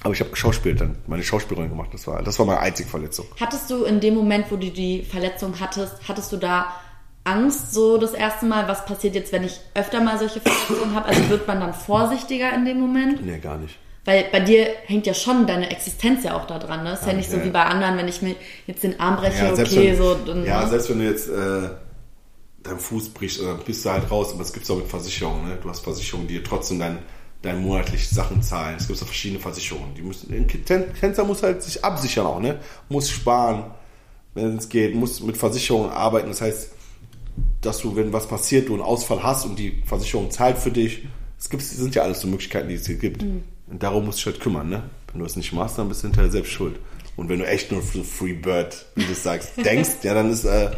Aber 0.05 0.13
ich 0.13 0.19
habe 0.19 0.29
geschauspielt 0.29 0.79
dann. 0.79 0.97
Meine 1.07 1.23
Schauspielrolle 1.23 1.67
gemacht. 1.67 1.89
Das 1.91 2.05
war, 2.05 2.21
das 2.21 2.37
war 2.37 2.45
meine 2.45 2.59
einzige 2.59 2.87
Verletzung. 2.87 3.25
Hattest 3.39 3.71
du 3.71 3.85
in 3.85 3.99
dem 3.99 4.13
Moment, 4.13 4.51
wo 4.51 4.55
du 4.55 4.69
die 4.69 5.01
Verletzung 5.01 5.59
hattest, 5.59 5.95
hattest 6.07 6.31
du 6.31 6.37
da 6.37 6.67
Angst 7.23 7.73
so 7.73 7.97
das 7.97 8.13
erste 8.13 8.45
Mal, 8.45 8.67
was 8.67 8.85
passiert 8.85 9.15
jetzt, 9.15 9.31
wenn 9.31 9.43
ich 9.43 9.59
öfter 9.73 10.01
mal 10.01 10.19
solche 10.19 10.41
Verletzungen 10.41 10.93
habe? 10.93 11.07
Also 11.07 11.27
wird 11.29 11.47
man 11.47 11.59
dann 11.59 11.73
vorsichtiger 11.73 12.53
in 12.53 12.65
dem 12.65 12.79
Moment? 12.79 13.25
Nee, 13.25 13.39
gar 13.39 13.57
nicht. 13.57 13.79
Weil 14.05 14.25
bei 14.31 14.41
dir 14.41 14.67
hängt 14.85 15.07
ja 15.07 15.15
schon 15.15 15.47
deine 15.47 15.71
Existenz 15.71 16.23
ja 16.23 16.37
auch 16.37 16.45
da 16.45 16.59
dran. 16.59 16.83
Ne? 16.83 16.93
Ist 16.93 17.07
ja 17.07 17.13
nicht 17.13 17.31
so 17.31 17.37
ja. 17.37 17.43
wie 17.43 17.49
bei 17.49 17.63
anderen, 17.63 17.97
wenn 17.97 18.07
ich 18.07 18.21
mir 18.21 18.35
jetzt 18.67 18.83
den 18.83 18.99
Arm 18.99 19.15
breche, 19.15 19.43
Ja, 19.43 19.53
okay, 19.53 19.89
wenn, 19.89 19.97
so. 19.97 20.13
Dann, 20.13 20.45
ja, 20.45 20.67
selbst 20.67 20.87
wenn 20.91 20.99
du 20.99 21.05
jetzt 21.05 21.29
äh, 21.29 21.69
deinen 22.61 22.77
Fuß 22.77 23.09
brichst, 23.09 23.41
dann 23.41 23.57
bist 23.65 23.83
du 23.83 23.89
halt 23.89 24.11
raus, 24.11 24.33
aber 24.33 24.43
es 24.43 24.53
gibt 24.53 24.69
auch 24.69 24.77
mit 24.77 24.85
Versicherungen. 24.85 25.47
Ne? 25.47 25.57
Du 25.63 25.67
hast 25.67 25.79
Versicherungen, 25.79 26.27
die 26.27 26.35
dir 26.35 26.43
trotzdem 26.43 26.77
dein 26.77 26.99
deine 27.45 27.59
monatlich 27.59 28.07
Sachen 28.09 28.41
zahlen. 28.41 28.75
Es 28.77 28.87
gibt 28.87 28.99
so 28.99 29.05
verschiedene 29.05 29.39
Versicherungen. 29.39 29.93
Die 29.95 30.01
müssen, 30.01 30.33
ein 30.33 30.47
Tän- 30.47 30.91
Tänzer 30.99 31.23
muss 31.23 31.43
halt 31.43 31.61
sich 31.63 31.83
absichern 31.83 32.25
auch, 32.25 32.39
ne? 32.39 32.59
Muss 32.89 33.09
sparen, 33.09 33.65
wenn 34.33 34.57
es 34.57 34.69
geht, 34.69 34.95
muss 34.95 35.21
mit 35.21 35.37
Versicherungen 35.37 35.91
arbeiten. 35.91 36.27
Das 36.27 36.41
heißt, 36.41 36.69
dass 37.61 37.79
du, 37.79 37.95
wenn 37.95 38.13
was 38.13 38.27
passiert, 38.27 38.69
du 38.69 38.73
einen 38.73 38.81
Ausfall 38.83 39.23
hast 39.23 39.45
und 39.45 39.57
die 39.57 39.81
Versicherung 39.85 40.31
zahlt 40.31 40.57
für 40.57 40.71
dich. 40.71 41.03
Es 41.39 41.49
gibt, 41.49 41.61
das 41.63 41.71
sind 41.71 41.95
ja 41.95 42.03
alles 42.03 42.21
so 42.21 42.27
Möglichkeiten, 42.27 42.69
die 42.69 42.75
es 42.75 42.85
hier 42.85 42.95
gibt. 42.97 43.23
Und 43.23 43.81
darum 43.83 44.05
musst 44.05 44.19
du 44.19 44.29
dich 44.29 44.33
halt 44.35 44.43
kümmern, 44.43 44.69
ne? 44.69 44.83
Wenn 45.11 45.19
du 45.19 45.25
es 45.25 45.35
nicht 45.35 45.53
machst, 45.53 45.77
dann 45.77 45.87
bist 45.89 46.03
du 46.03 46.07
hinterher 46.07 46.31
selbst 46.31 46.51
schuld. 46.51 46.79
Und 47.15 47.29
wenn 47.29 47.39
du 47.39 47.47
echt 47.47 47.71
nur 47.71 47.81
Free 47.81 48.33
Bird, 48.33 48.85
wie 48.95 49.05
du 49.05 49.11
es 49.13 49.23
sagst, 49.23 49.51
denkst, 49.63 49.89
ja, 50.03 50.13
dann 50.13 50.29
ist, 50.31 50.43
äh, 50.45 50.71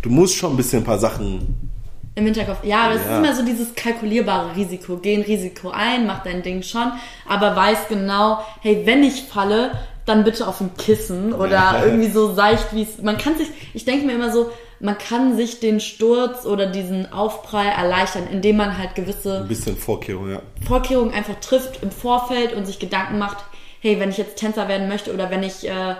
du 0.00 0.10
musst 0.10 0.34
schon 0.36 0.52
ein 0.52 0.56
bisschen 0.56 0.80
ein 0.82 0.84
paar 0.84 0.98
Sachen 0.98 1.70
Im 2.14 2.24
Hinterkopf. 2.24 2.62
Ja, 2.64 2.90
das 2.92 3.04
Ja. 3.04 3.12
ist 3.12 3.18
immer 3.18 3.34
so 3.34 3.42
dieses 3.44 3.74
kalkulierbare 3.74 4.54
Risiko. 4.54 4.96
Geh 4.98 5.14
ein 5.16 5.22
Risiko 5.22 5.70
ein, 5.70 6.06
mach 6.06 6.22
dein 6.22 6.42
Ding 6.42 6.62
schon, 6.62 6.92
aber 7.28 7.56
weiß 7.56 7.88
genau, 7.88 8.44
hey, 8.60 8.82
wenn 8.84 9.02
ich 9.02 9.22
falle, 9.22 9.72
dann 10.04 10.24
bitte 10.24 10.46
auf 10.46 10.60
ein 10.60 10.74
Kissen 10.76 11.32
oder 11.32 11.80
irgendwie 11.84 12.10
so 12.10 12.34
seicht, 12.34 12.74
wie 12.74 12.82
es. 12.82 13.00
Man 13.02 13.16
kann 13.16 13.38
sich, 13.38 13.48
ich 13.72 13.84
denke 13.84 14.04
mir 14.04 14.12
immer 14.14 14.30
so, 14.32 14.50
man 14.80 14.98
kann 14.98 15.36
sich 15.36 15.60
den 15.60 15.78
Sturz 15.80 16.44
oder 16.44 16.66
diesen 16.66 17.12
Aufprall 17.12 17.66
erleichtern, 17.68 18.24
indem 18.30 18.56
man 18.56 18.76
halt 18.78 18.94
gewisse 18.96 19.38
ein 19.42 19.48
bisschen 19.48 19.76
Vorkehrung, 19.76 20.30
ja. 20.32 20.42
Vorkehrungen 20.66 21.14
einfach 21.14 21.36
trifft 21.40 21.82
im 21.82 21.90
Vorfeld 21.92 22.52
und 22.52 22.66
sich 22.66 22.78
Gedanken 22.80 23.18
macht, 23.18 23.38
hey, 23.80 23.98
wenn 24.00 24.10
ich 24.10 24.18
jetzt 24.18 24.36
Tänzer 24.36 24.68
werden 24.68 24.88
möchte 24.88 25.14
oder 25.14 25.30
wenn 25.30 25.44
ich 25.44 25.68
äh, 25.68 25.94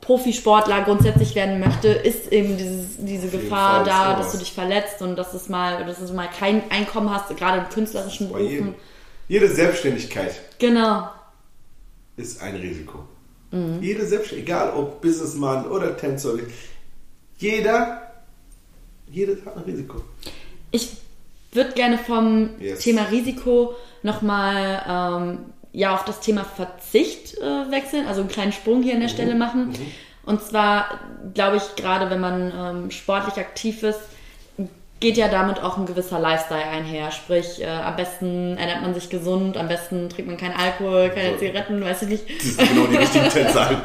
Profisportler 0.00 0.82
grundsätzlich 0.82 1.34
werden 1.34 1.60
möchte, 1.60 1.88
ist 1.88 2.32
eben 2.32 2.56
dieses, 2.56 2.96
diese 2.98 3.28
Gefahr 3.28 3.84
da, 3.84 4.14
dass 4.16 4.32
du 4.32 4.38
dich 4.38 4.52
verletzt 4.52 5.02
und 5.02 5.16
dass 5.16 5.34
es 5.34 5.48
mal, 5.48 5.84
dass 5.84 5.98
du 6.04 6.12
mal 6.14 6.28
kein 6.28 6.70
Einkommen 6.70 7.10
hast, 7.10 7.36
gerade 7.36 7.58
in 7.58 7.68
künstlerischen 7.68 8.32
Bei 8.32 8.40
jedem, 8.40 8.66
Berufen. 8.66 8.80
jede 9.28 9.48
Selbstständigkeit 9.48 10.40
Genau. 10.58 11.08
ist 12.16 12.40
ein 12.42 12.56
Risiko. 12.56 13.00
Mhm. 13.50 13.78
Jede 13.82 14.06
Selbstständigkeit, 14.06 14.56
egal 14.56 14.72
ob 14.76 15.00
Businessman 15.02 15.66
oder 15.66 15.96
Tänzer, 15.96 16.34
jeder, 17.38 18.02
jeder 19.10 19.32
hat 19.44 19.56
ein 19.56 19.62
Risiko. 19.64 20.02
Ich 20.70 20.96
würde 21.52 21.72
gerne 21.72 21.98
vom 21.98 22.50
Yes. 22.60 22.80
Thema 22.80 23.02
Risiko 23.10 23.74
nochmal 24.02 24.82
ähm, 24.88 25.38
ja, 25.72 25.94
auf 25.94 26.04
das 26.04 26.20
Thema 26.20 26.44
Verzicht 26.44 27.38
äh, 27.38 27.70
wechseln, 27.70 28.06
also 28.06 28.20
einen 28.20 28.30
kleinen 28.30 28.52
Sprung 28.52 28.82
hier 28.82 28.94
an 28.94 29.00
der 29.00 29.08
Mhm. 29.08 29.14
Stelle 29.14 29.34
machen. 29.34 29.74
Und 30.24 30.42
zwar 30.42 31.00
glaube 31.34 31.56
ich, 31.56 31.76
gerade 31.76 32.10
wenn 32.10 32.20
man 32.20 32.52
ähm, 32.56 32.90
sportlich 32.90 33.36
aktiv 33.38 33.82
ist, 33.82 34.00
geht 35.00 35.16
ja 35.16 35.28
damit 35.28 35.60
auch 35.60 35.78
ein 35.78 35.86
gewisser 35.86 36.20
Lifestyle 36.20 36.62
einher. 36.62 37.10
Sprich, 37.10 37.60
äh, 37.60 37.66
am 37.66 37.96
besten 37.96 38.58
ernährt 38.58 38.82
man 38.82 38.92
sich 38.92 39.08
gesund, 39.08 39.56
am 39.56 39.66
besten 39.66 40.10
trinkt 40.10 40.30
man 40.30 40.36
keinen 40.36 40.54
Alkohol, 40.54 41.08
keine 41.08 41.32
So. 41.32 41.38
Zigaretten, 41.38 41.80
weiß 41.82 42.02
ich 42.02 42.08
nicht. 42.08 42.24
Das 42.28 42.44
sind 42.44 42.68
genau 42.68 42.86
die 42.86 42.96
richtigen 42.96 43.24
halt. 43.54 43.78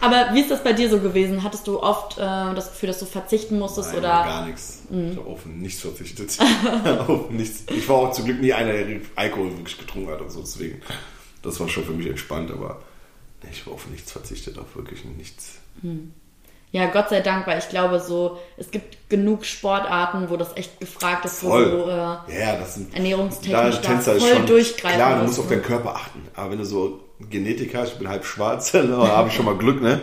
Aber 0.00 0.28
wie 0.34 0.40
ist 0.40 0.50
das 0.50 0.62
bei 0.62 0.74
dir 0.74 0.90
so 0.90 1.00
gewesen? 1.00 1.42
Hattest 1.42 1.66
du 1.66 1.82
oft 1.82 2.18
äh, 2.18 2.20
das 2.20 2.70
Gefühl, 2.70 2.88
dass 2.88 2.98
du 2.98 3.06
verzichten 3.06 3.58
musstest 3.58 3.88
Nein, 3.90 3.98
oder? 3.98 4.08
gar 4.08 4.46
nichts. 4.46 4.82
Ich 4.90 5.16
habe 5.16 5.28
auf 5.28 5.46
nichts 5.46 5.80
verzichtet. 5.80 6.38
auf 7.08 7.30
nichts. 7.30 7.64
Ich 7.74 7.88
war 7.88 7.96
auch 7.96 8.12
zum 8.12 8.26
Glück 8.26 8.40
nie 8.40 8.52
einer, 8.52 8.72
der 8.72 9.00
Alkohol 9.16 9.56
wirklich 9.56 9.78
getrunken 9.78 10.10
hat 10.10 10.20
und 10.20 10.30
so. 10.30 10.40
Deswegen, 10.40 10.82
das 11.42 11.58
war 11.60 11.68
schon 11.68 11.84
für 11.84 11.92
mich 11.92 12.06
entspannt, 12.06 12.50
aber 12.50 12.82
ich 13.50 13.66
war 13.66 13.72
auf 13.72 13.86
nichts 13.88 14.12
verzichtet, 14.12 14.58
auf 14.58 14.76
wirklich 14.76 15.04
nichts. 15.04 15.54
Ja, 16.70 16.86
Gott 16.86 17.08
sei 17.08 17.20
Dank, 17.20 17.46
weil 17.46 17.58
ich 17.58 17.68
glaube 17.70 17.98
so, 17.98 18.38
es 18.58 18.70
gibt 18.70 19.08
genug 19.08 19.44
Sportarten, 19.46 20.28
wo 20.28 20.36
das 20.36 20.54
echt 20.56 20.78
gefragt 20.80 21.24
ist, 21.24 21.42
wo 21.42 21.48
Voll. 21.48 21.70
du 21.70 21.76
äh, 21.90 22.40
Ja, 22.40 22.56
das 22.58 22.74
sind 22.74 22.94
ernährungstechnisch 22.94 23.76
da 23.76 23.80
Tänzer 23.80 24.16
voll 24.16 24.34
schon- 24.36 24.46
durchgreifen 24.46 24.96
Klar, 24.98 25.18
du 25.20 25.24
musst, 25.26 25.38
auf 25.38 25.46
ne? 25.48 25.56
deinen 25.56 25.64
Körper 25.64 25.94
achten. 25.96 26.22
Aber 26.34 26.50
wenn 26.50 26.58
du 26.58 26.64
so 26.66 27.00
Genetik 27.30 27.74
hast, 27.74 27.92
ich 27.92 27.98
bin 27.98 28.08
halb 28.08 28.24
schwarz, 28.26 28.72
da 28.72 28.82
habe 28.86 29.28
ich 29.28 29.34
schon 29.34 29.46
mal 29.46 29.56
Glück, 29.56 29.80
ne? 29.80 30.00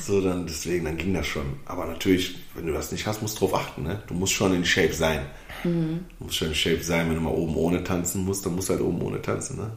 So, 0.00 0.20
dann 0.22 0.46
deswegen, 0.46 0.84
dann 0.86 0.96
ging 0.96 1.12
das 1.14 1.26
schon. 1.26 1.60
Aber 1.66 1.84
natürlich, 1.86 2.36
wenn 2.54 2.66
du 2.66 2.72
das 2.72 2.90
nicht 2.92 3.06
hast, 3.06 3.20
musst 3.22 3.36
du 3.40 3.46
drauf 3.46 3.54
achten, 3.54 3.82
ne? 3.82 4.02
Du 4.06 4.14
musst 4.14 4.32
schon 4.32 4.54
in 4.54 4.64
Shape 4.64 4.92
sein. 4.94 5.20
Mhm. 5.64 6.04
Du 6.18 6.24
musst 6.24 6.36
schon 6.36 6.48
in 6.48 6.54
Shape 6.54 6.82
sein. 6.82 7.08
Wenn 7.08 7.16
du 7.16 7.20
mal 7.22 7.34
oben 7.34 7.54
ohne 7.56 7.82
tanzen 7.84 8.24
musst, 8.24 8.44
dann 8.46 8.54
musst 8.54 8.68
du 8.68 8.74
halt 8.74 8.82
oben 8.82 9.00
ohne 9.02 9.20
tanzen, 9.22 9.56
ne? 9.56 9.70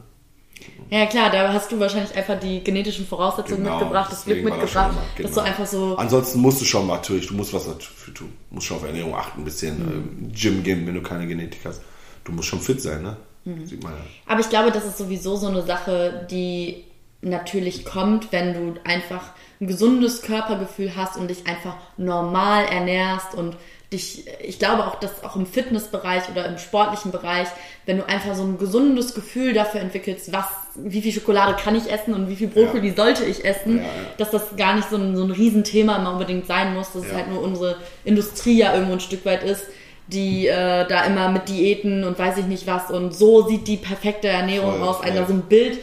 Ja 0.90 1.06
klar, 1.06 1.30
da 1.30 1.52
hast 1.52 1.72
du 1.72 1.80
wahrscheinlich 1.80 2.14
einfach 2.14 2.38
die 2.38 2.62
genetischen 2.62 3.06
Voraussetzungen 3.06 3.64
Genau, 3.64 3.78
mitgebracht, 3.78 4.12
das 4.12 4.24
Glück 4.24 4.44
war 4.44 4.50
das 4.50 4.60
mitgebracht, 4.60 4.90
immer, 4.90 5.22
dass 5.22 5.30
du 5.30 5.40
genau. 5.40 5.46
einfach 5.46 5.66
so 5.66 5.96
Ansonsten 5.96 6.40
musst 6.40 6.60
du 6.60 6.64
schon 6.64 6.86
natürlich, 6.86 7.26
du 7.28 7.34
musst 7.34 7.52
was 7.54 7.64
dafür 7.64 8.12
tun. 8.14 8.32
Du 8.50 8.54
musst 8.56 8.66
schon 8.66 8.76
auf 8.76 8.84
Ernährung 8.84 9.14
achten, 9.14 9.40
ein 9.40 9.44
bisschen 9.44 9.78
Mhm. 9.78 9.92
ähm, 10.26 10.32
Gym 10.34 10.62
gehen, 10.62 10.86
wenn 10.86 10.94
du 10.94 11.02
keine 11.02 11.26
Genetik 11.26 11.60
hast. 11.64 11.80
Du 12.24 12.32
musst 12.32 12.48
schon 12.48 12.60
fit 12.60 12.80
sein, 12.80 13.02
ne? 13.02 13.16
Mhm. 13.44 13.66
Sieht 13.66 13.82
man 13.82 13.92
ja. 13.94 13.98
Aber 14.26 14.40
ich 14.40 14.48
glaube, 14.50 14.70
das 14.70 14.84
ist 14.84 14.98
sowieso 14.98 15.36
so 15.36 15.48
eine 15.48 15.62
Sache, 15.62 16.26
die 16.30 16.84
natürlich 17.22 17.84
kommt, 17.84 18.30
wenn 18.32 18.52
du 18.52 18.80
einfach 18.84 19.30
ein 19.60 19.66
gesundes 19.68 20.22
Körpergefühl 20.22 20.94
hast 20.96 21.16
und 21.16 21.28
dich 21.28 21.46
einfach 21.46 21.76
normal 21.96 22.64
ernährst 22.66 23.34
und 23.34 23.56
dich, 23.92 24.24
ich 24.42 24.58
glaube 24.58 24.86
auch, 24.86 24.96
dass 24.96 25.22
auch 25.24 25.36
im 25.36 25.46
Fitnessbereich 25.46 26.24
oder 26.30 26.46
im 26.46 26.58
sportlichen 26.58 27.12
Bereich, 27.12 27.46
wenn 27.86 27.98
du 27.98 28.08
einfach 28.08 28.34
so 28.34 28.42
ein 28.42 28.58
gesundes 28.58 29.14
Gefühl 29.14 29.52
dafür 29.52 29.80
entwickelst, 29.80 30.32
was, 30.32 30.46
wie 30.76 31.02
viel 31.02 31.12
Schokolade 31.12 31.54
kann 31.62 31.74
ich 31.76 31.90
essen 31.92 32.14
und 32.14 32.28
wie 32.28 32.36
viel 32.36 32.48
Brokkoli 32.48 32.92
sollte 32.96 33.24
ich 33.24 33.44
essen, 33.44 33.76
Ja, 33.78 33.82
ja. 33.84 33.88
dass 34.18 34.30
das 34.30 34.56
gar 34.56 34.74
nicht 34.74 34.88
so 34.90 34.96
ein, 34.96 35.16
so 35.16 35.22
ein 35.24 35.30
Riesenthema 35.30 35.96
immer 35.96 36.12
unbedingt 36.12 36.46
sein 36.46 36.74
muss, 36.74 36.92
dass 36.92 37.04
es 37.04 37.10
Ja. 37.10 37.18
halt 37.18 37.28
nur 37.28 37.42
unsere 37.42 37.76
Industrie 38.04 38.58
ja 38.58 38.72
irgendwo 38.74 38.94
ein 38.94 39.00
Stück 39.00 39.24
weit 39.24 39.42
ist, 39.44 39.66
die 40.08 40.46
äh, 40.48 40.86
da 40.88 41.04
immer 41.04 41.28
mit 41.30 41.48
Diäten 41.48 42.04
und 42.04 42.18
weiß 42.18 42.38
ich 42.38 42.46
nicht 42.46 42.66
was 42.66 42.90
und 42.90 43.14
so 43.14 43.46
sieht 43.46 43.68
die 43.68 43.76
perfekte 43.76 44.28
Ernährung 44.28 44.78
Voll, 44.78 44.88
aus, 44.88 44.96
voll. 44.96 45.06
einer 45.06 45.26
so 45.26 45.32
ein 45.32 45.42
Bild 45.42 45.78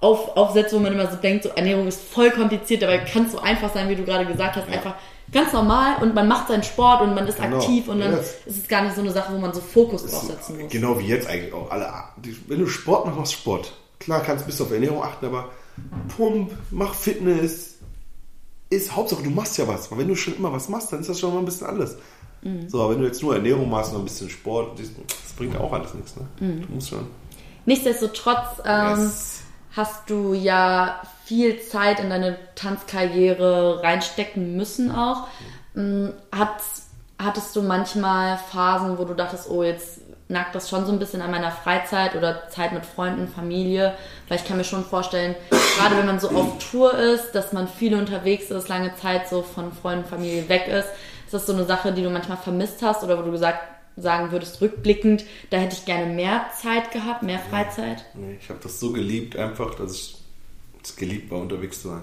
auf, 0.00 0.36
aufsetzt, 0.36 0.72
wo 0.74 0.78
man 0.78 0.92
immer 0.92 1.10
so 1.10 1.16
denkt, 1.16 1.44
so 1.44 1.50
Ernährung 1.50 1.86
ist 1.86 2.00
voll 2.02 2.30
kompliziert, 2.30 2.82
dabei 2.82 2.98
kann 2.98 3.26
es 3.26 3.32
so 3.32 3.38
einfach 3.40 3.72
sein, 3.72 3.88
wie 3.90 3.96
du 3.96 4.04
gerade 4.04 4.24
gesagt 4.26 4.56
hast, 4.56 4.66
Ja. 4.68 4.74
einfach 4.74 4.94
ganz 5.32 5.52
normal 5.52 6.02
und 6.02 6.14
man 6.14 6.26
macht 6.28 6.48
seinen 6.48 6.62
Sport 6.62 7.02
und 7.02 7.14
man 7.14 7.26
ist 7.26 7.40
Genau, 7.40 7.58
aktiv 7.58 7.88
und 7.88 8.00
dann 8.00 8.12
yes. 8.12 8.36
ist 8.46 8.58
es 8.58 8.68
gar 8.68 8.82
nicht 8.82 8.94
so 8.94 9.00
eine 9.00 9.12
Sache, 9.12 9.32
wo 9.32 9.38
man 9.38 9.52
so 9.52 9.60
Fokus 9.60 10.06
draufsetzen 10.06 10.60
muss. 10.60 10.72
Genau 10.72 10.98
wie 10.98 11.06
jetzt 11.06 11.26
eigentlich 11.28 11.52
auch. 11.52 11.70
Alle, 11.70 11.92
wenn 12.48 12.58
du 12.58 12.66
Sport 12.66 13.06
machst, 13.06 13.18
machst 13.18 13.32
Sport. 13.34 13.72
Klar, 13.98 14.22
kannst 14.22 14.42
du 14.42 14.46
ein 14.46 14.50
bisschen 14.50 14.66
auf 14.66 14.72
Ernährung 14.72 15.02
achten, 15.02 15.26
aber 15.26 15.50
Pump, 16.16 16.52
mach 16.70 16.94
Fitness. 16.94 17.76
Ist 18.70 18.94
Hauptsache, 18.94 19.22
du 19.22 19.30
machst 19.30 19.58
ja 19.58 19.66
was. 19.66 19.88
Aber 19.90 19.98
wenn 20.00 20.08
du 20.08 20.14
schon 20.14 20.36
immer 20.36 20.52
was 20.52 20.68
machst, 20.68 20.92
dann 20.92 21.00
ist 21.00 21.08
das 21.08 21.18
schon 21.18 21.32
mal 21.32 21.40
ein 21.40 21.44
bisschen 21.44 21.66
alles. 21.66 21.96
Mhm. 22.42 22.68
So, 22.68 22.80
aber 22.82 22.92
wenn 22.94 23.00
du 23.00 23.06
jetzt 23.06 23.22
nur 23.22 23.34
Ernährung 23.34 23.68
machst 23.68 23.92
und 23.92 23.98
ein 24.00 24.04
bisschen 24.04 24.30
Sport, 24.30 24.78
das 24.78 24.88
bringt 25.36 25.54
ja 25.54 25.60
auch 25.60 25.72
alles 25.72 25.92
nichts. 25.94 26.14
Ne? 26.16 26.26
Mhm. 26.40 26.66
Du 26.66 26.74
musst 26.74 26.88
schon. 26.88 27.06
Nichtsdestotrotz 27.66 28.60
ähm, 28.64 29.00
Yes. 29.00 29.40
hast 29.72 30.08
du 30.08 30.34
ja 30.34 31.02
viel 31.30 31.60
Zeit 31.60 32.00
in 32.00 32.10
deine 32.10 32.36
Tanzkarriere 32.56 33.84
reinstecken 33.84 34.56
müssen 34.56 34.90
auch. 34.90 35.28
Ähm, 35.76 36.12
Hat, 36.32 36.56
hattest 37.20 37.54
du 37.54 37.62
manchmal 37.62 38.36
Phasen, 38.36 38.98
wo 38.98 39.04
du 39.04 39.14
dachtest, 39.14 39.48
oh, 39.48 39.62
jetzt 39.62 40.00
nagt 40.26 40.56
das 40.56 40.68
schon 40.68 40.86
so 40.86 40.90
ein 40.90 40.98
bisschen 40.98 41.22
an 41.22 41.30
meiner 41.30 41.52
Freizeit 41.52 42.16
oder 42.16 42.48
Zeit 42.48 42.72
mit 42.72 42.84
Freunden, 42.84 43.28
Familie? 43.28 43.94
Weil 44.26 44.38
ich 44.38 44.44
kann 44.44 44.56
mir 44.56 44.64
schon 44.64 44.84
vorstellen, 44.84 45.36
gerade 45.78 45.96
wenn 45.98 46.06
man 46.06 46.18
so 46.18 46.30
auf 46.30 46.58
Tour 46.58 46.98
ist, 46.98 47.30
dass 47.30 47.52
man 47.52 47.68
viel 47.68 47.94
unterwegs 47.94 48.50
ist, 48.50 48.68
lange 48.68 48.96
Zeit 48.96 49.28
so 49.28 49.42
von 49.42 49.72
Freunden, 49.72 50.06
Familie 50.06 50.48
weg 50.48 50.66
ist. 50.66 50.88
Ist 51.26 51.34
das 51.34 51.46
so 51.46 51.52
eine 51.52 51.64
Sache, 51.64 51.92
die 51.92 52.02
du 52.02 52.10
manchmal 52.10 52.38
vermisst 52.38 52.82
hast 52.82 53.04
oder 53.04 53.16
wo 53.16 53.22
du 53.22 53.30
gesagt 53.30 53.60
sagen 53.96 54.32
würdest, 54.32 54.60
rückblickend, 54.60 55.24
da 55.50 55.58
hätte 55.58 55.76
ich 55.76 55.84
gerne 55.84 56.12
mehr 56.12 56.46
Zeit 56.60 56.90
gehabt, 56.90 57.22
mehr 57.22 57.38
Freizeit? 57.38 58.04
Nee, 58.14 58.36
ich 58.40 58.48
habe 58.48 58.58
das 58.60 58.80
so 58.80 58.90
geliebt 58.92 59.36
einfach, 59.36 59.76
dass 59.76 59.94
ich 59.94 60.19
es 60.82 60.96
geliebt 60.96 61.30
war, 61.30 61.38
unterwegs 61.40 61.82
zu 61.82 61.88
sein. 61.88 62.02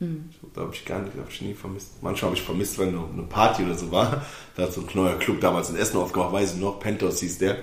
Mhm. 0.00 0.30
Da 0.54 0.62
habe 0.62 0.74
ich 0.74 0.84
gar 0.84 1.00
nicht, 1.00 1.16
habe 1.16 1.30
ich 1.30 1.40
nie 1.40 1.54
vermisst. 1.54 2.02
Manchmal 2.02 2.30
habe 2.30 2.36
ich 2.38 2.44
vermisst, 2.44 2.78
wenn 2.78 2.88
eine 2.88 3.22
Party 3.28 3.64
oder 3.64 3.74
so 3.74 3.90
war. 3.90 4.24
Da 4.56 4.64
hat 4.64 4.72
so 4.72 4.80
ein 4.80 4.88
neuer 4.94 5.18
Club 5.18 5.40
damals 5.40 5.70
in 5.70 5.76
Essen 5.76 5.96
aufgemacht, 5.98 6.32
weiß 6.32 6.54
ich 6.54 6.60
noch, 6.60 6.80
Pentos 6.80 7.20
hieß 7.20 7.38
der. 7.38 7.58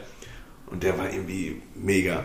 Und 0.68 0.84
der 0.84 0.98
war 0.98 1.12
irgendwie 1.12 1.62
mega. 1.76 2.24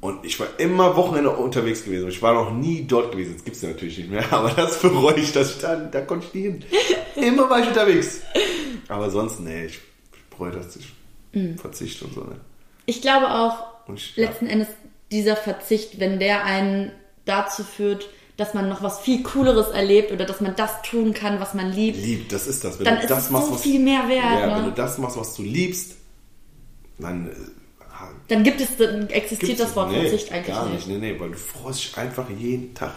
Und 0.00 0.24
ich 0.24 0.38
war 0.40 0.48
immer 0.58 0.96
Wochenende 0.96 1.30
unterwegs 1.30 1.84
gewesen. 1.84 2.08
Ich 2.08 2.20
war 2.22 2.34
noch 2.34 2.52
nie 2.52 2.84
dort 2.86 3.12
gewesen. 3.12 3.32
Jetzt 3.32 3.44
gibt 3.44 3.56
es 3.56 3.62
ja 3.62 3.70
natürlich 3.70 3.98
nicht 3.98 4.10
mehr. 4.10 4.24
Aber 4.32 4.50
das 4.50 4.80
bereue 4.80 5.18
ich, 5.18 5.32
dass 5.32 5.54
ich 5.56 5.58
da, 5.62 5.76
da 5.76 6.00
konnte 6.02 6.26
ich 6.26 6.34
nie 6.34 6.42
hin. 6.42 6.64
Immer 7.16 7.48
war 7.48 7.60
ich 7.60 7.68
unterwegs. 7.68 8.20
Aber 8.88 9.10
sonst, 9.10 9.40
nee, 9.40 9.66
ich 9.66 9.80
bereue 10.30 10.52
das. 10.52 10.76
Ich 10.76 10.92
Mhm. 11.34 11.58
verzichte 11.58 12.04
und 12.04 12.14
so. 12.14 12.20
Ne? 12.22 12.36
Ich 12.86 13.02
glaube 13.02 13.28
auch, 13.28 13.64
ich, 13.92 14.16
ja. 14.16 14.28
letzten 14.28 14.46
Endes 14.46 14.68
dieser 15.10 15.34
Verzicht, 15.36 15.98
wenn 15.98 16.20
der 16.20 16.44
einen 16.44 16.92
dazu 17.24 17.64
führt, 17.64 18.08
dass 18.36 18.54
man 18.54 18.68
noch 18.68 18.82
was 18.82 19.00
viel 19.00 19.22
Cooleres 19.22 19.68
erlebt 19.68 20.10
oder 20.10 20.24
dass 20.24 20.40
man 20.40 20.56
das 20.56 20.82
tun 20.82 21.14
kann, 21.14 21.40
was 21.40 21.54
man 21.54 21.72
liebt, 21.72 21.98
Liebt, 21.98 22.32
das 22.32 22.46
ist 22.46 22.64
das. 22.64 22.78
Wenn 22.78 22.86
dann 22.86 22.96
du 22.96 23.02
ist 23.02 23.10
das 23.10 23.24
es 23.24 23.30
machst, 23.30 23.46
so 23.46 23.54
was, 23.54 23.62
viel 23.62 23.78
mehr 23.80 24.08
wert. 24.08 24.24
ja, 24.24 24.46
ne? 24.46 24.56
wenn 24.56 24.64
du 24.64 24.72
das 24.72 24.98
machst, 24.98 25.16
was 25.16 25.36
du 25.36 25.42
liebst, 25.42 25.96
dann 26.98 27.28
äh, 27.28 27.32
dann 28.28 28.42
gibt 28.42 28.60
es, 28.60 28.76
dann 28.76 29.08
existiert 29.08 29.40
gibt's 29.40 29.62
das 29.62 29.76
Wort 29.76 29.90
nee, 29.90 30.00
Verzicht 30.00 30.32
eigentlich 30.32 30.54
gar 30.54 30.68
nicht. 30.68 30.86
nicht. 30.88 31.00
Nee, 31.00 31.12
nee, 31.12 31.20
weil 31.20 31.30
du 31.30 31.36
freust 31.38 31.80
dich 31.80 31.98
einfach 31.98 32.28
jeden 32.30 32.74
Tag 32.74 32.92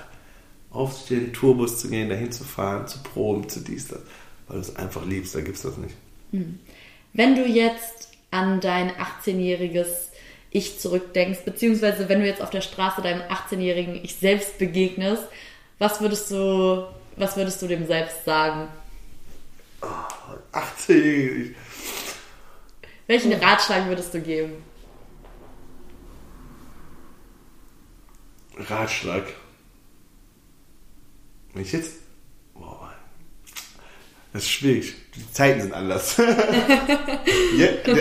auf 0.72 1.08
den 1.08 1.34
Tourbus 1.34 1.80
zu 1.80 1.90
gehen, 1.90 2.10
dahin 2.10 2.32
zu 2.32 2.44
fahren, 2.44 2.88
zu 2.88 3.00
proben, 3.00 3.48
zu 3.48 3.60
dies, 3.60 3.88
das. 3.88 4.00
Weil 4.48 4.58
du 4.58 4.62
es 4.62 4.76
einfach 4.76 5.06
liebst, 5.06 5.36
da 5.36 5.42
gibt's 5.42 5.62
das 5.62 5.78
nicht. 5.78 5.96
Wenn 7.14 7.36
du 7.36 7.46
jetzt 7.46 8.10
an 8.32 8.60
dein 8.62 8.92
18-jähriges 8.92 9.88
Ich 10.58 10.80
zurückdenkst, 10.80 11.42
beziehungsweise 11.46 12.10
wenn 12.10 12.20
du 12.20 12.26
jetzt 12.26 12.42
auf 12.42 12.50
der 12.50 12.62
Straße 12.62 13.04
deinem 13.04 13.22
18-jährigen 13.22 14.04
Ich 14.04 14.16
selbst 14.16 14.58
begegnest, 14.58 15.22
was 15.78 16.02
würdest 16.02 16.32
du, 16.32 16.88
was 17.16 17.38
würdest 17.38 17.62
du 17.62 17.68
dem 17.68 17.86
selbst 17.86 18.26
sagen? 18.26 18.68
18. 20.52 21.56
Welchen 23.06 23.34
Ratschlag 23.34 23.88
würdest 23.88 24.16
du 24.16 24.20
geben? 24.20 24.64
Ratschlag. 28.58 29.26
Wenn 31.54 31.62
ich 31.62 31.72
jetzt. 31.72 32.07
Das 34.38 34.44
ist 34.44 34.52
schwierig. 34.52 34.94
Die 35.16 35.32
Zeiten 35.32 35.62
sind 35.62 35.74
anders. 35.74 36.16
der 36.16 36.28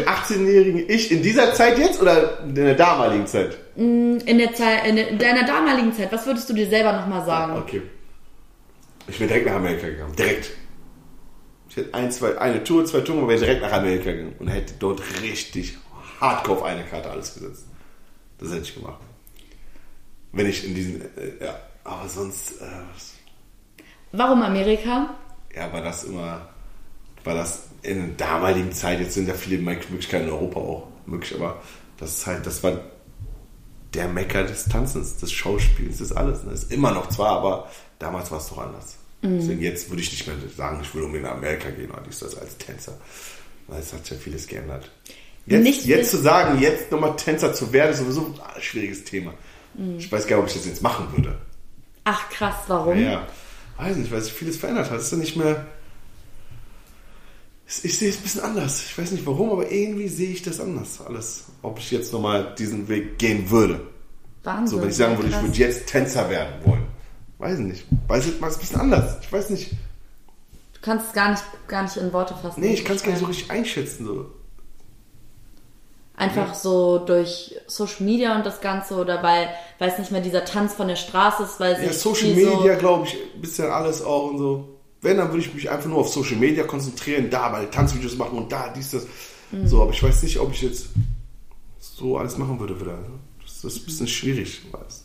18-jährigen 0.06 0.84
Ich 0.86 1.10
in 1.10 1.22
dieser 1.22 1.54
Zeit 1.54 1.78
jetzt 1.78 1.98
oder 2.02 2.40
in 2.40 2.54
der 2.54 2.74
damaligen 2.74 3.26
Zeit? 3.26 3.56
In, 3.74 4.20
der 4.36 4.52
Zeit, 4.52 4.86
in, 4.86 5.18
deiner 5.18 5.46
damaligen 5.46 5.94
Zeit, 5.94 6.12
was 6.12 6.26
würdest 6.26 6.50
du 6.50 6.52
dir 6.52 6.68
selber 6.68 6.92
nochmal 6.92 7.24
sagen? 7.24 7.56
Okay. 7.56 7.80
Ich 9.08 9.18
wäre 9.18 9.28
direkt 9.28 9.46
nach 9.46 9.54
Amerika 9.54 9.86
gegangen. 9.86 10.14
Direkt. 10.14 10.50
Ich 11.70 11.78
hätte 11.78 11.94
ein, 11.94 12.12
zwei, 12.12 12.36
eine 12.36 12.62
Tour, 12.62 12.84
zwei 12.84 13.00
Touren, 13.00 13.20
aber 13.20 13.30
wäre 13.30 13.40
direkt 13.40 13.62
nach 13.62 13.72
Amerika 13.72 14.12
gegangen 14.12 14.34
und 14.38 14.48
hätte 14.48 14.74
dort 14.78 15.00
richtig 15.22 15.78
hardcore 16.20 16.58
auf 16.58 16.64
eine 16.64 16.84
Karte 16.84 17.08
alles 17.08 17.32
gesetzt. 17.32 17.64
Das 18.38 18.50
hätte 18.50 18.60
ich 18.60 18.74
gemacht. 18.74 19.00
Wenn 20.32 20.44
ich 20.44 20.66
in 20.66 20.74
diesen, 20.74 21.00
äh, 21.00 21.42
ja, 21.42 21.58
aber 21.82 22.06
sonst, 22.10 22.60
äh, 22.60 22.66
Warum 24.12 24.42
Amerika? 24.42 25.14
Ja, 25.56 25.72
war 25.72 25.82
das 25.82 26.04
immer, 26.04 26.48
war 27.24 27.34
das 27.34 27.64
in 27.82 28.16
der 28.16 28.28
damaligen 28.28 28.72
Zeit, 28.72 29.00
jetzt 29.00 29.14
sind 29.14 29.28
ja 29.28 29.34
viele 29.34 29.58
Möglichkeiten 29.58 30.26
in 30.26 30.32
Europa 30.32 30.60
auch 30.60 30.88
möglich, 31.06 31.34
aber 31.34 31.62
das 31.98 32.18
ist 32.18 32.26
halt, 32.26 32.46
das 32.46 32.62
war 32.62 32.78
der 33.94 34.08
Mecker 34.08 34.44
des 34.44 34.66
Tanzens, 34.66 35.16
des 35.16 35.32
Schauspiels, 35.32 35.98
des 35.98 36.12
alles. 36.12 36.44
Das 36.44 36.64
ist 36.64 36.72
immer 36.72 36.92
noch 36.92 37.08
zwar, 37.08 37.38
aber 37.38 37.70
damals 37.98 38.30
war 38.30 38.38
es 38.38 38.48
doch 38.48 38.58
anders. 38.58 38.96
Deswegen 39.22 39.62
jetzt 39.62 39.88
würde 39.88 40.02
ich 40.02 40.12
nicht 40.12 40.26
mehr 40.26 40.36
sagen, 40.56 40.78
ich 40.82 40.94
will 40.94 41.02
unbedingt 41.02 41.28
nach 41.28 41.36
Amerika 41.36 41.70
gehen 41.70 41.90
oder 41.90 42.02
dies, 42.06 42.18
das 42.18 42.36
als 42.36 42.56
Tänzer. 42.58 42.92
Weil 43.66 43.80
es 43.80 43.92
hat 43.92 44.08
ja 44.08 44.16
vieles 44.16 44.46
geändert. 44.46 44.90
Jetzt, 45.46 45.62
Nichts 45.62 45.86
jetzt 45.86 46.10
zu 46.10 46.18
sagen, 46.18 46.60
jetzt 46.60 46.92
nochmal 46.92 47.16
Tänzer 47.16 47.52
zu 47.54 47.72
werden, 47.72 47.92
ist 47.92 47.98
sowieso 47.98 48.34
ein 48.54 48.62
schwieriges 48.62 49.04
Thema. 49.04 49.32
Ich 49.98 50.10
weiß 50.10 50.26
gar 50.26 50.36
nicht, 50.36 50.44
ob 50.44 50.48
ich 50.48 50.54
das 50.54 50.66
jetzt 50.66 50.82
machen 50.82 51.08
würde. 51.16 51.38
Ach 52.04 52.28
krass, 52.30 52.54
warum? 52.68 53.02
Ja, 53.02 53.26
weiß 53.78 53.96
nicht, 53.96 54.10
weil 54.10 54.22
sich 54.22 54.32
vieles 54.32 54.56
verändert 54.56 54.90
hat. 54.90 54.98
Es 54.98 55.06
ist 55.06 55.12
ja 55.12 55.18
nicht 55.18 55.36
mehr. 55.36 55.66
Ich 57.66 57.98
sehe 57.98 58.08
es 58.08 58.16
ein 58.16 58.22
bisschen 58.22 58.42
anders. 58.42 58.84
Ich 58.86 58.96
weiß 58.96 59.10
nicht 59.10 59.26
warum, 59.26 59.50
aber 59.50 59.70
irgendwie 59.70 60.08
sehe 60.08 60.30
ich 60.30 60.42
das 60.42 60.60
anders. 60.60 61.00
Alles. 61.00 61.44
Ob 61.62 61.78
ich 61.78 61.90
jetzt 61.90 62.12
nochmal 62.12 62.54
diesen 62.56 62.88
Weg 62.88 63.18
gehen 63.18 63.50
würde. 63.50 63.80
Wahnsinn. 64.44 64.78
So, 64.78 64.82
wenn 64.82 64.90
ich 64.90 64.96
sagen 64.96 65.16
würde, 65.16 65.28
ich 65.28 65.42
würde 65.42 65.58
jetzt 65.58 65.86
Tänzer 65.88 66.30
werden 66.30 66.64
wollen. 66.64 66.86
Weiß 67.38 67.58
ich 67.58 67.66
nicht. 67.66 67.84
Weiß 68.06 68.26
ich 68.26 68.40
mal, 68.40 68.48
ist 68.48 68.56
ein 68.56 68.60
bisschen 68.60 68.80
anders. 68.80 69.18
Ich 69.20 69.32
weiß 69.32 69.50
nicht. 69.50 69.72
Du 69.72 70.80
kannst 70.80 71.08
es 71.08 71.12
gar 71.12 71.30
nicht, 71.32 71.42
gar 71.66 71.82
nicht 71.82 71.96
in 71.96 72.12
Worte 72.12 72.34
fassen. 72.40 72.60
Nee, 72.60 72.74
ich 72.74 72.84
kann 72.84 72.96
es 72.96 73.02
gar 73.02 73.10
nicht 73.10 73.20
so 73.20 73.26
richtig 73.26 73.50
einschätzen. 73.50 74.06
So. 74.06 74.30
Einfach 76.16 76.54
so 76.54 76.98
durch 76.98 77.54
Social 77.66 78.04
Media 78.06 78.36
und 78.36 78.46
das 78.46 78.62
Ganze 78.62 78.94
oder 78.94 79.22
weil, 79.22 79.50
weil 79.78 79.90
es 79.90 79.98
nicht 79.98 80.10
mehr 80.12 80.22
dieser 80.22 80.44
Tanz 80.46 80.72
von 80.72 80.88
der 80.88 80.96
Straße 80.96 81.42
ist, 81.42 81.60
weil 81.60 81.82
Ja, 81.84 81.92
Social 81.92 82.30
Media, 82.30 82.72
so, 82.74 82.78
glaube 82.78 83.06
ich, 83.06 83.14
ein 83.34 83.40
bisschen 83.40 83.70
alles 83.70 84.02
auch 84.02 84.30
und 84.30 84.38
so. 84.38 84.68
Wenn, 85.02 85.18
dann 85.18 85.28
würde 85.28 85.40
ich 85.40 85.52
mich 85.52 85.68
einfach 85.70 85.88
nur 85.90 85.98
auf 85.98 86.08
Social 86.08 86.36
Media 86.36 86.64
konzentrieren, 86.64 87.28
da 87.28 87.50
mal 87.50 87.66
Tanzvideos 87.70 88.16
machen 88.16 88.38
und 88.38 88.50
da 88.50 88.72
dies, 88.74 88.92
das. 88.92 89.06
Mhm. 89.52 89.66
So, 89.66 89.82
aber 89.82 89.90
ich 89.92 90.02
weiß 90.02 90.22
nicht, 90.22 90.38
ob 90.40 90.52
ich 90.52 90.62
jetzt 90.62 90.86
so 91.78 92.16
alles 92.16 92.38
machen 92.38 92.58
würde 92.58 92.80
wieder. 92.80 92.98
Das, 93.42 93.62
ist 93.64 93.82
ein 93.82 93.84
bisschen 93.84 94.08
schwierig. 94.08 94.62
weil 94.72 94.82
es- 94.88 95.04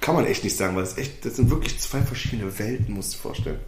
Kann 0.00 0.14
man 0.14 0.24
echt 0.26 0.44
nicht 0.44 0.56
sagen, 0.56 0.76
weil 0.76 0.84
es 0.84 0.96
echt, 0.98 1.24
das 1.24 1.36
sind 1.36 1.50
wirklich 1.50 1.78
zwei 1.80 2.00
verschiedene 2.00 2.56
Welten, 2.58 2.94
musst 2.94 3.12
du 3.12 3.16
dir 3.16 3.22
vorstellen. 3.22 3.58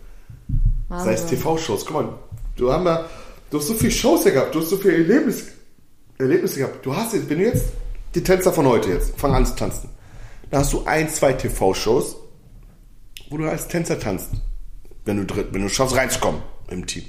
Sei 0.88 1.14
es 1.14 1.22
Wahnsinn. 1.22 1.38
TV-Shows. 1.40 1.84
Guck 1.84 1.94
mal, 1.94 2.08
du 2.56 2.72
hast, 2.72 2.84
ja, 2.84 3.08
du 3.50 3.58
hast 3.58 3.66
so 3.66 3.74
viele 3.74 3.90
Shows 3.90 4.24
ja 4.24 4.30
gehabt, 4.30 4.54
du 4.54 4.60
hast 4.60 4.70
so 4.70 4.76
viele 4.76 4.94
Erlebnis, 4.98 5.46
Erlebnisse 6.18 6.58
gehabt. 6.60 6.84
Du 6.84 6.94
hast 6.94 7.12
jetzt, 7.14 7.28
wenn 7.28 7.38
du 7.38 7.44
jetzt, 7.44 7.64
die 8.14 8.22
Tänzer 8.22 8.52
von 8.52 8.66
heute 8.66 8.90
jetzt, 8.90 9.18
fangen 9.18 9.34
an 9.34 9.46
zu 9.46 9.54
tanzen. 9.56 9.90
Da 10.50 10.58
hast 10.58 10.72
du 10.72 10.84
ein, 10.84 11.08
zwei 11.08 11.32
TV-Shows, 11.32 12.16
wo 13.30 13.36
du 13.36 13.48
als 13.48 13.68
Tänzer 13.68 13.98
tanzt. 13.98 14.30
Wenn 15.04 15.18
du, 15.18 15.24
drin- 15.24 15.46
wenn 15.52 15.62
du 15.62 15.68
schaffst, 15.68 15.96
reinzukommen 15.96 16.40
im 16.70 16.86
Team. 16.86 17.04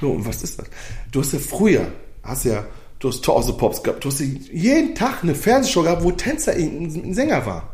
So, 0.00 0.10
und 0.12 0.26
was 0.26 0.42
ist 0.42 0.58
das? 0.58 0.66
Du 1.10 1.20
hast 1.20 1.32
ja 1.32 1.38
früher, 1.38 1.86
hast 2.22 2.44
ja, 2.44 2.64
du 2.98 3.08
hast 3.08 3.22
Tour 3.24 3.36
of 3.36 3.44
the 3.46 3.52
Pops 3.52 3.82
gehabt, 3.82 4.04
du 4.04 4.10
hast 4.10 4.20
ja 4.20 4.26
jeden 4.52 4.94
Tag 4.94 5.22
eine 5.22 5.34
Fernsehshow 5.34 5.82
gehabt, 5.82 6.02
wo 6.04 6.12
Tänzer 6.12 6.52
ein, 6.52 7.14
Sänger 7.14 7.44
war. 7.46 7.68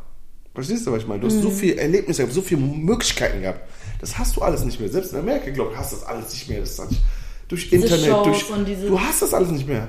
Verstehst 0.55 0.87
du, 0.87 0.93
was 0.93 1.03
ich 1.03 1.09
meine? 1.09 1.21
Du 1.21 1.27
hast 1.29 1.41
so 1.41 1.51
viele 1.51 1.77
Erlebnisse 1.77 2.23
gehabt, 2.23 2.35
so 2.35 2.43
viele 2.43 2.61
Möglichkeiten 2.61 3.43
gehabt. 3.43 3.61
Das 4.01 4.19
hast 4.19 4.37
du 4.37 4.43
alles 4.43 4.65
nicht 4.65 4.81
mehr. 4.81 4.89
Selbst 4.89 5.13
in 5.13 5.19
Amerika, 5.21 5.51
glaube 5.51 5.73
ich, 5.73 5.79
hast 5.79 5.93
du 5.93 5.97
das 5.97 6.05
alles 6.07 6.33
nicht 6.33 6.49
mehr. 6.49 6.61
Das 6.61 6.71
ist 6.71 6.81
durch 7.49 7.73
Internet, 7.73 8.25
durch. 8.25 8.47
Du 8.87 9.01
hast 9.01 9.23
das 9.23 9.35
alles 9.35 9.51
nicht 9.51 9.67
mehr. 9.67 9.89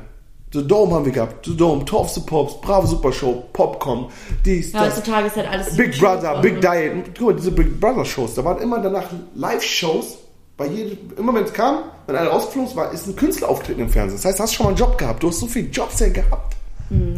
The 0.52 0.66
Dome 0.68 0.96
haben 0.96 1.06
wir 1.06 1.12
gehabt. 1.12 1.46
The 1.46 1.56
Dome, 1.56 1.86
Tour 1.86 2.02
of 2.02 2.10
the 2.10 2.22
Pops, 2.22 2.60
Bravo 2.62 2.88
Super 2.88 3.12
Show, 3.12 3.44
Popcorn, 3.54 4.08
dies, 4.44 4.72
Ja, 4.72 4.86
das. 4.86 4.96
heutzutage 4.98 5.28
ist 5.28 5.36
halt 5.36 5.48
alles 5.48 5.76
Big 5.78 5.94
YouTube 5.94 6.22
Brother, 6.22 6.42
Big 6.42 6.62
Diet. 6.62 6.92
Guck 7.16 7.28
mal, 7.28 7.36
diese 7.36 7.52
Big 7.52 7.80
Brother 7.80 8.04
Shows, 8.04 8.34
da 8.34 8.44
waren 8.44 8.60
immer 8.60 8.80
danach 8.80 9.06
Live-Shows. 9.36 10.18
Bei 10.58 10.66
jedem, 10.68 10.98
immer 11.18 11.34
wenn 11.36 11.44
es 11.44 11.54
kam, 11.54 11.84
wenn 12.08 12.16
einer 12.16 12.32
rausgeflogen 12.32 12.70
ist, 12.72 12.76
war, 12.76 12.92
ist 12.92 13.08
ein 13.08 13.16
Künstler 13.16 13.48
auftreten 13.48 13.80
im 13.80 13.90
Fernsehen. 13.90 14.18
Das 14.18 14.26
heißt, 14.26 14.40
du 14.40 14.44
hast 14.44 14.54
schon 14.56 14.66
mal 14.66 14.70
einen 14.72 14.78
Job 14.80 14.98
gehabt. 14.98 15.24
Du 15.24 15.28
hast 15.30 15.40
so 15.40 15.48
viele 15.48 15.70
Jobs 15.70 16.00
ja 16.00 16.10
gehabt. 16.10 16.56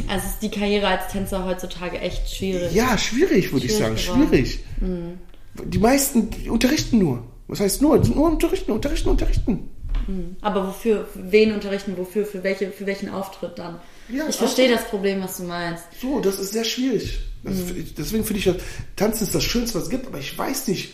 Also 0.09 0.25
ist 0.27 0.39
die 0.41 0.51
Karriere 0.51 0.87
als 0.87 1.07
Tänzer 1.11 1.45
heutzutage 1.45 1.97
echt 1.99 2.29
schwierig. 2.29 2.73
Ja, 2.73 2.97
schwierig, 2.97 3.53
würde 3.53 3.65
ich 3.65 3.75
sagen. 3.75 3.97
Schwierig 3.97 4.59
geworden. 4.79 5.19
Schwierig. 5.49 5.69
Die 5.71 5.79
meisten 5.79 6.29
die 6.29 6.49
unterrichten 6.49 6.99
nur. 6.99 7.23
Was 7.47 7.61
heißt 7.61 7.81
nur? 7.81 7.97
Die 7.97 8.05
sind 8.07 8.17
nur 8.17 8.29
unterrichten, 8.29 8.71
unterrichten, 8.73 9.09
unterrichten. 9.09 9.69
Aber 10.41 10.67
wofür, 10.67 11.05
für 11.05 11.31
wen 11.31 11.53
unterrichten, 11.53 11.97
wofür, 11.97 12.25
für, 12.25 12.43
welche, 12.43 12.71
für 12.71 12.85
welchen 12.85 13.09
Auftritt 13.09 13.57
dann? 13.57 13.79
Ja, 14.09 14.27
ich 14.27 14.35
verstehe 14.35 14.69
das 14.69 14.85
Problem, 14.85 15.21
was 15.23 15.37
du 15.37 15.43
meinst. 15.43 15.83
So, 16.01 16.19
das 16.19 16.39
ist 16.39 16.51
sehr 16.51 16.63
schwierig. 16.63 17.19
Mhm. 17.43 17.93
Deswegen 17.97 18.23
finde 18.23 18.39
ich, 18.39 18.49
Tanzen 18.95 19.23
ist 19.23 19.35
das 19.35 19.43
Schönste, 19.43 19.77
was 19.77 19.85
es 19.85 19.89
gibt. 19.89 20.07
Aber 20.07 20.19
ich 20.19 20.37
weiß 20.37 20.67
nicht, 20.67 20.93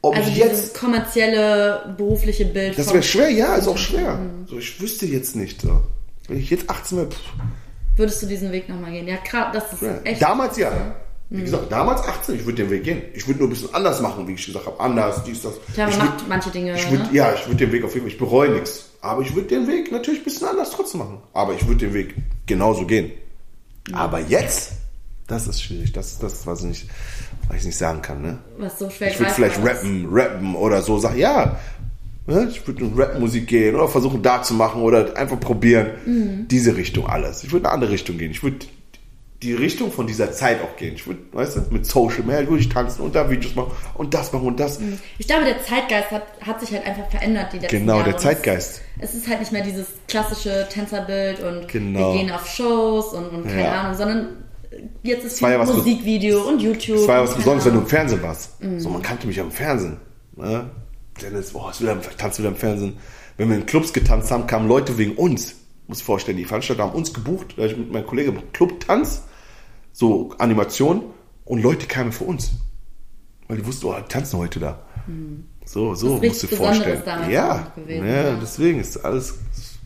ob 0.00 0.16
Also 0.16 0.30
ich 0.30 0.36
jetzt... 0.36 0.74
kommerzielle, 0.74 1.94
berufliche 1.96 2.44
Bild. 2.44 2.78
Das 2.78 2.92
wäre 2.92 3.02
schwer, 3.02 3.30
ja, 3.30 3.56
ist 3.56 3.68
auch 3.68 3.78
schwer. 3.78 4.16
Mhm. 4.16 4.46
So, 4.48 4.58
ich 4.58 4.80
wüsste 4.80 5.06
jetzt 5.06 5.36
nicht. 5.36 5.62
So. 5.62 5.80
Wenn 6.28 6.38
ich 6.38 6.50
jetzt 6.50 6.68
18 6.68 6.98
wäre, 6.98 7.08
Würdest 7.96 8.22
du 8.22 8.26
diesen 8.26 8.52
Weg 8.52 8.68
nochmal 8.68 8.92
gehen? 8.92 9.06
Ja, 9.06 9.16
gerade, 9.16 9.58
das 9.58 9.72
ist 9.74 9.82
ja. 9.82 9.98
echt. 10.04 10.22
damals 10.22 10.56
ja. 10.56 10.96
Wie 11.34 11.40
gesagt, 11.42 11.72
damals 11.72 12.02
18, 12.06 12.34
ich 12.36 12.44
würde 12.44 12.62
den 12.62 12.70
Weg 12.70 12.84
gehen. 12.84 13.02
Ich 13.14 13.26
würde 13.26 13.40
nur 13.40 13.48
ein 13.48 13.50
bisschen 13.50 13.72
anders 13.74 14.00
machen, 14.02 14.28
wie 14.28 14.32
ich 14.34 14.44
gesagt 14.44 14.66
habe. 14.66 14.78
Anders, 14.78 15.24
dies, 15.24 15.40
das. 15.42 15.54
Klar, 15.72 15.86
man 15.88 15.96
ich 15.98 16.04
macht 16.04 16.20
würd- 16.20 16.28
manche 16.28 16.50
Dinge. 16.50 16.74
Ich 16.74 16.90
würd, 16.90 17.00
ne? 17.04 17.08
Ja, 17.16 17.32
ich 17.34 17.46
würde 17.46 17.56
den 17.56 17.72
Weg 17.72 17.84
auf 17.84 17.94
jeden 17.94 18.04
Fall, 18.06 18.12
ich 18.12 18.18
bereue 18.18 18.50
nichts. 18.50 18.90
Aber 19.00 19.22
ich 19.22 19.34
würde 19.34 19.48
den 19.48 19.66
Weg 19.66 19.90
natürlich 19.90 20.20
ein 20.20 20.24
bisschen 20.24 20.46
anders 20.48 20.70
trotzdem 20.70 21.00
machen. 21.00 21.18
Aber 21.32 21.54
ich 21.54 21.66
würde 21.66 21.86
den 21.86 21.94
Weg 21.94 22.14
genauso 22.46 22.84
gehen. 22.86 23.10
Aber 23.92 24.20
jetzt, 24.20 24.72
das 25.26 25.46
ist 25.48 25.62
schwierig. 25.62 25.92
Das 25.92 26.12
ist 26.12 26.22
das, 26.22 26.46
was 26.46 26.60
ich 26.60 26.66
nicht, 26.66 26.86
was 27.48 27.56
ich 27.58 27.64
nicht 27.64 27.76
sagen 27.78 28.02
kann. 28.02 28.20
Ne? 28.22 28.38
Was 28.58 28.78
so 28.78 28.88
schwer 28.90 29.10
Ich 29.10 29.18
würde 29.18 29.32
vielleicht 29.32 29.64
rappen, 29.64 30.06
rappen 30.10 30.54
oder 30.54 30.82
so 30.82 30.98
sagen, 30.98 31.18
ja. 31.18 31.58
ne, 32.26 32.48
Ich 32.50 32.66
würde 32.66 32.84
in 32.84 32.94
Rap-Musik 32.94 33.46
gehen 33.46 33.74
oder 33.74 33.88
versuchen 33.88 34.22
da 34.22 34.42
zu 34.42 34.54
machen 34.54 34.82
oder 34.82 35.16
einfach 35.16 35.40
probieren. 35.40 35.92
Mhm. 36.06 36.46
Diese 36.48 36.76
Richtung 36.76 37.06
alles. 37.06 37.42
Ich 37.42 37.50
würde 37.50 37.62
in 37.62 37.66
eine 37.66 37.74
andere 37.74 37.90
Richtung 37.92 38.18
gehen. 38.18 38.30
Ich 38.30 38.42
würde 38.42 38.66
die 39.42 39.52
Richtung 39.54 39.90
von 39.92 40.06
dieser 40.06 40.32
Zeit 40.32 40.62
auch 40.62 40.76
gehen. 40.76 40.94
Ich 40.94 41.06
würde, 41.06 41.20
weißt 41.32 41.56
du, 41.56 41.60
mit 41.70 41.84
Social 41.84 42.22
Media 42.22 42.48
würde 42.48 42.58
ich 42.60 42.68
tanzen 42.68 43.02
und 43.02 43.14
da 43.14 43.28
Videos 43.28 43.54
machen 43.54 43.72
und 43.94 44.14
das 44.14 44.32
machen 44.32 44.46
und 44.46 44.60
das. 44.60 44.80
Ich 45.18 45.26
glaube, 45.26 45.44
der 45.44 45.62
Zeitgeist 45.62 46.10
hat, 46.10 46.22
hat 46.40 46.60
sich 46.60 46.72
halt 46.72 46.86
einfach 46.86 47.10
verändert 47.10 47.52
die 47.52 47.58
letzten 47.58 47.78
Genau, 47.78 47.96
Jahre. 47.98 48.10
der 48.10 48.18
Zeitgeist. 48.18 48.80
Es, 49.00 49.10
es 49.10 49.14
ist 49.16 49.28
halt 49.28 49.40
nicht 49.40 49.52
mehr 49.52 49.62
dieses 49.64 49.86
klassische 50.08 50.66
Tänzerbild 50.70 51.40
und 51.42 51.68
Genau. 51.68 52.12
wir 52.14 52.20
gehen 52.20 52.30
auf 52.30 52.46
Shows 52.46 53.12
und, 53.12 53.26
und 53.30 53.44
keine 53.48 53.62
Ja. 53.64 53.80
Ahnung, 53.82 53.96
sondern 53.96 54.28
jetzt 55.02 55.24
ist 55.24 55.38
viel 55.38 55.58
Musikvideo 55.58 56.42
und 56.48 56.62
YouTube. 56.62 56.98
Es 56.98 57.08
war 57.08 57.16
ja 57.16 57.22
was 57.24 57.34
Besonderes, 57.34 57.66
wenn 57.66 57.74
du 57.74 57.80
im. 57.80 57.86
Fernsehen 57.86 58.22
warst. 58.22 58.62
Mhm. 58.62 58.80
So, 58.80 58.88
man 58.90 59.02
kannte 59.02 59.26
mich 59.26 59.36
ja 59.36 59.42
im 59.42 59.50
Fernsehen. 59.50 59.96
Ne? 60.36 60.70
Dennis, 61.20 61.50
boah, 61.52 61.70
ist 61.70 61.80
wieder, 61.82 62.00
tanzt 62.16 62.38
wieder 62.38 62.48
im 62.48 62.56
Fernsehen. 62.56 62.96
Wenn 63.36 63.48
wir 63.50 63.56
in 63.56 63.66
Clubs 63.66 63.92
getanzt 63.92 64.30
haben, 64.30 64.46
kamen 64.46 64.68
Leute 64.68 64.96
wegen 64.98 65.16
uns. 65.16 65.56
Muss 65.88 65.98
dir 65.98 66.04
vorstellen, 66.04 66.36
die 66.36 66.44
Veranstalter 66.44 66.84
haben 66.84 66.92
uns 66.92 67.12
gebucht, 67.12 67.54
da 67.56 67.64
ich 67.64 67.76
mit 67.76 67.92
meinem 67.92 68.06
Kollegen 68.06 68.36
im 68.36 68.52
Club 68.52 68.80
tanz, 68.86 69.22
so 69.92 70.32
Animation, 70.38 71.04
und 71.44 71.62
Leute 71.62 71.86
kamen 71.86 72.12
für 72.12 72.24
uns. 72.24 72.52
Weil 73.48 73.58
die 73.58 73.66
wussten, 73.66 73.86
oh, 73.86 73.94
die 73.98 74.08
tanzen 74.08 74.38
heute 74.38 74.60
da. 74.60 74.78
So, 75.64 75.94
so 75.94 76.16
ist 76.16 76.22
musst 76.22 76.42
du 76.44 76.46
dir 76.46 76.56
vorstellen. 76.56 77.02
Ja, 77.30 77.72
gewesen, 77.76 78.06
ja, 78.06 78.22
ja. 78.30 78.38
deswegen 78.40 78.80
ist 78.80 79.04
alles 79.04 79.34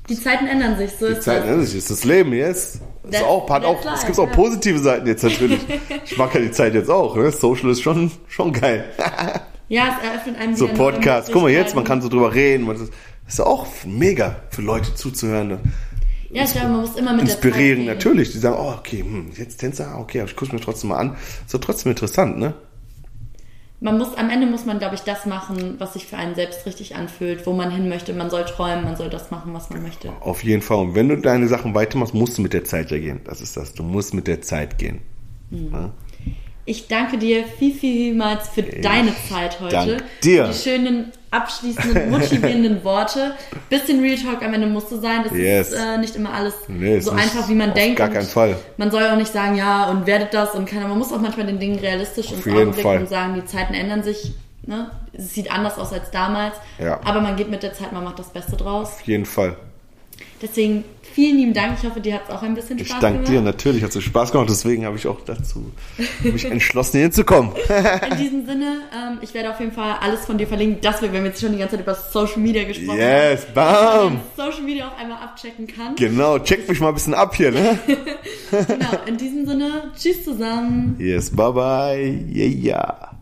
Die 0.08 0.20
Zeiten 0.20 0.46
ändern 0.46 0.76
sich, 0.76 0.92
so 0.92 1.06
die 1.06 1.12
ist 1.14 1.22
Zeit 1.22 1.42
das. 1.42 1.48
ändert 1.50 1.66
sich, 1.66 1.78
ist 1.78 1.90
das 1.90 2.04
Leben 2.04 2.32
jetzt. 2.32 2.76
Ist 2.76 2.82
That's- 3.14 3.24
auch, 3.24 3.48
hat 3.50 3.64
auch, 3.64 3.84
es 3.94 4.04
gibt 4.04 4.18
auch 4.18 4.30
positive 4.32 4.78
Seiten 4.78 5.06
jetzt 5.06 5.22
natürlich. 5.22 5.60
Ich 6.04 6.16
mag 6.16 6.32
ja 6.34 6.40
die 6.40 6.50
Zeit 6.52 6.74
jetzt 6.74 6.90
auch. 6.90 7.16
Ne? 7.16 7.30
Social 7.32 7.70
ist 7.70 7.82
schon, 7.82 8.10
schon 8.28 8.52
geil. 8.52 8.84
Ja, 9.68 9.98
es 9.98 10.08
eröffnet 10.08 10.38
einem 10.38 10.54
So 10.54 10.68
Podcast. 10.68 11.32
Guck 11.32 11.42
mal 11.42 11.50
jetzt, 11.50 11.74
man 11.74 11.82
kann 11.82 12.00
so 12.00 12.08
drüber 12.08 12.32
reden. 12.32 12.68
Das 12.68 12.82
ist 13.26 13.40
auch 13.40 13.66
mega 13.84 14.36
für 14.50 14.62
Leute 14.62 14.94
zuzuhören. 14.94 15.48
ne? 15.48 15.58
Ja, 16.36 16.44
ich 16.44 16.52
glaube, 16.52 16.68
man 16.68 16.80
muss 16.82 16.96
immer 16.96 17.14
mit 17.14 17.22
inspirieren, 17.22 17.86
der 17.86 17.94
Zeit 17.94 18.04
natürlich. 18.04 18.32
Die 18.32 18.38
sagen, 18.38 18.56
oh, 18.58 18.74
okay, 18.78 19.00
hm, 19.00 19.30
jetzt 19.36 19.56
Tänzer, 19.56 19.88
ah, 19.88 19.98
okay, 19.98 20.20
aber 20.20 20.28
ich 20.28 20.36
gucke 20.36 20.54
mir 20.54 20.60
trotzdem 20.60 20.90
mal 20.90 20.98
an. 20.98 21.16
Ist 21.46 21.54
doch 21.54 21.60
trotzdem 21.60 21.92
interessant, 21.92 22.38
ne? 22.38 22.52
Man 23.80 23.96
muss, 23.96 24.14
am 24.16 24.28
Ende 24.28 24.46
muss 24.46 24.66
man, 24.66 24.78
glaube 24.78 24.96
ich, 24.96 25.00
das 25.02 25.24
machen, 25.24 25.76
was 25.78 25.94
sich 25.94 26.06
für 26.06 26.18
einen 26.18 26.34
selbst 26.34 26.66
richtig 26.66 26.94
anfühlt, 26.94 27.46
wo 27.46 27.54
man 27.54 27.70
hin 27.70 27.88
möchte. 27.88 28.12
Man 28.12 28.28
soll 28.28 28.44
träumen, 28.44 28.84
man 28.84 28.96
soll 28.96 29.08
das 29.08 29.30
machen, 29.30 29.54
was 29.54 29.70
man 29.70 29.82
möchte. 29.82 30.12
Auf 30.20 30.44
jeden 30.44 30.60
Fall. 30.60 30.78
Und 30.78 30.94
wenn 30.94 31.08
du 31.08 31.16
deine 31.16 31.48
Sachen 31.48 31.74
weitermachst, 31.74 32.12
musst 32.12 32.36
du 32.36 32.42
mit 32.42 32.52
der 32.52 32.64
Zeit 32.64 32.90
ja 32.90 32.98
gehen. 32.98 33.20
Das 33.24 33.40
ist 33.40 33.56
das. 33.56 33.72
Du 33.72 33.82
musst 33.82 34.12
mit 34.12 34.26
der 34.26 34.42
Zeit 34.42 34.76
gehen. 34.76 35.00
Mhm. 35.50 35.70
Ja? 35.72 35.90
Ich 36.66 36.88
danke 36.88 37.16
dir 37.16 37.44
viel, 37.44 37.72
vielmals 37.74 38.48
für 38.48 38.62
deine 38.62 39.12
Zeit 39.28 39.60
heute. 39.60 39.70
dank 39.70 40.04
dir. 40.22 40.48
Die 40.48 40.54
schönen, 40.54 41.12
abschließenden, 41.30 42.10
motivierenden 42.10 42.84
Worte. 42.84 43.34
Bisschen 43.68 44.00
Real 44.00 44.16
Talk 44.16 44.42
am 44.42 44.54
Ende 44.54 44.66
musste 44.66 44.98
sein. 45.00 45.22
Das 45.24 45.32
Yes. 45.32 45.68
ist 45.72 45.74
äh, 45.78 45.98
nicht 45.98 46.16
immer 46.16 46.32
alles 46.32 46.54
Nee, 46.68 47.00
so 47.00 47.10
einfach, 47.12 47.48
wie 47.48 47.54
man 47.54 47.70
auf 47.70 47.74
denkt. 47.74 47.96
gar 47.98 48.08
keinen 48.08 48.26
Fall. 48.26 48.56
Man 48.76 48.90
soll 48.90 49.04
auch 49.06 49.16
nicht 49.16 49.32
sagen, 49.32 49.56
ja, 49.56 49.90
und 49.90 50.06
werdet 50.06 50.32
das 50.34 50.54
und 50.54 50.66
keiner. 50.66 50.88
Man 50.88 50.98
muss 50.98 51.12
auch 51.12 51.20
manchmal 51.20 51.46
den 51.46 51.58
Dingen 51.58 51.78
realistisch 51.78 52.30
ins 52.32 52.44
jeden 52.44 52.58
Auge 52.58 52.70
blicken 52.72 52.98
und 52.98 53.08
sagen, 53.08 53.34
die 53.34 53.44
Zeiten 53.44 53.74
ändern 53.74 54.02
sich. 54.02 54.32
Ne? 54.64 54.90
Es 55.12 55.32
sieht 55.34 55.50
anders 55.52 55.78
aus 55.78 55.92
als 55.92 56.10
damals. 56.10 56.54
Ja. 56.78 57.00
Aber 57.04 57.20
man 57.20 57.36
geht 57.36 57.50
mit 57.50 57.62
der 57.62 57.72
Zeit, 57.72 57.92
man 57.92 58.02
macht 58.04 58.18
das 58.18 58.30
Beste 58.30 58.56
draus. 58.56 58.88
Auf 58.94 59.02
jeden 59.02 59.24
Fall. 59.26 59.56
Deswegen 60.42 60.84
vielen 61.16 61.38
lieben 61.38 61.54
Dank. 61.54 61.78
Ich 61.80 61.88
hoffe, 61.88 61.98
dir 62.00 62.14
hat 62.16 62.24
es 62.28 62.30
auch 62.34 62.42
ein 62.42 62.54
bisschen 62.54 62.78
Ich 62.78 62.88
Spaß 62.88 63.00
danke 63.00 63.18
gemacht. 63.20 63.32
dir, 63.32 63.40
natürlich 63.40 63.82
hat 63.82 63.96
es 63.96 64.04
Spaß 64.04 64.32
gemacht, 64.32 64.50
deswegen 64.50 64.84
habe 64.84 64.96
ich 64.98 65.06
auch 65.06 65.18
dazu 65.24 65.72
mich 66.22 66.44
entschlossen, 66.50 66.92
hier 66.92 67.02
hinzukommen. 67.04 67.52
In 68.10 68.16
diesem 68.18 68.44
Sinne, 68.46 68.82
ähm, 68.94 69.18
ich 69.22 69.32
werde 69.32 69.50
auf 69.50 69.58
jeden 69.58 69.72
Fall 69.72 69.96
alles 70.02 70.26
von 70.26 70.36
dir 70.36 70.46
verlinken, 70.46 70.82
dass 70.82 71.00
wir, 71.00 71.10
wenn 71.12 71.22
wir 71.24 71.30
jetzt 71.30 71.40
schon 71.40 71.52
die 71.52 71.58
ganze 71.58 71.76
Zeit 71.76 71.84
über 71.86 71.94
Social 71.94 72.38
Media 72.38 72.64
gesprochen 72.64 72.98
Yes, 72.98 73.46
haben, 73.54 73.54
bam! 73.54 74.20
Social 74.36 74.62
Media 74.62 74.88
auch 74.88 75.00
einmal 75.00 75.22
abchecken 75.22 75.66
kann. 75.66 75.96
Genau, 75.96 76.38
check 76.38 76.68
mich 76.68 76.78
mal 76.80 76.88
ein 76.88 76.94
bisschen 76.94 77.14
ab 77.14 77.34
hier, 77.34 77.50
ne? 77.50 77.78
Genau, 78.50 78.90
in 79.06 79.16
diesem 79.16 79.46
Sinne, 79.46 79.90
tschüss 79.98 80.22
zusammen. 80.22 80.96
Yes, 80.98 81.34
bye 81.34 81.52
bye. 81.52 81.96
Yeah, 82.30 82.46
yeah. 82.46 83.15